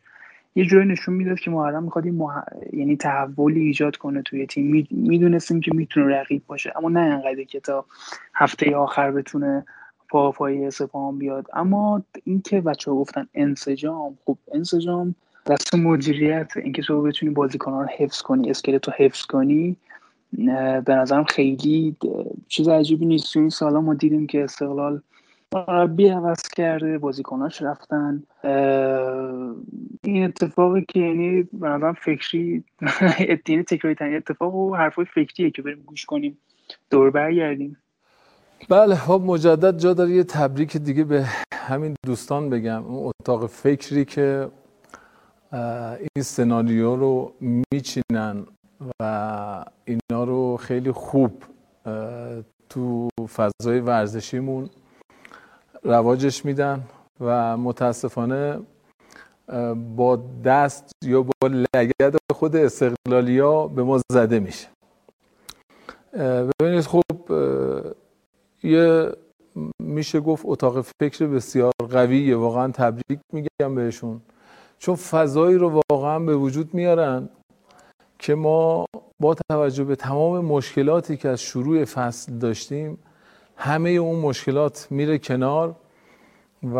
یه 0.55 0.65
جوری 0.65 0.85
نشون 0.85 1.13
می‌داد 1.13 1.39
که 1.39 1.51
محرم 1.51 1.83
می‌خواد 1.83 2.07
مح... 2.07 2.43
یعنی 2.73 2.95
تحولی 2.95 3.61
ایجاد 3.61 3.95
کنه 3.95 4.21
توی 4.21 4.45
تیم. 4.45 4.87
می‌دونستیم 4.91 5.59
که 5.59 5.71
می‌تونه 5.73 6.15
رقیب 6.15 6.41
باشه 6.47 6.73
اما 6.75 6.89
نه 6.89 6.99
انقدر 6.99 7.43
که 7.43 7.59
تا 7.59 7.85
هفته 8.33 8.75
آخر 8.75 9.11
بتونه 9.11 9.65
پا 10.09 10.31
پای 10.31 10.71
سپاهان 10.71 11.17
بیاد. 11.17 11.47
اما 11.53 12.03
اینکه 12.23 12.61
بچه 12.61 12.91
ها 12.91 12.97
گفتن 12.97 13.27
انسجام 13.33 14.17
خب 14.25 14.37
انسجام 14.53 15.15
دست 15.45 15.75
مدیریت 15.75 16.57
اینکه 16.57 16.81
تو 16.81 17.01
بتونی 17.01 17.31
بازیکنان 17.31 17.83
رو 17.83 17.89
حفظ 17.97 18.21
کنی 18.21 18.49
اسکلت 18.49 18.87
رو 18.87 18.93
حفظ 18.97 19.21
کنی 19.21 19.75
به 20.85 20.95
نظرم 20.95 21.23
خیلی 21.23 21.95
چیز 22.47 22.67
عجیبی 22.67 23.05
نیست. 23.05 23.33
تو 23.33 23.39
این 23.39 23.49
سالا 23.49 23.81
ما 23.81 23.93
دیدیم 23.93 24.27
که 24.27 24.43
استقلال 24.43 25.01
مربی 25.55 26.09
عوض 26.09 26.41
کرده 26.41 26.97
بازیکناش 26.97 27.61
رفتن. 27.61 28.23
این 30.03 30.23
اتفاقی 30.23 30.85
که 30.87 30.99
یعنی 30.99 31.43
به 31.43 31.93
فکری 31.93 32.63
یعنی 33.47 33.63
تکراری 33.63 33.95
ترین 33.95 34.15
اتفاق 34.15 34.55
و 34.55 34.75
حرفای 34.75 35.05
فکریه 35.05 35.51
که 35.51 35.61
بریم 35.61 35.83
گوش 35.85 36.05
کنیم. 36.05 36.37
دور 36.89 37.11
برگردیم. 37.11 37.77
بله 38.69 38.95
خب 38.95 39.21
مجدد 39.25 39.77
جا 39.77 39.93
داره. 39.93 40.11
یه 40.11 40.23
تبریک 40.23 40.77
دیگه 40.77 41.03
به 41.03 41.25
همین 41.53 41.95
دوستان 42.05 42.49
بگم. 42.49 42.83
اون 42.83 43.11
اتاق 43.21 43.47
فکری 43.47 44.05
که 44.05 44.47
این 46.15 46.23
سناریو 46.23 46.95
رو 46.95 47.33
میچینن 47.71 48.45
و 48.99 49.65
اینا 49.85 50.23
رو 50.23 50.57
خیلی 50.57 50.91
خوب 50.91 51.43
تو 52.69 53.09
فضای 53.35 53.79
ورزشیمون 53.79 54.69
رواجش 55.85 56.45
میدن 56.45 56.83
و 57.19 57.57
متاسفانه 57.57 58.59
با 59.95 60.23
دست 60.45 60.91
یا 61.03 61.21
با 61.21 61.47
لگد 61.47 62.15
خود 62.33 62.55
استقلالیا 62.55 63.67
به 63.67 63.83
ما 63.83 64.01
زده 64.11 64.39
میشه. 64.39 64.67
ببینید 66.59 66.81
خب 66.81 67.03
یه 68.63 69.11
میشه 69.79 70.19
گفت 70.19 70.43
اتاق 70.45 70.81
فکر 70.81 71.27
بسیار 71.27 71.71
قویه 71.91 72.35
واقعا 72.35 72.71
تبریک 72.71 73.19
میگم 73.33 73.75
بهشون. 73.75 74.21
چون 74.79 74.95
فضایی 74.95 75.57
رو 75.57 75.81
واقعا 75.91 76.19
به 76.19 76.35
وجود 76.35 76.73
میارن 76.73 77.29
که 78.19 78.35
ما 78.35 78.85
با 79.21 79.35
توجه 79.49 79.83
به 79.83 79.95
تمام 79.95 80.45
مشکلاتی 80.45 81.17
که 81.17 81.29
از 81.29 81.41
شروع 81.41 81.85
فصل 81.85 82.33
داشتیم 82.33 82.97
همه 83.57 83.89
اون 83.89 84.19
مشکلات 84.19 84.87
میره 84.91 85.17
کنار 85.17 85.75
و 86.63 86.77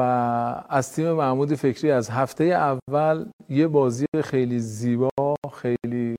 از 0.70 0.94
تیم 0.94 1.12
محمود 1.12 1.56
فکری 1.56 1.92
از 1.92 2.10
هفته 2.10 2.44
اول 2.44 3.26
یه 3.50 3.68
بازی 3.68 4.06
خیلی 4.24 4.60
زیبا 4.60 5.10
خیلی 5.54 6.16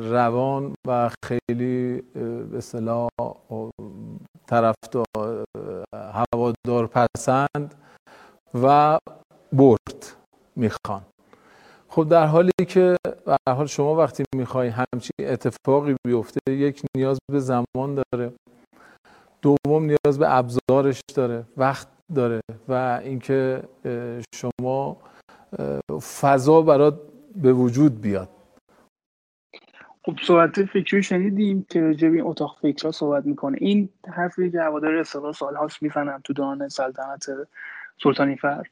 روان 0.00 0.74
و 0.86 1.10
خیلی 1.24 2.02
به 2.50 2.56
اصطلاح 2.56 3.08
طرفدار 4.46 5.44
هوادار 5.94 6.86
پسند 6.86 7.74
و 8.62 8.98
برد 9.52 10.16
می‌خوان. 10.56 11.02
خب 11.88 12.08
در 12.08 12.26
حالی 12.26 12.50
که 12.68 12.96
به 13.26 13.52
حال 13.52 13.66
شما 13.66 13.94
وقتی 13.94 14.24
می‌خوای 14.36 14.68
همچین 14.68 15.12
اتفاقی 15.20 15.96
بیفته 16.06 16.52
یک 16.52 16.82
نیاز 16.96 17.18
به 17.32 17.40
زمان 17.40 18.02
داره. 18.12 18.32
دوم 19.42 19.84
نیاز 19.84 20.18
به 20.18 20.36
ابزارش 20.36 21.00
داره 21.14 21.44
وقت 21.56 21.88
داره 22.14 22.40
و 22.68 23.00
اینکه 23.04 23.62
شما 24.34 24.96
فضا 26.20 26.62
برات 26.62 27.00
به 27.36 27.52
وجود 27.52 28.00
بیاد. 28.00 28.28
خب 30.04 30.16
صحبت 30.22 30.64
فکری 30.64 31.02
شنیدیم 31.02 31.66
که 31.68 31.80
راجع 31.80 32.08
این 32.08 32.22
اتاق 32.22 32.58
فکرها 32.62 32.92
صحبت 32.92 33.26
می‌کنه. 33.26 33.58
این 33.60 33.88
حرفی 34.08 34.50
که 34.50 34.60
هوادار 34.60 34.96
استقلال 34.96 35.32
سالهاست 35.32 35.82
می‌زنن 35.82 36.20
تو 36.24 36.32
دوران 36.32 36.68
سلطنت 36.68 37.26
سلطانی 38.02 38.36
فر 38.36 38.66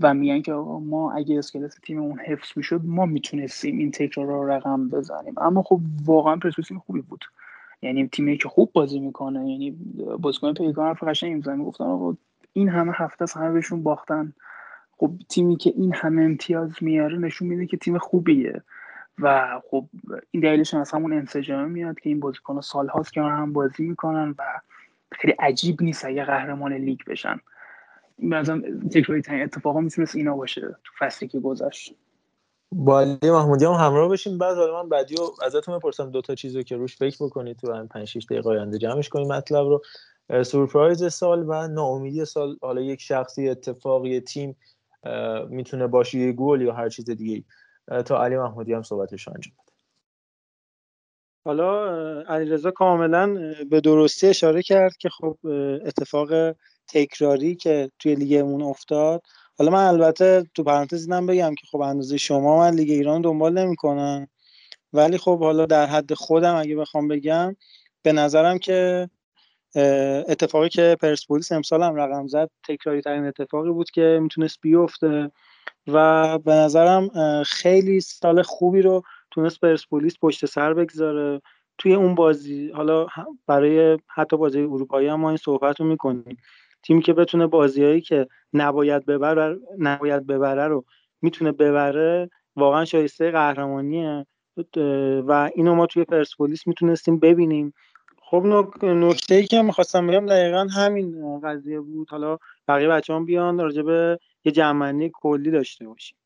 و 0.00 0.14
میگن 0.14 0.42
که 0.42 0.52
ما 0.52 1.12
اگه 1.12 1.38
اسکلت 1.38 1.80
تیممون 1.82 2.18
حفظ 2.18 2.48
می‌شد 2.56 2.80
ما 2.84 3.06
می‌تونستیم 3.06 3.78
این 3.78 3.90
تکرار 3.90 4.26
رو 4.26 4.50
رقم 4.50 4.88
بزنیم. 4.88 5.34
اما 5.36 5.62
خب 5.62 5.80
واقعا 6.04 6.36
پرسپولیس 6.36 6.72
خوبی 6.86 7.00
بود. 7.00 7.24
یعنی 7.82 8.08
تیمی 8.08 8.38
که 8.38 8.48
خوب 8.48 8.72
بازی 8.72 9.00
می‌کنه 9.00 9.50
یعنی 9.50 9.70
بازیکن 10.18 10.54
پیگان 10.54 10.86
حرف 10.86 11.02
قشنگ 11.02 11.34
می‌زنن 11.34 11.58
می‌گفتن 11.58 12.16
این 12.52 12.68
همه 12.68 12.92
هفته 12.94 13.22
از 13.22 13.32
همه 13.32 13.52
بهشون 13.52 13.82
باختن. 13.82 14.32
خب 14.98 15.10
تیمی 15.28 15.56
که 15.56 15.72
این 15.76 15.94
همه 15.94 16.22
امتیاز 16.22 16.72
میاره 16.80 17.18
نشون 17.18 17.48
میده 17.48 17.66
که 17.66 17.76
تیم 17.76 17.98
خوبیه. 17.98 18.62
و 19.18 19.60
خب 19.70 19.86
این 20.30 20.42
دلیلش 20.42 20.74
از 20.74 20.92
همون 20.92 21.12
انسجام 21.12 21.70
میاد 21.70 22.00
که 22.00 22.08
این 22.08 22.20
بازیکن 22.20 22.60
سال 22.60 22.88
هاست 22.88 23.12
که 23.12 23.22
هم 23.22 23.52
بازی 23.52 23.82
می‌کنن 23.82 24.34
و 24.38 24.42
خیلی 25.12 25.34
عجیب 25.38 25.82
نیست 25.82 26.04
اگه 26.04 26.24
قهرمان 26.24 26.72
لیگ 26.72 27.00
بشن. 27.06 27.40
بعضا 28.18 28.60
تکراری 28.92 29.22
ترین 29.22 29.42
اتفاقا 29.42 29.80
می‌تونست 29.80 30.16
اینا 30.16 30.36
باشه 30.36 30.60
تو 30.60 30.92
فصلی 30.98 31.28
که 31.28 31.40
گذشت. 31.40 31.94
با 32.72 33.00
علی 33.00 33.30
محمودی 33.30 33.64
هم 33.64 33.72
همراه 33.72 34.08
باشیم. 34.08 34.38
بعد 34.38 34.56
حالا 34.56 34.82
من 34.82 34.88
بعدی 34.88 35.14
رو 35.16 35.34
ازتون 35.42 35.78
بپرسم 35.78 36.10
دو 36.10 36.20
تا 36.20 36.34
چیزی 36.34 36.64
که 36.64 36.76
روش 36.76 36.96
فکر 36.96 37.24
بکنید 37.24 37.56
تو 37.56 37.72
همین 37.72 37.88
5 37.88 38.08
6 38.08 38.26
دقیقه 38.30 38.50
آینده 38.50 38.78
جمعش 38.78 39.08
کنیم 39.08 39.28
مطلب 39.28 39.66
رو. 39.66 39.82
سورپرایز 40.44 41.12
سال 41.12 41.44
و 41.48 41.68
ناامیدی 41.68 42.24
سال. 42.24 42.56
حالا 42.62 42.80
یک 42.80 43.00
شخصی 43.00 43.48
اتفاقی 43.48 44.20
تیم 44.20 44.56
می‌تونه 45.48 45.86
باشه 45.86 46.18
یه 46.18 46.32
گل 46.32 46.60
یا 46.60 46.72
هر 46.72 46.88
چیز 46.88 47.10
دیگه 47.10 47.44
تا 48.06 48.24
علی 48.24 48.36
محمودی 48.36 48.72
هم 48.72 48.82
صحبتش 48.82 49.28
انجام 49.28 49.52
بده. 49.54 49.72
حالا 51.44 51.90
علیرضا 52.22 52.70
کاملا 52.70 53.54
به 53.70 53.80
درستی 53.80 54.26
اشاره 54.26 54.62
کرد 54.62 54.96
که 54.96 55.08
خب 55.08 55.38
اتفاق 55.86 56.54
تکراری 56.88 57.54
که 57.54 57.90
توی 57.98 58.14
لیگمون 58.14 58.62
افتاد 58.62 59.22
حالا 59.58 59.70
من 59.70 59.84
البته 59.84 60.44
تو 60.54 60.64
پرانتز 60.64 61.08
اینم 61.08 61.26
بگم 61.26 61.54
که 61.54 61.66
خب 61.66 61.80
اندازه 61.80 62.16
شما 62.16 62.58
من 62.58 62.74
لیگ 62.74 62.90
ایران 62.90 63.22
دنبال 63.22 63.58
نمی‌کنم 63.58 64.28
ولی 64.92 65.18
خب 65.18 65.38
حالا 65.38 65.66
در 65.66 65.86
حد 65.86 66.14
خودم 66.14 66.54
اگه 66.54 66.76
بخوام 66.76 67.08
بگم 67.08 67.56
به 68.02 68.12
نظرم 68.12 68.58
که 68.58 69.10
اتفاقی 70.28 70.68
که 70.68 70.96
پرسپولیس 71.00 71.52
امسال 71.52 71.82
هم 71.82 71.94
رقم 71.94 72.26
زد 72.26 72.50
تکراری 72.68 73.00
ترین 73.00 73.24
اتفاقی 73.26 73.70
بود 73.70 73.90
که 73.90 74.18
می‌تونست 74.22 74.58
بیفته 74.60 75.30
و 75.86 76.38
به 76.38 76.52
نظرم 76.52 77.10
خیلی 77.42 78.00
سال 78.00 78.42
خوبی 78.42 78.82
رو 78.82 79.02
تونست 79.30 79.60
پرسپولیس 79.60 80.14
پشت 80.22 80.46
سر 80.46 80.74
بگذاره. 80.74 81.40
توی 81.78 81.94
اون 81.94 82.14
بازی 82.14 82.70
حالا 82.70 83.06
برای 83.46 83.98
حتی 84.08 84.36
بازی 84.36 84.60
اروپایی 84.60 85.08
هم 85.08 85.20
ما 85.20 85.28
این 85.28 85.36
صحبت 85.36 85.80
رو 85.80 85.86
می‌کنیم. 85.86 86.36
تیمی 86.86 87.02
که 87.02 87.12
بتونه 87.12 87.46
بازیهایی 87.46 88.00
که 88.00 88.26
نباید 88.52 89.06
ببره 89.06 89.58
نباید 89.78 90.26
ببره 90.26 90.66
رو 90.66 90.84
می‌تونه 91.22 91.52
ببره 91.52 92.30
واقعا 92.56 92.84
شایسته 92.84 93.30
قهرمانیه. 93.30 94.26
و 95.26 95.50
اینو 95.54 95.74
ما 95.74 95.86
توی 95.86 96.04
پرسپولیس 96.04 96.66
می‌تونستیم 96.66 97.18
ببینیم. 97.18 97.74
خب 98.22 98.42
نکته 98.82 99.34
ای 99.34 99.46
که 99.46 99.62
می‌خواستم 99.62 100.06
بگم 100.06 100.26
دقیقا 100.26 100.66
همین 100.74 101.40
قضیه 101.40 101.80
بود. 101.80 102.10
حالا 102.10 102.38
بقیه 102.68 102.88
بچه 102.88 103.14
هم 103.14 103.24
بیان 103.24 103.58
راجع 103.58 103.82
به 103.82 104.18
یه 104.44 104.52
جمعنی 104.52 105.10
کلی 105.14 105.50
داشته 105.50 105.86
باشیم. 105.86 106.18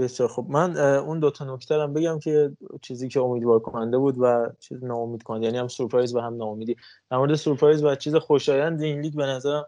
بسیار 0.00 0.28
خب 0.28 0.46
من 0.48 0.76
اون 0.76 1.20
دوتا 1.20 1.54
نکته 1.54 1.74
هم 1.74 1.92
بگم 1.92 2.18
که 2.18 2.50
چیزی 2.82 3.08
که 3.08 3.20
امیدوار 3.20 3.58
کننده 3.58 3.98
بود 3.98 4.14
و 4.18 4.48
چیز 4.60 4.84
ناامید 4.84 5.22
کننده 5.22 5.46
یعنی 5.46 5.58
هم 5.58 5.68
سورپرایز 5.68 6.14
و 6.14 6.20
هم 6.20 6.36
ناامیدی. 6.36 6.76
در 7.10 7.16
مورد 7.16 7.34
سورپرایز 7.34 7.84
و 7.84 7.94
چیز 7.94 8.14
خوشایند 8.14 8.82
این 8.82 9.00
لیگ 9.00 9.16
به 9.16 9.26
نظرم 9.26 9.66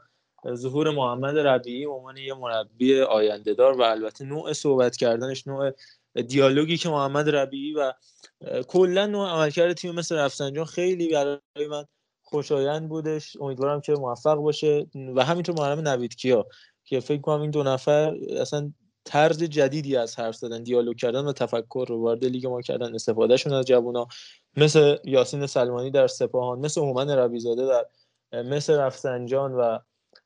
ظهور 0.54 0.90
محمد 0.90 1.38
ربیعی 1.38 1.86
به 1.86 1.92
عنوان 1.92 2.16
یه 2.16 2.34
مربی 2.34 3.00
آینده 3.00 3.54
دار 3.54 3.78
و 3.78 3.82
البته 3.82 4.24
نوع 4.24 4.52
صحبت 4.52 4.96
کردنش 4.96 5.46
نوع 5.46 5.72
دیالوگی 6.28 6.76
که 6.76 6.88
محمد 6.88 7.28
ربیعی 7.28 7.74
و 7.74 7.92
کلا 8.68 9.06
نوع 9.06 9.28
عملکرد 9.28 9.72
تیم 9.72 9.94
مثل 9.94 10.16
رفسنجان 10.16 10.64
خیلی 10.64 11.08
برای 11.08 11.68
من 11.70 11.84
خوشایند 12.22 12.88
بودش. 12.88 13.36
امیدوارم 13.40 13.80
که 13.80 13.92
موفق 13.92 14.34
باشه. 14.34 14.86
و 15.14 15.24
همینطور 15.24 15.54
محرم 15.54 15.88
نوید 15.88 16.16
کیا 16.16 16.46
که 16.84 17.00
فکر 17.00 17.20
کنم 17.20 17.40
این 17.40 17.50
دو 17.50 17.62
نفر 17.62 18.16
اصلا 18.40 18.72
طرز 19.04 19.42
جدیدی 19.42 19.96
از 19.96 20.18
حرف 20.18 20.36
زدن 20.36 20.62
دیالوگ 20.62 20.96
کردن 20.96 21.24
و 21.24 21.32
تفکر 21.32 21.84
رو 21.88 22.02
وارد 22.02 22.24
لیگ 22.24 22.46
ما 22.46 22.60
کردن 22.60 22.94
استفادهشون 22.94 23.52
از 23.52 23.64
جوونا. 23.64 24.08
مثل 24.56 24.96
یاسین 25.04 25.46
سلمانی 25.46 25.90
در 25.90 26.06
سپاهان 26.06 26.58
مثل 26.58 26.80
هومن 26.80 27.10
ربیزاده 27.10 27.66
در 27.66 27.86
مثل 28.42 28.74
رفسنجان 28.74 29.52
و 29.52 29.78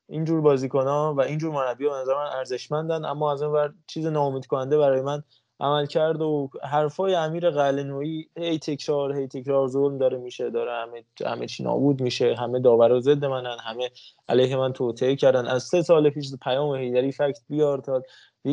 اینجور 0.09 0.41
بازیکن 0.41 0.87
ها 0.87 1.13
و 1.17 1.21
اینجور 1.21 1.51
مربی 1.51 1.85
به 1.85 1.91
نظر 1.91 2.13
من 2.13 2.29
ارزشمندن 2.37 3.05
اما 3.05 3.33
از 3.33 3.41
اون 3.41 3.73
چیز 3.87 4.05
ناامید 4.05 4.45
کننده 4.45 4.77
برای 4.77 5.01
من 5.01 5.23
عمل 5.59 5.85
کرد 5.85 6.21
و 6.21 6.49
حرفای 6.63 7.15
امیر 7.15 7.49
قلنویی 7.49 8.29
هی 8.37 8.59
تکرار 8.59 9.17
هی 9.17 9.27
تکرار 9.27 9.67
ظلم 9.67 9.97
داره 9.97 10.17
میشه 10.17 10.49
داره 10.49 10.71
همه 10.71 11.03
همه 11.25 11.47
چی 11.47 11.63
نابود 11.63 12.01
میشه 12.01 12.35
همه 12.35 12.59
داور 12.59 12.99
ضد 12.99 13.25
منن 13.25 13.57
همه 13.59 13.91
علیه 14.29 14.55
من 14.55 14.73
توطئه 14.73 15.15
کردن. 15.15 15.47
از 15.47 15.63
سه 15.63 15.81
سال 15.81 16.09
پیش 16.09 16.35
پیام 16.41 16.75
هیدری 16.75 17.11
فکت 17.11 17.39
بیار 17.49 17.77
تا 17.77 18.01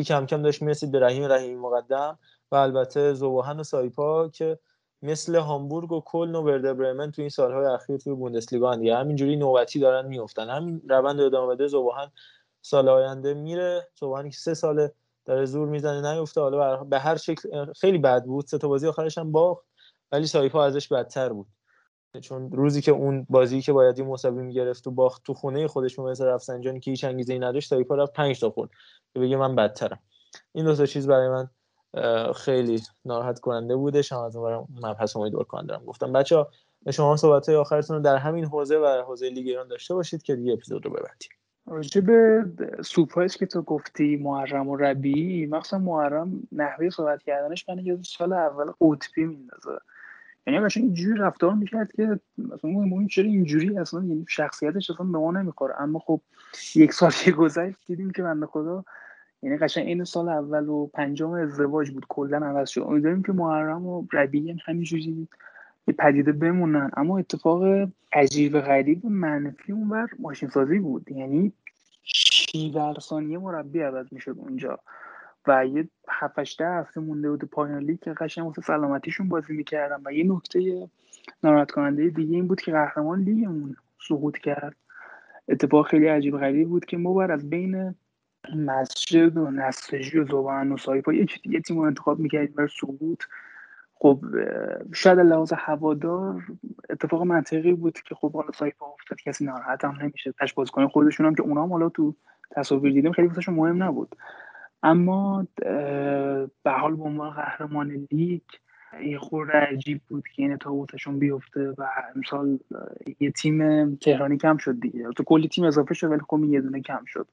کم 0.07 0.25
کم 0.25 0.41
داشت 0.41 0.61
می‌رسید 0.61 0.91
به 0.91 0.99
رحیم 0.99 1.23
رحیم 1.23 1.59
مقدم 1.59 2.19
و 2.51 2.55
البته 2.55 3.13
زوباهن 3.13 3.59
و 3.59 3.63
سایپا 3.63 4.29
که 4.29 4.59
مثل 5.03 5.35
هامبورگ 5.35 5.91
و 5.91 6.01
کلن 6.01 6.35
و 6.35 6.41
ورده 6.41 6.73
برمن 6.73 7.11
تو 7.11 7.21
این 7.21 7.29
سالهای 7.29 7.65
اخیر 7.65 7.97
توی 7.97 8.13
بوندسلیگا 8.13 8.75
دیگه 8.75 8.95
همینجوری 8.95 9.35
نوبتی 9.35 9.79
دارن 9.79 10.07
میفتن 10.07 10.49
همین 10.49 10.81
روند 10.89 11.19
ادامه 11.19 11.55
بده 11.55 11.67
زوباهن 11.67 12.11
سال 12.61 12.89
آینده 12.89 13.33
میره. 13.33 13.87
زوباهن 13.99 14.29
که 14.29 14.37
سه 14.37 14.53
ساله 14.53 14.91
داره 15.25 15.45
زور 15.45 15.67
می‌زنه 15.67 16.13
نیفته. 16.13 16.41
حالا 16.41 16.83
به 16.83 16.99
هر 16.99 17.17
شکل 17.17 17.73
خیلی 17.73 17.97
بد 17.97 18.23
بود. 18.23 18.45
سه 18.45 18.57
تا 18.57 18.67
بازی 18.67 18.87
آخرش 18.87 19.17
هم 19.17 19.31
باخت. 19.31 19.65
ولی 20.11 20.27
سایپا 20.27 20.65
ازش 20.65 20.87
بدتر 20.87 21.33
بود. 21.33 21.47
چون 22.21 22.51
روزی 22.51 22.81
که 22.81 22.91
اون 22.91 23.27
بازی 23.29 23.61
که 23.61 23.73
باید 23.73 23.99
یه 23.99 24.05
مساوی 24.05 24.43
می‌گرفت 24.43 24.87
و 24.87 24.91
باخت 24.91 25.23
تو 25.23 25.33
خونه 25.33 25.67
خودش 25.67 25.99
مس 25.99 26.25
رفسنجانی 26.25 26.79
که 26.79 26.91
هیچ 26.91 27.03
انگیزه 27.03 27.33
ای 27.33 27.39
نداشت 27.39 27.69
سایپا 27.69 27.95
رفت 27.95 28.13
5 28.13 28.39
تا 28.39 28.49
خورد. 28.49 28.69
که 29.13 29.19
بگه 29.19 29.37
من 29.37 29.55
بدترم. 29.55 29.99
این 30.51 30.65
دو 30.65 30.75
تا 30.75 30.85
چیز 30.85 31.07
برای 31.07 31.29
من 31.29 31.49
خیلی 32.35 32.81
ناراحت 33.05 33.39
کننده 33.39 33.75
بوده 33.75 34.01
شما 34.01 34.25
از 34.25 34.35
اون 34.35 34.67
مبحث 34.83 35.15
امیدوار 35.17 35.43
کننده 35.43 35.67
دارم. 35.67 35.85
گفتم 35.85 36.13
بچه 36.13 36.45
شما 36.91 37.17
صحبت 37.17 37.49
های 37.49 37.57
آخرتون 37.57 37.95
رو 37.95 38.01
در 38.01 38.15
همین 38.15 38.45
حوزه 38.45 38.77
و 38.77 39.03
حوزه 39.07 39.29
لیگ 39.29 39.47
ایران 39.47 39.67
داشته 39.67 39.93
باشید 39.93 40.21
که 40.21 40.35
دیگه 40.35 40.53
اپیزود 40.53 40.85
رو 40.85 40.91
ببندیم. 40.91 41.29
راجع 41.67 42.01
به 42.01 42.45
half-space 42.83 43.37
که 43.37 43.45
تو 43.45 43.61
گفتی 43.61 44.17
محرم 44.17 44.69
و 44.69 44.75
ربیعی 44.75 45.45
مخصوصا 45.45 45.77
محرم 45.77 46.47
نحوه 46.51 46.89
صحبت 46.89 47.23
کردنش 47.23 47.69
من 47.69 47.79
یاد 47.79 48.03
سال 48.03 48.33
اول 48.33 48.71
قطبی 48.81 49.25
میندازه. 49.25 49.77
یعنی 50.47 50.59
قشنگ 50.59 50.83
اینجوری 50.83 51.19
رفتار 51.19 51.53
می‌کرد 51.53 51.91
که 51.91 52.19
مثلا 52.37 52.71
ما 52.71 53.07
چرا 53.07 53.25
اینجوری؟ 53.25 53.77
اصلا 53.77 53.99
یعنی 53.99 54.25
شخصیتش 54.29 54.89
اصلا 54.89 55.05
به 55.05 55.17
ما 55.17 55.31
نمی‌خوره. 55.31 55.81
اما 55.81 55.99
خب 55.99 56.21
یک 56.75 56.93
سال 56.93 57.11
که 57.11 57.31
گذشت 57.31 57.77
دیدیم 57.87 58.11
که 58.11 58.23
بنده 58.23 58.45
خدا 58.45 58.83
یعنی 59.43 59.57
قشنگ 59.57 59.87
این 59.87 60.03
سال 60.03 60.29
اول 60.29 60.67
و 60.69 60.87
پنجم 60.87 61.31
ازدواج 61.31 61.91
بود. 61.91 62.05
کلا 62.09 62.37
عوض 62.37 62.69
شد. 62.69 62.81
امیدواریم 62.81 63.23
که 63.23 63.31
محرم 63.31 63.85
و 63.87 64.07
ربیع 64.13 64.55
همینجوری 64.65 65.27
یه 65.87 65.93
پدیده 65.93 66.31
بمونن. 66.31 66.91
اما 66.97 67.17
اتفاق 67.17 67.89
عجیب 68.13 68.59
غریب 68.59 69.05
منفی 69.05 69.71
اونور 69.71 70.09
ماشین 70.19 70.49
سازی 70.49 70.79
بود. 70.79 71.11
یعنی 71.11 71.53
شیور 72.03 72.99
ثانیه 72.99 73.37
مربی 73.37 73.81
عوض 73.81 74.05
می‌شد 74.11 74.35
اونجا. 74.37 74.79
و 75.47 75.65
یه 75.65 75.87
هفتش 76.09 76.61
هفته 76.61 77.01
مونده 77.01 77.29
بود 77.29 77.43
پایان 77.43 77.83
لیگ 77.83 77.99
که 77.99 78.13
قشنگ 78.13 78.45
واسه 78.45 78.61
سلامتیشون 78.61 79.29
بازی 79.29 79.53
می‌کردن. 79.53 80.01
و 80.05 80.13
یه 80.13 80.23
نکته 80.33 80.89
ناراحت 81.43 81.71
کننده 81.71 82.09
دیگه 82.09 82.35
این 82.35 82.47
بود 82.47 82.61
که 82.61 82.71
قهرمان 82.71 83.19
لیگمون 83.19 83.75
سقوط 84.07 84.37
کرد. 84.37 84.75
اتفاق 85.47 85.87
خیلی 85.87 86.07
عجیب 86.07 86.37
غریب 86.37 86.69
بود 86.69 86.85
که 86.85 86.97
ما 86.97 87.23
از 87.23 87.49
بین 87.49 87.95
مسجد 88.55 89.37
و 89.37 89.51
نسجی 89.51 90.19
و 90.19 90.25
زبان 90.25 90.71
و 90.71 90.77
سایپا 90.77 91.13
یه 91.13 91.61
تیم 91.65 91.77
رو 91.77 91.83
انتخاب 91.83 92.19
می‌کردیم 92.19 92.53
برای 92.55 92.69
سقوط. 92.79 93.23
خب 93.95 94.25
شاید 94.93 95.19
لحاظ 95.19 95.53
هوادار 95.57 96.43
اتفاق 96.89 97.21
منطقی 97.21 97.73
بود 97.73 97.99
که 97.99 98.15
خب 98.15 98.33
حالا 98.33 98.51
سایپا 98.51 98.85
افتاد 98.85 99.17
کسی 99.25 99.45
ناراحت 99.45 99.85
هم 99.85 99.97
نمیشه 100.01 100.33
تش 100.39 100.53
بازیکن 100.53 100.87
خودشون 100.87 101.25
هم 101.25 101.35
که 101.35 101.43
اونا 101.43 101.63
هم 101.63 101.71
حالا 101.71 101.89
تو 101.89 102.15
تصاویر 102.51 102.93
دیدیم 102.93 103.11
خیلی 103.11 103.27
واسهشون 103.27 103.55
مهم 103.55 103.83
نبود. 103.83 104.15
اما 104.83 105.47
به 106.63 106.71
حال 106.71 106.95
به 106.95 107.03
عنوان 107.03 107.29
قهرمان 107.29 108.07
لیگ 108.11 108.41
یه 109.05 109.19
خورده 109.19 109.53
عجیب 109.53 110.01
بود 110.09 110.23
که 110.27 110.43
این 110.43 110.57
تابوتشون 110.57 111.19
بیفته 111.19 111.73
و 111.77 111.87
امسال 112.15 112.59
یه 113.19 113.31
تیم 113.31 113.95
تهرانی 113.95 114.37
کم 114.37 114.57
شد 114.57 114.79
دیگه. 114.79 115.09
تو 115.15 115.23
کلی 115.23 115.47
تیم 115.47 115.63
اضافه 115.63 115.93
شد 115.93 116.11
ولی 116.11 116.21
خب 116.29 116.43
یه 116.43 116.61
دونه 116.61 116.81
کم 116.81 117.01
شد. 117.05 117.27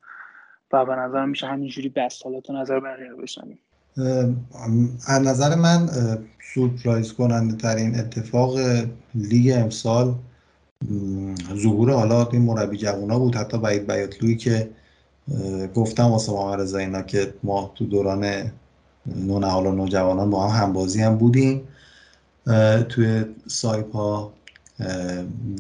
و 0.72 0.84
به 0.84 0.94
نظر 0.94 1.24
میشه 1.24 1.46
همینجوری 1.46 1.88
بس. 1.88 2.22
حالات 2.24 2.50
نظر 2.50 2.80
بقیه 2.80 3.14
بشنیم 3.22 3.58
از 5.06 5.22
نظر 5.22 5.54
من 5.54 5.88
سورپرایز 6.54 7.12
کننده 7.12 7.56
ترین 7.56 7.98
اتفاق 7.98 8.58
لیگ 9.14 9.52
امسال 9.56 10.14
ظهور 11.54 11.92
حالا 11.92 12.28
این 12.28 12.42
مربی 12.42 12.76
جوونا 12.76 13.18
بود. 13.18 13.36
حتی 13.36 13.58
بعید 13.58 13.86
بیاتلوی 13.86 14.36
که 14.36 14.70
گفتم 15.74 16.04
واسه 16.04 16.32
محمد 16.32 16.74
اینا 16.74 17.02
که 17.02 17.34
ما 17.42 17.72
تو 17.74 17.86
دوران 17.86 18.52
نونهال 19.06 19.66
و 19.66 19.72
نوجوانان 19.72 20.30
با 20.30 20.48
هم 20.48 20.62
همبازی 20.62 21.02
هم 21.02 21.16
بودیم. 21.16 21.68
توی 22.88 23.24
سایپا 23.46 24.32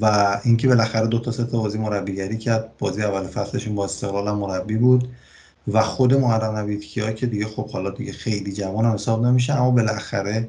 و 0.00 0.40
اینکه 0.44 0.68
بالاخره 0.68 1.06
دو 1.06 1.18
تا 1.18 1.30
سه 1.30 1.44
تا 1.44 1.58
بازی 1.58 1.78
مربیگری 1.78 2.38
کرد. 2.38 2.70
بازی 2.78 3.02
اول 3.02 3.26
فصلشون 3.26 3.74
با 3.74 3.84
استقلال 3.84 4.36
مربی 4.36 4.76
بود 4.76 5.08
و 5.68 5.82
خود 5.82 6.14
محرم 6.14 6.56
نویدکیا 6.56 7.12
که 7.12 7.26
دیگه 7.26 7.46
خب 7.46 7.70
حالا 7.70 7.90
دیگه 7.90 8.12
خیلی 8.12 8.52
جوان 8.52 8.84
هم 8.84 8.92
حساب 8.92 9.26
نمیشه 9.26 9.52
اما 9.52 9.70
بالاخره 9.70 10.48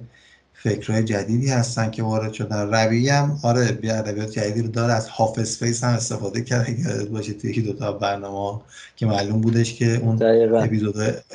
فکرهای 0.54 1.04
جدیدی 1.04 1.50
هستن 1.50 1.92
که 1.92 2.04
وارد 2.04 2.34
شدن. 2.34 2.74
روی 2.74 3.10
هم 3.10 3.40
آره 3.44 3.72
بیا 3.72 3.96
ادبیات 3.96 4.32
جدیدی 4.32 4.62
رو 4.62 4.68
داره. 4.68 4.94
از 4.94 5.08
half-space 5.08 5.84
هم 5.84 5.94
استفاده 5.94 6.42
کرد. 6.42 6.80
یاد 6.80 7.10
باشه 7.10 7.34
توی 7.34 7.50
یکی 7.50 7.62
دو 7.62 7.74
تا 7.74 7.92
برنامه 7.92 8.62
که 8.96 9.06
معلوم 9.06 9.42
بودش 9.42 9.74
که 9.74 9.96
اون 9.96 10.20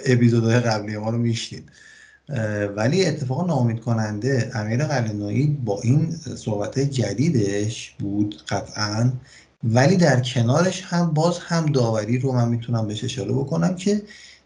اپیزودهای 0.07 0.61
قبلی 0.61 0.97
ما 0.97 1.11
رو 1.11 1.19
میشتید 1.19 1.71
ولی 2.77 3.07
اتفاق 3.07 3.49
نامید 3.49 3.81
کننده 3.81 4.51
امیر 4.55 4.85
قلنویی 4.85 5.47
با 5.47 5.81
این 5.81 6.11
صحبت 6.37 6.79
جدیدش 6.79 7.95
بود 7.99 8.43
قطعا. 8.49 9.13
ولی 9.65 9.97
در 9.97 10.21
کنارش 10.21 10.83
هم 10.85 11.15
باز 11.15 11.39
هم 11.39 11.67
داوری 11.67 12.19
رو 12.19 12.33
من 12.33 12.49
می‌تونم 12.49 12.87
بهش 12.87 13.05
اشاره 13.05 13.33
بکنم 13.33 13.77
که 13.77 14.03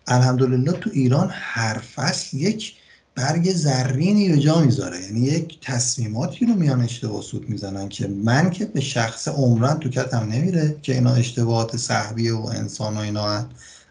الحمدلله 0.07 0.73
تو 0.73 0.91
ایران 0.93 1.31
هر 1.33 1.79
فصل 1.79 2.37
یک 2.37 2.75
برگ 3.15 3.53
زرینی 3.53 4.29
به 4.29 4.39
جا 4.39 4.61
می‌ذاره. 4.61 5.01
یعنی 5.03 5.21
یک 5.21 5.59
تصمیماتی 5.61 6.47
رو 6.47 6.55
میان 6.55 6.81
اشتباه 6.81 7.23
سود 7.23 7.49
می‌زنن 7.51 7.89
که 7.89 8.09
من 8.09 8.51
که 8.51 8.65
به 8.65 8.81
شخص 8.81 9.29
عمرن 9.29 9.79
تو 9.79 9.89
کتم 9.89 10.29
نمیره 10.33 10.77
که 10.83 10.95
اینا 10.95 11.13
اشتباهات 11.15 11.77
صحبی 11.77 12.31
و 12.31 12.39
انسان 12.41 12.97
و 12.97 13.01
اینا 13.01 13.47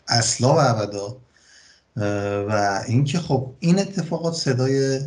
اصلا 0.07 0.55
و 0.55 0.59
ابدا. 0.59 1.17
و 2.49 2.83
اینکه 2.87 3.19
خب 3.19 3.51
این 3.59 3.79
اتفاقات 3.79 4.33
صدای 4.33 4.99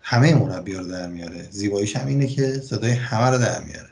همه 0.00 0.34
مربی 0.34 0.74
رو 0.74 0.84
در 0.84 1.06
میاره. 1.08 1.48
زیباییش 1.50 1.96
هم 1.96 2.06
اینه 2.06 2.26
که 2.26 2.52
صدای 2.52 2.90
همه 2.90 3.30
رو 3.30 3.38
در 3.38 3.64
میاره. 3.64 3.88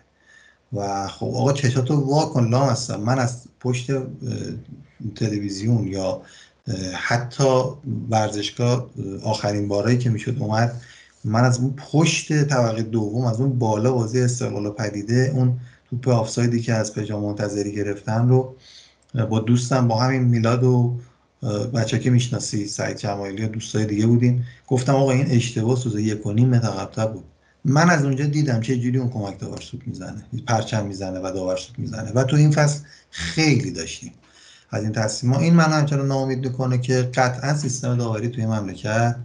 و 0.72 1.08
خب 1.08 1.26
آقا 1.26 1.52
چشاتو 1.52 1.94
وا 1.94 2.26
کن 2.26 2.48
لام 2.48 2.68
هستم. 2.68 3.00
من 3.00 3.18
از 3.18 3.44
پشت 3.60 3.90
تلویزیون 5.16 5.86
یا 5.86 6.22
حتی 6.92 7.62
ورزشگاه 8.10 8.90
آخرین 9.22 9.68
بارایی 9.68 9.98
که 9.98 10.10
می‌شد 10.10 10.36
اومد 10.38 10.80
من 11.24 11.44
از 11.44 11.58
اون 11.58 11.74
پشت 11.92 12.44
طبقه 12.44 12.82
دوم 12.82 13.24
از 13.24 13.40
اون 13.40 13.58
بالا 13.58 13.92
بازی 13.92 14.20
استقلال 14.20 14.70
پدیده 14.70 15.32
اون 15.34 15.60
توپ 16.02 16.08
آفسایدی 16.08 16.60
که 16.60 16.74
از 16.74 16.94
پژا 16.94 17.20
منتظری 17.20 17.74
گرفتن 17.74 18.28
رو 18.28 18.54
با 19.30 19.40
دوستم 19.40 19.88
با 19.88 20.00
همین 20.00 20.22
میلاد 20.22 20.64
و 20.64 20.98
بچه 21.74 21.98
که 21.98 22.10
می‌شناسی 22.10 22.66
سعید 22.66 22.96
جمالی 22.96 23.44
و 23.44 23.48
دوستای 23.48 23.84
دیگه 23.84 24.06
بودیم. 24.06 24.46
گفتم 24.66 24.94
آقا 24.94 25.12
این 25.12 25.26
اشتباه 25.30 25.76
سوزه 25.76 26.02
یک 26.02 26.26
و 26.26 26.32
نیم 26.32 26.60
بود. 27.14 27.24
من 27.64 27.90
از 27.90 28.04
اونجا 28.04 28.24
دیدم 28.24 28.60
چه 28.60 28.78
جوری 28.78 28.98
اون 28.98 29.10
کمک 29.10 29.40
داور 29.40 29.60
سوت 29.60 29.80
می‌زنه 29.86 30.24
پرچم 30.46 30.86
می‌زنه 30.86 31.20
و 31.20 31.32
داور 31.34 31.56
سوت 31.56 31.78
می‌زنه. 31.78 32.12
و 32.12 32.24
تو 32.24 32.36
این 32.36 32.50
فصل 32.50 32.84
خیلی 33.10 33.70
داشتیم. 33.70 34.12
از 34.70 34.82
این 34.82 34.92
تصمیم 34.92 35.32
این 35.32 35.54
من 35.54 35.64
همچنان 35.64 36.06
ناامید 36.06 36.46
می‌کنه 36.46 36.78
که 36.78 37.10
قطعا 37.14 37.54
سیستم 37.54 37.96
داوری 37.96 38.28
توی 38.28 38.46
مملکت 38.46 39.16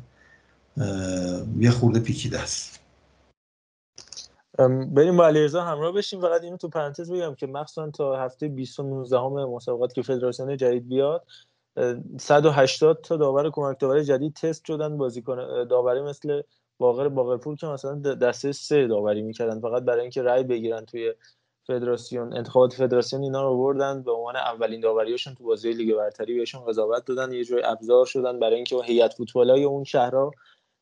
یه 1.59 1.71
خورده 1.71 1.99
پیچیده 1.99 2.39
است. 2.39 2.79
بریم 4.93 5.17
با 5.17 5.27
علیرضا 5.27 5.63
همراه 5.63 5.93
بشیم. 5.93 6.21
فقط 6.21 6.43
اینو 6.43 6.57
تو 6.57 6.69
پرانتز 6.69 7.11
بگم 7.11 7.35
که 7.35 7.47
مخصوصا 7.47 7.89
تا 7.89 8.23
هفته 8.25 8.47
20 8.47 8.79
و 8.79 8.83
مسابقات 9.55 9.93
که 9.93 10.01
فدراسیون 10.01 10.57
جدید 10.57 10.87
بیاد 10.87 11.25
180 12.19 13.01
تا 13.01 13.17
داور 13.17 13.49
کمک 13.51 13.79
داور 13.79 14.03
جدید 14.03 14.33
تست 14.33 14.65
شدن 14.65 14.97
بازیکن 14.97 15.67
داوری 15.67 16.01
مثل 16.01 16.41
باقر 16.79 17.09
باقرپور 17.09 17.55
که 17.55 17.67
مثلا 17.67 17.99
دسته 17.99 18.51
سه 18.51 18.87
داوری 18.87 19.21
می‌کردن. 19.21 19.59
فقط 19.59 19.83
برای 19.83 20.01
اینکه 20.01 20.21
رای 20.21 20.43
بگیرن 20.43 20.85
توی 20.85 21.13
فدراسیون 21.67 22.33
انتخابات 22.33 22.73
فدراسیون 22.73 23.23
اینا 23.23 23.43
رو 23.43 23.57
بردن. 23.57 24.03
به 24.03 24.11
عنوان 24.11 24.35
اولین 24.35 24.81
داوریاشون 24.81 25.35
تو 25.35 25.43
بازی 25.43 25.73
لیگ 25.73 25.95
برتری 25.95 26.37
بهشون 26.37 26.65
قضاوت 26.65 27.05
دادن. 27.05 27.33
یه 27.33 27.43
جوری 27.43 27.63
ابزار 27.63 28.05
شدن 28.05 28.39
برای 28.39 28.55
اینکه 28.55 28.77
هیئت 28.83 29.13
فوتبالای 29.13 29.63
اون 29.63 29.83
شهرها 29.83 30.31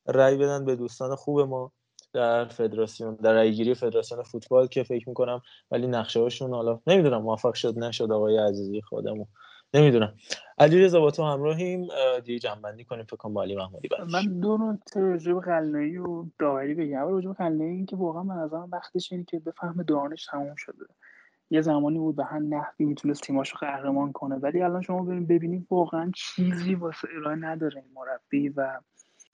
رای 0.07 0.37
بدن 0.37 0.65
به 0.65 0.75
دوستان 0.75 1.15
خوب 1.15 1.39
ما 1.39 1.71
در 2.13 2.45
فدراسیون 2.45 3.15
در 3.15 3.33
رایگیری 3.33 3.73
فدراسیون 3.73 4.23
فوتبال 4.23 4.67
که 4.67 4.83
فکر 4.83 5.09
می‌کنم 5.09 5.41
ولی 5.71 5.87
نقشه 5.87 6.19
هاشون 6.19 6.53
حالا 6.53 6.79
نمی‌دونم 6.87 7.21
موفق 7.21 7.53
شد 7.53 7.79
نشد 7.79 8.11
آقای 8.11 8.37
عزیزی 8.37 8.81
خودمون. 8.81 9.27
نمی‌دونم. 9.73 10.13
علی 10.57 10.81
رضا 10.81 10.99
با 10.99 11.11
تو 11.11 11.23
همراهیم. 11.23 11.87
دیگه 12.25 12.39
جنبندی 12.39 12.83
کنیم. 12.83 13.05
فکر 13.05 13.15
کنم 13.15 13.37
علی 13.37 13.55
محمودی 13.55 13.89
من 14.13 14.39
دو 14.39 14.57
نکته 14.57 14.99
راجع 14.99 15.33
قلنایی 15.33 15.97
و 15.97 16.25
داوری 16.39 16.73
بگم. 16.73 16.97
اول 16.97 17.11
راجع 17.11 17.31
قلنایی 17.31 17.75
این 17.75 17.85
که 17.85 17.95
واقعا 17.95 18.23
من 18.23 18.35
نظرم 18.35 18.69
وقتش 18.71 19.11
اینه 19.11 19.23
که 19.23 19.39
بفهم 19.39 19.83
دانش 19.83 20.25
تموم 20.25 20.55
شده. 20.55 20.85
یه 21.49 21.61
زمانی 21.61 21.99
بود 21.99 22.15
به 22.15 22.25
هم 22.25 22.53
نحوی 22.53 22.85
می‌تونست 22.85 23.23
تیماشو 23.23 23.57
قهرمان 23.57 24.11
کنه. 24.11 24.35
ولی 24.35 24.61
الان 24.61 24.81
شما 24.81 25.03
ببینید 25.03 25.27
ببینید 25.27 25.67
واقعا 25.71 26.11
چیزی 26.15 26.75
واسه 26.75 27.07
ارائه 27.17 27.35
نداره 27.35 27.81
این 27.81 27.91
مربی 27.93 28.49
و 28.49 28.79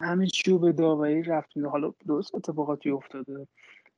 همه 0.01 0.27
چی 0.27 0.57
به 0.57 0.71
داوری 0.71 1.23
رفت. 1.23 1.57
حالا 1.57 1.93
درست 2.07 2.35
اتفاقاتی 2.35 2.89
افتاده. 2.89 3.47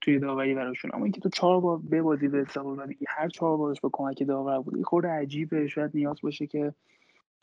توی 0.02 0.20
داوری 0.20 0.54
براشون. 0.54 0.92
اما 0.94 1.04
اینکه 1.04 1.22
تو 1.22 1.30
چهار 1.30 1.62
بار 1.62 1.78
ببازی 1.92 2.28
به 2.28 2.42
استقلال 2.42 2.80
و 2.80 2.94
هر 3.08 3.30
چهار 3.30 3.58
بارش 3.58 3.82
به 3.82 3.90
کمک 3.94 4.24
داور 4.24 4.60
بود 4.60 4.76
این 4.76 4.84
خورده 4.84 5.08
عجیبه. 5.08 5.68
شاید 5.68 5.92
نیاز 5.94 6.22
باشه 6.24 6.48
که 6.48 6.74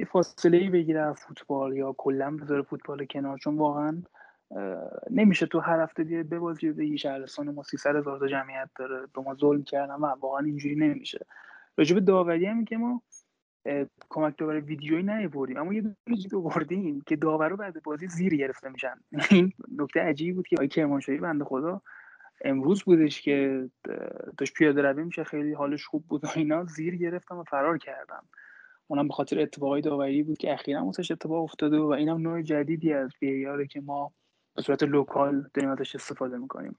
یه 0.00 0.06
فاصله 0.06 0.58
ای 0.58 0.68
بگیره 0.68 1.12
فوتبال 1.12 1.76
یا 1.76 1.94
کلا 1.98 2.36
بذاره 2.36 2.62
فوتبال 2.62 3.06
کنار. 3.06 3.38
چون 3.38 3.56
واقعا 3.56 4.02
نمیشه 5.10 5.46
تو 5.46 5.60
هر 5.60 5.80
هفته 5.80 6.04
بیاد 6.04 6.28
بازی 6.28 6.68
و 6.68 6.74
بگی 6.74 6.98
شهرستان 6.98 7.50
ما 7.50 7.62
300 7.62 7.96
هزار 7.96 8.18
تا 8.18 8.26
جمعیت 8.26 8.68
داره 8.78 9.06
به 9.14 9.22
ما 9.22 9.34
ظلم 9.34 9.62
کردن. 9.62 9.94
و 9.94 10.06
واقعا 10.06 10.44
اینجوری 10.44 10.76
نمیشه. 10.76 11.26
راجب 11.76 11.98
داوری 11.98 12.46
هم 12.46 12.64
که 12.64 12.76
ما 12.76 13.02
کمک 14.08 14.38
داور 14.38 14.60
ویدیویی 14.60 15.02
نیاوردیم. 15.02 15.56
اما 15.56 15.74
یه 15.74 15.80
دونه 15.80 16.22
چیز 16.22 16.34
آوردیم 16.34 17.00
که 17.00 17.16
داورا 17.16 17.56
بعد 17.56 17.82
بازی 17.82 18.06
زیر 18.06 18.36
گرفته 18.36 18.68
میشن. 18.68 18.94
این 19.30 19.52
نکته 19.78 20.00
عجیبی 20.00 20.32
بود 20.32 20.46
که 20.46 20.56
آقای 20.56 20.68
کرمانشاهی 20.68 21.18
بنده 21.18 21.44
خدا 21.44 21.82
امروز 22.44 22.82
بودش 22.82 23.22
که 23.22 23.68
داشت 24.38 24.54
پیاده 24.54 24.82
روی 24.82 25.04
میشه 25.04 25.24
خیلی 25.24 25.52
حالش 25.52 25.84
خوب 25.84 26.06
بود 26.06 26.24
و 26.24 26.28
اینا. 26.36 26.64
زیر 26.64 26.96
گرفتن 26.96 27.38
و 27.38 27.44
فرار 27.44 27.78
کردم. 27.78 28.28
اونم 28.86 29.08
به 29.08 29.14
خاطر 29.14 29.40
اتفاقای 29.40 29.80
داوری 29.80 30.22
بود 30.22 30.38
که 30.38 30.52
اخیرا 30.52 30.84
واسش 30.84 31.10
اتفاق 31.10 31.44
افتاده 31.44 31.78
و 31.78 31.86
اینم 31.86 32.16
نوع 32.16 32.42
جدیدی 32.42 32.92
از 32.92 33.10
VAR 33.20 33.55
ه 33.55 33.66
که 33.66 33.80
ما 33.80 34.12
به 34.54 34.62
صورت 34.62 34.82
local 34.82 35.50
داریم 35.54 35.70
ازش 35.70 35.94
استفاده 35.94 36.36
می‌کنیم. 36.36 36.78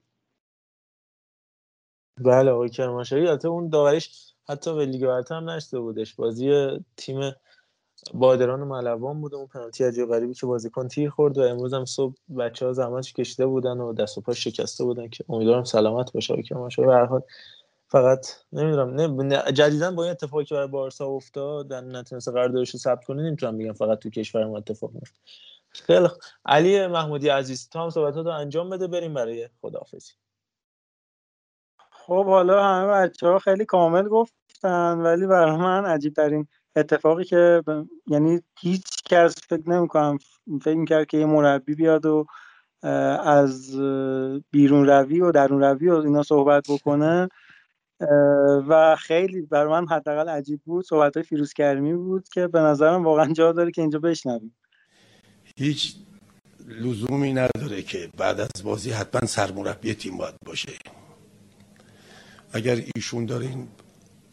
بله 2.24 2.50
آقای 2.50 2.68
کرمانشاهی. 2.68 3.26
البته 3.26 3.48
اون 3.48 3.68
داوریش 3.68 4.34
حتی 4.48 4.74
به 4.74 4.86
لیگ 4.86 5.06
برتر 5.06 5.34
هم 5.34 5.50
نشده 5.50 5.80
بودش. 5.80 6.14
بازی 6.14 6.78
تیم 6.96 7.20
بادران 8.14 8.62
و 8.62 8.64
ملوان 8.64 9.20
بود 9.20 9.34
اون 9.34 9.46
پنالتی 9.46 9.84
عجیب 9.84 10.08
غریبی 10.08 10.34
که 10.34 10.46
بازیکن 10.46 10.88
تیر 10.88 11.10
خورد 11.10 11.38
و 11.38 11.42
امروز 11.42 11.74
هم 11.74 11.84
صبح 11.84 12.14
بچه 12.38 12.66
ها 12.66 12.72
زحمتش 12.72 13.12
کشیده 13.12 13.46
بودن 13.46 13.78
و 13.80 13.92
دست 13.92 14.18
و 14.18 14.20
پاش 14.20 14.44
شکسته 14.44 14.84
بودن 14.84 15.08
که 15.08 15.24
امیدوارم 15.28 15.64
سلامت 15.64 16.12
باشه 16.12 16.32
آقای 16.32 16.42
کرمانشاهی 16.42 16.88
به 16.88 16.94
هر 16.94 17.04
حال 17.04 17.22
فقط 17.88 18.26
نمی‌دونم 18.52 19.20
نه 19.20 19.52
جدیدا 19.52 19.90
با 19.90 20.02
این 20.02 20.12
اتفاقی 20.12 20.44
که 20.44 20.54
برای 20.54 20.68
بارسا 20.68 21.06
افتاد 21.06 21.68
در 21.68 21.80
نتونست 21.80 22.28
قراردادش 22.28 22.70
رو 22.70 22.78
ثبت 22.78 23.04
کنه 23.04 23.22
نمی‌تونم 23.22 23.58
بگم 23.58 23.72
فقط 23.72 23.98
تو 23.98 24.10
کشور 24.10 24.44
ما 24.46 24.58
اتفاق 24.58 24.90
میفته 24.92 25.18
خیلی 25.70 26.08
علی 26.46 26.86
محمودی 26.86 27.28
عزیز 27.28 27.68
تا 27.68 27.82
هم 27.82 27.90
صحبتات 27.90 28.26
رو 28.26 28.32
انجام 28.32 28.70
بده 28.70 28.86
بریم 28.86 29.14
برای 29.14 29.48
خداحافظی. 29.62 30.12
خب 31.90 32.24
حالا 32.24 32.64
همه 32.64 32.92
بچه 32.92 33.26
ها 33.26 33.38
خیلی 33.38 33.64
کامل 33.64 34.08
گفتن 34.08 34.98
ولی 34.98 35.26
برای 35.26 35.56
من 35.56 35.84
عجیب 35.84 36.14
ترین 36.14 36.48
اتفاقی 36.76 37.24
که 37.24 37.62
ب... 37.66 37.82
یعنی 38.06 38.40
هیچ 38.60 38.86
کس 39.04 39.34
فکر 39.48 39.70
نمی 39.70 39.88
کنم 39.88 40.18
فکر 40.62 40.84
کرد 40.84 41.06
که 41.06 41.18
یه 41.18 41.26
مربی 41.26 41.74
بیاد 41.74 42.06
و 42.06 42.26
از 43.24 43.76
بیرون 44.50 44.86
روی 44.86 45.20
و 45.20 45.32
درون 45.32 45.62
روی 45.62 45.88
و 45.88 45.94
اینا 45.94 46.22
صحبت 46.22 46.66
بکنه. 46.68 47.28
و 48.68 48.96
خیلی 48.98 49.40
برای 49.40 49.70
من 49.70 49.88
حداقل 49.88 50.28
عجیب 50.28 50.60
بود. 50.64 50.84
صحبت 50.84 51.16
های 51.16 51.22
فیروز 51.24 51.52
کرمی 51.52 51.94
بود 51.94 52.28
که 52.28 52.46
به 52.46 52.60
نظرم 52.60 53.04
واقعا 53.04 53.32
جا 53.32 53.52
داره 53.52 53.70
که 53.70 53.80
اینجا 53.80 53.98
بشنویم. 53.98 54.56
هیچ 55.56 55.94
لزومی 56.68 57.32
نداره 57.32 57.82
که 57.82 58.10
بعد 58.16 58.40
از 58.40 58.62
بازی 58.64 58.90
حتما 58.90 59.26
سرمربی 59.26 59.94
تیم 59.94 60.16
باید 60.16 60.34
باشه. 60.46 60.72
اگر 62.52 62.76
ایشون 62.94 63.26
دارین 63.26 63.68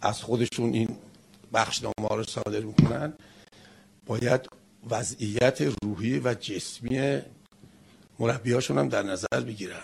از 0.01 0.21
خودشون 0.21 0.73
این 0.73 0.87
بخشنامه 1.53 2.09
رو 2.09 2.23
صادر 2.23 2.59
می‌کنن 2.59 3.13
باید 4.05 4.49
وضعیت 4.89 5.61
روحی 5.83 6.19
و 6.19 6.33
جسمی 6.33 7.21
مربیاشون 8.19 8.77
هم 8.77 8.89
در 8.89 9.03
نظر 9.03 9.39
بگیرن. 9.47 9.83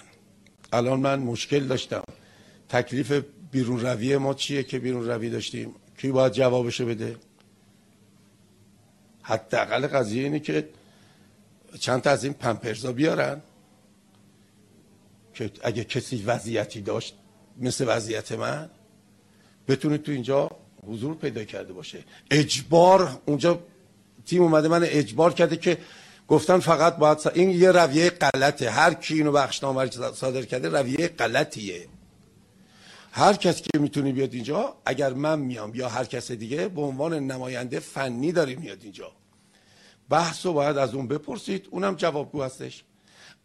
الان 0.73 0.99
من 0.99 1.19
مشکل 1.19 1.67
داشتم. 1.67 2.03
تکلیف 2.69 3.23
بیرون 3.51 3.79
روی 3.79 4.17
ما 4.17 4.33
چیه 4.33 4.63
که 4.63 4.79
بیرون 4.79 5.05
روی 5.05 5.29
داشتیم؟ 5.29 5.75
کی 5.97 6.11
باید 6.11 6.33
جوابشو 6.33 6.85
بده؟ 6.85 7.17
حداقل 9.21 9.87
قضیه 9.87 10.23
اینه 10.23 10.39
که 10.39 10.69
چند 11.79 12.01
تا 12.01 12.09
از 12.09 12.23
این 12.23 12.33
پمپرزا 12.33 12.91
بیارن 12.91 13.41
که 15.33 15.51
اگه 15.63 15.83
کسی 15.83 16.23
وضعیتی 16.23 16.81
داشت 16.81 17.15
مثل 17.57 17.85
وضعیت 17.87 18.31
من 18.31 18.69
بتونه 19.67 19.97
تو 19.97 20.11
اینجا 20.11 20.49
حضور 20.87 21.15
پیدا 21.15 21.43
کرده 21.43 21.73
باشه. 21.73 22.03
اجبار 22.31 23.21
اونجا 23.25 23.59
تیم 24.25 24.41
اومده 24.41 24.67
من 24.67 24.83
اجبار 24.83 25.33
کرده 25.33 25.57
که 25.57 25.77
گفتن 26.27 26.59
فقط 26.59 26.97
باید 26.97 27.17
این 27.33 27.49
یه 27.49 27.71
رویه 27.71 28.09
غلطه. 28.09 28.69
هر 28.69 28.93
کی 28.93 29.13
اینو 29.13 29.31
بخشنامه 29.31 29.89
صادر 30.13 30.41
کرده 30.41 30.69
رویه 30.69 31.07
غلطیه. 31.07 31.87
هر 33.11 33.33
کسی 33.33 33.63
که 33.73 33.79
می‌تونه 33.79 34.11
بیاد 34.11 34.33
اینجا 34.33 34.75
اگر 34.85 35.13
من 35.13 35.39
میام 35.39 35.75
یا 35.75 35.89
هر 35.89 36.05
کس 36.05 36.31
دیگه 36.31 36.67
به 36.67 36.81
عنوان 36.81 37.13
نماینده 37.13 37.79
فنی 37.79 38.31
داره 38.31 38.55
میاد 38.55 38.77
اینجا. 38.83 39.11
بحث 40.09 40.45
رو 40.45 40.53
باید 40.53 40.77
از 40.77 40.93
اون 40.93 41.07
بپرسید. 41.07 41.67
اونم 41.71 41.95
جوابگو 41.95 42.43
هستش. 42.43 42.83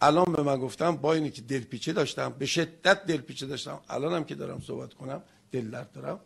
الان 0.01 0.25
به 0.25 0.43
من 0.43 0.57
گفتم 0.57 0.97
با 0.97 1.13
اینی 1.13 1.31
که 1.31 1.43
دلپیچه 1.43 1.93
داشتم 1.93 2.35
به 2.39 2.47
شدت 2.47 3.07
دلپیچه 3.07 3.47
داشتم. 3.47 3.81
الانم 3.89 4.25
که 4.25 4.35
دارم 4.35 4.61
صحبت 4.61 4.95
کنم 4.95 5.23
دل 5.53 5.85
دارم. 5.95 6.21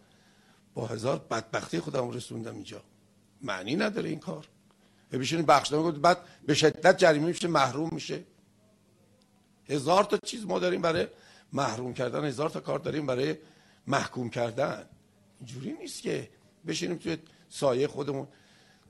با 0.74 0.86
هزار 0.86 1.18
بدبختی 1.30 1.80
خودم 1.80 2.10
رسوندم 2.10 2.54
اینجا. 2.54 2.82
معنی 3.42 3.76
نداره 3.76 4.08
این 4.08 4.18
کار. 4.18 4.48
بشینید 5.12 5.46
بخشنامه 5.46 5.90
گفت 5.90 6.00
بعد 6.00 6.18
به 6.46 6.54
شدت 6.54 6.98
جریمه 6.98 7.26
میشه 7.26 7.48
محروم 7.48 7.88
میشه. 7.92 8.24
هزار 9.68 10.04
تا 10.04 10.16
چیز 10.16 10.44
ما 10.46 10.58
داریم 10.58 10.82
برای 10.82 11.06
محروم 11.52 11.94
کردن 11.94 12.24
هزار 12.24 12.50
تا 12.50 12.60
کار 12.60 12.78
داریم 12.78 13.06
برای 13.06 13.36
محکوم 13.86 14.30
کردن. 14.30 14.86
اینجوری 15.38 15.72
نیست 15.72 16.02
که 16.02 16.28
بشینیم 16.66 16.98
توی 16.98 17.16
سایه 17.48 17.86
خودمون. 17.86 18.26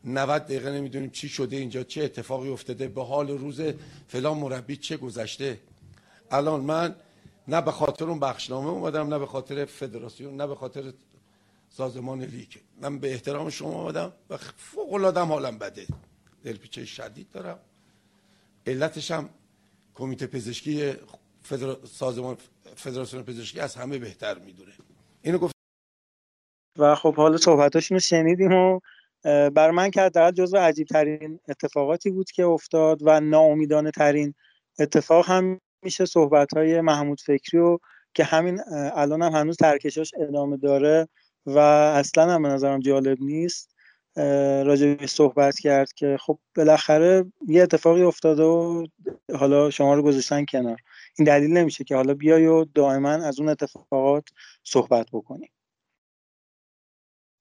90 0.04 0.44
دقیقه 0.44 0.70
نمی‌دونیم 0.70 1.10
چی 1.10 1.28
شده 1.28 1.56
اینجا 1.56 1.82
چه 1.82 2.02
اتفاقی 2.02 2.48
افتاده 2.48 2.88
به 2.88 3.04
حال 3.04 3.28
روز 3.28 3.60
فلان 4.08 4.38
مربی 4.38 4.76
چه 4.76 4.96
گذشته. 4.96 5.60
الان 6.30 6.60
من 6.60 6.94
نه 7.48 7.60
به 7.60 7.72
خاطر 7.72 8.04
اون 8.04 8.20
بخشنامه 8.20 8.68
اومدم 8.68 9.08
نه 9.08 9.18
به 9.18 9.26
خاطر 9.26 9.64
فدراسیون 9.64 10.36
نه 10.36 10.46
به 10.46 10.54
خاطر 10.54 10.92
سازمان 11.76 12.22
لیگ. 12.22 12.48
من 12.80 12.98
به 12.98 13.12
احترام 13.12 13.50
شما 13.50 13.82
اومدم 13.82 14.12
و 14.30 14.36
فوق 14.56 14.92
العاده 14.92 15.20
حالم 15.20 15.58
بده. 15.58 15.86
دلپیچه 16.44 16.84
شدید 16.84 17.30
دارم. 17.30 17.58
علتش 18.66 19.10
هم 19.10 19.28
کمیته 19.94 20.26
پزشکی 20.26 20.92
فدر... 21.42 21.76
سازمان 21.84 22.36
فدراسیون 22.76 23.22
پزشکی 23.22 23.60
از 23.60 23.74
همه 23.76 23.98
بهتر 23.98 24.38
می‌دونه. 24.38 24.72
اینو 25.22 25.38
گفت 25.38 25.54
و 26.78 26.94
خب 26.94 27.14
حالا 27.14 27.36
صحبتاشون 27.36 27.96
رو 27.96 28.00
شنیدیم 28.00 28.52
و 28.52 28.80
بر 29.24 29.70
من 29.70 29.90
که 29.90 30.00
حداقل 30.00 30.30
جزو 30.30 30.56
عجیب 30.56 30.86
ترین 30.86 31.40
اتفاقاتی 31.48 32.10
بود 32.10 32.30
که 32.30 32.44
افتاد 32.44 32.98
و 33.02 33.20
ناامیدانه 33.20 33.90
ترین 33.90 34.34
اتفاق 34.78 35.30
هم 35.30 35.60
میشه 35.82 36.04
صحبت 36.04 36.54
های 36.54 36.80
محمود 36.80 37.20
فکری 37.20 37.60
و 37.60 37.78
که 38.14 38.24
همین 38.24 38.60
الان 38.94 39.22
هم 39.22 39.32
هنوز 39.32 39.56
ترکشاش 39.56 40.14
ادامه 40.20 40.56
داره. 40.56 41.08
و 41.46 41.58
اصلا 41.58 42.30
هم 42.30 42.42
به 42.42 42.48
نظرم 42.48 42.80
جالب 42.80 43.18
نیست. 43.20 43.72
راجع 44.66 45.06
صحبت 45.06 45.58
کرد 45.58 45.92
که 45.92 46.16
خب 46.20 46.38
بالاخره 46.56 47.24
یه 47.48 47.62
اتفاقی 47.62 48.02
افتاده 48.02 48.42
و 48.42 48.86
حالا 49.38 49.70
شما 49.70 49.94
رو 49.94 50.02
گذاشتن 50.02 50.44
کنار. 50.44 50.80
این 51.18 51.26
دلیل 51.26 51.50
نمیشه 51.52 51.84
که 51.84 51.96
حالا 51.96 52.14
بیای 52.14 52.46
و 52.46 52.64
دائما 52.64 53.10
از 53.10 53.40
اون 53.40 53.48
اتفاقات 53.48 54.24
صحبت 54.64 55.06
بکنی. 55.12 55.50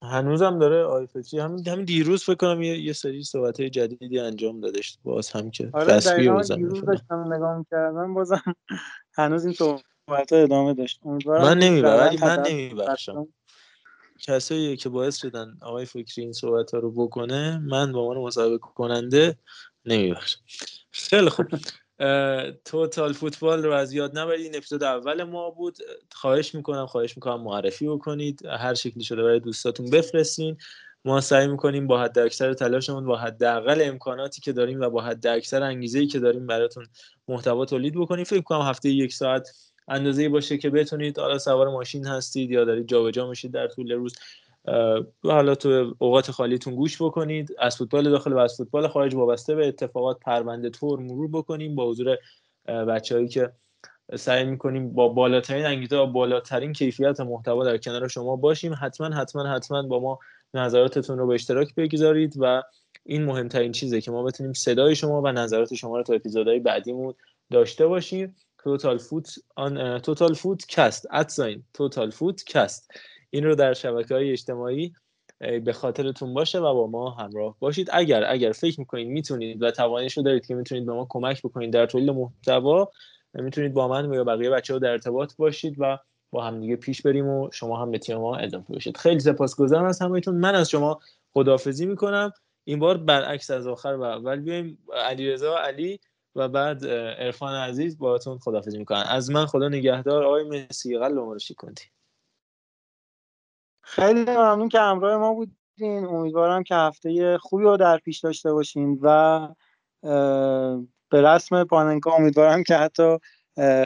هنوزم 0.02 0.58
داره 0.58 0.84
آی 0.84 1.06
فکری 1.06 1.40
همین 1.40 1.68
همین 1.68 1.84
دیروز 1.84 2.24
فکر 2.24 2.34
کنم 2.34 2.62
یه, 2.62 2.78
یه 2.78 2.92
سری 2.92 3.22
صحبت 3.22 3.62
جدیدی 3.62 4.18
انجام 4.18 4.60
دادش 4.60 4.98
باز 5.04 5.30
هم 5.30 5.50
که 5.50 5.70
آره 5.72 6.00
دیروز 6.56 6.84
داشتم 6.84 7.32
نگاه 7.32 7.58
می‌کردم 7.58 8.14
بازم 8.14 8.54
هنوز 9.14 9.44
این 9.44 9.54
صحبت 9.54 10.32
ادامه 10.32 10.74
داشت. 10.74 11.00
من 11.26 11.58
نمی‌برم 11.58 12.16
من 12.20 12.42
نمیبخشم. 12.42 13.28
کسایی 14.22 14.76
که 14.76 14.88
باعث 14.88 15.16
شدن 15.16 15.58
آقای 15.62 15.84
فکری 15.84 16.22
این 16.22 16.32
صحبت 16.32 16.74
ها 16.74 16.78
رو 16.78 16.90
بکنه 16.90 17.58
من 17.58 17.92
به 17.92 17.98
عنوان 17.98 18.18
مصاحبه 18.18 18.58
کننده 18.58 19.38
نمیبخشم. 19.84 20.40
خیلی 20.90 21.30
خوب. 21.30 21.46
توتال 22.64 23.12
فوتبال 23.12 23.62
رو 23.62 23.72
از 23.72 23.92
یاد 23.92 24.18
نبرید. 24.18 24.46
این 24.46 24.56
اپیزود 24.56 24.82
اول 24.82 25.22
ما 25.22 25.50
بود. 25.50 25.78
خواهش 26.12 26.54
می‌کنم 26.54 26.86
خواهش 26.86 27.16
می‌کنم 27.16 27.42
معرفی 27.42 27.88
بکنید. 27.88 28.46
هر 28.46 28.74
شکلی 28.74 29.04
شده 29.04 29.22
برای 29.22 29.40
دوستاتون 29.40 29.90
بفرستین. 29.90 30.56
ما 31.04 31.20
سعی 31.20 31.48
می‌کنیم 31.48 31.86
با 31.86 32.02
حد 32.02 32.18
اکثر 32.18 32.54
تلاشمون 32.54 33.06
با 33.06 33.16
حداقل 33.16 33.82
امکاناتی 33.84 34.40
که 34.40 34.52
داریم 34.52 34.80
و 34.80 34.90
با 34.90 35.02
حد 35.02 35.26
اکثر 35.26 35.62
انگیزه 35.62 36.06
که 36.06 36.18
داریم 36.18 36.46
براتون 36.46 36.86
محتوا 37.28 37.64
تولید 37.64 37.94
بکنیم. 37.94 38.24
فکر 38.24 38.40
کنم 38.40 38.62
هفته 38.62 38.90
یک 38.90 39.14
ساعت 39.14 39.71
اندازه 39.88 40.28
باشه 40.28 40.58
که 40.58 40.70
بتونید. 40.70 41.18
حالا 41.18 41.38
سوار 41.38 41.68
ماشین 41.68 42.06
هستید 42.06 42.50
یا 42.50 42.64
دارید 42.64 42.88
جابجا 42.88 43.28
میشید 43.28 43.52
در 43.52 43.68
طول 43.68 43.92
روز 43.92 44.14
حالا 45.22 45.54
تو 45.54 45.94
اوقات 45.98 46.30
خالیتون 46.30 46.74
گوش 46.74 47.02
بکنید. 47.02 47.56
از 47.58 47.76
فوتبال 47.76 48.10
داخل 48.10 48.32
و 48.32 48.38
از 48.38 48.56
فوتبال 48.56 48.88
خارج 48.88 49.14
وابسته 49.14 49.54
به 49.54 49.68
اتفاقات 49.68 50.18
پرونده 50.20 50.70
طور 50.70 51.00
مرور 51.00 51.28
بکنیم. 51.28 51.74
با 51.74 51.88
حضور 51.88 52.16
بچههایی 52.66 53.28
که 53.28 53.52
سعی 54.16 54.44
می‌کنیم 54.44 54.92
با 54.92 55.08
بالاترین 55.08 55.66
انگیزه 55.66 55.96
و 55.96 56.06
بالاترین 56.06 56.72
کیفیت 56.72 57.20
محتوا 57.20 57.64
در 57.64 57.78
کنار 57.78 58.08
شما 58.08 58.36
باشیم 58.36 58.74
حتما 58.80 59.06
حتما 59.06 59.46
حتما 59.46 59.82
با 59.82 60.00
ما 60.00 60.18
نظراتتون 60.54 61.18
رو 61.18 61.26
به 61.26 61.34
اشتراک 61.34 61.74
بگذارید 61.74 62.34
و 62.38 62.62
این 63.04 63.24
مهمترین 63.24 63.72
چیزه 63.72 64.00
که 64.00 64.10
ما 64.10 64.22
بتونیم 64.22 64.52
صدای 64.52 64.96
شما 64.96 65.22
و 65.22 65.32
نظرات 65.32 65.74
شما 65.74 65.96
رو 65.96 66.02
تا 66.02 66.14
اپیزودهای 66.14 66.58
بعدیمون 66.58 67.14
داشته 67.50 67.86
باشیم. 67.86 68.36
Total 68.64 68.98
Foot 68.98 69.34
آن 69.56 69.98
Total 69.98 70.34
Footcast 70.34 71.06
at 71.10 71.27
sign 71.27 71.62
Total 71.74 72.10
Footcast 72.10 72.90
این 73.30 73.44
رو 73.44 73.54
در 73.54 73.72
شبکه 73.72 74.14
های 74.14 74.32
اجتماعی 74.32 74.92
به 75.64 75.72
خاطرتون 75.72 76.34
باشه 76.34 76.58
و 76.58 76.74
با 76.74 76.86
ما 76.86 77.10
همراه 77.10 77.56
باشید. 77.58 77.88
اگر 77.92 78.24
اگر 78.28 78.52
فکر 78.52 78.80
می‌کنید 78.80 79.08
می‌تونید 79.08 79.62
و 79.62 79.70
توانش 79.70 80.16
رو 80.16 80.22
دارید 80.22 80.46
که 80.46 80.54
می‌تونید 80.54 80.86
به 80.86 80.92
ما 80.92 81.06
کمک 81.10 81.42
بکنید 81.42 81.72
در 81.72 81.86
تولید 81.86 82.10
محتوا 82.10 82.90
می‌تونید 83.34 83.74
با 83.74 83.88
من 83.88 84.10
و 84.10 84.14
یا 84.14 84.24
بقیه 84.24 84.50
بچه 84.50 84.72
ها 84.72 84.78
در 84.78 84.90
ارتباط 84.90 85.36
باشید 85.36 85.76
و 85.78 85.98
با 86.30 86.44
هم 86.44 86.60
دیگه 86.60 86.76
پیش 86.76 87.02
بریم 87.02 87.28
و 87.28 87.50
شما 87.52 87.82
هم 87.82 87.90
به 87.90 87.98
تیم 87.98 88.16
ما 88.16 88.36
اضافه 88.36 88.74
بشید 88.74 88.96
خیلی 88.96 89.20
سپاسگزارم 89.20 89.84
از 89.84 90.02
همهتون. 90.02 90.36
من 90.36 90.54
از 90.54 90.70
شما 90.70 91.00
خداحافظی 91.32 91.86
می‌کنم. 91.86 92.32
این 92.64 92.78
بار 92.78 92.96
برعکس 92.96 93.50
از 93.50 93.66
آخر 93.66 93.88
و 93.88 94.02
اول 94.02 94.40
بیایم. 94.40 94.78
علیرضا 94.94 95.58
علی 95.58 96.00
و 96.36 96.48
بعد 96.48 96.86
عرفان 96.86 97.54
عزیز 97.54 97.98
باهاتون 97.98 98.38
خداحافظی 98.38 98.78
می‌کنن 98.78 99.02
از 99.08 99.30
من 99.30 99.46
خدا 99.46 99.68
نگهدار. 99.68 100.24
آقای 100.24 100.44
مسی 100.44 100.98
قلب 100.98 101.38
کنید. 101.56 101.80
خیلی 103.82 104.20
ممنون 104.20 104.68
که 104.68 104.78
همراه 104.78 105.16
ما 105.16 105.34
بودین. 105.34 106.04
امیدوارم 106.04 106.62
که 106.62 106.74
هفته 106.74 107.38
خوبی 107.38 107.64
رو 107.64 107.76
در 107.76 107.98
پیش 107.98 108.18
داشته 108.18 108.52
باشین 108.52 108.98
و 109.02 109.48
به 111.08 111.22
رسم 111.22 111.64
پاننکا 111.64 112.12
امیدوارم 112.12 112.62
که 112.62 112.76
حتی 112.76 113.18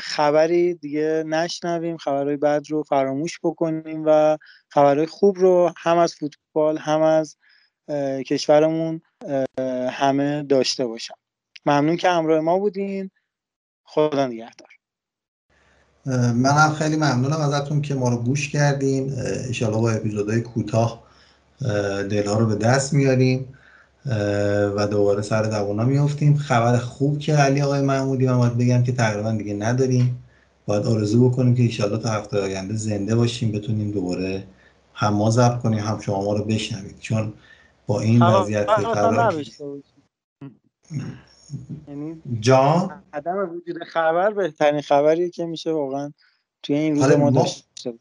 خبری 0.01 0.74
دیگه 0.74 1.24
نشنویم 1.27 1.97
خبرهای 1.97 2.36
بد 2.36 2.62
رو 2.68 2.82
فراموش 2.82 3.39
بکنیم 3.43 4.02
و 4.06 4.39
خبرهای 4.68 5.06
خوب 5.06 5.39
رو 5.39 5.73
هم 5.77 5.98
از 5.98 6.14
فوتبال 6.14 6.78
هم 6.78 7.02
از 7.02 7.36
کشورمون 8.27 9.01
همه 9.90 10.43
داشته 10.43 10.86
باشم. 10.86 11.14
ممنون 11.66 11.97
که 11.97 12.09
همراه 12.09 12.40
ما 12.40 12.59
بودین 12.59 13.10
خدا 13.84 14.26
نگهدار 14.26 14.68
منم 16.34 16.74
خیلی 16.78 16.97
ممنونم 16.97 17.40
ازتون 17.40 17.82
که 17.82 17.94
ما 17.94 18.09
رو 18.09 18.16
گوش 18.16 18.48
کردین 18.48 19.12
انشالله 19.18 19.76
با 19.80 19.90
اپیزودهای 19.90 20.40
کوتاه 20.40 21.06
دلها 22.10 22.38
رو 22.38 22.47
به 22.47 22.55
دست 22.55 22.93
میاریم 22.94 23.55
و 24.76 24.86
دوباره 24.90 25.22
سر 25.22 25.43
دوانا 25.43 25.84
میفتیم 25.84 26.36
خبر 26.36 26.78
خوب 26.78 27.18
که 27.18 27.34
علی 27.34 27.62
آقای 27.62 27.80
محمودی 27.80 28.26
من 28.26 28.38
باید 28.38 28.59
بگم 28.59 28.82
که 28.82 28.93
تقریبا 28.93 29.32
دیگه 29.32 29.55
نداریم 29.55 30.24
باید 30.66 30.86
آرزو 30.86 31.30
بکنیم 31.30 31.55
که 31.55 31.62
ایشالله 31.62 31.98
تا 31.98 32.09
هفته 32.09 32.43
آینده 32.43 32.74
زنده 32.76 33.16
باشیم 33.16 33.52
بتونیم 33.52 33.90
دوباره 33.90 34.47
هم 34.94 35.14
ما 35.14 35.30
ضبط 35.30 35.62
کنیم 35.62 35.78
هم 35.78 36.01
شما 36.01 36.24
ما 36.24 36.32
رو 36.32 36.44
بشنوید 36.44 36.98
چون 36.98 37.32
با 37.86 38.01
این 38.01 38.22
وضعیت 38.22 38.66
قرار 38.68 39.44
یعنی 41.89 42.23
جان؟ 42.40 43.02
عدم 43.12 43.51
وجود 43.51 43.85
خبر 43.85 44.32
بهترین 44.32 44.81
خبریه 44.81 45.31
که 45.31 45.47
میشه 45.47 45.73
واقعا 45.73 46.12
توی 46.62 46.77
این 46.77 46.97
روز 46.97 47.12
ما 47.12 47.31
داشته 47.31 47.94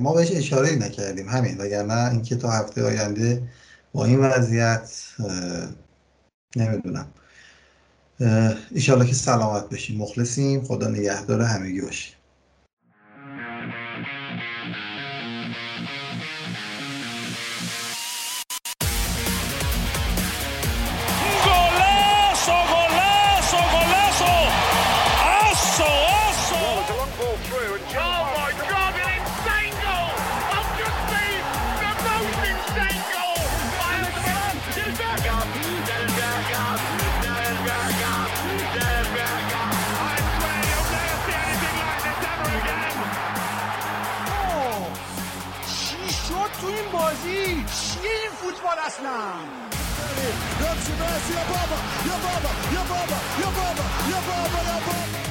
ما 0.00 0.14
بهش 0.14 0.32
اشاره 0.32 0.74
نکردیم 0.76 1.28
همین. 1.28 1.58
وگرنه 1.58 2.10
اینکه 2.10 2.36
تا 2.36 2.50
هفته 2.50 2.84
آینده 2.84 3.42
با 3.92 4.04
این 4.04 4.18
وضعیت 4.20 5.04
نمی‌دونم. 6.56 7.06
اه، 8.20 8.54
ایشالله 8.70 9.06
که 9.06 9.14
سلامت 9.14 9.68
بشیم 9.68 9.98
مخلصیم. 9.98 10.64
خدا 10.64 10.88
نگهدار 10.88 11.42
همگی 11.42 11.80
باشیم 11.80 12.13
فوتبال 48.94 49.06
اصلا؟ 49.06 49.34
يمشي 50.60 50.92
ميسي 50.92 51.32
يا 51.34 51.44
بابا 51.50 51.78
يا 52.06 52.16
بابا 52.24 52.50
يا 52.74 52.82
بابا 52.90 53.18
يا 53.40 53.46
بابا 53.46 53.84
يا 54.10 54.20
بابا 54.28 54.58
يا 54.68 54.78
بابا 54.86 55.23